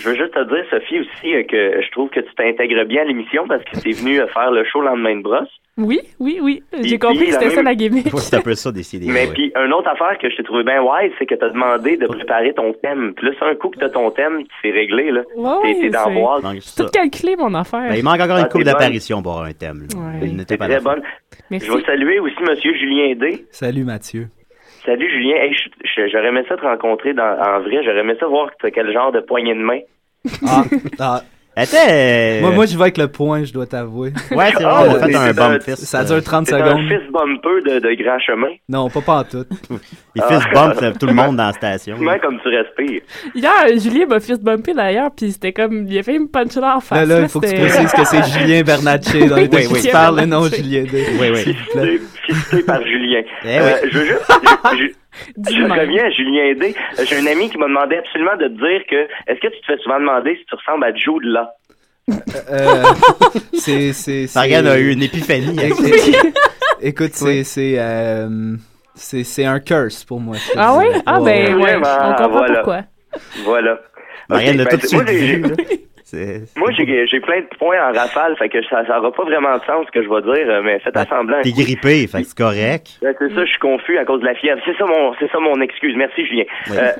Je 0.00 0.08
veux 0.10 0.16
juste 0.16 0.34
te 0.34 0.44
dire, 0.44 0.64
Sophie, 0.70 1.00
aussi, 1.00 1.34
euh, 1.34 1.42
que 1.44 1.80
je 1.82 1.90
trouve 1.92 2.10
que 2.10 2.20
tu 2.20 2.34
t'intègres 2.36 2.84
bien 2.84 3.02
à 3.02 3.04
l'émission 3.06 3.48
parce 3.48 3.64
que 3.64 3.80
t'es 3.80 3.92
venu 3.92 4.20
euh, 4.20 4.26
faire 4.28 4.50
le 4.50 4.64
show 4.64 4.80
le 4.80 4.86
lendemain 4.88 5.16
de 5.16 5.22
brosse. 5.22 5.48
Oui, 5.78 6.00
oui, 6.20 6.38
oui. 6.42 6.62
J'ai 6.82 6.98
compris 6.98 7.26
que 7.26 7.32
la 7.32 7.40
c'était 7.40 7.54
ça 7.54 7.62
la 7.62 7.74
gimmick. 7.74 8.06
C'est 8.18 8.36
un 8.36 8.40
peu 8.40 8.54
ça, 8.54 8.72
décider. 8.72 9.06
Mais 9.10 9.26
puis, 9.26 9.52
une 9.56 9.72
autre 9.74 9.88
affaire 9.88 10.16
que 10.18 10.30
je 10.30 10.36
t'ai 10.36 10.42
trouvé 10.42 10.62
bien 10.64 10.80
wise, 10.82 11.12
c'est 11.18 11.26
que 11.26 11.34
t'as 11.34 11.50
demandé 11.50 11.96
de 11.98 12.06
préparer 12.06 12.54
ton 12.54 12.72
thème. 12.74 13.12
Puis 13.14 13.26
là, 13.26 13.32
c'est 13.38 13.44
un 13.46 13.54
coup 13.56 13.68
que 13.68 13.78
t'as 13.78 13.90
ton 13.90 14.10
thème, 14.10 14.42
c'est 14.62 14.70
réglé, 14.70 15.10
là. 15.10 15.22
Ouais, 15.36 15.74
T'es- 15.80 15.90
dans 15.90 16.10
boîte. 16.10 16.42
Donc, 16.42 16.56
Tout 16.76 16.86
calculé, 16.92 17.36
mon 17.36 17.52
affaire. 17.54 17.88
Ben, 17.88 17.94
il 17.96 18.04
manque 18.04 18.20
encore 18.20 18.36
Ah, 18.36 18.40
une 18.40 18.44
coupe 18.48 18.60
t'es 18.62 18.64
bonne. 18.64 18.72
d'apparition 18.72 19.22
pour 19.22 19.32
avoir 19.32 19.46
un 19.48 19.52
thème. 19.52 19.86
Ouais. 19.94 20.20
Il 20.26 20.36
n'était 20.36 20.54
C'est 20.54 20.58
pas 20.58 20.68
très 20.68 20.80
bonne. 20.80 21.02
Je 21.50 21.70
veux 21.70 21.82
saluer 21.82 22.20
aussi 22.20 22.36
Monsieur 22.48 22.74
Julien 22.74 23.14
D. 23.14 23.44
Salut 23.50 23.84
Mathieu. 23.84 24.28
Salut 24.86 25.10
Julien. 25.10 25.36
Hey, 25.36 25.52
j'aurais 26.12 26.28
aimé 26.28 26.44
ça 26.48 26.56
te 26.56 26.62
rencontrer 26.62 27.12
dans, 27.12 27.24
en 27.24 27.60
vrai. 27.60 27.82
J'aurais 27.82 27.98
aimé 27.98 28.14
ça 28.20 28.26
voir 28.26 28.50
quel 28.72 28.92
genre 28.92 29.10
de 29.10 29.20
poignée 29.20 29.54
de 29.54 29.60
main. 29.60 29.80
Ah, 30.46 30.62
ah. 31.00 31.20
Attends, 31.58 31.76
euh, 31.88 32.40
Moi, 32.42 32.50
moi, 32.50 32.66
je 32.66 32.76
vais 32.76 32.82
avec 32.82 32.98
le 32.98 33.08
point, 33.08 33.42
je 33.44 33.52
dois 33.52 33.64
t'avouer. 33.66 34.12
Ouais, 34.30 34.50
c'est 34.56 34.62
vrai, 34.62 34.64
Ah, 34.66 34.84
on 34.88 34.94
a 34.94 35.06
fait 35.08 35.14
un 35.14 35.32
bump 35.32 35.62
fist. 35.62 35.78
Ça 35.84 36.04
dure 36.04 36.22
30 36.22 36.46
C'est 36.46 36.54
un 36.54 36.58
secondes. 36.66 36.86
fist 36.86 37.10
bumper 37.10 37.62
de, 37.64 37.78
de 37.80 38.02
grand 38.02 38.18
chemin. 38.18 38.48
Non, 38.68 38.90
pas 38.90 39.00
pas 39.00 39.18
en 39.20 39.24
tout. 39.24 39.44
Il 40.14 40.22
fist 40.22 40.46
bump 40.52 40.74
euh, 40.82 40.92
tout 41.00 41.06
le 41.06 41.14
monde 41.14 41.36
dans 41.36 41.46
la 41.46 41.52
station. 41.54 41.96
Comment 41.96 42.18
comme 42.18 42.38
tu 42.42 42.48
respires. 42.48 43.00
Hier, 43.34 43.52
Julien 43.78 44.04
m'a 44.06 44.20
fist 44.20 44.42
bumpé 44.42 44.74
d'ailleurs, 44.74 45.10
puis 45.16 45.32
c'était 45.32 45.52
comme. 45.54 45.86
Il 45.88 45.98
a 45.98 46.02
fait 46.02 46.18
me 46.18 46.26
puncher 46.28 46.60
là 46.60 46.72
en 46.72 46.74
Là, 46.74 46.80
face. 46.82 47.08
là, 47.08 47.20
il 47.22 47.28
faut 47.28 47.40
que 47.40 47.46
tu 47.46 47.54
précises 47.54 47.92
que 47.92 48.04
c'est 48.04 48.22
Julien 48.38 48.62
Bernatchez 48.62 49.26
dans 49.26 49.36
les 49.36 49.42
Oui, 49.44 49.48
deux 49.48 49.58
oui. 49.72 49.80
qui 49.80 49.88
parlent, 49.88 50.20
et 50.20 50.26
non. 50.26 50.44
Julien. 50.48 50.84
Oui, 50.92 51.28
oui. 51.32 51.36
S'il 51.38 51.54
vous 51.56 51.70
plaît. 51.80 51.98
Fisté, 52.26 52.34
fisté 52.34 52.62
par 52.64 52.82
Julien. 52.82 53.22
Eh 53.44 53.48
Euh, 53.58 53.72
oui. 53.82 53.88
je 53.92 53.98
veux 53.98 54.04
juste. 54.04 54.96
je- 55.50 55.62
reviens 55.62 56.04
à 56.04 56.10
Julien 56.10 56.54
D. 56.54 56.74
Euh, 56.98 57.04
J'ai 57.06 57.16
un 57.18 57.26
ami 57.26 57.50
qui 57.50 57.58
m'a 57.58 57.66
demandé 57.66 57.96
absolument 57.96 58.36
de 58.36 58.48
te 58.48 58.52
dire 58.52 58.82
que 58.88 58.96
est-ce 59.30 59.40
que 59.40 59.48
tu 59.48 59.60
te 59.60 59.66
fais 59.66 59.78
souvent 59.82 59.98
demander 59.98 60.36
si 60.36 60.44
tu 60.46 60.54
ressembles 60.54 60.84
à 60.84 60.94
Joe 60.94 61.22
de 61.22 61.30
là? 61.32 61.50
Euh, 62.08 62.82
c'est, 63.54 63.92
c'est, 63.92 64.26
Sargan 64.26 64.62
c'est- 64.62 64.68
a 64.70 64.78
eu 64.78 64.92
une 64.92 65.02
épiphanie. 65.02 65.56
Écoute, 66.80 67.10
c'est, 67.14 67.42
c'est, 67.44 67.74
euh, 67.78 68.54
c'est, 68.94 69.24
c'est 69.24 69.44
un 69.44 69.58
curse 69.60 70.04
pour 70.04 70.20
moi. 70.20 70.36
Ah 70.56 70.76
oui? 70.78 70.86
Ah 71.06 71.18
ben, 71.20 71.54
Ouais, 71.56 71.62
ouais. 71.62 71.76
On 71.76 72.10
comprend 72.12 72.28
voilà. 72.28 72.54
pourquoi. 72.56 72.80
Voilà. 73.44 73.80
Marianne 74.28 74.60
Ok, 74.60 74.64
l'a 74.64 74.64
ben, 74.64 74.70
tout 74.70 74.82
de 74.82 74.86
suite 74.86 75.02
j'ai- 75.08 75.36
vu. 75.36 75.42
Moi, 76.56 76.70
j'ai 76.76 77.06
j'ai 77.06 77.20
plein 77.20 77.40
de 77.40 77.46
points 77.58 77.78
en 77.88 77.92
rafale, 77.92 78.36
fait 78.36 78.48
que 78.48 78.62
ça 78.66 78.82
n'aura 78.82 79.12
pas 79.12 79.24
vraiment 79.24 79.56
de 79.58 79.64
sens 79.64 79.86
ce 79.86 79.92
que 79.92 80.02
je 80.02 80.08
vais 80.08 80.22
dire, 80.22 80.62
mais 80.62 80.78
faites 80.80 80.96
semblant. 81.08 81.40
T'es 81.42 81.52
grippé, 81.52 82.06
fait 82.06 82.22
que 82.22 82.24
c'est 82.28 82.36
correct. 82.38 82.98
Ouais, 83.02 83.14
c'est 83.18 83.34
ça, 83.34 83.44
je 83.44 83.50
suis 83.50 83.58
confus 83.58 83.98
à 83.98 84.04
cause 84.04 84.20
de 84.20 84.26
la 84.26 84.34
fièvre. 84.34 84.60
C'est 84.64 84.76
ça 84.76 84.84
mon, 84.86 85.14
c'est 85.18 85.30
ça 85.30 85.38
mon 85.40 85.60
excuse. 85.60 85.94
Merci, 85.96 86.26
Julien. 86.26 86.44
Oui. 86.70 86.76
Euh, 86.78 86.92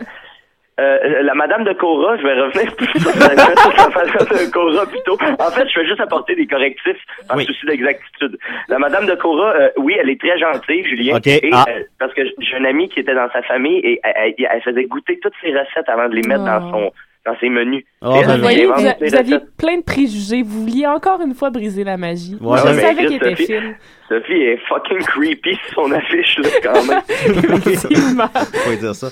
euh, 0.79 1.23
la 1.23 1.33
Madame 1.35 1.65
de 1.65 1.73
Cora, 1.73 2.19
je 2.19 2.23
vais 2.23 2.35
revenir 2.39 2.77
plus 2.77 3.01
sur 3.01 3.09
la 3.19 3.29
Madame 3.29 3.55
de 3.55 4.51
Cora 4.53 4.85
plutôt. 4.85 5.17
En 5.39 5.51
fait, 5.51 5.67
je 5.71 5.81
vais 5.81 5.87
juste 5.87 6.01
apporter 6.03 6.35
des 6.35 6.47
correctifs 6.47 7.01
en 7.31 7.37
Oui. 7.39 7.47
souci 7.47 7.65
d'exactitude. 7.65 8.37
La 8.69 8.79
Madame 8.79 9.07
de 9.07 9.15
Cora, 9.15 9.55
euh, 9.57 9.69
oui, 9.79 9.97
elle 9.99 10.11
est 10.11 10.21
très 10.21 10.39
gentille, 10.39 10.85
Julien. 10.85 11.17
Ok, 11.17 11.29
Et, 11.29 11.49
ah. 11.51 11.65
euh, 11.71 11.81
parce 11.99 12.13
que 12.13 12.21
j'ai 12.41 12.59
une 12.59 12.67
amie 12.67 12.91
qui 12.91 13.01
était 13.01 13.15
dans 13.15 13.31
sa 13.33 13.41
famille 13.45 13.79
et 13.79 14.01
elle, 14.05 14.35
elle- 14.39 14.49
elle 14.53 14.61
faisait 14.61 14.85
goûter 14.85 15.19
toutes 15.23 15.33
ses 15.41 15.49
recettes 15.59 15.89
avant 15.89 16.11
de 16.11 16.15
les 16.15 16.29
mettre 16.29 16.45
dans 16.45 16.61
Oh. 16.69 16.71
son 16.71 16.93
dans 17.27 17.37
ses 17.39 17.49
menus. 17.49 17.85
Oh, 18.03 18.15
elle, 18.19 18.27
ben, 18.27 18.35
Vous 18.37 18.43
voyez, 18.43 18.65
invente 18.65 18.79
vous, 18.81 18.87
a- 18.87 18.95
ses 18.99 19.07
vous 19.09 19.15
aviez 19.17 19.39
plein 19.59 19.77
de 19.79 19.83
préjugés. 19.85 20.43
Vous 20.43 20.61
vouliez 20.63 20.87
encore 20.87 21.21
une 21.21 21.35
fois 21.35 21.51
briser 21.51 21.85
la 21.85 21.97
magie. 21.97 22.37
Ouais, 22.41 22.59
je 22.59 22.63
savais 22.81 23.07
qu'il 23.07 23.17
était 23.17 23.31
Sophie- 23.31 23.47
fine. 23.47 23.77
Sophie 24.09 24.33
est 24.43 24.57
fucking 24.69 24.99
creepy 24.99 25.55
sur 25.67 25.75
son 25.85 25.93
affiche, 25.93 26.39
là, 26.39 26.49
quand 26.63 26.87
même. 26.87 27.01
Effectivement. 27.55 28.29
Faut 28.29 28.75
dire 28.79 28.95
ça. 28.95 29.09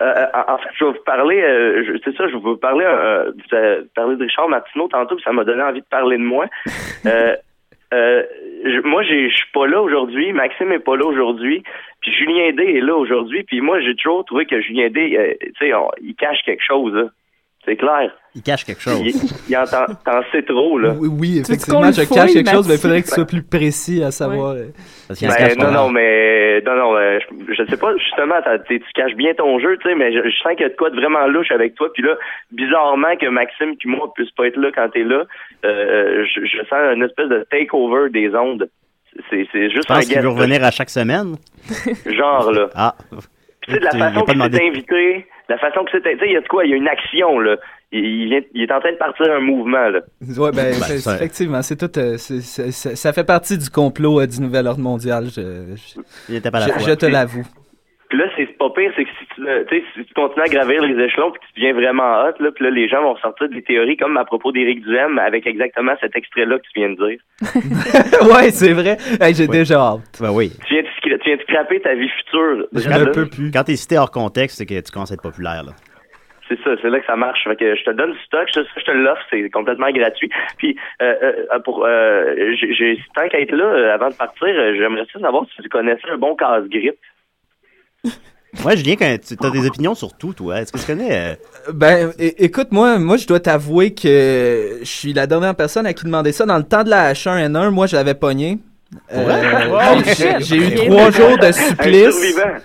Euh, 0.00 0.26
en 0.34 0.52
en 0.54 0.58
fait, 0.58 0.68
je 0.78 0.84
vais 0.84 0.90
vous 0.92 1.04
parler, 1.04 1.40
euh, 1.42 1.98
c'est 2.04 2.14
ça, 2.16 2.28
je 2.28 2.34
vais 2.34 2.38
vous 2.40 2.56
parler, 2.56 2.84
euh, 2.86 3.32
vous 3.32 4.14
de 4.14 4.22
Richard 4.22 4.48
Martineau 4.48 4.86
tantôt, 4.88 5.16
puis 5.16 5.24
ça 5.24 5.32
m'a 5.32 5.42
donné 5.42 5.62
envie 5.62 5.80
de 5.80 5.86
parler 5.90 6.18
de 6.18 6.22
moi. 6.22 6.46
Euh, 7.06 7.34
euh, 7.94 8.22
je- 8.64 8.80
moi, 8.86 9.02
j'ai- 9.02 9.30
je 9.30 9.34
suis 9.36 9.50
pas 9.54 9.66
là 9.66 9.80
aujourd'hui, 9.80 10.32
Maxime 10.32 10.70
est 10.72 10.78
pas 10.78 10.94
là 10.96 11.06
aujourd'hui, 11.06 11.62
puis 12.02 12.12
Julien 12.12 12.52
D 12.52 12.62
est 12.76 12.80
là 12.80 12.94
aujourd'hui, 12.96 13.42
puis 13.44 13.60
moi, 13.62 13.80
j'ai 13.80 13.94
toujours 13.94 14.24
trouvé 14.26 14.44
que 14.46 14.60
Julien 14.60 14.88
D, 14.90 15.16
euh, 15.18 15.32
tu 15.40 15.52
sais, 15.58 15.72
il 16.02 16.14
cache 16.16 16.42
quelque 16.44 16.62
chose, 16.62 16.92
là. 16.92 17.04
C'est 17.68 17.76
clair. 17.76 18.10
Il 18.34 18.40
cache 18.42 18.64
quelque 18.64 18.80
chose. 18.80 19.00
Il, 19.04 19.12
il 19.50 19.56
en 19.58 19.64
t'en 19.64 19.84
t'en 20.04 20.22
sais 20.32 20.42
trop, 20.42 20.78
là. 20.78 20.94
Oui, 20.98 21.08
oui, 21.10 21.32
Tu 21.44 21.52
effectivement, 21.52 21.92
je 21.92 22.02
cache 22.14 22.32
quelque 22.32 22.50
chose, 22.50 22.66
mais 22.66 22.74
il 22.76 22.80
faudrait 22.80 23.02
que 23.02 23.08
tu 23.08 23.14
sois 23.14 23.26
plus 23.26 23.42
précis 23.42 24.02
à 24.02 24.10
savoir. 24.10 24.54
Parce 25.06 25.18
qu'il 25.18 25.28
Ben, 25.28 25.48
non, 25.58 25.64
pas 25.64 25.70
non, 25.70 25.90
mais 25.90 26.62
non, 26.62 26.74
non, 26.76 26.96
je, 26.96 27.52
je 27.54 27.66
sais 27.68 27.76
pas, 27.76 27.94
justement, 27.98 28.36
tu 28.66 28.80
caches 28.94 29.14
bien 29.16 29.34
ton 29.34 29.58
jeu, 29.58 29.76
tu 29.82 29.88
sais, 29.88 29.94
mais 29.94 30.12
je, 30.14 30.20
je 30.30 30.36
sens 30.38 30.52
qu'il 30.52 30.62
y 30.62 30.64
a 30.64 30.68
de 30.70 30.76
quoi 30.76 30.88
de 30.88 30.96
vraiment 30.96 31.26
louche 31.26 31.50
avec 31.50 31.74
toi. 31.74 31.92
Puis 31.92 32.02
là, 32.02 32.14
bizarrement 32.52 33.16
que 33.20 33.26
Maxime 33.28 33.76
puis 33.78 33.90
moi 33.90 34.10
puissent 34.14 34.30
pas 34.30 34.46
être 34.46 34.56
là 34.56 34.70
quand 34.74 34.88
t'es 34.90 35.04
là, 35.04 35.24
euh, 35.66 36.24
je, 36.34 36.46
je 36.46 36.58
sens 36.68 36.78
une 36.94 37.02
espèce 37.02 37.28
de 37.28 37.46
takeover 37.50 38.08
des 38.10 38.34
ondes. 38.34 38.68
C'est 39.30 39.46
c'est 39.52 39.68
juste 39.70 39.88
Je 39.88 39.92
un 39.94 40.00
qu'il 40.00 40.20
veut 40.20 40.28
revenir 40.28 40.62
à 40.64 40.70
chaque 40.70 40.90
semaine? 40.90 41.36
genre 42.06 42.50
là. 42.52 42.68
Ah. 42.74 42.94
Puis 43.10 43.20
tu 43.62 43.72
sais, 43.74 43.78
de 43.80 43.84
la 43.84 43.90
Tu- 43.90 43.98
façon 43.98 44.12
il 44.14 44.18
a 44.18 44.20
pas 44.20 44.20
que 44.20 44.26
c'est 44.30 44.34
demandé. 44.34 44.58
invité, 44.68 45.26
la 45.48 45.58
façon 45.58 45.84
que 45.84 45.90
c'est, 45.92 46.02
tu 46.02 46.18
sais, 46.18 46.26
il 46.26 46.32
y 46.32 46.36
a 46.36 46.40
de 46.40 46.48
quoi, 46.48 46.64
il 46.64 46.70
y 46.70 46.74
a 46.74 46.76
une 46.76 46.88
action 46.88 47.38
là. 47.38 47.56
Il, 47.90 48.04
il 48.04 48.28
vient- 48.28 48.40
il 48.52 48.62
est 48.64 48.72
en 48.72 48.80
train 48.80 48.92
de 48.92 48.96
partir 48.98 49.32
un 49.32 49.40
mouvement 49.40 49.88
là. 49.88 50.00
Ouais, 50.20 50.50
ben, 50.52 50.74
Ben, 50.78 51.14
effectivement, 51.14 51.62
c'est 51.62 51.76
tout. 51.76 51.98
euh, 51.98 52.18
ça 52.18 53.12
fait 53.14 53.24
partie 53.24 53.56
du 53.56 53.70
complot 53.70 54.20
euh, 54.20 54.26
du 54.26 54.40
nouvel 54.42 54.66
ordre 54.66 54.80
mondial. 54.82 55.24
Je, 55.26 55.74
je, 55.74 56.00
Il 56.28 56.34
était 56.36 56.50
pas 56.50 56.60
je 56.60 56.92
te 56.94 57.06
l'avoue. 57.06 57.46
Puis 58.08 58.18
là, 58.18 58.24
c'est 58.36 58.46
pas 58.56 58.70
pire, 58.70 58.90
c'est 58.96 59.04
que 59.04 59.10
si 59.18 59.26
tu, 59.34 59.46
euh, 59.46 59.64
si 59.68 60.04
tu 60.04 60.14
continues 60.14 60.46
à 60.46 60.48
gravir 60.48 60.82
les 60.82 61.04
échelons 61.04 61.30
puis 61.30 61.40
que 61.40 61.46
tu 61.46 61.60
deviens 61.60 61.74
vraiment 61.74 62.22
hot, 62.22 62.42
là, 62.42 62.50
puis 62.52 62.64
là, 62.64 62.70
les 62.70 62.88
gens 62.88 63.02
vont 63.02 63.16
sortir 63.18 63.48
des 63.50 63.62
théories 63.62 63.96
comme 63.96 64.16
à 64.16 64.24
propos 64.24 64.50
d'Éric 64.50 64.82
Duhem 64.82 65.18
avec 65.18 65.46
exactement 65.46 65.92
cet 66.00 66.16
extrait-là 66.16 66.58
que 66.58 66.64
tu 66.72 66.80
viens 66.80 66.90
de 66.90 66.96
dire. 66.96 67.20
ouais, 68.34 68.50
c'est 68.50 68.72
vrai. 68.72 68.96
Hey, 69.20 69.34
J'ai 69.34 69.46
déjà 69.46 69.78
hâte. 69.78 70.18
Ben 70.20 70.30
oui. 70.32 70.52
Tu 70.66 70.74
viens 70.74 70.82
de, 70.82 71.16
tu 71.16 71.24
viens 71.26 71.36
de 71.36 71.42
scraper 71.42 71.80
ta 71.80 71.94
vie 71.94 72.08
future. 72.08 72.66
Je 72.72 72.88
ne 72.88 73.12
peux 73.12 73.28
plus. 73.28 73.50
Quand 73.50 73.64
t'es 73.64 73.76
cité 73.76 73.98
hors 73.98 74.10
contexte, 74.10 74.58
c'est 74.58 74.66
que 74.66 74.80
tu 74.80 74.90
commences 74.90 75.10
à 75.10 75.14
être 75.14 75.22
populaire. 75.22 75.64
Là. 75.64 75.72
C'est 76.48 76.58
ça, 76.64 76.70
c'est 76.80 76.88
là 76.88 76.98
que 77.00 77.06
ça 77.06 77.16
marche. 77.16 77.44
Fait 77.44 77.56
que 77.56 77.76
je 77.76 77.84
te 77.84 77.90
donne 77.90 78.12
du 78.12 78.18
stock, 78.20 78.48
je, 78.54 78.60
je 78.76 78.84
te 78.84 78.90
l'offre, 78.90 79.22
c'est 79.30 79.50
complètement 79.50 79.90
gratuit. 79.90 80.30
Puis 80.56 80.76
euh, 81.02 81.14
euh, 81.52 81.58
pour 81.60 81.84
euh, 81.84 82.54
j'ai 82.54 82.98
tant 83.14 83.28
qu'à 83.28 83.40
être 83.40 83.52
là, 83.52 83.64
euh, 83.64 83.94
avant 83.94 84.08
de 84.08 84.14
partir, 84.14 84.48
j'aimerais 84.74 85.04
savoir 85.12 85.44
si 85.54 85.62
tu 85.62 85.68
connaissais 85.68 86.08
un 86.08 86.16
bon 86.16 86.34
casse-grippe. 86.34 86.98
Ouais, 88.64 88.76
Julien, 88.78 88.94
quand 88.98 89.14
tu 89.26 89.34
as 89.46 89.50
des 89.50 89.66
opinions 89.66 89.94
sur 89.94 90.14
tout, 90.14 90.32
toi. 90.32 90.60
Est-ce 90.62 90.72
que 90.72 90.78
tu 90.78 90.86
connais. 90.86 91.10
euh, 91.12 91.34
Ben, 91.74 92.12
é- 92.18 92.44
écoute, 92.44 92.68
moi, 92.70 92.98
moi, 92.98 93.18
je 93.18 93.26
dois 93.26 93.40
t'avouer 93.40 93.92
que 93.92 94.78
je 94.80 94.86
suis 94.88 95.12
la 95.12 95.26
dernière 95.26 95.54
personne 95.54 95.84
à 95.84 95.92
qui 95.92 96.04
demander 96.04 96.32
ça. 96.32 96.46
Dans 96.46 96.56
le 96.56 96.62
temps 96.64 96.82
de 96.82 96.88
la 96.88 97.12
H1N1, 97.12 97.70
moi, 97.70 97.86
je 97.86 97.94
l'avais 97.96 98.14
pogné. 98.14 98.58
Euh, 99.12 99.68
Wow, 99.68 100.02
j'ai- 100.40 100.56
eu 100.56 100.74
trois 100.88 101.10
jours 101.10 101.36
de 101.38 101.52
supplice. 101.52 102.16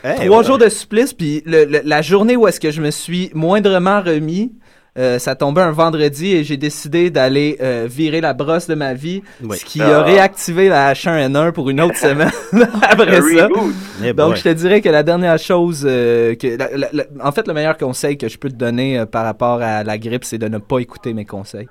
Hey, 0.05 0.25
trois 0.27 0.39
ouais. 0.39 0.43
jours 0.45 0.57
de 0.57 0.69
supplice, 0.69 1.13
puis 1.13 1.43
le- 1.45 1.65
le- 1.65 1.81
la 1.83 2.01
journée 2.01 2.37
où 2.37 2.47
est-ce 2.47 2.61
que 2.61 2.71
je 2.71 2.79
me 2.81 2.89
suis 2.89 3.29
moindrement 3.33 4.01
remis, 4.01 4.53
euh, 4.97 5.17
ça 5.19 5.35
tombait 5.35 5.61
un 5.61 5.71
vendredi 5.71 6.35
et 6.35 6.43
j'ai 6.43 6.57
décidé 6.57 7.09
d'aller 7.09 7.57
euh, 7.61 7.87
virer 7.89 8.21
la 8.21 8.33
brosse 8.33 8.67
de 8.67 8.75
ma 8.75 8.93
vie, 8.93 9.23
Oui. 9.43 9.57
ce 9.57 9.65
qui 9.65 9.81
Ah. 9.81 9.99
a 9.99 10.03
réactivé 10.03 10.69
la 10.69 10.93
H1N1 10.93 11.51
pour 11.51 11.69
une 11.69 11.81
autre 11.81 11.97
semaine 11.97 12.29
après 12.81 13.21
ça. 13.21 13.47
reboot. 13.47 13.73
eh 14.03 14.13
Donc, 14.13 14.35
je 14.35 14.43
te 14.43 14.49
dirais 14.49 14.81
que 14.81 14.89
la 14.89 15.01
dernière 15.03 15.39
chose, 15.39 15.83
euh, 15.89 16.35
que 16.35 16.47
la- 16.57 16.69
la- 16.77 16.89
la- 16.93 17.05
en 17.23 17.31
fait, 17.31 17.47
le 17.47 17.53
meilleur 17.53 17.77
conseil 17.77 18.17
que 18.17 18.27
je 18.29 18.37
peux 18.37 18.49
te 18.49 18.55
donner 18.55 18.99
euh, 18.99 19.05
par 19.05 19.23
rapport 19.25 19.61
à 19.61 19.83
la 19.83 19.97
grippe, 19.97 20.23
c'est 20.25 20.37
de 20.37 20.47
ne 20.47 20.59
pas 20.59 20.77
écouter 20.79 21.13
mes 21.13 21.25
conseils. 21.25 21.67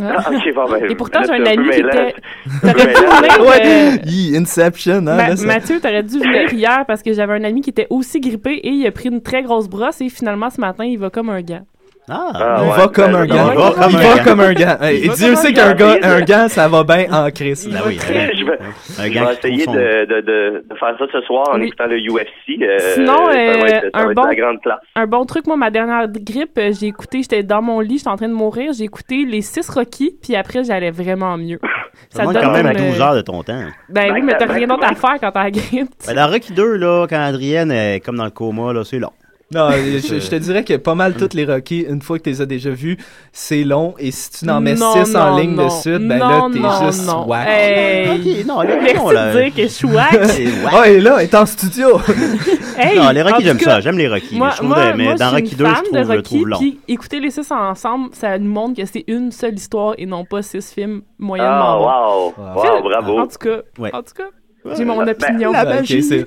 Ah, 0.00 0.26
bon, 0.54 0.70
ben, 0.70 0.84
Et 0.90 0.94
pourtant, 0.94 1.20
j'ai 1.24 1.32
un 1.32 1.44
c'est 1.44 1.50
un 1.50 1.54
peu 1.54 1.60
ami 1.60 1.70
qui 1.70 1.80
était. 1.80 2.14
T'aurais 2.60 2.94
dû 2.94 3.00
venir, 3.00 3.46
Ouais, 3.48 4.36
Inception, 4.36 4.92
hein, 4.98 5.00
Ma- 5.00 5.28
là, 5.30 5.36
ça- 5.36 5.46
Mathieu, 5.46 5.80
t'aurais 5.80 6.02
dû 6.02 6.18
venir 6.18 6.52
hier 6.52 6.84
parce 6.86 7.02
que 7.02 7.12
j'avais 7.12 7.32
un 7.32 7.42
ami 7.44 7.62
qui 7.62 7.70
était 7.70 7.86
aussi 7.90 8.20
grippé 8.20 8.52
et 8.62 8.68
il 8.68 8.86
a 8.86 8.92
pris 8.92 9.08
une 9.08 9.22
très 9.22 9.42
grosse 9.42 9.68
brosse 9.68 10.00
et 10.00 10.08
finalement 10.08 10.50
ce 10.50 10.60
matin 10.60 10.84
il 10.84 10.98
va 10.98 11.10
comme 11.10 11.30
un 11.30 11.40
gant. 11.42 11.66
Ah, 12.10 12.62
il 12.64 12.70
va 12.80 12.88
comme 12.88 13.14
un 13.14 13.24
Il 13.24 13.30
gant. 13.30 13.44
va 13.46 13.70
comme 13.72 13.90
Il 13.90 13.96
un 13.96 14.00
va 14.14 14.24
comme 14.24 14.40
un 14.40 14.52
gant. 14.54 14.76
Il 14.82 15.04
Et 15.04 15.08
va 15.08 15.14
Dieu 15.14 15.34
sait 15.34 15.48
un 15.48 15.52
qu'un 15.52 15.74
gant. 15.74 15.94
gars, 15.94 15.98
un 16.02 16.20
gant, 16.22 16.48
ça 16.48 16.68
va 16.68 16.84
bien 16.84 17.06
en 17.12 17.30
Christ. 17.30 17.70
Ben 17.70 17.80
oui, 17.86 17.98
je 18.00 18.44
vais, 18.44 18.58
Un 18.98 19.06
je 19.06 19.12
gant 19.14 19.26
vais 19.26 19.36
qui 19.36 19.46
essayer 19.48 19.66
de, 19.66 19.72
de, 20.06 20.20
de, 20.20 20.64
de 20.68 20.74
faire 20.78 20.94
ça 20.98 21.04
ce 21.12 21.20
soir 21.22 21.46
en 21.52 21.60
écoutant 21.60 21.86
le 21.86 21.98
UFC. 21.98 22.62
euh, 22.62 22.78
Sinon, 22.94 23.16
ça 23.26 23.32
va 23.32 23.34
euh, 23.34 23.66
être, 23.66 23.82
ça 23.94 24.00
un 24.00 24.04
va 24.04 24.10
être 24.10 24.16
bon- 24.16 24.22
la 24.24 24.34
grande 24.34 24.60
classe. 24.62 24.78
Un 24.96 25.06
bon 25.06 25.24
truc, 25.24 25.46
moi, 25.46 25.56
ma 25.56 25.70
dernière 25.70 26.06
grippe, 26.08 26.58
euh, 26.58 26.72
j'ai 26.78 26.86
écouté, 26.86 27.22
j'étais 27.22 27.42
dans 27.42 27.62
mon 27.62 27.80
lit, 27.80 27.98
j'étais 27.98 28.10
en 28.10 28.16
train 28.16 28.28
de 28.28 28.34
mourir, 28.34 28.72
j'ai 28.72 28.84
écouté 28.84 29.24
les 29.26 29.42
six 29.42 29.68
Rocky, 29.68 30.16
puis 30.22 30.34
après, 30.36 30.64
j'allais 30.64 30.90
vraiment 30.90 31.36
mieux. 31.36 31.58
Ça 32.10 32.20
demande 32.22 32.36
quand 32.36 32.52
donne 32.52 32.62
même 32.62 32.76
comme, 32.76 32.86
12 32.90 33.00
euh, 33.00 33.04
heures 33.04 33.14
de 33.16 33.20
ton 33.22 33.42
temps. 33.42 33.60
Ben 33.88 34.12
oui, 34.12 34.22
mais 34.22 34.34
t'as 34.38 34.46
rien 34.46 34.66
d'autre 34.68 34.84
à 34.86 34.94
faire 34.94 35.16
quand 35.20 35.32
t'as 35.32 35.44
la 35.44 35.50
grippe. 35.50 35.88
Ben, 36.06 36.14
dans 36.14 36.28
Rocky 36.30 36.52
2, 36.52 36.76
là, 36.76 37.06
quand 37.10 37.20
Adrienne 37.20 37.72
est 37.72 38.00
comme 38.04 38.16
dans 38.16 38.24
le 38.24 38.30
coma, 38.30 38.72
là, 38.72 38.84
c'est 38.84 38.98
long. 39.00 39.10
Non, 39.54 39.70
je, 39.72 40.20
je 40.20 40.28
te 40.28 40.34
dirais 40.36 40.62
que 40.62 40.74
pas 40.74 40.94
mal 40.94 41.14
toutes 41.14 41.32
les 41.32 41.46
Rocky, 41.46 41.86
une 41.88 42.02
fois 42.02 42.18
que 42.18 42.24
tu 42.24 42.28
les 42.30 42.42
as 42.42 42.46
déjà 42.46 42.68
vus, 42.70 42.98
c'est 43.32 43.64
long. 43.64 43.94
Et 43.98 44.10
si 44.10 44.30
tu 44.30 44.44
n'en 44.44 44.60
mets 44.60 44.74
Non, 44.74 44.92
6 45.04 45.16
en 45.16 45.38
ligne 45.38 45.54
non. 45.54 45.64
de 45.64 45.70
suite, 45.70 46.06
ben 46.06 46.18
Non, 46.18 46.28
là, 46.28 46.48
t'es 46.52 46.58
non, 46.58 46.86
juste 46.86 47.06
non. 47.06 47.26
whack. 47.26 47.48
Hey. 47.48 48.08
Ok, 48.40 48.46
non, 48.46 48.60
les 48.60 48.72
Rocky, 48.74 48.82
Merci 48.84 48.98
on 49.00 49.10
l'a- 49.10 49.32
de 49.34 49.40
dire 49.40 49.54
que 49.54 49.62
je 49.62 49.68
suis 49.68 49.88
whack. 49.88 50.12
Ah, 50.72 50.88
et 50.90 51.00
là, 51.00 51.16
elle 51.18 51.24
est 51.24 51.34
en 51.34 51.46
studio. 51.46 51.98
Hey, 52.80 52.96
non, 52.96 53.08
les 53.10 53.22
Rocky, 53.22 53.42
j'aime 53.42 53.56
cas, 53.58 53.64
ça. 53.64 53.80
J'aime 53.80 53.98
les 53.98 54.06
Rocky. 54.06 54.36
Moi, 54.38 54.46
mais 54.46 54.52
je 54.52 54.56
trouve 54.58 54.68
moi, 54.68 54.92
de- 54.92 54.96
mais 54.96 55.04
moi, 55.04 55.14
dans 55.14 55.30
je 55.30 55.34
Rocky 55.34 55.50
une 55.52 55.58
2, 55.58 55.66
je 55.66 55.72
trouve, 55.82 55.98
je 55.98 56.06
Rocky, 56.06 56.22
trouve 56.22 56.46
long. 56.48 56.58
Puis 56.58 56.80
écouter 56.86 57.18
les 57.18 57.30
six 57.32 57.50
ensemble, 57.50 58.10
ça 58.12 58.38
nous 58.38 58.50
montre 58.52 58.80
que 58.80 58.86
c'est 58.86 59.02
une 59.08 59.32
seule 59.32 59.54
histoire 59.54 59.94
et 59.98 60.06
non 60.06 60.24
pas 60.24 60.42
six 60.42 60.72
films 60.72 61.02
moyennement 61.18 61.88
Ah. 61.88 62.08
Wow, 62.14 62.34
bravo. 62.36 63.18
En 63.18 63.26
tout 63.26 63.38
cas, 63.40 63.56
Ouais. 63.80 63.90
en 63.92 64.02
tout 64.02 64.14
cas, 64.16 64.28
j'ai 64.76 64.84
mon 64.84 64.96
Ben, 65.04 65.10
opinion. 65.10 65.52
la 65.52 65.64
magie. 65.64 66.02
c'est- 66.02 66.24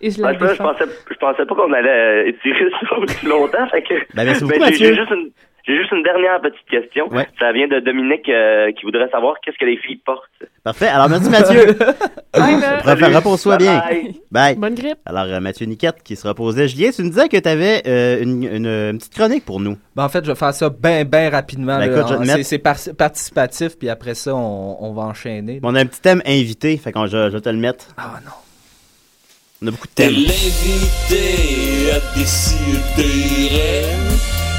Et 0.00 0.10
je 0.10 0.22
Ah, 0.22 0.32
la 0.32 0.38
je, 0.54 0.56
pensais, 0.56 0.84
je 1.10 1.16
pensais 1.16 1.46
pas 1.46 1.54
qu'on 1.54 1.72
allait 1.72 2.28
étirer 2.30 2.70
ça 2.88 2.98
aussi 2.98 3.26
longtemps. 3.26 3.66
Fait 3.68 3.82
que, 3.82 3.94
Ben, 4.14 4.24
merci 4.24 4.42
beaucoup, 4.44 4.54
Mais 4.58 4.64
j'ai- 4.66 4.70
Mathieu. 4.70 4.86
j'ai 4.88 4.94
juste 4.96 5.10
une, 5.10 5.30
j'ai 5.68 5.76
juste 5.76 5.92
une 5.92 6.02
dernière 6.02 6.40
petite 6.40 6.66
question. 6.68 7.08
Ouais. 7.12 7.28
Ça 7.38 7.52
vient 7.52 7.68
de 7.68 7.78
Dominique 7.80 8.28
euh, 8.28 8.72
qui 8.72 8.84
voudrait 8.86 9.08
savoir 9.10 9.36
qu'est-ce 9.44 9.58
que 9.58 9.66
les 9.66 9.76
filles 9.76 10.00
portent. 10.04 10.24
Parfait. 10.64 10.88
Alors, 10.88 11.08
merci, 11.08 11.28
Mathieu. 11.30 11.76
Repose-toi 12.34 13.56
bien. 13.58 13.78
Bye. 13.78 14.14
Bye. 14.30 14.54
Bonne 14.56 14.74
grippe. 14.74 14.98
Alors, 15.06 15.24
euh, 15.24 15.40
Mathieu 15.40 15.66
Niquette 15.66 16.02
qui 16.02 16.16
se 16.16 16.26
reposait. 16.26 16.66
Julien, 16.68 16.90
tu 16.90 17.02
nous 17.02 17.10
disais 17.10 17.28
que 17.28 17.36
tu 17.36 17.48
avais 17.48 17.82
une, 18.22 18.42
une- 18.44 18.66
une 18.66 18.98
petite 18.98 19.14
chronique 19.14 19.44
pour 19.44 19.60
nous. 19.60 19.76
Ben, 19.94 20.04
en 20.04 20.08
fait, 20.08 20.24
je 20.24 20.30
vais 20.32 20.36
faire 20.38 20.54
ça 20.54 20.70
bien, 20.70 21.04
bien 21.04 21.30
rapidement. 21.30 21.78
Ben, 21.78 21.92
C'est- 22.06 22.18
mettre- 22.26 22.44
C'est 22.44 22.58
par- 22.58 22.76
participatif, 22.96 23.78
puis 23.78 23.88
après 23.90 24.14
ça, 24.14 24.34
on, 24.34 24.76
on 24.80 24.92
va 24.94 25.02
enchaîner. 25.02 25.60
On 25.62 25.74
a 25.74 25.80
un 25.80 25.86
petit 25.86 26.00
thème 26.00 26.22
invité, 26.26 26.76
fait 26.78 26.92
qu'on 26.92 27.06
je, 27.06 27.28
je 27.30 27.34
vais 27.36 27.40
te 27.40 27.48
le 27.50 27.56
mettre. 27.58 27.86
Ah 27.96 28.14
non. 28.24 28.30
On 29.62 29.66
a 29.66 29.70
beaucoup 29.72 29.88
de 29.88 29.92
thèmes. 29.92 30.12
l'invité 30.12 31.90
à 31.92 31.98
décider. 32.16 33.82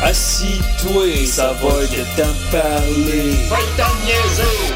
Assis-toi, 0.02 1.26
ça 1.26 1.48
va 1.54 1.70
que 1.86 2.04
t'en 2.16 2.58
parler. 2.58 3.32
Va 3.50 3.58
t'en 3.78 3.94
niaiser! 4.06 4.76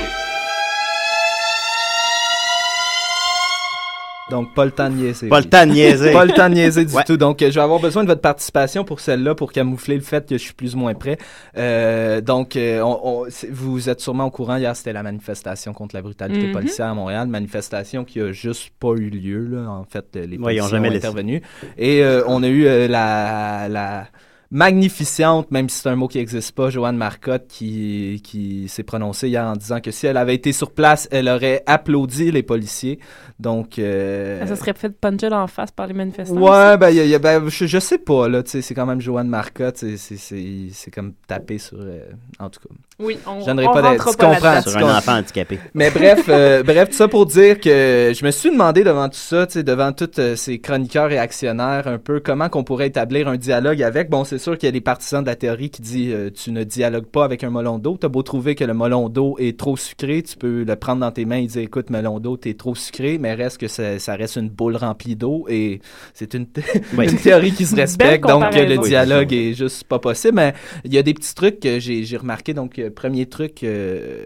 Donc, 4.32 4.54
pas 4.54 4.66
le 4.66 4.72
temps 4.72 4.90
de 4.90 4.96
niaiser. 4.96 5.28
Pas 5.30 5.40
le 5.40 5.46
temps 5.50 5.66
de 5.66 5.72
niaiser. 5.72 6.12
pas 6.12 6.26
le 6.26 6.34
temps 6.34 6.50
de 6.50 6.56
niaiser 6.56 6.86
du 6.86 6.94
Ouais. 6.94 7.04
tout. 7.06 7.18
Donc, 7.18 7.42
euh, 7.42 7.50
je 7.52 7.56
vais 7.56 7.62
avoir 7.62 7.80
besoin 7.80 8.04
de 8.04 8.08
votre 8.08 8.22
participation 8.22 8.84
pour 8.84 9.00
celle-là, 9.00 9.36
pour 9.36 9.52
camoufler 9.52 9.96
le 9.96 10.02
fait 10.02 10.28
que 10.28 10.38
je 10.38 10.44
suis 10.44 10.54
plus 10.54 10.76
ou 10.76 10.80
moins 10.80 10.94
prêt. 10.94 11.18
Euh, 11.58 12.20
donc, 12.20 12.56
euh, 12.56 12.82
on- 12.82 13.26
vous 13.52 13.90
êtes 13.90 14.02
sûrement 14.02 14.26
au 14.26 14.32
courant, 14.32 14.56
hier, 14.58 14.76
c'était 14.76 14.94
la 14.94 15.04
manifestation 15.04 15.72
contre 15.74 15.96
la 15.96 16.02
brutalité. 16.02 16.48
Mhm. 16.48 16.52
policière 16.54 16.88
à 16.88 16.94
Montréal. 16.96 17.28
Manifestation 17.28 18.04
qui 18.06 18.20
a 18.22 18.32
juste 18.32 18.72
pas 18.80 18.94
eu 18.98 19.10
lieu, 19.10 19.46
là. 19.48 19.70
En 19.70 19.86
fait, 19.86 20.06
les 20.16 20.22
Ouais, 20.22 20.38
ont 20.38 20.42
policiers 20.44 20.70
jamais 20.70 20.88
ont 20.90 20.92
laissé. 20.92 21.06
intervenu. 21.06 21.42
Et 21.78 22.04
euh, 22.04 22.24
on 22.28 22.42
a 22.44 22.48
eu 22.48 22.66
euh, 22.66 22.88
la... 22.88 23.68
la 23.70 24.08
magnificente, 24.54 25.52
même 25.52 25.68
si 25.70 25.80
c'est 25.82 25.90
un 25.90 25.96
mot 25.96 26.08
qui 26.08 26.18
n'existe 26.20 26.54
pas, 26.54 26.70
Joanne 26.70 26.96
Marcotte 26.98 27.46
qui, 27.48 28.22
qui 28.24 28.68
s'est 28.70 28.84
prononcée 28.84 29.28
hier 29.28 29.44
en 29.46 29.54
disant 29.56 29.80
que 29.82 29.92
si 29.92 30.08
elle 30.08 30.18
avait 30.18 30.36
été 30.36 30.54
sur 30.54 30.72
place, 30.72 31.08
elle 31.12 31.28
aurait 31.28 31.64
applaudi 31.66 32.32
les 32.32 32.44
policiers. 32.44 33.00
Donc, 33.40 33.78
euh, 33.80 34.46
Ça 34.46 34.56
serait 34.56 34.74
fait 34.74 34.90
puncher 34.90 35.28
en 35.34 35.48
face 35.48 35.72
par 35.72 35.88
les 35.88 35.94
manifestants. 35.94 36.36
Ouais, 36.38 36.78
ben, 36.78 36.90
y 36.92 37.00
a- 37.00 37.06
y 37.06 37.16
a- 37.16 37.20
ben, 37.20 37.44
je, 37.50 37.66
je 37.66 37.80
sais 37.80 37.98
pas, 37.98 38.28
là, 38.30 38.42
tu 38.44 38.52
sais, 38.52 38.62
c'est 38.62 38.74
quand 38.74 38.86
même 38.86 39.02
Joanne 39.02 39.28
Marcotte, 39.28 39.78
c'est- 39.78 39.98
c'est- 39.98 40.18
c'est 40.18 40.68
c'est 40.72 40.92
comme 40.92 41.14
taper 41.28 41.58
sur... 41.58 41.78
euh, 41.80 42.02
en 42.40 42.50
tout 42.50 42.60
cas. 42.62 42.74
Oui, 43.00 43.18
on, 43.26 43.40
on 43.42 43.56
pas 43.56 43.82
pas 43.82 43.98
comprends. 43.98 44.62
Sur 44.62 44.72
tu 44.78 44.84
un 44.84 44.98
enfant 44.98 45.14
handicapé. 45.18 45.60
Mais 45.74 45.90
bref, 45.90 46.26
euh, 46.30 46.62
bref, 46.66 46.90
tout 46.90 46.96
ça 46.96 47.08
pour 47.08 47.26
dire 47.26 47.60
que 47.60 48.14
je 48.16 48.24
me 48.26 48.32
suis 48.32 48.52
demandé 48.52 48.84
devant 48.84 49.10
tout 49.10 49.18
ça, 49.18 49.48
tu 49.48 49.54
sais, 49.54 49.64
devant 49.64 49.92
tous 49.92 50.12
euh, 50.20 50.36
ces 50.36 50.60
chroniqueurs 50.60 51.12
et 51.12 51.18
actionnaires, 51.18 51.88
un 51.88 51.98
peu 51.98 52.20
comment 52.20 52.50
qu'on 52.50 52.64
pourrait 52.64 52.88
établir 52.88 53.28
un 53.28 53.36
dialogue 53.36 53.82
avec. 53.82 54.10
Bon, 54.10 54.24
c'est 54.24 54.38
sûr 54.44 54.58
qu'il 54.58 54.68
y 54.68 54.70
a 54.70 54.72
des 54.72 54.82
partisans 54.82 55.22
de 55.24 55.28
la 55.28 55.36
théorie 55.36 55.70
qui 55.70 55.82
disent 55.82 56.14
euh, 56.14 56.30
tu 56.30 56.52
ne 56.52 56.64
dialogues 56.64 57.06
pas 57.08 57.24
avec 57.26 57.44
un 57.44 57.50
melon 57.50 57.80
d'eau. 57.80 57.98
T'as 58.00 58.08
beau 58.10 58.22
trouver 58.24 58.56
que 58.56 58.64
le 58.64 58.74
melon 58.74 59.10
d'eau 59.10 59.36
est 59.40 59.58
trop 59.58 59.78
sucré, 59.78 60.22
tu 60.24 60.36
peux 60.38 60.64
le 60.64 60.76
prendre 60.76 61.02
dans 61.02 61.12
tes 61.12 61.26
mains 61.26 61.38
et 61.38 61.48
dire 61.48 61.62
écoute, 61.62 61.90
melon 61.90 62.20
d'eau, 62.20 62.38
t'es 62.38 62.54
trop 62.54 62.76
sucré, 62.76 63.18
mais 63.18 63.34
reste 63.34 63.58
que 63.58 63.68
ça, 63.68 63.98
ça 64.00 64.16
reste 64.16 64.36
une 64.36 64.50
boule 64.50 64.76
remplie 64.76 65.16
d'eau 65.16 65.46
et 65.50 65.80
c'est 66.14 66.34
une, 66.34 66.46
Oui. 66.98 67.10
une 67.10 67.18
théorie 67.18 67.52
qui 67.52 67.66
se 67.66 67.76
respecte. 67.76 68.26
Donc, 68.28 68.44
euh, 68.56 68.66
le 68.66 68.78
dialogue 68.80 69.30
Oui, 69.32 69.38
est 69.50 69.54
juste 69.54 69.86
pas 69.86 70.00
possible. 70.00 70.36
Mais 70.36 70.54
il 70.84 70.94
y 70.94 70.98
a 70.98 71.04
des 71.04 71.14
petits 71.14 71.34
trucs 71.34 71.60
que 71.60 71.80
j'ai 71.80 72.18
remarqué. 72.18 72.54
Donc, 72.54 72.78
euh, 72.80 72.90
premier 72.90 73.26
truc 73.26 73.64
euh, 73.64 74.26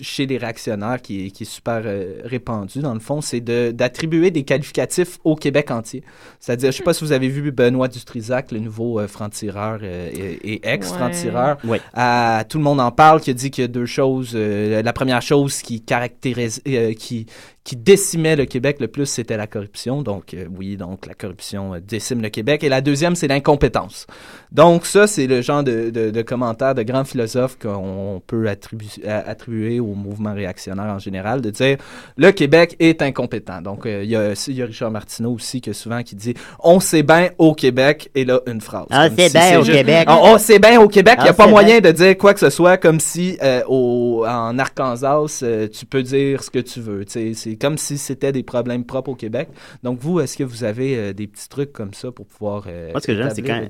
chez 0.00 0.26
les 0.26 0.36
réactionnaires 0.38 1.00
qui 1.00 1.26
est, 1.26 1.30
qui 1.30 1.44
est 1.44 1.46
super 1.46 1.82
euh, 1.84 2.20
répandu, 2.24 2.80
dans 2.80 2.94
le 2.94 3.00
fond, 3.00 3.20
c'est 3.20 3.40
de- 3.40 3.70
d'attribuer 3.70 4.30
des 4.30 4.42
qualificatifs 4.44 5.18
au 5.24 5.36
Québec 5.36 5.70
entier. 5.70 6.02
C'est-à-dire, 6.40 6.70
je 6.72 6.76
sais 6.78 6.82
pas 6.82 6.94
si 6.94 7.04
vous 7.04 7.12
avez 7.12 7.28
vu 7.28 7.50
Benoît 7.52 7.88
Dutrisac, 7.88 8.52
le 8.52 8.58
nouveau 8.58 8.98
euh, 9.00 9.06
franc-tireur 9.06 9.53
euh, 9.56 10.10
et, 10.12 10.54
et 10.54 10.68
ex-franc-tireur. 10.68 11.58
Ouais. 11.64 11.80
À- 11.92 12.44
tout 12.48 12.58
le 12.58 12.64
monde 12.64 12.80
en 12.80 12.90
parle, 12.90 13.20
qui 13.20 13.30
a 13.30 13.34
dit 13.34 13.50
qu'il 13.50 13.62
y 13.62 13.64
a 13.64 13.68
deux 13.68 13.86
choses. 13.86 14.32
Euh, 14.34 14.82
la 14.82 14.92
première 14.92 15.22
chose 15.22 15.60
qui 15.62 15.80
caractérise, 15.80 16.60
euh, 16.68 16.92
qui, 16.94 17.26
qui 17.64 17.76
décimait 17.76 18.36
le 18.36 18.44
Québec 18.44 18.76
le 18.78 18.88
plus, 18.88 19.06
c'était 19.06 19.38
la 19.38 19.46
corruption. 19.46 20.02
Donc, 20.02 20.34
euh, 20.34 20.44
oui, 20.54 20.76
donc 20.76 21.06
la 21.06 21.14
corruption 21.14 21.72
euh, 21.74 21.80
décime 21.80 22.20
le 22.20 22.28
Québec. 22.28 22.62
Et 22.62 22.68
la 22.68 22.82
deuxième, 22.82 23.16
c'est 23.16 23.26
l'incompétence. 23.26 24.06
Donc, 24.52 24.84
ça, 24.84 25.06
c'est 25.06 25.26
le 25.26 25.40
genre 25.40 25.62
de, 25.64 25.88
de, 25.88 26.10
de 26.10 26.22
commentaires 26.22 26.74
de 26.74 26.82
grands 26.82 27.04
philosophes 27.04 27.56
qu'on 27.58 28.22
peut 28.26 28.44
attribu- 28.48 29.02
à- 29.06 29.26
attribuer 29.30 29.80
au 29.80 29.94
mouvement 29.94 30.34
réactionnaire 30.34 30.84
en 30.92 30.98
général, 30.98 31.40
de 31.40 31.48
dire 31.48 31.78
le 32.18 32.32
Québec 32.32 32.76
est 32.80 33.00
incompétent. 33.00 33.62
Donc, 33.62 33.86
euh, 33.86 34.02
il 34.04 34.10
y, 34.10 34.16
a, 34.16 34.34
y 34.48 34.62
a 34.62 34.66
Richard 34.66 34.90
Martineau 34.90 35.32
aussi, 35.32 35.62
que 35.62 35.72
souvent, 35.72 36.02
qui 36.02 36.16
dit 36.16 36.34
on 36.62 36.80
sait 36.80 37.02
bien 37.02 37.30
au 37.38 37.54
Québec, 37.54 38.10
et 38.14 38.26
là, 38.26 38.40
une 38.46 38.60
phrase. 38.60 38.84
Ah, 38.90 39.08
c'est 39.08 39.28
si 39.28 39.32
bien 39.38 39.58
au 39.58 39.64
juste- 39.64 39.78
Québec. 39.78 40.06
On, 40.10 40.34
on 40.34 40.38
sait 40.38 40.58
bien 40.58 40.78
au 40.82 40.88
Québec, 40.88 41.14
il 41.20 41.22
n'y 41.22 41.28
Ah, 41.28 41.32
a 41.32 41.34
pas 41.34 41.44
c'est 41.46 41.50
moyen 41.50 41.80
de 41.80 41.90
dire 41.92 42.18
quoi 42.18 42.34
que 42.34 42.40
ce 42.40 42.50
soit 42.50 42.76
comme 42.76 43.00
si 43.00 43.38
euh, 43.42 43.62
au, 43.68 44.26
en 44.28 44.58
Arkansas, 44.58 45.40
euh, 45.42 45.66
tu 45.66 45.86
peux 45.86 46.02
dire 46.02 46.42
ce 46.42 46.50
que 46.50 46.58
tu 46.58 46.80
veux. 46.80 47.06
Tu 47.06 47.12
sais, 47.12 47.32
C'est 47.34 47.53
comme 47.56 47.78
si 47.78 47.98
c'était 47.98 48.32
des 48.32 48.42
problèmes 48.42 48.84
propres 48.84 49.10
au 49.10 49.14
Québec. 49.14 49.48
Donc, 49.82 49.98
vous, 50.00 50.20
est-ce 50.20 50.36
que 50.36 50.44
vous 50.44 50.64
avez 50.64 50.96
euh, 50.96 51.12
des 51.12 51.26
petits 51.26 51.48
trucs 51.48 51.72
comme 51.72 51.94
ça 51.94 52.12
pour 52.12 52.26
pouvoir. 52.26 52.64
euh, 52.68 52.90
Moi, 52.92 53.00
ce 53.00 53.06
que 53.06 53.14
j'aime, 53.14 53.30
c'est 53.34 53.42
quand, 53.42 53.60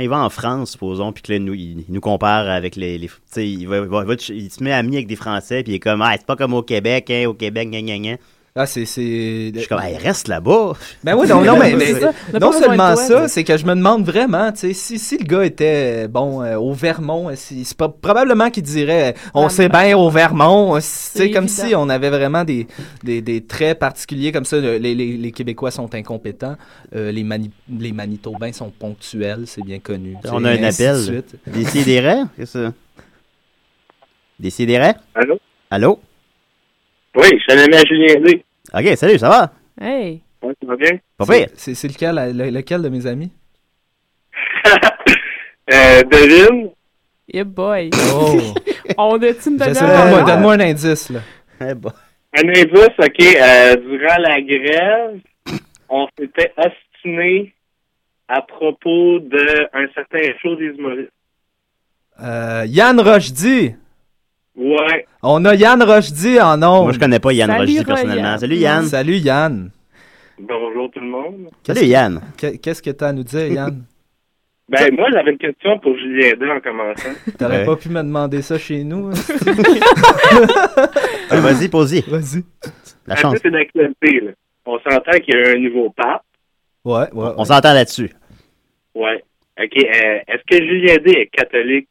il 0.00 0.08
va 0.08 0.18
en 0.24 0.30
France, 0.30 0.72
supposons, 0.72 1.12
puis 1.12 1.22
que 1.22 1.32
là, 1.32 1.38
nous, 1.38 1.54
il, 1.54 1.80
il 1.88 1.92
nous 1.94 2.00
compare 2.00 2.48
avec 2.48 2.76
les. 2.76 2.98
les 2.98 3.08
tu 3.08 3.14
sais, 3.26 3.48
il, 3.48 3.66
va, 3.66 3.78
il 3.78 3.82
va- 3.84 4.02
il 4.02 4.06
va- 4.08 4.14
il 4.28 4.50
se 4.50 4.62
met 4.62 4.72
ami 4.72 4.96
avec 4.96 5.06
des 5.06 5.16
Français, 5.16 5.62
puis 5.62 5.72
il 5.72 5.76
est 5.76 5.80
comme, 5.80 6.02
ah, 6.02 6.12
c'est 6.16 6.26
pas 6.26 6.36
comme 6.36 6.54
au 6.54 6.62
Québec, 6.62 7.10
hein, 7.10 7.24
au 7.28 7.34
Québec, 7.34 7.68
gna 7.70 7.80
gna 7.82 7.98
gna. 7.98 8.16
Ah, 8.56 8.66
c'est. 8.66 8.84
c'est- 8.86 9.50
Je 9.52 9.58
suis 9.58 9.68
comme, 9.68 9.80
hey, 9.80 9.96
reste 9.96 10.28
là-bas. 10.28 10.74
Ben 11.02 11.16
oui, 11.16 11.26
non, 11.26 11.42
non, 11.42 11.56
mais, 11.58 11.72
non 12.38 12.52
seulement 12.52 12.94
toi, 12.94 12.96
ça, 12.96 13.26
c'est 13.26 13.42
que 13.42 13.56
je 13.56 13.66
me 13.66 13.74
demande 13.74 14.04
vraiment, 14.06 14.52
tu 14.52 14.58
sais, 14.60 14.72
si, 14.74 15.00
si 15.00 15.18
le 15.18 15.24
gars 15.24 15.44
était, 15.44 16.06
bon, 16.06 16.40
euh, 16.40 16.54
au 16.56 16.72
Vermont, 16.72 17.30
si- 17.34 17.64
c'est 17.64 17.76
pas, 17.76 17.88
probablement 17.88 18.50
qu'il 18.50 18.62
dirait, 18.62 19.16
on 19.34 19.46
Ah, 19.46 19.48
sait 19.48 19.68
bien 19.68 19.98
au 19.98 20.08
Vermont, 20.08 20.76
tu 20.76 20.82
C'est 20.82 21.18
sais, 21.18 21.30
comme 21.32 21.46
évident. 21.46 21.66
si 21.66 21.74
on 21.74 21.88
avait 21.88 22.10
vraiment 22.10 22.44
des, 22.44 22.68
des, 23.02 23.20
des 23.22 23.40
traits 23.44 23.80
particuliers 23.80 24.30
comme 24.30 24.44
ça. 24.44 24.60
Le- 24.60 24.76
Les, 24.76 24.94
les, 24.94 25.16
les 25.16 25.32
Québécois 25.32 25.72
sont 25.72 25.92
incompétents, 25.92 26.54
euh, 26.94 27.10
les, 27.10 27.24
Mani- 27.24 27.50
les 27.68 27.90
Manitobains 27.90 28.52
sont 28.52 28.70
ponctuels, 28.70 29.46
c'est 29.48 29.64
bien 29.64 29.80
connu. 29.80 30.14
On 30.30 30.44
a 30.44 30.50
un 30.52 30.62
appel. 30.62 31.24
Décidérez? 31.48 32.18
Qu'est-ce 32.36 32.52
que 32.52 32.64
ça? 32.66 32.72
Décidérez? 34.38 34.92
Allô? 35.16 35.40
Allô? 35.72 35.98
Oui, 37.16 37.28
je 37.32 37.38
suis 37.38 37.52
un 37.60 37.64
ami 37.64 37.74
à 37.76 37.84
Julien 37.84 38.20
D. 38.20 38.44
Ok, 38.72 38.96
salut, 38.96 39.18
ça 39.18 39.28
va? 39.28 39.52
Hey! 39.80 40.20
Ouais, 40.42 40.52
ça 40.60 40.66
va 40.66 40.76
bien? 40.76 40.98
Pas 41.16 41.26
pire. 41.26 41.46
C'est 41.54 41.74
c'est 41.74 41.88
lequel, 41.88 42.14
le- 42.36 42.50
lequel 42.50 42.82
de 42.82 42.88
mes 42.88 43.06
amis? 43.06 43.32
Euh, 45.72 46.02
devine. 46.02 46.70
Yeah 47.32 47.44
boy! 47.44 47.88
Oh! 48.12 48.38
On 48.98 49.14
a-tu 49.22 49.48
une 49.48 49.56
donne-moi 49.56 50.52
un 50.52 50.60
indice, 50.60 51.08
là. 51.08 51.20
Ben. 51.58 51.90
Un 52.36 52.48
indice, 52.48 52.98
OK. 52.98 53.20
euh, 53.22 53.76
durant 53.76 54.18
la 54.18 54.42
grève, 54.42 55.20
on 55.88 56.06
s'était 56.18 56.52
ostiné 56.58 57.54
à 58.28 58.42
propos 58.42 59.20
d'un 59.20 59.86
certain 59.94 60.20
show 60.42 60.54
des 60.56 60.66
humoristes. 60.66 61.10
Euh, 62.20 62.64
Yann 62.66 63.00
Rochdy! 63.00 63.74
Ouais. 64.56 65.06
On 65.22 65.44
a 65.44 65.54
Yann 65.54 65.82
Rochdy 65.82 66.40
en 66.40 66.62
ondes. 66.62 66.84
Moi, 66.84 66.92
je 66.92 66.98
connais 66.98 67.18
pas 67.18 67.32
Yann 67.32 67.50
Salut, 67.50 67.60
Rochdy 67.60 67.72
Royan. 67.80 67.84
personnellement. 67.94 68.38
Salut 68.38 68.56
Yann. 68.56 68.84
Salut 68.84 69.16
Yann. 69.16 69.70
Bonjour 70.38 70.90
tout 70.90 71.00
le 71.00 71.06
monde. 71.06 71.48
Salut 71.66 71.86
Yann. 71.86 72.20
Qu'est- 72.36 72.58
Qu'est-ce 72.58 72.82
que 72.82 72.90
tu 72.90 73.04
as 73.04 73.08
à 73.08 73.12
nous 73.12 73.24
dire, 73.24 73.46
Yann? 73.48 73.82
Ben, 74.66 74.94
moi, 74.96 75.08
j'avais 75.12 75.32
une 75.32 75.36
question 75.36 75.78
pour 75.80 75.94
Julien 75.98 76.32
D 76.40 76.50
en 76.50 76.58
commençant. 76.58 77.10
T'aurais 77.38 77.58
Ouais. 77.58 77.64
pas 77.66 77.76
pu 77.76 77.90
me 77.90 78.02
demander 78.02 78.40
ça 78.40 78.56
chez 78.58 78.82
nous? 78.82 79.08
hein? 79.08 79.12
Ah, 81.28 81.36
Vas-y, 81.40 81.68
pose-y. 81.68 82.00
Vas-y. 82.08 82.42
La 83.06 83.16
chance. 83.16 83.34
ça, 83.34 83.40
c'est 83.42 83.50
d'actualité, 83.50 84.20
là. 84.20 84.30
On 84.64 84.78
s'entend 84.78 85.18
qu'il 85.20 85.34
y 85.34 85.36
a 85.38 85.50
un 85.50 85.58
nouveau 85.58 85.90
pape. 85.90 86.22
Ouais, 86.82 87.12
ouais. 87.12 87.30
On 87.36 87.44
s'entend 87.44 87.74
là-dessus. 87.74 88.10
Ouais. 88.94 89.22
OK. 89.62 89.76
euh, 89.76 90.18
Est-ce 90.28 90.42
que 90.48 90.64
Julien 90.64 90.96
D 91.04 91.10
est 91.10 91.26
catholique, 91.26 91.90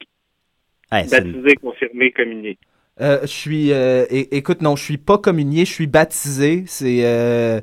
Une- 1.01 1.09
baptisé, 1.09 1.55
confirmé, 1.55 2.11
communié? 2.11 2.57
Euh, 3.01 3.21
je 3.23 3.27
suis, 3.27 3.73
euh, 3.73 4.05
écoute, 4.09 4.61
non, 4.61 4.75
je 4.75 4.83
suis 4.83 4.99
pas 4.99 5.17
communié, 5.17 5.65
je 5.65 5.71
suis 5.71 5.87
baptisé. 5.87 6.63
C'est 6.67 7.03
euh, 7.03 7.59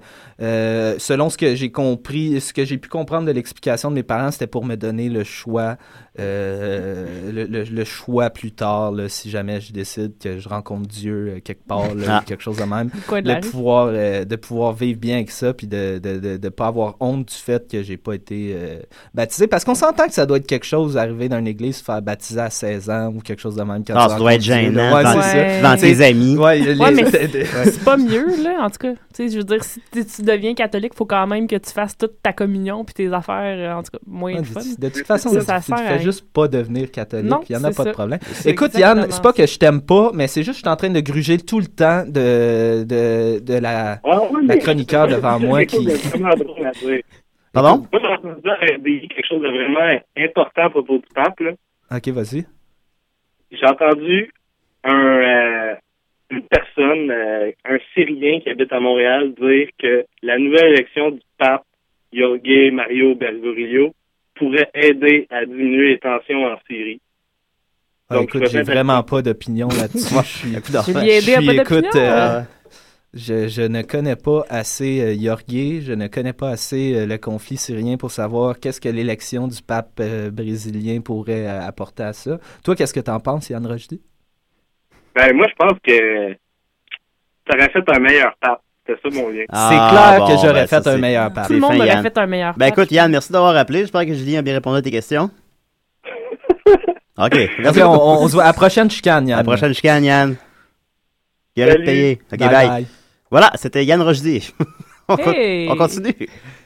selon 0.99 1.31
ce 1.31 1.39
que 1.39 1.55
j'ai 1.55 1.71
compris, 1.71 2.41
ce 2.41 2.53
que 2.53 2.65
j'ai 2.65 2.79
pu 2.79 2.89
comprendre 2.89 3.27
de 3.27 3.33
l'explication 3.33 3.91
de 3.91 3.95
mes 3.95 4.03
parents, 4.03 4.33
c'était 4.33 4.49
pour 4.49 4.65
me 4.65 4.75
donner 4.75 5.09
le 5.09 5.23
choix, 5.23 5.77
euh, 6.19 7.31
le, 7.33 7.45
le- 7.45 7.63
le 7.65 7.85
choix 7.85 8.31
plus 8.31 8.53
tard, 8.53 8.91
là, 8.93 9.09
si 9.09 9.31
jamais 9.31 9.61
je 9.61 9.73
décide 9.73 10.19
que 10.19 10.39
je 10.39 10.49
rencontre 10.49 10.89
Dieu 10.89 11.35
euh, 11.37 11.41
quelque 11.41 11.65
part, 11.67 11.95
là, 11.95 12.05
Ah. 12.09 12.21
ou 12.23 12.29
quelque 12.29 12.43
chose 12.43 12.57
de 12.57 12.65
même, 12.65 12.89
de 12.89 13.41
pouvoir, 13.49 13.89
euh, 13.93 14.25
de 14.25 14.37
pouvoir 14.37 14.73
vivre 14.73 14.99
bien 14.99 15.17
avec 15.17 15.31
ça, 15.31 15.53
puis 15.55 15.67
de 15.67 15.99
de, 16.03 16.19
de, 16.19 16.37
de 16.37 16.49
pas 16.49 16.67
avoir 16.67 16.97
honte 17.01 17.27
du 17.29 17.35
fait 17.35 17.71
que 17.71 17.83
j'ai 17.83 17.97
pas 17.97 18.15
été 18.15 18.53
euh, 18.55 18.81
baptisé, 19.15 19.47
parce 19.47 19.65
qu'on 19.65 19.75
s'entend 19.75 20.07
que 20.07 20.13
ça 20.13 20.27
doit 20.27 20.39
être 20.39 20.47
quelque 20.47 20.67
chose 20.67 20.97
arriver 20.97 21.29
dans 21.29 21.39
une 21.39 21.47
église, 21.47 21.77
se 21.77 21.85
faire 21.85 22.03
baptiser 22.03 22.41
à 22.41 22.51
16 22.51 22.91
ans 22.91 23.13
ou 23.15 23.21
quelque 23.21 23.41
chose 23.41 23.57
de 23.57 23.63
même. 23.63 23.85
quand 23.85 23.95
Ah, 23.97 24.07
tu 24.07 24.13
ça 24.13 24.19
doit 24.19 24.35
être 24.35 24.43
gênant 24.43 24.95
Ouais, 24.95 25.05
devant 25.05 25.77
tes 25.77 25.93
T'sais, 25.95 26.05
amis. 26.05 26.37
Ouais, 26.37 26.59
les- 26.59 26.77
Ouais, 26.79 26.91
mais 26.93 27.05
ouais. 27.05 27.45
c'est 27.65 27.85
pas 27.85 27.97
mieux, 27.97 28.43
là, 28.43 28.59
en 28.63 28.71
tout 28.71 28.79
cas. 28.79 28.93
Tu 28.93 28.99
sais, 29.15 29.29
je 29.29 29.39
veux 29.39 29.45
dire, 29.45 29.63
si 29.63 29.81
tu 29.93 30.23
deviens 30.23 30.55
catholique, 30.55 30.95
faut 30.95 31.05
quand 31.07 31.27
même 31.27 31.47
que 31.47 31.57
tu 31.57 31.71
fasses 31.71 31.97
toute 31.97 32.23
ta 32.23 32.33
communion 32.33 32.85
puis 32.85 32.95
tes 32.95 33.13
affaires, 33.13 33.77
en 33.77 33.83
tout 33.83 33.91
cas, 33.93 33.99
moyen 34.07 34.39
Ouais, 34.39 34.43
de 34.43 34.47
fun. 34.49 34.61
de, 34.79 34.89
toute 34.89 35.07
façon, 35.07 35.31
ça, 35.33 35.41
ça 35.41 35.61
tu 35.61 35.67
sert 35.67 35.75
à 35.77 35.79
fais 35.79 35.97
rien. 35.97 36.00
Juste 36.01 36.33
pas 36.33 36.49
devenir 36.49 36.91
catholique. 36.91 37.31
Non, 37.31 37.41
Il 37.49 37.57
n'y 37.57 37.63
en 37.63 37.65
a 37.65 37.73
pas 37.73 37.85
de 37.85 37.93
problème. 37.93 38.19
Écoute, 38.45 38.75
Yann, 38.75 39.07
c'est 39.11 39.23
pas 39.23 39.33
que 39.33 39.47
je 39.47 39.59
t'aime 39.59 39.81
pas, 39.83 40.11
mais 40.15 40.27
c'est 40.27 40.43
juste 40.43 40.51
que 40.53 40.57
je 40.57 40.63
suis 40.63 40.69
en 40.69 40.77
train 40.77 40.91
de 40.91 41.01
gruger 41.01 41.39
tout 41.39 41.61
le 41.61 41.67
temps 41.67 42.05
de, 42.07 42.85
de, 42.85 43.39
de 43.41 43.55
la, 43.59 44.01
Ah, 44.05 44.21
la 44.47 44.57
chroniqueur 44.59 45.09
devant 45.09 45.39
moi 45.39 45.65
qui. 45.65 45.87
Pardon? 47.53 47.87
Moi, 47.93 48.01
j'ai 48.01 48.07
entendu 48.29 48.49
à 48.49 48.55
RDI 48.55 49.09
quelque 49.09 49.27
chose 49.27 49.43
de 49.43 49.49
vraiment 49.49 50.01
important 50.17 50.63
à 50.63 50.71
propos 50.71 50.99
du 50.99 51.05
pape, 51.15 51.41
là. 51.41 51.51
Ok, 51.97 52.09
vas-y. 52.09 52.47
J'ai 53.51 53.67
entendu 53.67 54.31
un, 54.85 54.95
euh, 54.95 55.75
une 56.31 56.43
personne, 56.43 57.11
euh, 57.11 57.51
un 57.65 57.79
Syrien 57.93 58.39
qui 58.41 58.51
habite 58.51 58.73
à 58.73 58.79
Montréal, 58.79 59.35
dire 59.35 59.69
que 59.79 60.05
la 60.23 60.39
nouvelle 60.39 60.75
élection 60.75 61.11
du 61.11 61.21
pape 61.39 61.65
Jorge 62.13 62.71
Mario 62.73 63.15
Bergoglio 63.17 63.93
pourrait 64.41 64.71
aider 64.75 65.29
à 65.31 65.45
diminuer 65.47 65.91
les 65.91 65.99
tensions 66.01 66.45
en 66.47 66.57
Syrie. 66.69 67.01
Ah, 68.09 68.17
Donc, 68.17 68.25
écoute, 68.25 68.47
je 68.47 68.53
j'ai 68.53 68.63
vraiment 68.63 69.03
pas 69.05 69.23
d'opinion 69.23 69.69
là-dessus. 69.69 70.15
Je 70.15 70.21
suis, 70.23 70.57
Julien 70.85 71.19
Aidé 71.19 71.35
je 71.35 71.37
a 71.37 71.43
suis- 71.43 71.47
pas 71.47 71.55
écoute, 71.55 71.85
d'opinion? 71.85 71.91
euh, 71.95 72.43
je, 73.15 73.49
je 73.49 73.63
ne 73.63 73.83
connais 73.83 74.17
pas 74.17 74.45
assez 74.51 75.01
euh, 75.03 75.17
Jorge, 75.21 75.45
je 75.83 75.93
ne 75.95 76.09
connais 76.09 76.33
pas 76.33 76.51
assez 76.51 76.95
euh, 76.97 77.07
le 77.07 77.19
conflit 77.19 77.57
syrien 77.57 77.97
pour 77.99 78.11
savoir 78.11 78.59
qu'est-ce 78.61 78.81
que 78.81 78.89
l'élection 78.89 79.49
du 79.49 79.63
pape 79.63 80.01
euh, 80.01 80.31
brésilien 80.31 81.01
pourrait 81.03 81.47
euh, 81.49 81.63
apporter 81.63 82.05
à 82.05 82.13
ça. 82.13 82.39
Toi, 82.65 82.77
qu'est-ce 82.77 82.95
que 82.95 83.01
t'en 83.01 83.21
penses, 83.21 83.51
Yann 83.51 83.67
Rochdy? 83.67 84.01
Ben, 85.15 85.35
moi, 85.37 85.47
je 85.49 85.55
pense 85.57 85.79
que 85.83 86.37
ça 87.49 87.57
aurait 87.57 87.71
fait 87.71 87.89
un 87.91 87.99
meilleur 87.99 88.37
pape. 88.41 88.63
C'est 89.03 89.11
ça 89.11 89.21
mon 89.21 89.29
lien. 89.29 89.45
Ah, 89.51 89.69
C'est 89.71 89.97
clair 89.97 90.19
bon, 90.21 90.27
que 90.27 90.33
j'aurais 90.41 90.67
ben, 90.67 90.67
fait 90.67 90.87
un 90.89 90.97
meilleur 90.99 91.33
pape. 91.33 91.47
Tout 91.47 91.53
le 91.53 91.59
C'est 91.59 91.61
monde 91.61 91.73
fin, 91.79 91.79
aurait 91.93 92.03
fait 92.03 92.19
un 92.19 92.27
meilleur 92.27 92.55
Ben 92.57 92.67
écoute, 92.67 92.91
Yann, 92.91 93.11
merci 93.11 93.33
d'avoir 93.33 93.57
appelé. 93.57 93.81
J'espère 93.81 94.05
que 94.07 94.15
Julien 94.15 94.39
a 94.39 94.43
bien 94.43 94.55
répondu 94.55 94.79
à 94.79 94.83
tes 94.83 94.91
questions. 94.91 95.31
OK. 97.19 97.35
Merci 97.59 97.83
on, 97.83 97.93
beaucoup. 97.93 98.05
on- 98.05 98.23
on 98.25 98.29
se 98.29 98.33
voit 98.33 98.45
à 98.45 98.47
la 98.47 98.53
prochaine 98.55 98.91
chicane, 98.91 99.29
Yann. 99.29 99.39
À 99.39 99.43
la 99.43 99.45
prochaine 99.45 99.75
chicane, 99.75 100.03
Yann. 100.05 100.37
Il 101.57 101.67
Salut. 101.67 101.85
payer. 101.85 102.19
OK, 102.33 102.39
Bye 102.39 102.49
bye. 102.49 102.69
bye. 102.69 102.87
Voilà, 103.31 103.51
c'était 103.57 103.85
Yann 103.85 104.01
Rochdy. 104.01 104.53
on, 105.09 105.17
con- 105.17 105.33
Hey. 105.33 105.69
on 105.71 105.77
continue. 105.77 106.15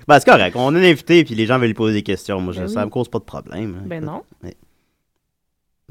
Ben, 0.06 0.20
c'est 0.20 0.30
correct. 0.30 0.54
On 0.56 0.72
a 0.74 0.78
un 0.78 0.82
invité, 0.84 1.24
puis 1.24 1.34
les 1.34 1.46
gens 1.46 1.58
veulent 1.58 1.66
lui 1.68 1.74
poser 1.74 1.94
des 1.94 2.02
questions. 2.02 2.40
Moi, 2.40 2.52
je- 2.52 2.60
Ben 2.60 2.68
ça 2.68 2.80
oui. 2.80 2.86
me 2.86 2.90
cause 2.90 3.08
pas 3.08 3.18
de 3.18 3.24
problème. 3.24 3.78
hein. 3.80 3.84
Ben 3.86 4.04
non. 4.04 4.22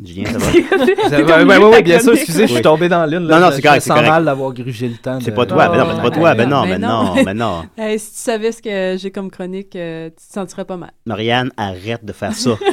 Julien, 0.04 0.26
ça 0.26 0.38
va? 0.40 0.46
Vous 1.08 1.14
avez- 1.14 1.24
ouais, 1.24 1.58
ouais, 1.58 1.66
ouais, 1.66 1.82
bien 1.84 2.00
sûr, 2.00 2.14
excusez, 2.14 2.48
je 2.48 2.54
suis 2.54 2.62
tombé 2.64 2.90
dans 2.90 3.06
l'une. 3.06 3.20
Non, 3.28 3.40
non, 3.40 3.50
c'est 3.54 3.62
correct, 3.62 3.82
Je 3.82 3.84
c'est 3.86 3.90
sens 3.94 4.02
mal 4.02 4.26
d'avoir 4.26 4.52
grugé 4.52 4.88
le 4.90 4.96
temps. 4.96 5.20
C'est 5.22 5.30
de- 5.32 5.36
pas 5.36 5.46
toi. 5.46 5.70
Ben 5.70 5.78
non, 5.78 5.92
c'est 5.96 6.02
pas 6.02 6.10
toi. 6.10 6.34
Ben 6.34 6.50
non, 6.50 6.64
ben 6.64 6.80
ben 6.80 6.88
non. 6.88 7.24
ben 7.24 7.34
non. 7.38 7.64
Si 8.00 8.12
tu 8.12 8.18
savais 8.18 8.52
ce 8.52 8.62
que 8.62 8.98
j'ai 9.00 9.12
comme 9.12 9.30
chronique, 9.30 9.76
euh, 9.76 10.10
tu 10.10 10.28
te 10.28 10.34
sentirais 10.34 10.66
pas 10.66 10.78
mal. 10.78 10.92
Marianne, 11.06 11.52
arrête 11.58 12.04
de 12.04 12.12
faire 12.12 12.34
ça. 12.34 12.52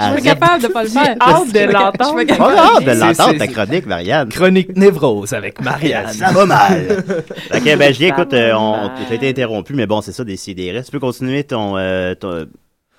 Je 0.00 0.12
suis 0.14 0.22
capable 0.22 0.62
de 0.62 0.68
pas 0.68 0.82
le 0.82 0.88
faire. 0.88 1.14
hâte 1.20 1.52
de 1.52 1.60
l'entendre. 1.72 2.18
Hâte 2.18 2.84
de 2.84 2.98
l'entendre, 3.00 3.38
ta 3.38 3.46
chronique, 3.46 3.86
Marianne. 3.86 4.28
Chronique 4.30 4.76
névrose 4.76 5.32
avec 5.32 5.60
Marianne. 5.62 6.08
Ça 6.12 6.32
va 6.32 6.44
mal. 6.44 7.04
ok, 7.54 7.62
ben, 7.78 7.94
Julien, 7.94 8.08
Ça 8.16 8.22
écoute, 8.22 8.32
va 8.32 8.38
euh, 8.38 8.54
on, 8.58 8.74
as 8.74 9.14
été 9.14 9.28
interrompu, 9.28 9.74
mais 9.74 9.86
bon, 9.86 10.00
c'est 10.00 10.12
ça, 10.12 10.24
des 10.24 10.36
CDR. 10.36 10.82
Tu 10.84 10.90
peux 10.90 10.98
continuer 10.98 11.44
ton, 11.44 11.76
euh, 11.76 12.14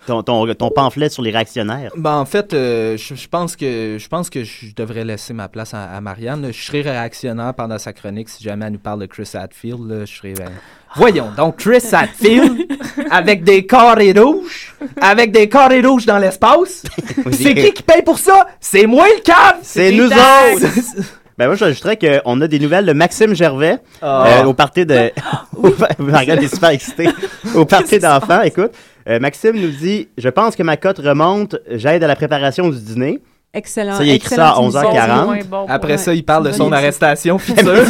ton, 0.08 0.24
ton, 0.24 0.46
ton, 0.48 0.54
ton 0.56 0.70
pamphlet 0.72 1.10
sur 1.10 1.22
les 1.22 1.32
réactionnaires? 1.32 1.92
Ben, 1.96 2.16
en 2.16 2.26
fait, 2.26 2.54
euh, 2.54 2.98
je, 2.98 3.14
je 3.16 3.28
pense 3.28 3.56
que 3.56 3.98
je 4.00 4.08
pense 4.08 4.30
que 4.30 4.44
je 4.44 4.74
devrais 4.76 5.04
laisser 5.06 5.34
ma 5.34 5.48
place 5.48 5.74
à, 5.74 5.84
à 5.84 6.02
Marianne. 6.02 6.50
Je 6.52 6.62
serai 6.66 6.82
réactionnaire 6.82 7.54
pendant 7.54 7.78
sa 7.78 7.94
chronique 7.94 8.30
si 8.30 8.44
jamais 8.44 8.66
elle 8.66 8.74
nous 8.74 8.80
parle 8.80 9.02
de 9.02 9.06
Chris 9.06 9.30
Hadfield. 9.34 9.88
là, 9.90 10.06
je 10.06 10.16
serai. 10.16 10.34
ben, 10.34 10.50
Voyons 10.96 11.30
donc, 11.38 11.58
Chris 11.58 11.84
Hadfield 11.92 12.66
avec 13.12 13.44
des 13.44 13.66
carrés 13.68 14.14
rouges, 14.14 14.74
avec 15.02 15.32
des 15.32 15.48
carrés 15.50 15.82
rouges 15.82 16.06
dans 16.06 16.18
l'espace. 16.18 16.84
C'est 17.32 17.54
qui 17.54 17.74
qui 17.74 17.84
paye 17.84 18.02
pour 18.04 18.18
ça? 18.18 18.48
C'est 18.60 18.88
moi 18.88 19.06
le 19.16 19.22
câble. 19.22 19.60
C'est 19.62 19.92
nous 19.92 20.06
autres! 20.08 21.04
Ben 21.38 21.46
moi, 21.46 21.56
j'ajouterais 21.56 22.00
qu'on 22.00 22.42
a 22.42 22.48
des 22.48 22.58
nouvelles 22.58 22.88
de 22.88 22.94
Maxime 22.94 23.36
Gervais 23.36 23.78
Ah. 24.02 24.26
euh, 24.42 24.46
au 24.46 24.56
party 24.56 24.88
de... 24.88 25.12
au 25.56 25.70
pa- 25.70 25.90
Marianne 26.00 26.42
est 26.42 26.48
super 26.52 26.70
excitée. 26.72 27.10
Au 27.54 27.64
party 27.64 28.00
d'enfants, 28.00 28.42
écoute. 28.42 28.72
Euh, 29.08 29.20
Maxime 29.20 29.56
nous 29.56 29.70
dit 29.70 30.08
«Je 30.18 30.30
pense 30.30 30.56
que 30.56 30.64
ma 30.64 30.78
cote 30.78 31.00
remonte. 31.00 31.56
J'aide 31.70 32.04
à 32.04 32.08
la 32.08 32.16
préparation 32.16 32.70
du 32.70 32.80
dîner. 32.80 33.20
Excellent. 33.54 33.96
Ça, 33.96 34.04
il 34.04 34.12
écrit 34.12 34.36
ça 34.36 34.50
à 34.50 34.62
excellente 34.62 34.74
11h40. 34.74 35.26
Moins 35.26 35.38
bon 35.38 35.66
pour- 35.66 35.72
Après 35.72 35.94
Ouais, 35.94 35.98
ça, 35.98 36.14
il 36.14 36.24
parle 36.24 36.48
de 36.48 36.52
son 36.52 36.72
arrestation 36.72 37.38
future. 37.40 37.84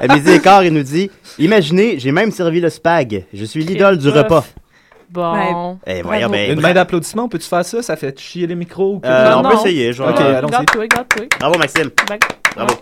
À 0.00 0.12
midi 0.12 0.32
et 0.32 0.40
quart, 0.40 0.64
il 0.64 0.72
nous 0.72 0.82
dit 0.82 1.10
«Imaginez, 1.38 1.98
j'ai 1.98 2.10
même 2.12 2.30
servi 2.32 2.60
le 2.60 2.68
spag. 2.70 3.24
Je 3.32 3.44
suis 3.44 3.62
l'idole 3.62 3.98
du 3.98 4.08
repas. 4.08 4.44
Bon. 5.10 5.76
Eh, 5.86 6.02
voyons, 6.02 6.28
ben, 6.30 6.52
Une 6.52 6.60
main 6.60 6.72
d'applaudissement, 6.72 7.28
peux-tu 7.28 7.48
faire 7.48 7.64
ça? 7.64 7.82
Ça 7.82 7.96
fait 7.96 8.16
chier 8.18 8.46
les 8.46 8.54
micros. 8.54 9.00
Euh, 9.04 9.34
on 9.36 9.42
Non. 9.42 9.48
peut 9.50 9.56
essayer. 9.56 9.92
Je 9.92 10.02
Ok, 10.04 10.20
allons-y. 10.20 11.28
Bravo, 11.40 11.58
Maxime. 11.58 11.90
Ben, 12.08 12.18
Bravo. 12.54 12.74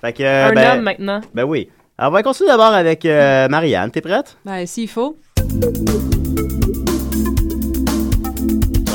Fait 0.00 0.12
que, 0.12 0.22
euh, 0.22 0.48
Un 0.50 0.52
ben, 0.52 0.76
homme 0.78 0.84
maintenant. 0.84 1.20
ben 1.34 1.42
oui. 1.44 1.68
Alors, 1.98 2.12
on 2.12 2.14
va 2.14 2.22
continuer 2.22 2.50
d'abord 2.50 2.72
avec 2.72 3.04
euh, 3.04 3.48
Marianne. 3.48 3.90
T'es 3.90 4.00
prête? 4.00 4.36
Ben, 4.44 4.64
s'il 4.66 4.88
faut. 4.88 5.16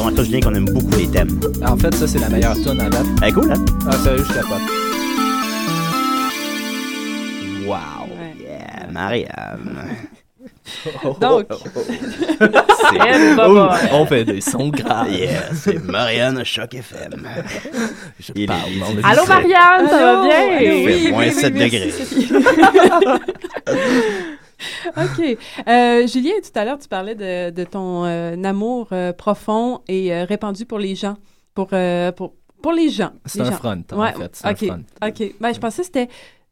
Vraiment, 0.10 0.16
toi, 0.16 0.24
Julien, 0.24 0.40
qu'on 0.42 0.56
aime 0.56 0.66
beaucoup 0.66 0.98
les 0.98 1.08
thèmes. 1.08 1.40
En 1.66 1.78
fait, 1.78 1.94
ça, 1.94 2.08
c'est 2.08 2.18
la 2.20 2.30
meilleure 2.30 2.56
tune 2.56 2.80
à 2.82 2.90
date. 2.90 3.06
Ben, 3.22 3.32
cool, 3.32 3.52
hein? 3.52 3.64
Ah, 3.88 3.92
sérieux, 4.04 4.24
je 4.28 4.34
capote. 4.34 4.62
Wow. 7.68 8.08
Ouais. 8.10 8.34
Yeah, 8.42 8.88
Marianne. 8.92 9.86
Donc, 11.22 11.46
Elle 13.06 13.36
va 13.36 13.50
Oh, 13.50 13.56
pas. 13.56 13.80
on 13.94 14.06
fait 14.08 14.24
des 14.26 14.42
sons 14.42 14.70
graves. 14.70 15.12
Yeah, 15.12 15.54
c'est 15.54 15.84
Marianne 15.84 16.44
Choc 16.44 16.74
FM. 16.74 17.28
Je 18.20 18.32
Il 18.36 18.42
est- 18.44 18.48
parle 18.48 18.62
le 18.96 19.06
Allô, 19.06 19.22
c'est- 19.24 19.28
Marianne, 19.30 19.90
ça 19.90 19.98
va 20.16 20.24
bien? 20.24 20.58
Fait 20.60 20.86
oui, 20.86 21.12
moins 21.12 21.26
oui, 21.28 21.34
7 21.34 21.54
oui, 21.54 21.60
degrés. 21.60 21.94
OK. 24.98 25.38
Euh, 25.68 26.08
Julien, 26.08 26.34
tout 26.44 26.58
à 26.60 26.66
l'heure, 26.66 26.80
tu 26.80 26.88
parlais 26.88 27.16
de, 27.16 27.50
de 27.52 27.64
ton 27.64 28.06
euh, 28.06 28.36
amour 28.44 28.90
euh, 28.92 29.14
profond 29.14 29.82
et 29.88 30.14
euh, 30.14 30.26
répandu 30.26 30.66
pour 30.66 30.80
les 30.80 30.96
gens. 30.96 31.16
Pour, 31.56 31.68
pour, 32.16 32.36
pour 32.62 32.72
les 32.72 32.90
gens. 32.90 33.12
C'est 33.26 33.42
un 33.42 33.46
gens. 33.46 33.52
front, 33.58 33.84
en 33.92 34.00
Ouais, 34.02 34.14
fait. 34.14 34.36
C'est 34.36 34.46
un 34.48 34.52
OK. 34.52 34.66
front. 34.66 34.84
OK. 35.08 35.34
Ben, 35.42 35.54
je 35.54 35.60
pensais 35.60 35.82
que 35.82 35.86
c'était 35.88 36.10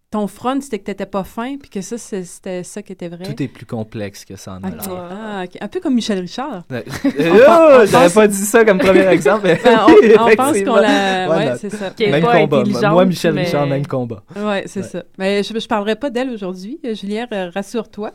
ton 0.09 0.27
front, 0.27 0.61
c'était 0.61 0.79
que 0.79 0.85
t'étais 0.85 1.05
pas 1.05 1.25
fin, 1.25 1.57
puis 1.57 1.69
que 1.69 1.81
ça, 1.81 1.97
c'était 1.97 2.63
ça 2.63 2.81
qui 2.81 2.93
était 2.93 3.09
vrai. 3.09 3.25
Tout 3.25 3.43
est 3.43 3.49
plus 3.49 3.65
complexe 3.65 4.23
que 4.23 4.37
ça 4.37 4.53
en 4.53 4.63
a 4.63 4.67
Ok. 4.69 4.85
l'air. 4.87 5.07
Ah, 5.11 5.43
ok. 5.43 5.57
Un 5.59 5.67
peu 5.67 5.79
comme 5.81 5.95
Michel 5.95 6.19
Richard. 6.19 6.63
Euh, 6.71 6.81
oh, 6.85 7.81
on 7.81 7.85
J'avais 7.85 8.05
pense- 8.05 8.13
pas 8.13 8.27
dit 8.27 8.35
ça 8.45 8.63
comme 8.63 8.77
premier 8.79 9.05
exemple. 9.07 9.41
mais 9.43 9.59
Ben, 9.63 9.79
on- 9.85 9.91
on 9.91 10.35
pense 10.35 10.49
effectivement. 10.51 10.75
qu'on 10.75 10.79
la- 10.81 11.29
ouais, 11.29 11.57
c'est 11.59 11.69
ça. 11.69 11.91
Même 11.99 12.23
combat. 12.23 12.63
Moi, 12.91 13.05
Michel 13.05 13.33
mais- 13.33 13.43
Richard, 13.43 13.67
même 13.67 13.85
combat. 13.85 14.23
Ouais, 14.35 14.63
c'est 14.67 14.81
Ouais. 14.81 14.87
ça. 14.87 15.03
Mais 15.17 15.43
je, 15.43 15.57
je 15.59 15.67
parlerai 15.67 15.95
pas 15.97 16.09
d'elle 16.09 16.29
aujourd'hui, 16.29 16.79
euh, 16.85 16.93
Julien, 16.95 17.27
euh, 17.33 17.49
rassure-toi. 17.53 18.11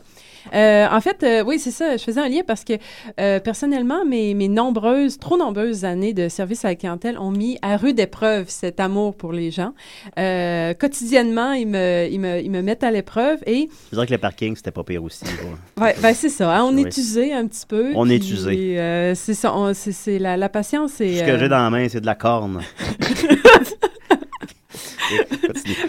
Euh, 0.53 0.87
en 0.91 0.99
fait, 1.01 1.23
euh, 1.23 1.43
oui, 1.45 1.59
c'est 1.59 1.71
ça. 1.71 1.95
Je 1.97 2.03
faisais 2.03 2.19
un 2.19 2.27
lien 2.27 2.41
parce 2.45 2.63
que 2.63 2.73
euh, 3.19 3.39
personnellement, 3.39 4.03
mes, 4.05 4.33
mes 4.33 4.47
nombreuses, 4.47 5.17
trop 5.17 5.37
nombreuses 5.37 5.85
années 5.85 6.13
de 6.13 6.27
service 6.29 6.65
à 6.65 6.69
la 6.69 6.75
clientèle 6.75 7.17
ont 7.17 7.31
mis 7.31 7.57
à 7.61 7.77
rude 7.77 7.99
épreuve 7.99 8.45
cet 8.49 8.79
amour 8.79 9.15
pour 9.15 9.31
les 9.33 9.51
gens. 9.51 9.73
Euh, 10.19 10.73
quotidiennement, 10.73 11.53
ils 11.53 11.67
me, 11.67 12.07
ils, 12.11 12.19
me, 12.19 12.39
ils 12.41 12.51
me 12.51 12.61
mettent 12.61 12.83
à 12.83 12.91
l'épreuve 12.91 13.39
et 13.45 13.69
Je 13.91 13.95
dirais 13.95 14.07
que 14.07 14.11
le 14.11 14.17
parking, 14.17 14.55
c'était 14.55 14.71
pas 14.71 14.83
pire 14.83 15.03
aussi. 15.03 15.23
ouais. 15.25 15.83
Ouais, 15.83 15.95
ben 16.01 16.13
c'est 16.13 16.29
ça. 16.29 16.55
hein, 16.55 16.63
on 16.63 16.73
Oui. 16.75 16.81
est 16.81 16.97
usé 16.97 17.33
un 17.33 17.47
petit 17.47 17.65
peu. 17.67 17.91
On 17.95 18.09
est 18.09 18.19
puis, 18.19 18.31
usé. 18.33 18.79
euh, 18.79 19.15
c'est 19.15 19.33
ça. 19.33 19.55
on- 19.55 19.73
c'est, 19.73 19.91
c'est 19.91 20.19
la, 20.19 20.37
la 20.37 20.49
patience. 20.49 20.91
C'est, 20.95 21.15
Ce 21.19 21.23
que 21.23 21.31
euh, 21.31 21.39
j'ai 21.39 21.49
dans 21.49 21.57
la 21.63 21.69
main, 21.69 21.87
c'est 21.89 22.01
de 22.01 22.05
la 22.05 22.15
corne. 22.15 22.61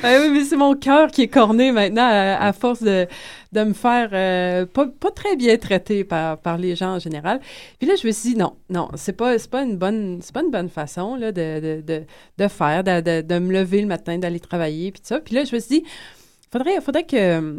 Ben 0.03 0.21
oui, 0.23 0.31
mais 0.31 0.45
c'est 0.45 0.57
mon 0.57 0.75
cœur 0.75 1.11
qui 1.11 1.23
est 1.23 1.29
corné 1.29 1.73
maintenant 1.73 2.09
à, 2.09 2.53
force 2.53 2.83
de, 2.83 3.07
de 3.53 3.65
me 3.65 3.73
faire 3.73 4.11
euh, 4.13 4.67
pas, 4.67 4.87
pas 4.87 5.11
très 5.11 5.37
bien 5.37 5.57
traité 5.57 6.05
par, 6.05 6.39
par 6.39 6.59
les 6.59 6.77
gens 6.77 6.95
en 6.95 6.99
général. 6.99 7.41
Puis 7.79 7.89
là, 7.89 7.95
je 8.01 8.07
me 8.07 8.13
suis 8.13 8.31
dit 8.31 8.37
non, 8.37 8.57
non, 8.71 8.89
c'est 8.95 9.13
pas, 9.13 9.37
pas 9.51 9.63
une 9.63 9.77
bonne 9.77 10.21
pas 10.33 10.43
une 10.43 10.51
bonne 10.51 10.69
façon 10.69 11.17
là, 11.17 11.33
de, 11.33 11.61
de, 11.61 11.81
de, 11.81 12.05
de 12.39 12.49
faire, 12.49 12.85
de, 12.85 13.21
de 13.21 13.39
me 13.39 13.53
lever 13.53 13.81
le 13.81 13.87
matin, 13.87 14.19
d'aller 14.19 14.41
travailler, 14.41 14.93
puis 14.93 15.01
tout 15.01 15.09
ça. 15.09 15.21
Puis 15.21 15.35
là, 15.35 15.45
je 15.45 15.55
me 15.55 15.61
suis 15.61 15.81
dit, 15.81 15.87
faudrait, 16.51 16.81
faudrait 16.81 17.07
que 17.07 17.59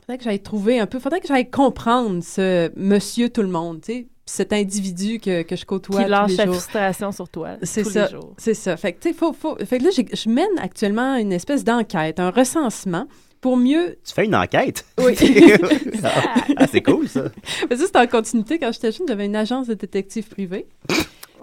faudrait 0.00 0.18
que 0.18 0.24
j'aille 0.24 0.42
trouver 0.42 0.80
un 0.80 0.86
peu, 0.86 0.98
faudrait 0.98 1.20
que 1.20 1.28
j'aille 1.28 1.50
comprendre 1.50 2.22
ce 2.22 2.70
monsieur 2.76 3.28
tout 3.28 3.42
le 3.42 3.48
monde, 3.48 3.80
tu 3.82 3.92
sais, 3.92 4.06
cet 4.30 4.52
individu 4.52 5.18
que, 5.18 5.42
que 5.42 5.56
je 5.56 5.64
côtoie 5.64 6.04
Qui 6.04 6.08
lâche 6.10 6.30
tous 6.32 6.38
les 6.38 6.44
jours. 6.44 6.54
frustration 6.54 7.12
sur 7.12 7.28
toi 7.28 7.50
C'est 7.62 7.82
tous 7.82 7.90
ça. 7.90 8.04
les 8.06 8.10
jours. 8.12 8.32
C'est 8.38 8.54
ça. 8.54 8.76
Fait 8.76 8.92
que, 8.92 9.00
tu 9.00 9.08
sais, 9.08 9.14
faut, 9.14 9.32
faut... 9.32 9.56
fait 9.64 9.78
que 9.78 9.84
là, 9.84 9.90
je 9.90 10.28
mène 10.28 10.46
actuellement 10.60 11.16
une 11.16 11.32
espèce 11.32 11.64
d'enquête, 11.64 12.20
un 12.20 12.30
recensement 12.30 13.06
pour 13.40 13.56
mieux. 13.56 13.96
Tu 14.06 14.12
fais 14.14 14.26
une 14.26 14.34
enquête? 14.34 14.84
Oui. 14.98 15.14
ah, 16.04 16.34
ah, 16.56 16.66
c'est 16.70 16.82
cool, 16.82 17.08
ça. 17.08 17.24
Mais 17.68 17.76
ça, 17.76 17.84
c'est 17.86 17.96
en 17.96 18.06
continuité. 18.06 18.58
Quand 18.58 18.70
j'étais 18.72 18.92
jeune, 18.92 19.06
j'avais 19.08 19.26
une 19.26 19.36
agence 19.36 19.66
de 19.66 19.74
détective 19.74 20.28
privé. 20.28 20.66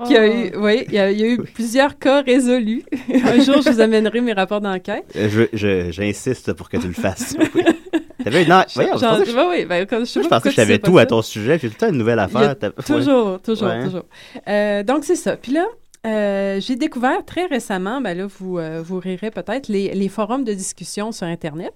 Qui 0.06 0.16
a 0.16 0.28
eu, 0.28 0.52
oui, 0.58 0.84
il 0.90 0.94
y, 0.94 1.00
a 1.00 1.10
il 1.12 1.20
y 1.20 1.24
a 1.24 1.28
eu 1.28 1.38
plusieurs 1.42 1.98
cas 1.98 2.22
résolus. 2.22 2.84
un 3.26 3.40
jour, 3.42 3.64
je 3.64 3.72
vous 3.72 3.80
amènerai 3.82 4.22
mes 4.22 4.34
rapports 4.34 4.62
d'enquête. 4.62 5.06
Euh, 5.16 5.28
je- 5.28 5.58
je- 5.58 5.92
J'insiste 5.92 6.54
pour 6.54 6.70
que 6.70 6.78
tu 6.78 6.88
le 6.88 6.94
fasses. 6.94 7.36
Oui. 7.56 7.64
T'avais 8.32 8.44
une 8.44 8.64
Voyons, 8.76 8.94
je 8.96 9.32
Genre- 9.32 9.50
ouais, 9.50 9.66
ben, 9.66 9.88
je 9.90 10.06
sais 10.06 10.24
je 10.24 10.28
pensais 10.28 10.50
que 10.54 10.78
tout 10.78 10.98
à 10.98 11.06
ton 11.06 11.22
sujet, 11.22 11.58
puis 11.58 11.68
tout 11.70 11.76
le 11.76 11.80
temps 11.80 11.90
une 11.92 11.98
nouvelle 12.00 12.20
affaire. 12.20 12.56
Toujours, 12.86 13.34
ouais. 13.34 13.40
toujours, 13.40 13.68
Ouais. 13.70 13.84
toujours. 13.84 14.06
Euh, 14.48 14.84
donc, 14.84 15.04
c'est 15.06 15.16
ça. 15.16 15.36
Puis 15.38 15.52
là, 15.54 15.66
euh, 16.06 16.60
j'ai 16.60 16.76
découvert 16.76 17.24
très 17.26 17.46
récemment, 17.46 18.02
ben 18.02 18.18
là, 18.18 18.28
vous, 18.28 18.58
euh, 18.60 18.82
vous 18.84 19.00
rirez 19.00 19.32
peut-être, 19.32 19.68
les, 19.68 19.94
les 19.94 20.10
forums 20.10 20.44
de 20.44 20.54
discussion 20.54 21.12
sur 21.12 21.28
Internet. 21.28 21.74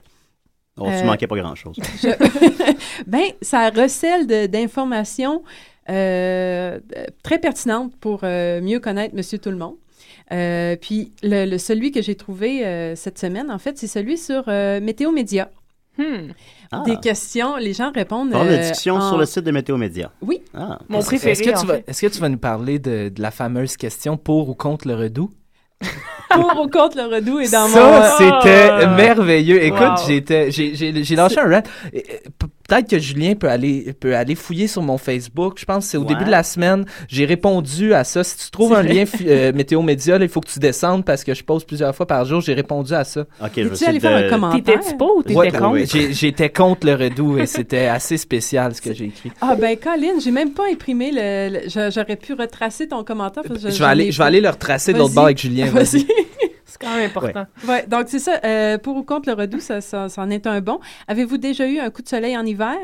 Oh, 0.80 0.88
tu 0.98 1.06
manquais 1.06 1.28
pas 1.28 1.38
grand-chose. 1.38 1.76
je- 2.02 2.74
ben, 3.08 3.24
ça 3.42 3.70
recèle 3.70 4.28
d'informations 4.50 5.44
très 5.88 7.40
pertinentes 7.42 7.96
pour 8.00 8.24
mieux 8.24 8.80
connaître 8.80 9.16
Monsieur 9.16 9.38
Tout-le-Monde. 9.38 9.76
Euh, 10.32 10.78
puis 10.80 11.12
le, 11.24 11.44
le- 11.46 11.58
celui 11.58 11.92
que 11.92 12.02
j'ai 12.02 12.16
trouvé 12.16 12.66
euh, 12.66 12.96
cette 12.96 13.20
semaine, 13.20 13.52
en 13.52 13.60
fait, 13.60 13.78
c'est 13.78 13.88
celui 13.88 14.18
sur 14.18 14.46
euh, 14.48 14.80
Météo 14.80 15.12
Média. 15.12 15.50
Ah. 16.72 16.84
Des 16.86 16.98
questions, 16.98 17.58
les 17.58 17.74
gens 17.74 17.92
répondent. 17.92 18.32
Forum 18.32 18.48
de 18.48 18.54
euh, 18.54 18.58
discussion 18.60 18.96
en- 18.96 19.08
sur 19.10 19.18
le 19.18 19.26
site 19.26 19.44
de 19.44 19.52
Météo 19.52 19.78
Média. 19.78 20.12
Oui. 20.22 20.42
Ah. 20.54 20.80
Mon 20.90 21.00
Est-ce- 21.00 21.08
préféré, 21.08 21.32
Est-ce 21.34 21.44
que, 21.44 21.60
tu 21.60 21.66
vas, 21.66 21.78
est-ce 21.86 22.02
que 22.02 22.08
tu 22.12 22.20
vas 22.20 22.30
nous 22.30 22.38
parler 22.38 22.80
de, 22.80 23.10
de 23.10 23.22
la 23.22 23.30
fameuse 23.32 23.76
question 23.78 24.18
pour 24.18 24.50
ou 24.50 24.56
contre 24.56 24.88
le 24.88 24.96
redout? 24.96 25.32
Pour 26.30 26.62
ou 26.64 26.70
contre 26.70 26.96
le 26.96 27.14
redout 27.14 27.40
et 27.42 27.50
dans 27.50 27.68
ça, 27.68 27.82
mon... 27.82 28.18
c'était 28.18 28.70
Ah! 28.72 28.86
merveilleux. 28.96 29.62
Écoute, 29.64 29.82
Wow. 29.82 30.08
j'étais, 30.08 30.50
j'ai, 30.50 30.76
j'ai, 30.76 31.04
j'ai 31.04 31.16
lâché 31.16 31.40
un 31.42 31.50
rant. 31.56 31.64
Euh, 32.72 32.76
Peut-être 32.76 32.90
que 32.90 33.00
Julien 33.00 33.36
peut 33.36 33.50
aller, 33.50 33.94
peut 34.00 34.16
aller 34.16 34.36
fouiller 34.36 34.68
sur 34.68 34.82
mon 34.82 34.98
Facebook. 34.98 35.56
Je 35.60 35.66
pense 35.66 35.86
que 35.86 35.92
c'est 35.92 35.98
au 35.98 36.02
Ouais. 36.02 36.08
début 36.08 36.24
de 36.26 36.32
la 36.32 36.44
semaine. 36.44 36.86
J'ai 37.10 37.26
répondu 37.26 37.94
à 37.94 38.04
ça. 38.04 38.24
Si 38.24 38.38
tu 38.38 38.50
trouves 38.52 38.74
un 38.74 38.82
lien 38.84 39.04
euh, 39.26 39.52
Météo 39.56 39.82
Média, 39.82 40.18
là, 40.18 40.26
il 40.26 40.30
faut 40.30 40.40
que 40.42 40.50
tu 40.50 40.60
descendes 40.60 41.04
parce 41.04 41.24
que 41.24 41.34
je 41.34 41.44
pose 41.44 41.64
plusieurs 41.66 41.94
fois 41.96 42.06
par 42.08 42.24
jour. 42.26 42.42
J'ai 42.42 42.54
répondu 42.54 42.94
à 42.94 43.04
ça. 43.04 43.22
Ok, 43.42 43.52
je 43.58 43.64
vais 43.64 43.86
allé 43.88 44.00
faire 44.00 44.16
un 44.26 44.30
commentaire? 44.30 44.64
T'étais-tu 44.80 44.98
pas 44.98 45.06
ou 45.16 45.22
t'étais 45.24 45.36
Ouais, 45.36 45.52
contre? 45.52 46.12
j'étais 46.12 46.50
contre 46.50 46.88
le 46.88 46.96
redout 46.96 47.38
et 47.40 47.46
c'était 47.46 47.88
assez 47.88 48.18
spécial 48.18 48.74
ce 48.76 48.82
que 48.82 48.94
j'ai 48.94 49.06
écrit. 49.06 49.32
Ah 49.42 49.56
ben 49.56 49.76
Colin, 49.78 50.20
j'ai 50.24 50.32
même 50.32 50.52
pas 50.52 50.64
imprimé 50.72 51.12
le... 51.12 51.50
le- 51.54 51.70
j'a- 51.70 51.90
J'aurais 51.90 52.16
pu 52.16 52.34
retracer 52.34 52.88
ton 52.88 53.04
commentaire. 53.04 53.44
parce 53.48 53.62
que 53.64 53.70
Je 53.72 53.78
vais 53.80 53.86
aller, 53.86 54.12
je 54.12 54.18
vais 54.18 54.24
aller 54.24 54.42
le 54.42 54.50
retracer 54.50 54.94
de 54.94 54.98
l'autre 55.00 55.14
bord 55.14 55.26
avec 55.26 55.40
Julien. 55.40 55.66
Vas-y. 55.68 56.06
C'est 56.72 56.82
quand 56.88 56.96
même 56.96 57.06
important. 57.10 57.46
Ouais, 57.68 57.86
donc 57.88 58.06
c'est 58.08 58.20
ça. 58.20 58.40
euh, 58.44 58.78
pour 58.78 58.96
ou 58.96 59.04
contre 59.04 59.30
le 59.30 59.36
redout, 59.36 59.60
ça, 59.60 59.82
ça, 59.82 60.08
ça 60.10 60.22
en 60.22 60.30
est 60.30 60.48
un 60.48 60.62
bon. 60.62 60.80
Avez-vous 61.08 61.38
déjà 61.38 61.68
eu 61.68 61.80
un 61.80 61.90
coup 61.90 62.02
de 62.02 62.08
soleil 62.08 62.38
en 62.38 62.46
hiver? 62.46 62.76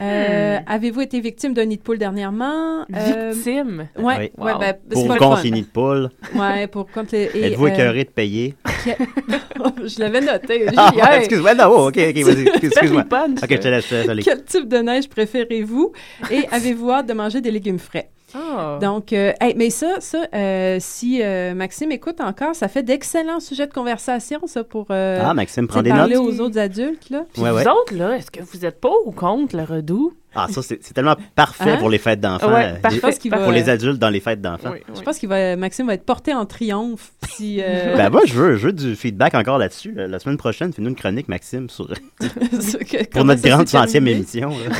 Euh, 0.00 0.58
Hmm. 0.58 0.64
Avez-vous 0.68 1.00
été 1.02 1.20
victime 1.20 1.54
d'un 1.54 1.66
nid 1.66 1.76
de 1.76 1.82
poule 1.82 1.98
dernièrement? 1.98 2.84
Euh, 2.96 3.32
Victime? 3.34 3.88
Ouais, 3.98 4.04
Oui. 4.04 4.44
ouais, 4.44 4.52
Wow. 4.52 4.58
ben, 4.58 4.74
Pour 4.90 5.06
pas 5.08 5.14
le 5.14 5.18
contre 5.20 5.42
les 5.44 5.50
nids 5.50 5.62
de 5.62 5.66
poule. 5.66 6.10
Ouais, 6.34 6.66
pour 6.66 6.90
contre 6.90 7.10
les. 7.12 7.24
Êtes-vous 7.34 7.66
euh, 7.66 7.68
écœuré 7.68 8.04
de 8.04 8.10
payer? 8.10 8.54
Je 8.86 10.00
l'avais 10.00 10.20
noté. 10.20 10.66
Ah, 10.76 10.90
Julien. 10.92 11.10
excuse-moi, 11.18 11.54
non, 11.54 11.64
oh, 11.68 11.88
ok, 11.88 11.98
ok, 11.98 12.16
vas-y, 12.24 12.48
excuse-moi. 12.66 13.04
Ok, 13.10 13.48
je 13.50 13.56
te 13.56 13.68
laisse, 13.68 13.84
je 13.84 13.90
te 13.90 13.94
laisse 13.94 14.08
aller. 14.08 14.22
Quel 14.22 14.44
type 14.44 14.68
de 14.68 14.78
neige 14.78 15.08
préférez-vous? 15.08 15.92
Et 16.30 16.46
avez-vous 16.50 16.90
hâte 16.90 17.06
de 17.06 17.12
manger 17.12 17.40
des 17.40 17.50
légumes 17.50 17.78
frais? 17.78 18.10
Ah. 18.34 18.78
Donc, 18.80 19.12
euh, 19.12 19.32
hey, 19.40 19.54
mais 19.56 19.70
ça, 19.70 19.96
ça 20.00 20.26
euh, 20.34 20.78
si 20.80 21.20
euh, 21.22 21.54
Maxime 21.54 21.92
écoute 21.92 22.20
encore, 22.20 22.54
ça 22.54 22.68
fait 22.68 22.82
d'excellents 22.82 23.40
sujets 23.40 23.66
de 23.66 23.72
conversation, 23.72 24.40
ça, 24.46 24.64
pour 24.64 24.86
euh, 24.90 25.20
Ah, 25.22 25.34
Maxime, 25.34 25.66
des 25.82 25.90
parler 25.90 26.14
notes. 26.16 26.26
aux 26.26 26.40
autres 26.40 26.58
adultes, 26.58 27.10
là. 27.10 27.24
Puis 27.32 27.42
Ouais, 27.42 27.50
vous 27.50 27.56
ouais. 27.56 27.68
autres, 27.68 27.94
là, 27.94 28.16
est-ce 28.16 28.30
que 28.30 28.40
vous 28.42 28.64
êtes 28.64 28.80
pas 28.80 28.92
ou 29.04 29.12
contre 29.12 29.56
le 29.56 29.64
redout? 29.64 30.14
Ah, 30.34 30.46
ça, 30.50 30.62
c'est 30.62 30.82
c'est 30.82 30.94
tellement 30.94 31.16
parfait 31.36 31.72
Hein? 31.72 31.76
pour 31.76 31.90
les 31.90 31.98
fêtes 31.98 32.20
d'enfants. 32.20 32.50
Ouais, 32.54 32.64
euh, 32.64 32.74
parfait, 32.80 32.94
les- 32.96 33.00
pense 33.02 33.18
qu'il 33.18 33.30
va- 33.30 33.36
Pour 33.40 33.52
les 33.52 33.68
adultes 33.68 33.98
dans 33.98 34.08
les 34.08 34.20
fêtes 34.20 34.40
d'enfants. 34.40 34.70
Oui, 34.72 34.78
Je 34.96 35.02
pense 35.02 35.18
qu'il 35.18 35.28
va, 35.28 35.56
Maxime 35.56 35.86
va 35.86 35.92
être 35.92 36.06
porté 36.06 36.32
en 36.32 36.46
triomphe 36.46 37.12
si. 37.28 37.58
euh, 37.60 37.94
Ben 37.98 38.08
moi, 38.08 38.22
je 38.24 38.32
veux, 38.32 38.56
je 38.56 38.68
veux 38.68 38.72
du 38.72 38.96
feedback 38.96 39.34
encore 39.34 39.58
là-dessus. 39.58 39.92
La 39.94 40.18
semaine 40.18 40.38
prochaine, 40.38 40.72
fais-nous 40.72 40.88
une 40.88 40.96
chronique, 40.96 41.28
Maxime, 41.28 41.68
sur, 41.68 41.86
que- 42.20 43.08
pour 43.10 43.24
notre 43.26 43.42
grande 43.42 43.68
centième 43.68 44.08
émission. 44.08 44.48
là. 44.50 44.74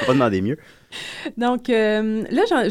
Faut 0.00 0.06
pas 0.06 0.12
demander 0.12 0.40
mieux. 0.42 0.58
Donc, 1.36 1.70
euh, 1.70 2.24
là, 2.30 2.42
j'en- 2.48 2.68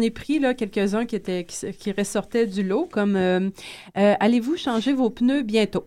ai, 0.00 0.10
pris 0.10 0.38
là, 0.38 0.54
quelques-uns 0.54 1.06
qui, 1.06 1.20
qui 1.20 1.92
ressortaient 1.92 2.46
du 2.46 2.62
lot, 2.62 2.86
comme 2.90 3.16
euh, 3.16 3.50
euh, 3.96 4.14
Allez-vous 4.20 4.56
changer 4.56 4.92
vos 4.92 5.10
pneus 5.10 5.42
bientôt? 5.42 5.86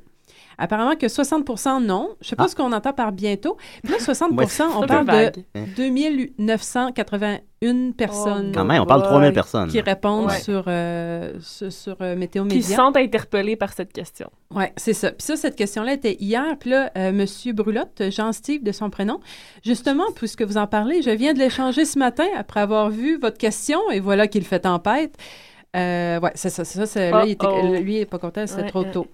Apparemment 0.58 0.96
que 0.96 1.08
60% 1.08 1.84
non. 1.84 2.10
Je 2.22 2.30
sais 2.30 2.36
pas 2.36 2.46
Ah. 2.46 2.48
ce 2.48 2.56
qu'on 2.56 2.72
entend 2.72 2.94
par 2.94 3.12
bientôt. 3.12 3.58
Puis 3.84 3.94
là, 3.94 4.00
60 4.00 4.32
Ouais, 4.32 4.46
on 4.46 4.48
c'est 4.48 4.64
un 4.64 4.88
parle 4.88 5.06
peu 5.06 5.12
vague. 5.12 5.36
de 5.36 5.42
Hein. 5.56 5.66
2981 5.76 7.92
personnes 7.94 8.52
Quand 8.54 8.66
même, 8.66 8.82
on 8.82 8.86
parle 8.86 9.02
de 9.02 9.08
3000 9.08 9.28
boy. 9.30 9.34
personnes. 9.34 9.70
qui 9.70 9.82
répondent 9.82 10.28
Ouais. 10.28 10.40
sur, 10.40 10.64
euh, 10.68 11.34
sur, 11.42 11.72
sur, 11.72 11.96
euh, 12.02 12.16
Météo 12.16 12.44
Qui 12.46 12.62
se 12.62 12.70
Média. 12.70 12.76
sentent 12.78 12.98
interpellés 12.98 13.56
par 13.56 13.74
cette 13.74 13.94
question. 13.94 14.30
Oui, 14.52 14.66
c'est 14.78 14.94
ça. 14.94 15.12
Puis 15.12 15.24
ça, 15.26 15.36
cette 15.36 15.56
question-là 15.56 15.94
était 15.94 16.18
hier. 16.20 16.44
Puis 16.60 16.70
là, 16.72 16.92
euh, 16.98 17.12
Monsieur 17.12 17.54
Brulotte, 17.54 18.04
Jean-Steve 18.10 18.64
de 18.64 18.72
son 18.72 18.90
prénom, 18.90 19.20
justement, 19.64 20.06
puisque 20.16 20.44
vous 20.44 20.58
en 20.58 20.68
parlez, 20.68 21.02
je 21.02 21.10
viens 21.10 21.34
de 21.34 21.40
l'échanger 21.40 21.86
ce 21.86 21.98
matin 21.98 22.26
après 22.38 22.60
avoir 22.60 22.90
vu 22.90 23.18
votre 23.20 23.38
question 23.38 23.80
et 23.92 24.00
voilà 24.00 24.28
qu'il 24.28 24.44
fait 24.44 24.60
tempête. 24.62 25.16
Euh, 25.76 26.20
ouais, 26.20 26.32
c'est 26.36 26.50
ça. 26.52 26.64
c'est 26.66 26.78
ça 26.80 26.86
c'est- 26.86 27.10
là, 27.12 27.24
il 27.26 27.32
était- 27.32 27.80
lui, 27.82 27.96
il 27.96 28.00
n'est 28.00 28.06
pas 28.06 28.20
content, 28.20 28.46
c'était 28.46 28.64
Ouais, 28.64 28.70
trop 28.70 28.84
ouais. 28.84 28.92
tôt. 28.92 29.08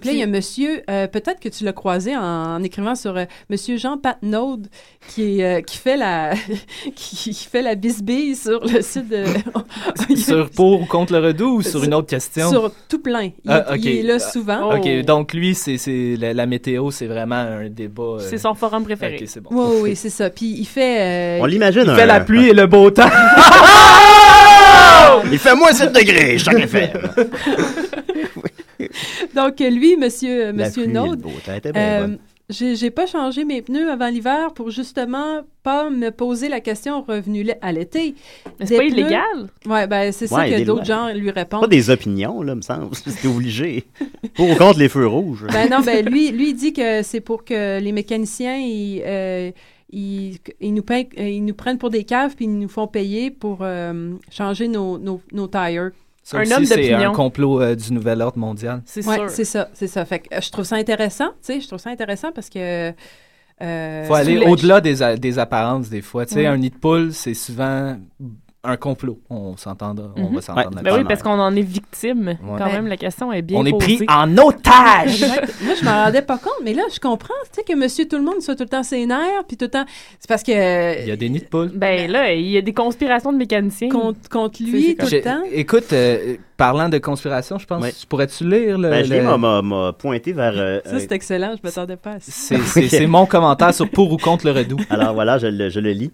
Puis 0.00 0.10
là, 0.10 0.12
il 0.14 0.20
y 0.20 0.22
a 0.22 0.26
monsieur, 0.28 0.82
euh, 0.88 1.08
peut-être 1.08 1.40
que 1.40 1.48
tu 1.48 1.64
l'as 1.64 1.72
croisé 1.72 2.16
en, 2.16 2.22
en 2.22 2.62
écrivant 2.62 2.94
sur 2.94 3.16
euh, 3.16 3.24
monsieur 3.50 3.76
Jean 3.76 3.98
Patnaud, 3.98 4.60
qui, 5.08 5.40
est, 5.40 5.44
euh, 5.58 5.60
qui 5.60 5.76
fait 5.76 5.96
la 5.96 6.34
qui, 6.94 7.16
qui 7.16 7.48
fait 7.50 7.62
la 7.62 7.74
bisbille 7.74 8.36
sur 8.36 8.60
le 8.64 8.80
site 8.80 9.08
de... 9.08 9.24
sur 10.16 10.50
pour 10.50 10.82
ou 10.82 10.84
contre 10.86 11.14
le 11.14 11.18
redout 11.26 11.56
ou 11.56 11.62
sur 11.62 11.82
une 11.82 11.94
autre 11.94 12.06
question? 12.06 12.48
Sur 12.48 12.70
tout 12.88 13.00
plein. 13.00 13.30
Il, 13.44 13.50
Ah, 13.50 13.74
est 13.76 14.02
là 14.02 14.20
souvent. 14.20 14.76
Ok, 14.76 14.88
donc 15.04 15.34
lui, 15.34 15.56
c'est, 15.56 15.78
c'est 15.78 16.14
la, 16.16 16.32
la 16.32 16.46
météo, 16.46 16.92
c'est 16.92 17.06
vraiment 17.08 17.34
un 17.34 17.68
débat. 17.68 18.02
euh, 18.02 18.18
C'est 18.20 18.38
son 18.38 18.54
forum 18.54 18.84
préféré. 18.84 19.16
Ok, 19.20 19.24
c'est 19.26 19.40
bon. 19.40 19.50
Oui, 19.50 19.80
oui, 19.82 19.96
c'est 19.96 20.10
ça. 20.10 20.30
Puis 20.30 20.46
il 20.60 20.64
fait... 20.66 21.00
euh, 21.00 21.42
On 21.42 21.46
l'imagine. 21.46 21.82
Il 21.86 21.90
un- 21.90 21.96
fait 21.96 22.06
la 22.06 22.20
pluie 22.20 22.50
et 22.50 22.54
le 22.54 22.68
beau 22.68 22.88
temps. 22.92 23.10
Il 25.32 25.38
fait 25.38 25.54
moins 25.56 25.72
7 25.72 25.92
degrés, 25.92 26.38
chaque 26.38 26.58
effet. 26.60 26.92
Donc, 29.42 29.60
lui, 29.60 29.96
monsieur, 29.96 30.52
monsieur 30.52 30.86
Naud, 30.86 31.22
euh, 31.76 32.16
j'ai 32.50 32.76
j'ai 32.76 32.90
pas 32.90 33.06
changé 33.06 33.44
mes 33.44 33.60
pneus 33.62 33.90
avant 33.90 34.08
l'hiver 34.08 34.52
pour 34.54 34.70
justement 34.70 35.42
pas 35.62 35.90
me 35.90 36.10
poser 36.10 36.48
la 36.48 36.60
question 36.60 37.02
revenu 37.02 37.46
à 37.60 37.72
l'été. 37.72 38.14
Mais 38.58 38.66
c'est 38.66 38.70
Des 38.70 38.76
pas 38.76 38.82
pneus- 38.84 38.90
illégal? 39.00 39.48
Ouais, 39.66 39.86
ben 39.86 40.12
c'est 40.12 40.26
ça 40.26 40.36
Ouais, 40.36 40.50
que 40.50 40.64
d'autres 40.64 40.88
lois. 40.90 41.08
gens 41.08 41.12
lui 41.14 41.30
répondent. 41.30 41.60
Pas 41.60 41.66
des 41.66 41.90
opinions, 41.90 42.42
là, 42.42 42.54
me 42.54 42.62
semble. 42.62 42.94
C'était 43.06 43.28
obligé. 43.28 43.84
Pour 44.34 44.48
ou 44.50 44.54
contre 44.54 44.78
les 44.78 44.88
feux 44.88 45.06
rouges. 45.06 45.46
Ben 45.52 45.68
non, 45.70 45.80
ben 45.80 46.04
lui, 46.06 46.30
lui 46.38 46.50
il 46.50 46.54
dit 46.56 46.72
que 46.72 47.02
c'est 47.02 47.20
pour 47.20 47.44
que 47.44 47.78
les 47.80 47.92
mécaniciens, 47.92 48.56
ils, 48.56 49.02
euh, 49.04 49.50
ils, 49.90 50.38
ils 50.60 50.72
nous, 50.72 50.82
payent- 50.82 51.08
ils 51.18 51.44
nous 51.44 51.54
prennent 51.54 51.78
pour 51.78 51.90
des 51.90 52.04
caves 52.04 52.34
puis 52.34 52.46
ils 52.46 52.58
nous 52.58 52.68
font 52.68 52.86
payer 52.86 53.30
pour 53.30 53.58
euh, 53.60 54.14
changer 54.30 54.68
nos, 54.68 54.96
nos, 54.98 55.20
nos 55.32 55.48
tires. 55.48 55.90
Ça 56.28 56.42
aussi, 56.42 56.66
c'est 56.66 56.92
un 56.92 57.12
complot 57.12 57.62
euh, 57.62 57.74
du 57.74 57.90
nouvel 57.90 58.20
ordre 58.20 58.36
mondial. 58.36 58.82
Ouais, 58.96 59.28
c'est 59.28 59.46
ça, 59.46 59.70
c'est 59.72 59.86
ça. 59.86 60.04
Fait 60.04 60.18
que 60.18 60.34
euh, 60.34 60.40
je 60.42 60.50
trouve 60.50 60.66
ça 60.66 60.76
intéressant, 60.76 61.28
tu 61.28 61.54
sais, 61.54 61.60
je 61.62 61.66
trouve 61.66 61.78
ça 61.78 61.88
intéressant 61.88 62.32
parce 62.32 62.50
que... 62.50 62.92
Euh, 63.62 64.04
faut 64.04 64.14
aller 64.14 64.38
au-delà 64.38 64.82
des, 64.82 65.38
apparences 65.38 65.88
des 65.88 66.02
fois. 66.02 66.26
Tu 66.26 66.34
sais, 66.34 66.46
un 66.46 66.58
nid 66.58 66.68
de 66.68 66.76
poule, 66.76 67.14
c'est 67.14 67.32
souvent 67.32 67.96
un 68.68 68.76
complot. 68.76 69.18
On 69.30 69.56
s'entendra, 69.56 70.10
on 70.16 70.24
va 70.24 70.30
Mhm. 70.30 70.40
s'entendre 70.40 70.70
Ben 70.70 70.82
là-dessus. 70.82 70.98
oui, 71.00 71.04
parce 71.08 71.22
qu'on 71.22 71.38
en 71.40 71.54
est 71.56 71.62
victime. 71.62 72.36
Quand 72.58 72.64
Ouais. 72.66 72.72
même, 72.72 72.86
la 72.86 72.96
question 72.96 73.32
est 73.32 73.42
bien 73.42 73.58
On 73.58 73.64
est 73.64 73.76
pris 73.78 74.00
en 74.08 74.36
otage! 74.38 75.24
Moi, 75.62 75.74
je 75.80 75.84
m'en 75.84 76.04
rendais 76.04 76.22
pas 76.22 76.38
compte, 76.38 76.60
mais 76.62 76.74
là, 76.74 76.82
je 76.92 77.00
comprends, 77.00 77.34
tu 77.52 77.60
sais, 77.60 77.62
que 77.64 77.74
monsieur 77.76 78.06
tout 78.06 78.16
le 78.16 78.22
monde 78.24 78.40
soit 78.40 78.54
tout 78.56 78.64
le 78.64 78.68
temps 78.68 78.82
nerfs, 78.92 79.44
puis 79.46 79.56
tout 79.56 79.64
le 79.64 79.70
temps... 79.70 79.84
C'est 80.18 80.28
parce 80.28 80.42
que... 80.42 81.02
Il 81.02 81.08
y 81.08 81.10
a 81.12 81.16
des 81.16 81.28
nids 81.28 81.40
de 81.40 81.44
poules. 81.46 81.72
Ben 81.74 82.10
là, 82.10 82.32
il 82.32 82.46
y 82.48 82.56
a 82.58 82.62
des 82.62 82.72
conspirations 82.74 83.32
de 83.32 83.38
mécaniciens. 83.38 83.88
Contre, 83.88 84.28
contre 84.28 84.62
lui, 84.62 84.96
tout 84.96 85.06
le 85.10 85.20
temps. 85.22 85.42
Écoute, 85.52 85.92
euh, 85.92 86.36
parlant 86.56 86.88
de 86.88 86.98
conspiration, 86.98 87.58
je 87.58 87.66
pense, 87.66 87.82
Ouais. 87.82 87.92
pourrais-tu 88.08 88.48
lire 88.48 88.76
le... 88.78 88.90
Ben, 88.90 89.04
Julien 89.04 89.18
le- 89.32 89.38
m'a- 89.38 89.62
m'a 89.62 89.62
m'a 89.62 89.92
pointé 89.92 90.32
vers. 90.32 90.52
euh, 90.56 90.80
Ça, 90.84 90.98
c'est 90.98 91.12
excellent, 91.12 91.54
je 91.56 91.60
m'attendais 91.62 91.96
pas 91.96 92.12
à 92.14 92.20
ça. 92.20 92.56
C'est 92.88 93.06
mon 93.06 93.26
commentaire 93.26 93.72
sur 93.72 93.88
pour 93.88 94.12
ou 94.12 94.16
contre 94.16 94.46
le 94.46 94.52
redout. 94.52 94.78
Alors 94.90 95.14
voilà, 95.14 95.38
je 95.38 95.46
le, 95.46 95.68
je 95.70 95.80
le 95.80 95.90
lis. 95.92 96.10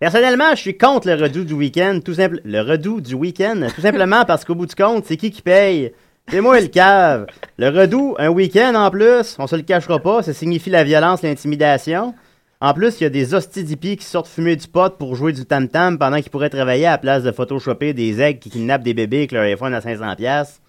Personnellement, 0.00 0.50
je 0.50 0.60
suis 0.60 0.76
contre 0.76 1.08
le 1.08 1.14
redout 1.14 1.44
du 1.44 1.54
week-end, 1.54 2.00
tout 2.04 2.14
simple. 2.14 2.40
Le 2.44 2.60
redout 2.60 3.00
du 3.00 3.14
week-end, 3.14 3.68
tout 3.74 3.80
simplement 3.80 4.24
parce 4.26 4.44
qu'au 4.44 4.54
bout 4.54 4.66
du 4.66 4.74
compte, 4.74 5.04
c'est 5.06 5.16
qui 5.16 5.30
qui 5.30 5.42
paye? 5.42 5.92
C'est 6.28 6.40
moi 6.40 6.60
le 6.60 6.66
cave. 6.66 7.26
Le 7.58 7.68
redout, 7.68 8.16
un 8.18 8.28
week-end 8.28 8.74
en 8.74 8.90
plus, 8.90 9.36
on 9.38 9.46
se 9.46 9.56
le 9.56 9.62
cachera 9.62 9.98
pas, 9.98 10.22
ça 10.22 10.32
signifie 10.32 10.70
la 10.70 10.82
violence, 10.82 11.22
l'intimidation. 11.22 12.14
En 12.60 12.72
plus, 12.72 13.00
il 13.00 13.04
y 13.04 13.06
a 13.06 13.10
des 13.10 13.34
hosties 13.34 13.62
d'hippies 13.62 13.98
qui 13.98 14.06
sortent 14.06 14.26
fumer 14.26 14.56
du 14.56 14.66
pot 14.66 14.96
pour 14.96 15.14
jouer 15.16 15.32
du 15.32 15.44
tam-tam 15.44 15.98
pendant 15.98 16.20
qu'ils 16.20 16.30
pourraient 16.30 16.50
travailler 16.50 16.86
à 16.86 16.92
la 16.92 16.98
place 16.98 17.22
de 17.22 17.30
photoshopper 17.30 17.92
des 17.92 18.20
aigles 18.20 18.38
qui 18.38 18.50
kidnappent 18.50 18.82
des 18.82 18.94
bébés 18.94 19.18
avec 19.18 19.32
leur 19.32 19.42
iPhone 19.42 19.74
à 19.74 19.80
500$. 19.80 20.60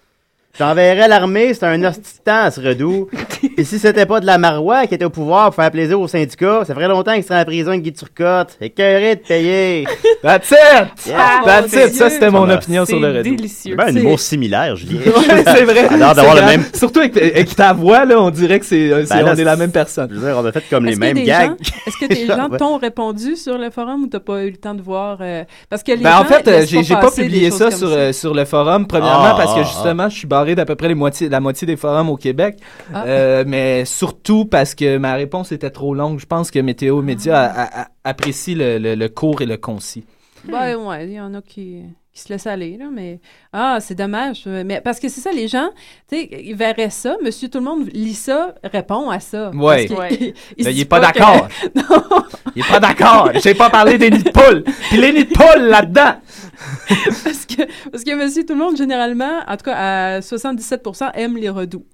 J'enverrais 0.58 1.08
l'armée, 1.08 1.52
c'est 1.54 1.64
un 1.66 1.80
temps, 1.80 2.50
ce 2.50 2.60
redout. 2.60 3.08
Et 3.58 3.64
si 3.64 3.78
c'était 3.78 4.06
pas 4.06 4.20
de 4.20 4.26
la 4.26 4.38
Marois 4.38 4.86
qui 4.86 4.94
était 4.94 5.04
au 5.04 5.10
pouvoir 5.10 5.46
pour 5.46 5.56
faire 5.56 5.70
plaisir 5.70 6.00
aux 6.00 6.08
syndicats, 6.08 6.62
ça 6.66 6.74
ferait 6.74 6.88
longtemps 6.88 7.12
qu'il 7.14 7.22
serait 7.24 7.40
en 7.40 7.44
prison 7.44 7.68
avec 7.70 7.82
Guy 7.82 7.92
Turcotte. 7.92 8.56
Écœuré 8.60 9.16
de 9.16 9.20
payer. 9.20 9.86
That's 10.22 10.50
it! 10.50 11.06
Yeah. 11.06 11.42
That's 11.44 11.72
it! 11.72 11.94
Ça, 11.94 12.08
c'était 12.10 12.30
mon 12.30 12.48
Ah, 12.48 12.54
opinion 12.54 12.84
sur 12.86 12.98
le 12.98 13.08
redout. 13.18 13.36
C'est 13.48 13.74
ben 13.74 13.88
un 13.88 13.96
humour 13.96 14.18
similaire, 14.20 14.76
Julien. 14.76 15.00
Ouais, 15.00 15.44
c'est 15.44 15.64
vrai. 15.64 15.86
Alors 15.90 16.14
d'avoir 16.14 16.36
le 16.36 16.42
même. 16.42 16.64
Surtout 16.74 17.00
avec, 17.00 17.16
avec 17.16 17.54
ta 17.54 17.72
voix, 17.72 18.04
là, 18.04 18.20
on 18.20 18.30
dirait 18.30 18.58
que 18.60 18.66
c'est, 18.66 18.90
euh, 18.92 19.04
c'est- 19.04 19.14
Ben 19.14 19.24
là, 19.24 19.32
on 19.34 19.38
est 19.38 19.44
la 19.44 19.56
même 19.56 19.72
personne. 19.72 20.08
Je 20.10 20.16
veux 20.18 20.26
dire, 20.26 20.36
on 20.38 20.44
a 20.44 20.52
fait 20.52 20.64
comme 20.70 20.84
les 20.86 20.96
mêmes 20.96 21.22
gags. 21.22 21.50
gens- 21.50 21.56
Est-ce 21.86 21.96
que 21.98 22.06
des 22.06 22.26
gens 22.26 22.48
t'ont 22.56 22.78
répondu 22.78 23.36
sur 23.36 23.58
le 23.58 23.70
forum 23.70 24.04
ou 24.04 24.06
t'as 24.06 24.20
pas 24.20 24.42
eu 24.44 24.50
le 24.50 24.56
temps 24.56 24.74
de 24.74 24.82
voir? 24.82 25.18
euh, 25.20 25.44
parce 25.68 25.82
que 25.82 25.92
les 25.92 26.02
Ben, 26.02 26.14
en 26.14 26.18
gens 26.18 26.24
fait, 26.24 26.48
euh, 26.48 26.64
j'ai 26.66 26.94
pas 26.94 27.10
publié 27.10 27.50
ça 27.50 27.70
sur, 27.70 27.88
sur 28.14 28.34
le 28.34 28.44
forum, 28.44 28.86
premièrement 28.86 29.32
Ah, 29.32 29.34
parce 29.36 29.54
que 29.54 29.60
ah, 29.60 29.64
justement, 29.64 30.08
je 30.08 30.16
suis 30.16 30.26
barré 30.26 30.45
d'à 30.54 30.64
peu 30.64 30.76
près 30.76 30.88
les 30.88 30.94
moitiés, 30.94 31.28
la 31.28 31.40
moitié 31.40 31.66
des 31.66 31.76
forums 31.76 32.08
au 32.10 32.16
Québec, 32.16 32.58
Ah. 32.94 33.04
Euh, 33.06 33.44
mais 33.46 33.84
surtout 33.84 34.44
parce 34.44 34.74
que 34.74 34.98
ma 34.98 35.14
réponse 35.14 35.52
était 35.52 35.70
trop 35.70 35.94
longue. 35.94 36.18
Je 36.20 36.26
pense 36.26 36.50
que 36.50 36.58
Météo 36.58 37.02
Média 37.02 37.42
a- 37.42 37.62
a- 37.62 37.82
a- 37.82 37.88
apprécie 38.04 38.54
le, 38.54 38.78
le- 38.78 38.94
le 38.94 39.08
court 39.08 39.42
et 39.42 39.46
le 39.46 39.56
concis. 39.56 40.04
Ben 40.48 40.76
ouais, 40.76 41.06
il 41.06 41.12
y 41.14 41.20
en 41.20 41.34
a 41.34 41.42
qui, 41.42 41.82
qui 42.16 42.22
se 42.22 42.30
laissent 42.32 42.46
aller, 42.46 42.76
là, 42.78 42.86
mais... 42.90 43.20
Ah, 43.52 43.78
c'est 43.80 43.94
dommage. 43.94 44.44
euh, 44.46 44.62
Mais 44.64 44.80
parce 44.80 44.98
que 44.98 45.08
c'est 45.08 45.20
ça, 45.20 45.30
les 45.32 45.48
gens, 45.48 45.68
tu 46.08 46.16
sais, 46.16 46.28
ils 46.44 46.54
verraient 46.56 46.88
ça, 46.90 47.16
monsieur 47.22 47.48
tout 47.48 47.58
le 47.58 47.64
monde 47.64 47.88
lit 47.92 48.14
ça, 48.14 48.54
répond 48.64 49.10
à 49.10 49.20
ça. 49.20 49.50
Qu'il- 49.52 49.60
Ouais. 49.60 49.84
il 49.84 50.64
se 50.64 50.68
Ben, 50.68 50.70
il 50.74 50.80
est 50.80 50.84
pas 50.86 50.98
que- 51.00 51.18
d'accord. 51.18 51.48
non. 51.74 52.22
Il 52.56 52.62
est 52.64 52.68
pas 52.68 52.80
d'accord. 52.80 53.30
J'ai 53.42 53.54
pas 53.54 53.68
parlé 53.70 53.98
des 53.98 54.10
nids 54.10 54.22
de 54.22 54.30
poules. 54.30 54.64
Puis 54.88 54.96
les 54.98 55.12
nids 55.12 55.24
de 55.26 55.32
poules 55.34 55.62
là-dedans. 55.68 56.14
parce, 57.24 57.44
que, 57.46 57.62
parce 57.90 58.02
que 58.04 58.14
monsieur 58.14 58.44
tout 58.46 58.54
le 58.54 58.60
monde, 58.60 58.76
généralement, 58.76 59.40
en 59.46 59.56
tout 59.56 59.64
cas, 59.64 60.16
à 60.16 60.20
77%, 60.20 61.10
aime 61.14 61.36
les 61.36 61.50
redouts. 61.50 61.84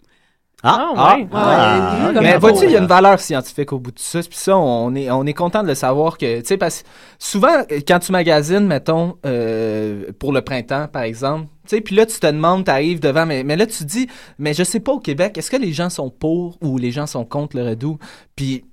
Ah, 0.64 0.92
Ah, 0.96 1.16
ouais. 1.16 1.26
ah, 1.32 2.06
Ouais, 2.08 2.14
comme 2.14 2.22
mais 2.22 2.38
vois-tu, 2.38 2.66
il 2.66 2.70
y 2.70 2.76
a 2.76 2.80
une 2.80 2.86
valeur 2.86 3.18
scientifique 3.18 3.72
au 3.72 3.80
bout 3.80 3.90
de 3.90 3.98
ça. 3.98 4.20
Puis 4.20 4.28
ça, 4.38 4.56
on 4.56 4.94
est, 4.94 5.10
on 5.10 5.24
est 5.26 5.32
content 5.34 5.62
de 5.64 5.68
le 5.68 5.74
savoir 5.74 6.18
que, 6.18 6.40
tu 6.40 6.46
sais, 6.46 6.56
parce 6.56 6.82
que 6.82 6.88
souvent, 7.18 7.64
quand 7.88 7.98
tu 7.98 8.12
magasines, 8.12 8.66
mettons, 8.66 9.16
euh, 9.26 10.12
pour 10.20 10.32
le 10.32 10.40
printemps, 10.42 10.86
par 10.86 11.02
exemple, 11.02 11.46
tu 11.66 11.76
sais, 11.76 11.80
puis 11.80 11.96
là, 11.96 12.06
tu 12.06 12.18
te 12.20 12.26
demandes, 12.28 12.64
tu 12.64 12.70
arrives 12.70 13.00
devant, 13.00 13.26
mais, 13.26 13.42
mais 13.42 13.56
là, 13.56 13.66
tu 13.66 13.78
te 13.78 13.84
dis, 13.84 14.06
mais 14.38 14.54
je 14.54 14.62
sais 14.62 14.78
pas 14.80 14.92
au 14.92 15.00
Québec, 15.00 15.36
est-ce 15.36 15.50
que 15.50 15.56
les 15.56 15.72
gens 15.72 15.90
sont 15.90 16.10
pour 16.10 16.58
ou 16.62 16.78
les 16.78 16.92
gens 16.92 17.06
sont 17.08 17.24
contre 17.24 17.56
le 17.56 17.64
redout? 17.70 17.98
Puis 18.36 18.64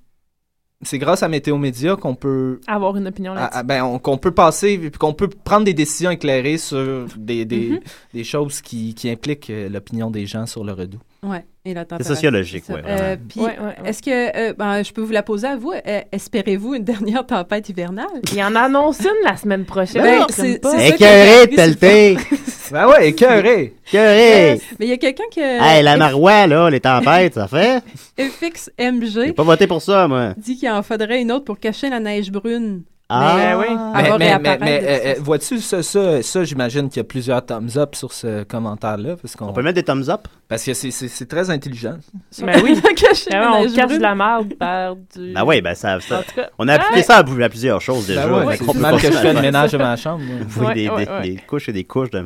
c'est 0.82 0.98
grâce 0.98 1.22
à 1.24 1.28
Météo 1.28 1.58
Média 1.58 1.96
qu'on 1.96 2.14
peut 2.14 2.60
Avoir 2.66 2.96
une 2.96 3.06
opinion 3.08 3.32
ah, 3.36 3.40
là-dessus. 3.40 3.58
ah, 3.58 3.62
ben, 3.64 3.82
on- 3.84 3.98
qu'on 3.98 4.16
peut 4.16 4.30
passer, 4.30 4.78
puis 4.78 4.90
qu'on 4.92 5.12
peut 5.12 5.28
prendre 5.28 5.64
des 5.64 5.74
décisions 5.74 6.10
éclairées 6.10 6.56
sur 6.56 7.06
des, 7.16 7.44
des, 7.44 7.70
Mhm. 7.70 7.80
des 8.14 8.24
choses 8.24 8.60
qui, 8.62 8.94
qui 8.94 9.10
impliquent 9.10 9.50
euh, 9.50 9.68
l'opinion 9.68 10.10
des 10.10 10.24
gens 10.26 10.46
sur 10.46 10.64
le 10.64 10.72
redout. 10.72 11.00
Ouais, 11.22 11.44
et 11.66 11.74
la 11.74 11.84
température. 11.84 12.14
sociologique, 12.14 12.64
c'est 12.66 12.72
ouais, 12.72 12.80
vraiment. 12.80 13.02
Euh, 13.02 13.16
puis, 13.28 13.40
Ouais, 13.40 13.46
ouais, 13.48 13.58
ouais. 13.82 13.90
est-ce 13.90 14.02
que, 14.02 14.10
euh, 14.50 14.54
ben, 14.54 14.82
je 14.82 14.90
peux 14.90 15.02
vous 15.02 15.12
la 15.12 15.22
poser 15.22 15.48
à 15.48 15.56
vous, 15.56 15.72
euh, 15.72 16.00
espérez-vous 16.12 16.74
une 16.76 16.84
dernière 16.84 17.26
tempête 17.26 17.68
hivernale? 17.68 18.06
Il 18.32 18.42
en 18.42 18.54
annonce 18.56 19.00
une 19.00 19.24
la 19.28 19.36
semaine 19.36 19.66
prochaine. 19.66 20.00
Ben, 20.02 20.24
je 20.30 20.34
c'est- 20.34 20.88
Écœuré 20.94 21.46
pelleter. 21.48 22.16
Ben 22.72 22.86
ouais, 22.86 23.08
écœuré. 23.08 23.74
Écœuré. 23.88 24.60
Mais 24.78 24.86
il 24.86 24.90
y 24.90 24.92
a 24.92 24.96
quelqu'un 24.96 25.24
qui... 25.28 25.40
Hey, 25.40 25.82
la 25.82 25.96
Marois, 25.96 26.46
là, 26.46 26.70
les 26.70 26.78
tempêtes, 26.78 27.34
ça 27.34 27.48
fait? 27.48 27.82
FXMG 28.16 29.26
J'ai 29.26 29.32
pas 29.32 29.42
voté 29.42 29.66
pour 29.66 29.82
ça, 29.82 30.06
moi. 30.06 30.34
dit 30.36 30.56
qu'il 30.56 30.70
en 30.70 30.82
faudrait 30.84 31.20
une 31.20 31.32
autre 31.32 31.44
pour 31.44 31.58
cacher 31.58 31.90
la 31.90 31.98
neige 31.98 32.30
brune. 32.30 32.82
Ah. 33.12 33.34
Mais, 33.36 33.42
Ben 33.42 33.58
oui. 33.58 33.66
Mais, 33.94 34.18
mais, 34.18 34.38
mais, 34.38 34.58
mais, 34.60 34.80
euh, 34.84 34.98
euh, 35.10 35.14
vois-tu, 35.20 35.58
ça, 35.58 35.82
ça, 35.82 36.22
ça 36.22 36.44
j'imagine 36.44 36.88
qu'il 36.88 36.98
y 36.98 37.00
a 37.00 37.04
plusieurs 37.04 37.44
thumbs 37.44 37.76
up 37.76 37.94
sur 37.96 38.12
ce 38.12 38.44
commentaire-là. 38.44 39.16
Parce 39.20 39.34
qu'on 39.34 39.46
On 39.48 39.52
peut 39.52 39.62
mettre 39.62 39.74
des 39.74 39.82
thumbs 39.82 40.08
up? 40.08 40.28
Parce 40.48 40.64
que 40.64 40.74
c'est- 40.74 40.90
c'est 40.90 41.08
c'est 41.08 41.26
très 41.26 41.50
intelligent. 41.50 41.96
Ben 42.42 42.60
oui. 42.62 42.80
Ben 42.82 42.90
on 42.90 43.64
cache 43.74 43.98
la 43.98 44.14
merde 44.14 44.54
par 44.54 44.94
du. 44.96 45.32
Ben 45.32 45.44
oui, 45.44 45.60
ben 45.60 45.74
ça. 45.74 45.98
ça- 46.00 46.22
cas. 46.34 46.48
on 46.58 46.68
a 46.68 46.74
appliqué 46.74 46.94
Ouais. 46.96 47.02
ça 47.02 47.16
à, 47.16 47.20
à 47.20 47.48
plusieurs 47.48 47.80
choses 47.80 48.06
déjà. 48.06 48.26
Ben 48.28 48.46
ouais, 48.46 48.56
Fait 48.56 48.64
c'est 48.64 48.74
mal 48.78 48.96
que 49.00 49.06
je 49.06 49.12
fais 49.12 49.32
le 49.34 49.40
ménage 49.40 49.72
de 49.72 49.78
ma 49.78 49.96
chambre. 49.96 50.22
Oui, 50.58 50.66
Ouais, 50.66 50.74
des, 50.74 50.88
ouais, 50.88 51.04
des- 51.06 51.10
ouais. 51.10 51.20
des 51.22 51.36
couches 51.46 51.68
et 51.68 51.72
des 51.72 51.84
couches 51.84 52.10
de 52.10 52.22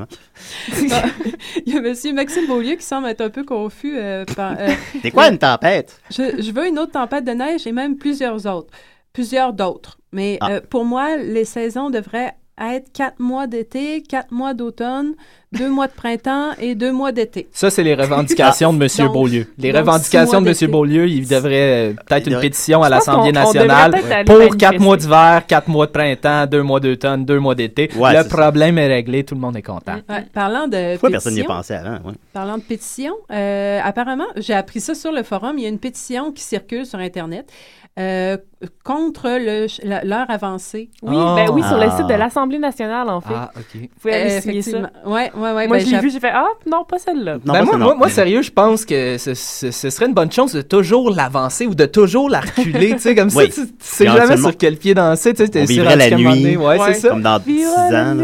Il 1.66 1.73
y 1.73 1.77
a 1.77 1.81
monsieur 1.81 2.12
Maxime 2.12 2.47
Beaulieu 2.47 2.74
qui 2.77 2.85
semble 2.85 3.09
être 3.09 3.20
un 3.23 3.31
peu 3.31 3.44
confus. 3.44 3.94
euh, 3.97 4.24
par, 4.36 4.52
euh, 4.59 4.69
C'est 5.02 5.11
quoi 5.11 5.28
une 5.28 5.39
tempête? 5.39 5.98
Je, 6.11 6.43
je 6.43 6.51
veux 6.52 6.66
une 6.69 6.78
autre 6.78 6.93
tempête 6.93 7.24
de 7.24 7.32
neige 7.32 7.66
et 7.66 7.73
même 7.73 7.97
plusieurs 7.97 8.47
autres. 8.47 8.69
Plusieurs 9.15 9.53
d'autres. 9.55 9.97
Mais 10.12 10.36
Ah. 10.43 10.51
euh, 10.51 10.61
pour 10.69 10.85
moi, 10.85 11.16
les 11.16 11.45
saisons 11.47 11.89
devraient 11.89 12.35
être 12.61 12.93
quatre 12.93 13.19
mois 13.19 13.49
d'été, 13.49 14.01
quatre 14.03 14.31
mois 14.31 14.55
d'automne, 14.55 15.15
deux 15.53 15.69
mois 15.69 15.89
de 15.89 15.93
printemps 15.93 16.51
et 16.61 16.77
deux 16.77 16.93
mois 16.93 17.11
d'été. 17.11 17.49
Ça, 17.51 17.69
c'est 17.69 17.82
les 17.82 17.95
revendications 17.97 18.73
de 18.73 18.78
M. 18.85 18.89
Donc- 19.07 19.12
Beaulieu. 19.12 19.47
Les 19.59 19.73
donc 19.73 19.81
revendications 19.81 20.41
de 20.41 20.49
M. 20.49 20.70
Beaulieu, 20.70 21.09
il 21.09 21.27
devrait 21.27 21.91
euh, 21.91 21.95
peut-être 22.07 22.28
une 22.31 22.39
pétition 22.41 22.82
à 22.85 22.89
l'Assemblée 22.89 23.32
nationale 23.32 23.93
pour 24.24 24.57
quatre 24.57 24.78
mois 24.81 24.97
d'hiver, 24.97 25.43
quatre 25.49 25.66
mois 25.69 25.86
de 25.86 25.91
printemps, 25.93 26.47
deux 26.47 26.62
mois 26.62 26.78
d'automne, 26.78 27.24
deux 27.24 27.41
mois 27.41 27.57
d'été. 27.57 27.91
Ouais, 27.97 28.12
le 28.16 28.23
ça. 28.23 28.28
problème 28.28 28.78
est 28.78 28.86
réglé, 28.89 29.24
tout 29.24 29.35
le 29.35 29.41
monde 29.41 29.57
est 29.57 29.62
content. 29.62 29.97
Ouais, 30.09 30.24
Parlant 30.32 30.69
de 30.69 30.93
Pourquoi 30.93 31.11
personne 31.11 31.35
n'y 31.35 31.41
a 31.41 31.45
pensé 31.45 31.74
avant? 31.74 31.95
ouais? 32.09 32.15
Parlant 32.32 32.59
de 32.59 32.62
pétition, 32.62 33.15
euh, 33.32 33.81
apparemment, 33.82 34.27
j'ai 34.36 34.55
appris 34.55 34.81
ça 34.81 34.95
sur 34.95 35.11
le 35.11 35.24
forum. 35.24 35.59
Il 35.59 35.62
y 35.65 35.66
a 35.66 35.70
une 35.70 35.81
pétition 35.81 36.31
qui 36.31 36.43
circule 36.45 36.86
sur 36.86 37.01
Internet 37.01 37.51
euh, 37.99 38.37
contre 38.83 39.29
le- 39.29 39.66
la- 39.89 40.03
l'heure 40.05 40.27
avancée. 40.29 40.91
Oui, 41.03 41.15
Ah. 41.19 41.35
ben 41.37 41.51
oui, 41.53 41.62
sur 41.62 41.77
le 41.77 41.85
Ah. 41.89 41.97
site 41.97 42.07
de 42.09 42.15
l'Assemblée 42.15 42.59
nationale, 42.59 43.09
en 43.09 43.21
fait. 43.21 43.35
Ah, 43.37 43.51
OK. 43.57 43.62
Vous 43.75 43.87
pouvez 44.01 44.15
aller 44.15 44.33
Euh, 44.33 44.41
signer 44.41 44.62
ça. 44.62 44.79
Ouais, 45.07 45.31
ouais, 45.37 45.53
ouais. 45.53 45.69
Moi, 45.69 45.77
ben, 45.77 45.81
je 45.81 45.85
l'ai 45.85 45.91
j'ai- 45.91 46.01
vu, 46.01 46.11
j'ai 46.11 46.19
fait 46.21 46.33
Ah, 46.35 46.47
non, 46.71 46.85
pas 46.85 46.99
celle-là. 46.99 47.39
Ben 47.45 47.62
moi, 47.65 47.77
moi, 47.77 47.95
moi, 47.95 48.09
sérieux, 48.09 48.43
je 48.43 48.51
pense 48.51 48.85
que 48.85 49.16
ce, 49.19 49.35
ce- 49.35 49.71
ce 49.71 49.91
serait 49.91 50.07
une 50.07 50.15
bonne 50.15 50.33
chose 50.33 50.53
de 50.55 50.62
toujours 50.62 51.11
l'avancer 51.11 51.66
ou 51.66 51.75
de 51.75 51.87
toujours 51.87 52.29
la 52.31 52.41
reculer. 52.41 52.93
tu 52.95 52.99
sais, 52.99 53.15
comme 53.15 53.29
Oui. 53.35 53.51
ça, 53.51 53.62
tu, 53.62 53.69
tu 53.69 53.75
sais 53.81 54.07
jamais 54.07 54.37
sur 54.39 54.57
quel 54.57 54.77
pied 54.77 54.95
danser. 54.95 55.33
Tu 55.35 55.45
sais, 55.45 55.49
t'es 55.49 55.62
On 55.62 55.66
sûr 55.66 55.75
vivrait 55.85 55.97
la 55.97 56.11
nuit, 56.11 56.25
donné. 56.25 56.57
Ouais, 56.57 56.79
Ouais. 56.81 56.95
c'est 56.95 57.01
ça. 57.01 57.09
comme 57.11 57.23
dans 57.23 57.39
10 57.39 57.59
Viva 57.59 57.91
la 57.91 58.11
ans. 58.11 58.15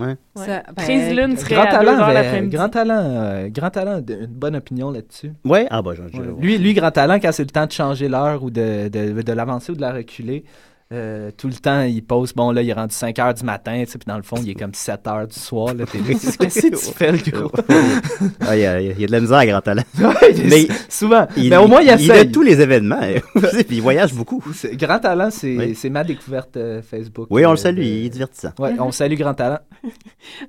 Ouais. 0.00 0.16
Ça- 0.46 0.62
ben, 0.74 0.82
Crise 0.82 1.14
Lune 1.14 1.36
serait 1.36 1.54
Grand 1.56 1.64
à 1.64 1.66
2 1.66 1.72
talent, 1.86 1.92
heures 1.98 2.04
avait- 2.04 2.14
l'après-midi. 2.14 2.56
grand 2.56 2.68
talent, 2.68 3.00
euh, 3.04 3.48
grand 3.48 3.70
talent, 3.70 4.00
de- 4.00 4.14
une 4.14 4.26
bonne 4.26 4.56
opinion 4.56 4.90
là-dessus. 4.90 5.32
Ouais, 5.44 5.66
ah 5.70 5.82
bah, 5.82 5.90
Ouais. 5.90 6.20
Lui, 6.40 6.58
lui, 6.58 6.74
grand 6.74 6.90
talent, 6.90 7.18
quand 7.20 7.32
c'est 7.32 7.44
le 7.44 7.50
temps 7.50 7.66
de 7.66 7.72
changer 7.72 8.08
l'heure 8.08 8.42
ou 8.42 8.50
de, 8.50 8.88
de, 8.88 9.20
de 9.22 9.32
l'avancer 9.32 9.72
ou 9.72 9.74
de 9.76 9.80
la 9.80 9.92
reculer, 9.92 10.44
Euh, 10.92 11.30
tout 11.36 11.46
le 11.46 11.54
temps, 11.54 11.82
il 11.82 12.02
pose, 12.02 12.32
bon, 12.32 12.50
là, 12.50 12.62
il 12.62 12.68
est 12.68 12.72
rendu 12.72 12.92
5 12.92 13.16
heures 13.20 13.32
du 13.32 13.44
matin, 13.44 13.80
tu 13.84 13.92
sais, 13.92 13.96
puis 13.98 14.06
dans 14.08 14.16
le 14.16 14.24
fond, 14.24 14.34
il 14.42 14.50
est 14.50 14.54
comme 14.54 14.74
7 14.74 15.06
heures 15.06 15.28
du 15.28 15.38
soir, 15.38 15.72
là, 15.72 15.84
t'es 15.86 16.00
qu'est-ce 16.00 16.36
que 16.36 16.68
tu 16.68 16.92
fais, 16.92 17.12
le 17.12 17.18
gros? 17.30 17.52
Ah, 18.40 18.56
il 18.56 18.62
y, 18.62 18.66
a, 18.66 18.80
il 18.80 19.00
y 19.00 19.04
a 19.04 19.06
de 19.06 19.12
la 19.12 19.20
misère 19.20 19.36
à 19.38 19.46
Grand 19.46 19.60
Talent. 19.60 19.84
Ouais, 20.00 20.34
mais 20.48 20.66
souvent. 20.88 21.28
Il, 21.36 21.50
Mais 21.50 21.56
au 21.58 21.68
moins, 21.68 21.80
il 21.82 21.86
il 21.88 21.92
essaye. 22.10 22.22
est 22.22 22.32
tous 22.32 22.42
les 22.42 22.60
événements. 22.60 22.98
puis 23.34 23.76
il 23.76 23.82
voyage 23.82 24.12
beaucoup. 24.12 24.42
C'est- 24.52 24.74
Grand 24.76 24.98
Talent, 24.98 25.30
c'est 25.30 25.56
Oui. 25.56 25.74
c'est 25.76 25.90
ma 25.90 26.02
découverte 26.02 26.56
euh, 26.56 26.82
Facebook. 26.82 27.28
Oui, 27.30 27.46
on 27.46 27.50
euh, 27.50 27.52
le 27.52 27.56
salue, 27.56 27.76
de- 27.78 27.82
il 27.84 28.06
est 28.06 28.10
divertissant. 28.10 28.50
Ouais, 28.58 28.74
on 28.80 28.90
salue 28.90 29.14
Grand 29.14 29.34
Talent. 29.34 29.60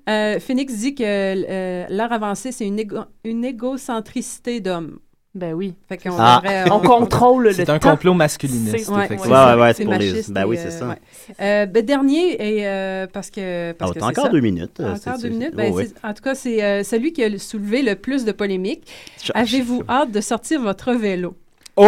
Euh, 0.10 0.40
Phoenix 0.40 0.74
dit 0.76 0.96
que 0.96 1.04
euh, 1.06 1.86
l'art 1.90 2.14
avancé, 2.14 2.52
c'est 2.52 2.66
une, 2.66 2.80
égo- 2.80 3.06
une 3.24 3.46
égocentricité 3.46 4.60
d'homme. 4.60 4.98
Ben 5.34 5.54
oui. 5.54 5.74
Fait 5.88 5.96
qu'on 5.98 6.16
Ah. 6.20 6.42
devrait, 6.44 6.66
On 6.72 6.80
contrôle 7.00 7.44
le 7.46 7.54
C'est 7.54 7.70
un 7.70 7.80
temps. 7.80 7.92
complot 7.92 8.14
masculiniste, 8.14 8.90
Ouais, 8.90 9.06
effectivement. 9.06 9.46
ouais, 9.46 9.54
Ouais, 9.54 9.62
ouais, 9.62 9.68
c'est 9.70 9.78
c'est 9.78 9.86
pour 9.86 9.94
les- 9.94 10.24
ben 10.30 10.46
oui, 10.46 10.58
c'est 10.62 10.68
euh, 10.68 10.80
ça. 10.80 10.88
ouais. 10.90 10.96
Euh, 11.40 11.66
ben, 11.68 11.86
dernier, 11.86 12.34
et, 12.58 12.68
euh, 12.68 13.08
parce 13.12 13.30
que. 13.30 13.72
Parce 13.72 13.92
Ah, 13.96 14.00
que 14.00 14.04
encore 14.06 14.26
ça. 14.26 14.30
deux 14.30 14.42
minutes, 14.42 14.80
euh, 14.82 14.88
Encore 14.88 14.98
c'est- 14.98 15.12
deux 15.12 15.18
c'est- 15.20 15.30
minutes? 15.30 15.56
Ben, 15.56 15.72
oh, 15.72 15.78
oui. 15.78 15.86
c'est- 15.88 16.06
En 16.06 16.14
tout 16.14 16.22
cas, 16.22 16.36
c'est 16.36 16.62
euh, 16.62 16.84
celui 16.84 17.14
qui 17.14 17.24
a 17.24 17.38
soulevé 17.40 17.82
le 17.82 17.96
plus 17.96 18.26
de 18.26 18.34
polémiques. 18.34 18.84
Avez-vous 19.34 19.84
hâte 19.88 20.12
de 20.12 20.20
sortir 20.20 20.62
votre 20.62 20.92
vélo? 20.94 21.34
Oh! 21.78 21.84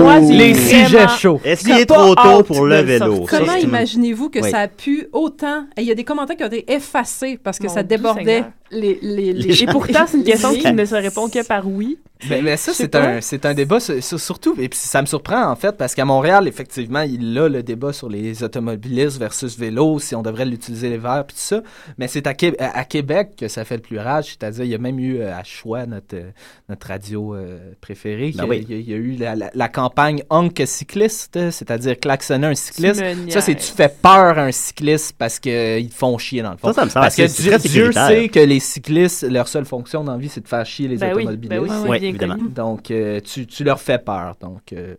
moi, 0.00 0.20
j'ai 0.20 0.32
les 0.32 0.52
vraiment- 0.52 0.86
sujets 0.86 1.08
chauds. 1.18 1.40
Est-ce 1.44 1.64
qu'il 1.64 1.76
est 1.76 1.86
trop 1.86 2.14
tôt 2.14 2.44
pour 2.44 2.64
le 2.64 2.76
vélo? 2.76 3.26
Comment 3.28 3.54
imaginez-vous 3.56 4.30
que 4.30 4.38
Oui. 4.38 4.50
ça 4.52 4.60
a 4.60 4.68
pu 4.68 5.08
autant? 5.12 5.64
Il 5.76 5.82
y 5.82 5.90
a 5.90 5.94
des 5.96 6.04
commentaires 6.04 6.36
qui 6.36 6.44
ont 6.44 6.46
été 6.46 6.72
effacés 6.72 7.38
parce 7.42 7.58
que 7.58 7.66
Mon 7.66 7.74
ça 7.74 7.82
débordait. 7.82 8.44
Les, 8.70 8.98
les, 9.02 9.32
Les 9.32 9.52
gens- 9.52 9.64
Et 9.66 9.72
pourtant, 9.72 10.04
c'est 10.06 10.16
une 10.16 10.24
question 10.24 10.52
les- 10.52 10.58
qui 10.58 10.72
ne 10.72 10.84
se 10.84 10.94
répond 10.94 11.28
que 11.28 11.44
par 11.46 11.66
oui. 11.66 11.98
Ben, 12.28 12.44
ben 12.44 12.54
ça, 12.58 12.72
c'est 12.74 12.94
un, 12.96 13.22
c'est 13.22 13.46
un 13.46 13.54
débat 13.54 13.80
sur- 13.80 14.02
sur- 14.04 14.20
surtout, 14.20 14.54
et 14.58 14.68
puis 14.68 14.78
ça 14.78 15.00
me 15.00 15.06
surprend 15.06 15.50
en 15.50 15.56
fait, 15.56 15.72
parce 15.78 15.94
qu'à 15.94 16.04
Montréal, 16.04 16.46
effectivement, 16.46 17.00
il 17.00 17.36
a 17.38 17.48
le 17.48 17.62
débat 17.62 17.94
sur 17.94 18.10
les 18.10 18.42
automobilistes 18.44 19.16
versus 19.18 19.58
vélo, 19.58 19.98
si 19.98 20.14
on 20.14 20.20
devrait 20.20 20.44
l'utiliser 20.44 20.90
l'hiver, 20.90 21.24
puis 21.26 21.34
tout 21.34 21.42
ça. 21.42 21.62
Mais 21.96 22.08
c'est 22.08 22.26
à, 22.26 22.34
Qué- 22.34 22.60
à- 22.60 22.78
à 22.80 22.84
Québec 22.84 23.30
que 23.38 23.48
ça 23.48 23.64
fait 23.64 23.76
le 23.76 23.80
plus 23.82 23.98
rage, 23.98 24.36
c'est-à-dire, 24.38 24.64
il 24.64 24.70
y 24.70 24.74
a 24.74 24.78
même 24.78 24.98
eu 24.98 25.20
euh, 25.20 25.34
à 25.34 25.42
Choix, 25.44 25.86
notre, 25.86 26.14
euh, 26.14 26.30
notre 26.68 26.88
radio 26.88 27.34
euh, 27.34 27.58
préférée, 27.80 28.32
Ben 28.36 28.44
qui- 28.44 28.50
oui. 28.50 28.66
il, 28.68 28.74
y 28.74 28.76
a, 28.76 28.80
il 28.80 28.90
y 28.90 28.92
a 28.92 28.96
eu 28.96 29.12
la, 29.16 29.34
la- 29.34 29.50
la 29.54 29.68
campagne 29.70 30.22
Honk 30.28 30.60
cycliste, 30.66 31.38
c'est-à-dire 31.50 31.98
klaxonner 31.98 32.48
un 32.48 32.54
cycliste. 32.54 33.02
Ça, 33.30 33.40
c'est 33.40 33.54
tu 33.54 33.64
fais 33.72 33.88
peur 33.88 34.38
à 34.38 34.42
un 34.42 34.52
cycliste 34.52 35.14
parce 35.16 35.38
qu'ils 35.38 35.88
te 35.88 35.94
font 35.94 36.18
chier 36.18 36.42
dans 36.42 36.50
le 36.52 36.58
fond? 36.58 36.68
Ça, 36.68 36.74
ça 36.74 36.84
me 36.84 36.90
semble 36.90 37.04
parce 37.06 37.16
que 37.16 37.66
Dieu, 37.66 37.92
sait 37.92 38.28
que 38.28 38.40
les 38.40 38.59
cyclistes, 38.60 39.22
leur 39.28 39.48
seule 39.48 39.64
fonction 39.64 40.04
dans 40.04 40.12
la 40.12 40.18
vie, 40.18 40.28
c'est 40.28 40.40
de 40.42 40.48
faire 40.48 40.64
chier 40.64 40.86
les 40.88 40.96
Ben 40.98 41.14
oui, 41.14 41.22
automobilistes. 41.24 41.50
ben 41.50 41.88
oui, 41.90 41.98
bien 41.98 42.08
évidemment. 42.10 42.36
Donc, 42.54 42.90
euh, 42.90 43.20
tu, 43.20 43.46
tu 43.46 43.64
leur 43.64 43.80
fais 43.80 43.98
peur. 43.98 44.36
Donc, 44.40 44.72
euh, 44.72 44.94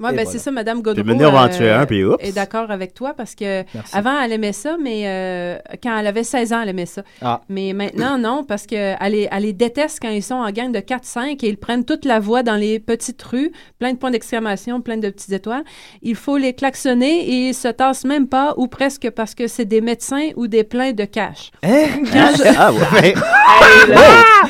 Ouais, 0.00 0.10
Et 0.12 0.16
ben, 0.16 0.22
voilà. 0.22 0.30
c'est 0.30 0.38
ça, 0.38 0.50
Madame 0.50 0.80
Godreau. 0.82 1.02
Puis 1.02 1.14
va 1.18 1.42
en 1.42 1.48
tuer 1.48 1.70
un, 1.70 1.84
puis 1.86 2.04
oups. 2.04 2.16
est 2.22 2.32
d'accord 2.32 2.70
avec 2.70 2.94
toi 2.94 3.14
parce 3.16 3.34
que 3.34 3.64
Merci. 3.74 3.96
avant, 3.96 4.20
elle 4.20 4.32
aimait 4.32 4.52
ça, 4.52 4.76
mais 4.82 5.02
euh, 5.06 5.56
quand 5.82 5.98
elle 5.98 6.06
avait 6.06 6.24
16 6.24 6.52
ans, 6.52 6.60
elle 6.62 6.68
aimait 6.70 6.86
ça. 6.86 7.02
Ah. 7.22 7.40
Mais 7.48 7.72
maintenant, 7.72 8.16
non, 8.18 8.44
parce 8.44 8.66
qu'elle 8.66 8.96
les, 9.10 9.28
elle 9.30 9.42
les 9.42 9.52
déteste 9.52 9.98
quand 10.00 10.10
ils 10.10 10.22
sont 10.22 10.34
en 10.36 10.50
gang 10.50 10.70
de 10.72 10.78
4-5 10.78 11.44
et 11.44 11.48
ils 11.48 11.56
prennent 11.56 11.84
toute 11.84 12.04
la 12.04 12.20
voie 12.20 12.42
dans 12.42 12.54
les 12.56 12.78
petites 12.78 13.22
rues, 13.22 13.50
plein 13.78 13.92
de 13.92 13.98
points 13.98 14.10
d'exclamation, 14.10 14.80
plein 14.80 14.96
de 14.98 15.10
petites 15.10 15.32
étoiles. 15.32 15.64
Il 16.02 16.14
faut 16.14 16.36
les 16.36 16.52
klaxonner 16.52 17.28
et 17.28 17.48
ils 17.48 17.54
se 17.54 17.68
tassent 17.68 18.04
même 18.04 18.28
pas 18.28 18.54
ou 18.56 18.68
presque 18.68 19.10
parce 19.10 19.34
que 19.34 19.46
c'est 19.48 19.64
des 19.64 19.80
médecins 19.80 20.28
ou 20.36 20.46
des 20.46 20.64
pleins 20.64 20.92
de 20.92 21.04
cash. 21.04 21.50
Hein? 21.62 21.86
Quand 22.12 22.30
je- 22.36 22.54
Ah, 22.56 22.72
ouais. 22.72 23.08
Hey, 23.08 23.14
là, 23.14 24.00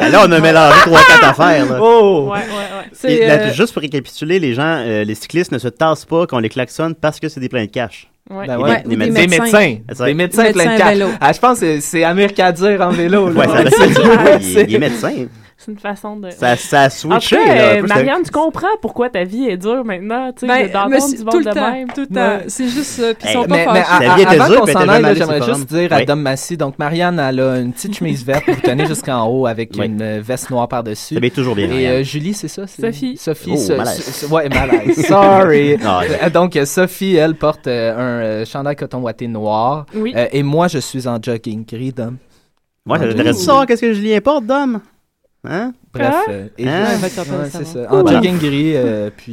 Oh! 0.01 0.05
Là, 0.11 0.25
on 0.27 0.33
a 0.33 0.41
mélangé 0.41 0.79
trois, 0.83 1.01
quatre 1.05 1.29
affaires. 1.29 1.67
Là. 1.67 1.79
Oh! 1.81 2.29
Ouais, 2.31 2.39
ouais, 2.39 2.39
ouais. 2.41 2.85
c'est, 2.93 3.13
Et 3.15 3.27
là, 3.27 3.35
euh, 3.35 3.53
juste 3.53 3.73
pour 3.73 3.83
récapituler, 3.83 4.39
les 4.39 4.55
gens, 4.55 4.63
euh, 4.87 5.05
les 5.05 5.15
cyclistes 5.15 5.38
ne 5.53 5.59
se 5.59 5.69
tassent 5.69 6.05
pas 6.05 6.27
quand 6.27 6.37
on 6.37 6.41
les 6.41 6.49
klaxonne 6.49 6.95
parce 6.95 7.19
que 7.21 7.29
c'est 7.29 7.41
des 7.41 7.49
pleins 7.49 7.65
de 7.67 7.71
cash. 7.71 8.11
Ouais. 8.31 8.47
Ben 8.47 8.59
ouais, 8.59 8.83
des- 8.83 8.91
des 8.91 8.97
des 8.97 9.05
Des 9.07 9.27
médecins. 9.27 9.43
médecins. 9.45 9.77
médecins. 9.89 10.05
Des 10.05 10.15
médecins 10.15 10.43
Médecins 10.43 10.63
pleins 10.63 10.75
de 10.75 10.79
cash. 10.79 10.99
Ah, 11.21 11.33
je 11.33 11.39
pense 11.39 11.61
que 11.61 11.81
c'est- 11.81 12.05
Amir 12.05 12.33
dire 12.53 12.81
en 12.83 12.91
vélo. 12.91 13.31
là. 13.31 13.41
Ouais, 13.41 13.47
ça, 13.71 13.87
il, 13.87 14.59
est- 14.59 14.65
il 14.69 14.75
est 14.75 14.79
médecin. 14.79 15.13
C'est 15.61 15.73
une 15.73 15.79
façon 15.79 16.15
de. 16.15 16.31
Ça, 16.31 16.55
ça 16.55 16.83
a 16.83 16.87
En 16.87 16.91
switché. 16.91 17.35
là, 17.35 17.51
euh, 17.51 17.81
peu, 17.81 17.89
Marianne, 17.89 18.23
tu 18.25 18.31
comprends 18.31 18.69
pourquoi 18.81 19.11
ta 19.11 19.25
vie 19.25 19.49
est 19.49 19.57
dure 19.57 19.85
maintenant, 19.85 20.31
tu 20.33 20.47
sais, 20.47 20.47
ben, 20.47 20.71
d'entendre 20.71 21.11
du 21.17 21.25
monde 21.25 21.35
le 21.35 21.45
de 21.47 21.51
temps, 21.51 21.73
même. 21.73 21.89
tout 21.93 22.01
le 22.03 22.07
temps. 22.07 22.15
Ouais. 22.15 22.45
C'est 22.47 22.69
juste 22.69 22.85
ça. 22.85 23.13
Puis 23.15 23.25
ils 23.25 23.27
Hey, 23.27 23.35
sont 23.35 23.43
pas 23.43 23.49
Mais, 23.57 23.67
mais 23.73 23.81
à- 23.81 23.97
à- 23.97 24.31
avant 24.45 24.61
qu'on 24.61 24.67
s'en 24.69 24.89
aille, 24.89 25.17
j'aimerais 25.17 25.39
juste 25.39 25.49
Forum. 25.49 25.65
dire 25.65 25.93
à 25.93 25.97
Oui. 25.97 26.07
Dom 26.07 26.21
Massy, 26.23 26.57
donc 26.57 26.79
Marianne, 26.79 27.19
elle 27.19 27.41
a 27.41 27.59
une 27.59 27.73
petite 27.73 27.97
chemise 27.97 28.25
verte 28.25 28.45
que 28.45 28.53
vous 28.53 28.61
tenez 28.61 28.87
jusqu'en 28.87 29.27
haut 29.27 29.47
avec 29.49 29.71
Oui. 29.77 29.87
une 29.87 30.01
euh, 30.01 30.21
veste 30.23 30.49
noire 30.51 30.69
par-dessus. 30.69 31.17
Ça 31.21 31.31
toujours 31.35 31.57
bien. 31.57 31.69
Et 31.73 31.89
euh, 31.89 32.03
Julie, 32.05 32.35
c'est 32.35 32.47
ça? 32.47 32.65
Sophie. 32.69 33.17
Sophie. 33.17 33.55
Oh, 33.57 34.35
ouais, 34.35 34.49
malaise. 34.49 35.07
Sorry. 35.09 35.75
Euh, 35.75 36.31
Donc, 36.31 36.55
euh, 36.55 36.67
Sophie, 36.67 37.17
elle 37.17 37.35
porte 37.35 37.67
euh, 37.67 37.97
un 37.97 38.23
euh, 38.23 38.45
chandail 38.45 38.77
coton 38.77 38.99
ouaté 39.01 39.27
noir. 39.27 39.87
Oui. 39.93 40.13
Euh, 40.15 40.27
et 40.31 40.45
moi, 40.45 40.69
je 40.69 40.79
suis 40.79 41.09
en 41.09 41.19
jogging 41.21 41.65
gris, 41.67 41.93
Dom. 41.93 42.17
Moi, 42.87 42.97
j'aimerais 43.01 43.33
savoir 43.33 43.67
qu'est-ce 43.67 43.81
que 43.83 43.93
Julien 43.93 44.21
porte, 44.21 44.47
Dom? 44.47 44.81
Hein? 45.45 45.73
Bref. 45.93 46.09
Ah. 46.13 46.25
euh, 46.31 46.49
et 46.59 46.69
Hein? 46.69 46.85
Ouais, 47.01 47.09
ça. 47.65 47.93
En 47.93 48.07
jogging 48.07 48.39
gris, 48.39 48.73
euh, 48.75 49.11
puis 49.17 49.33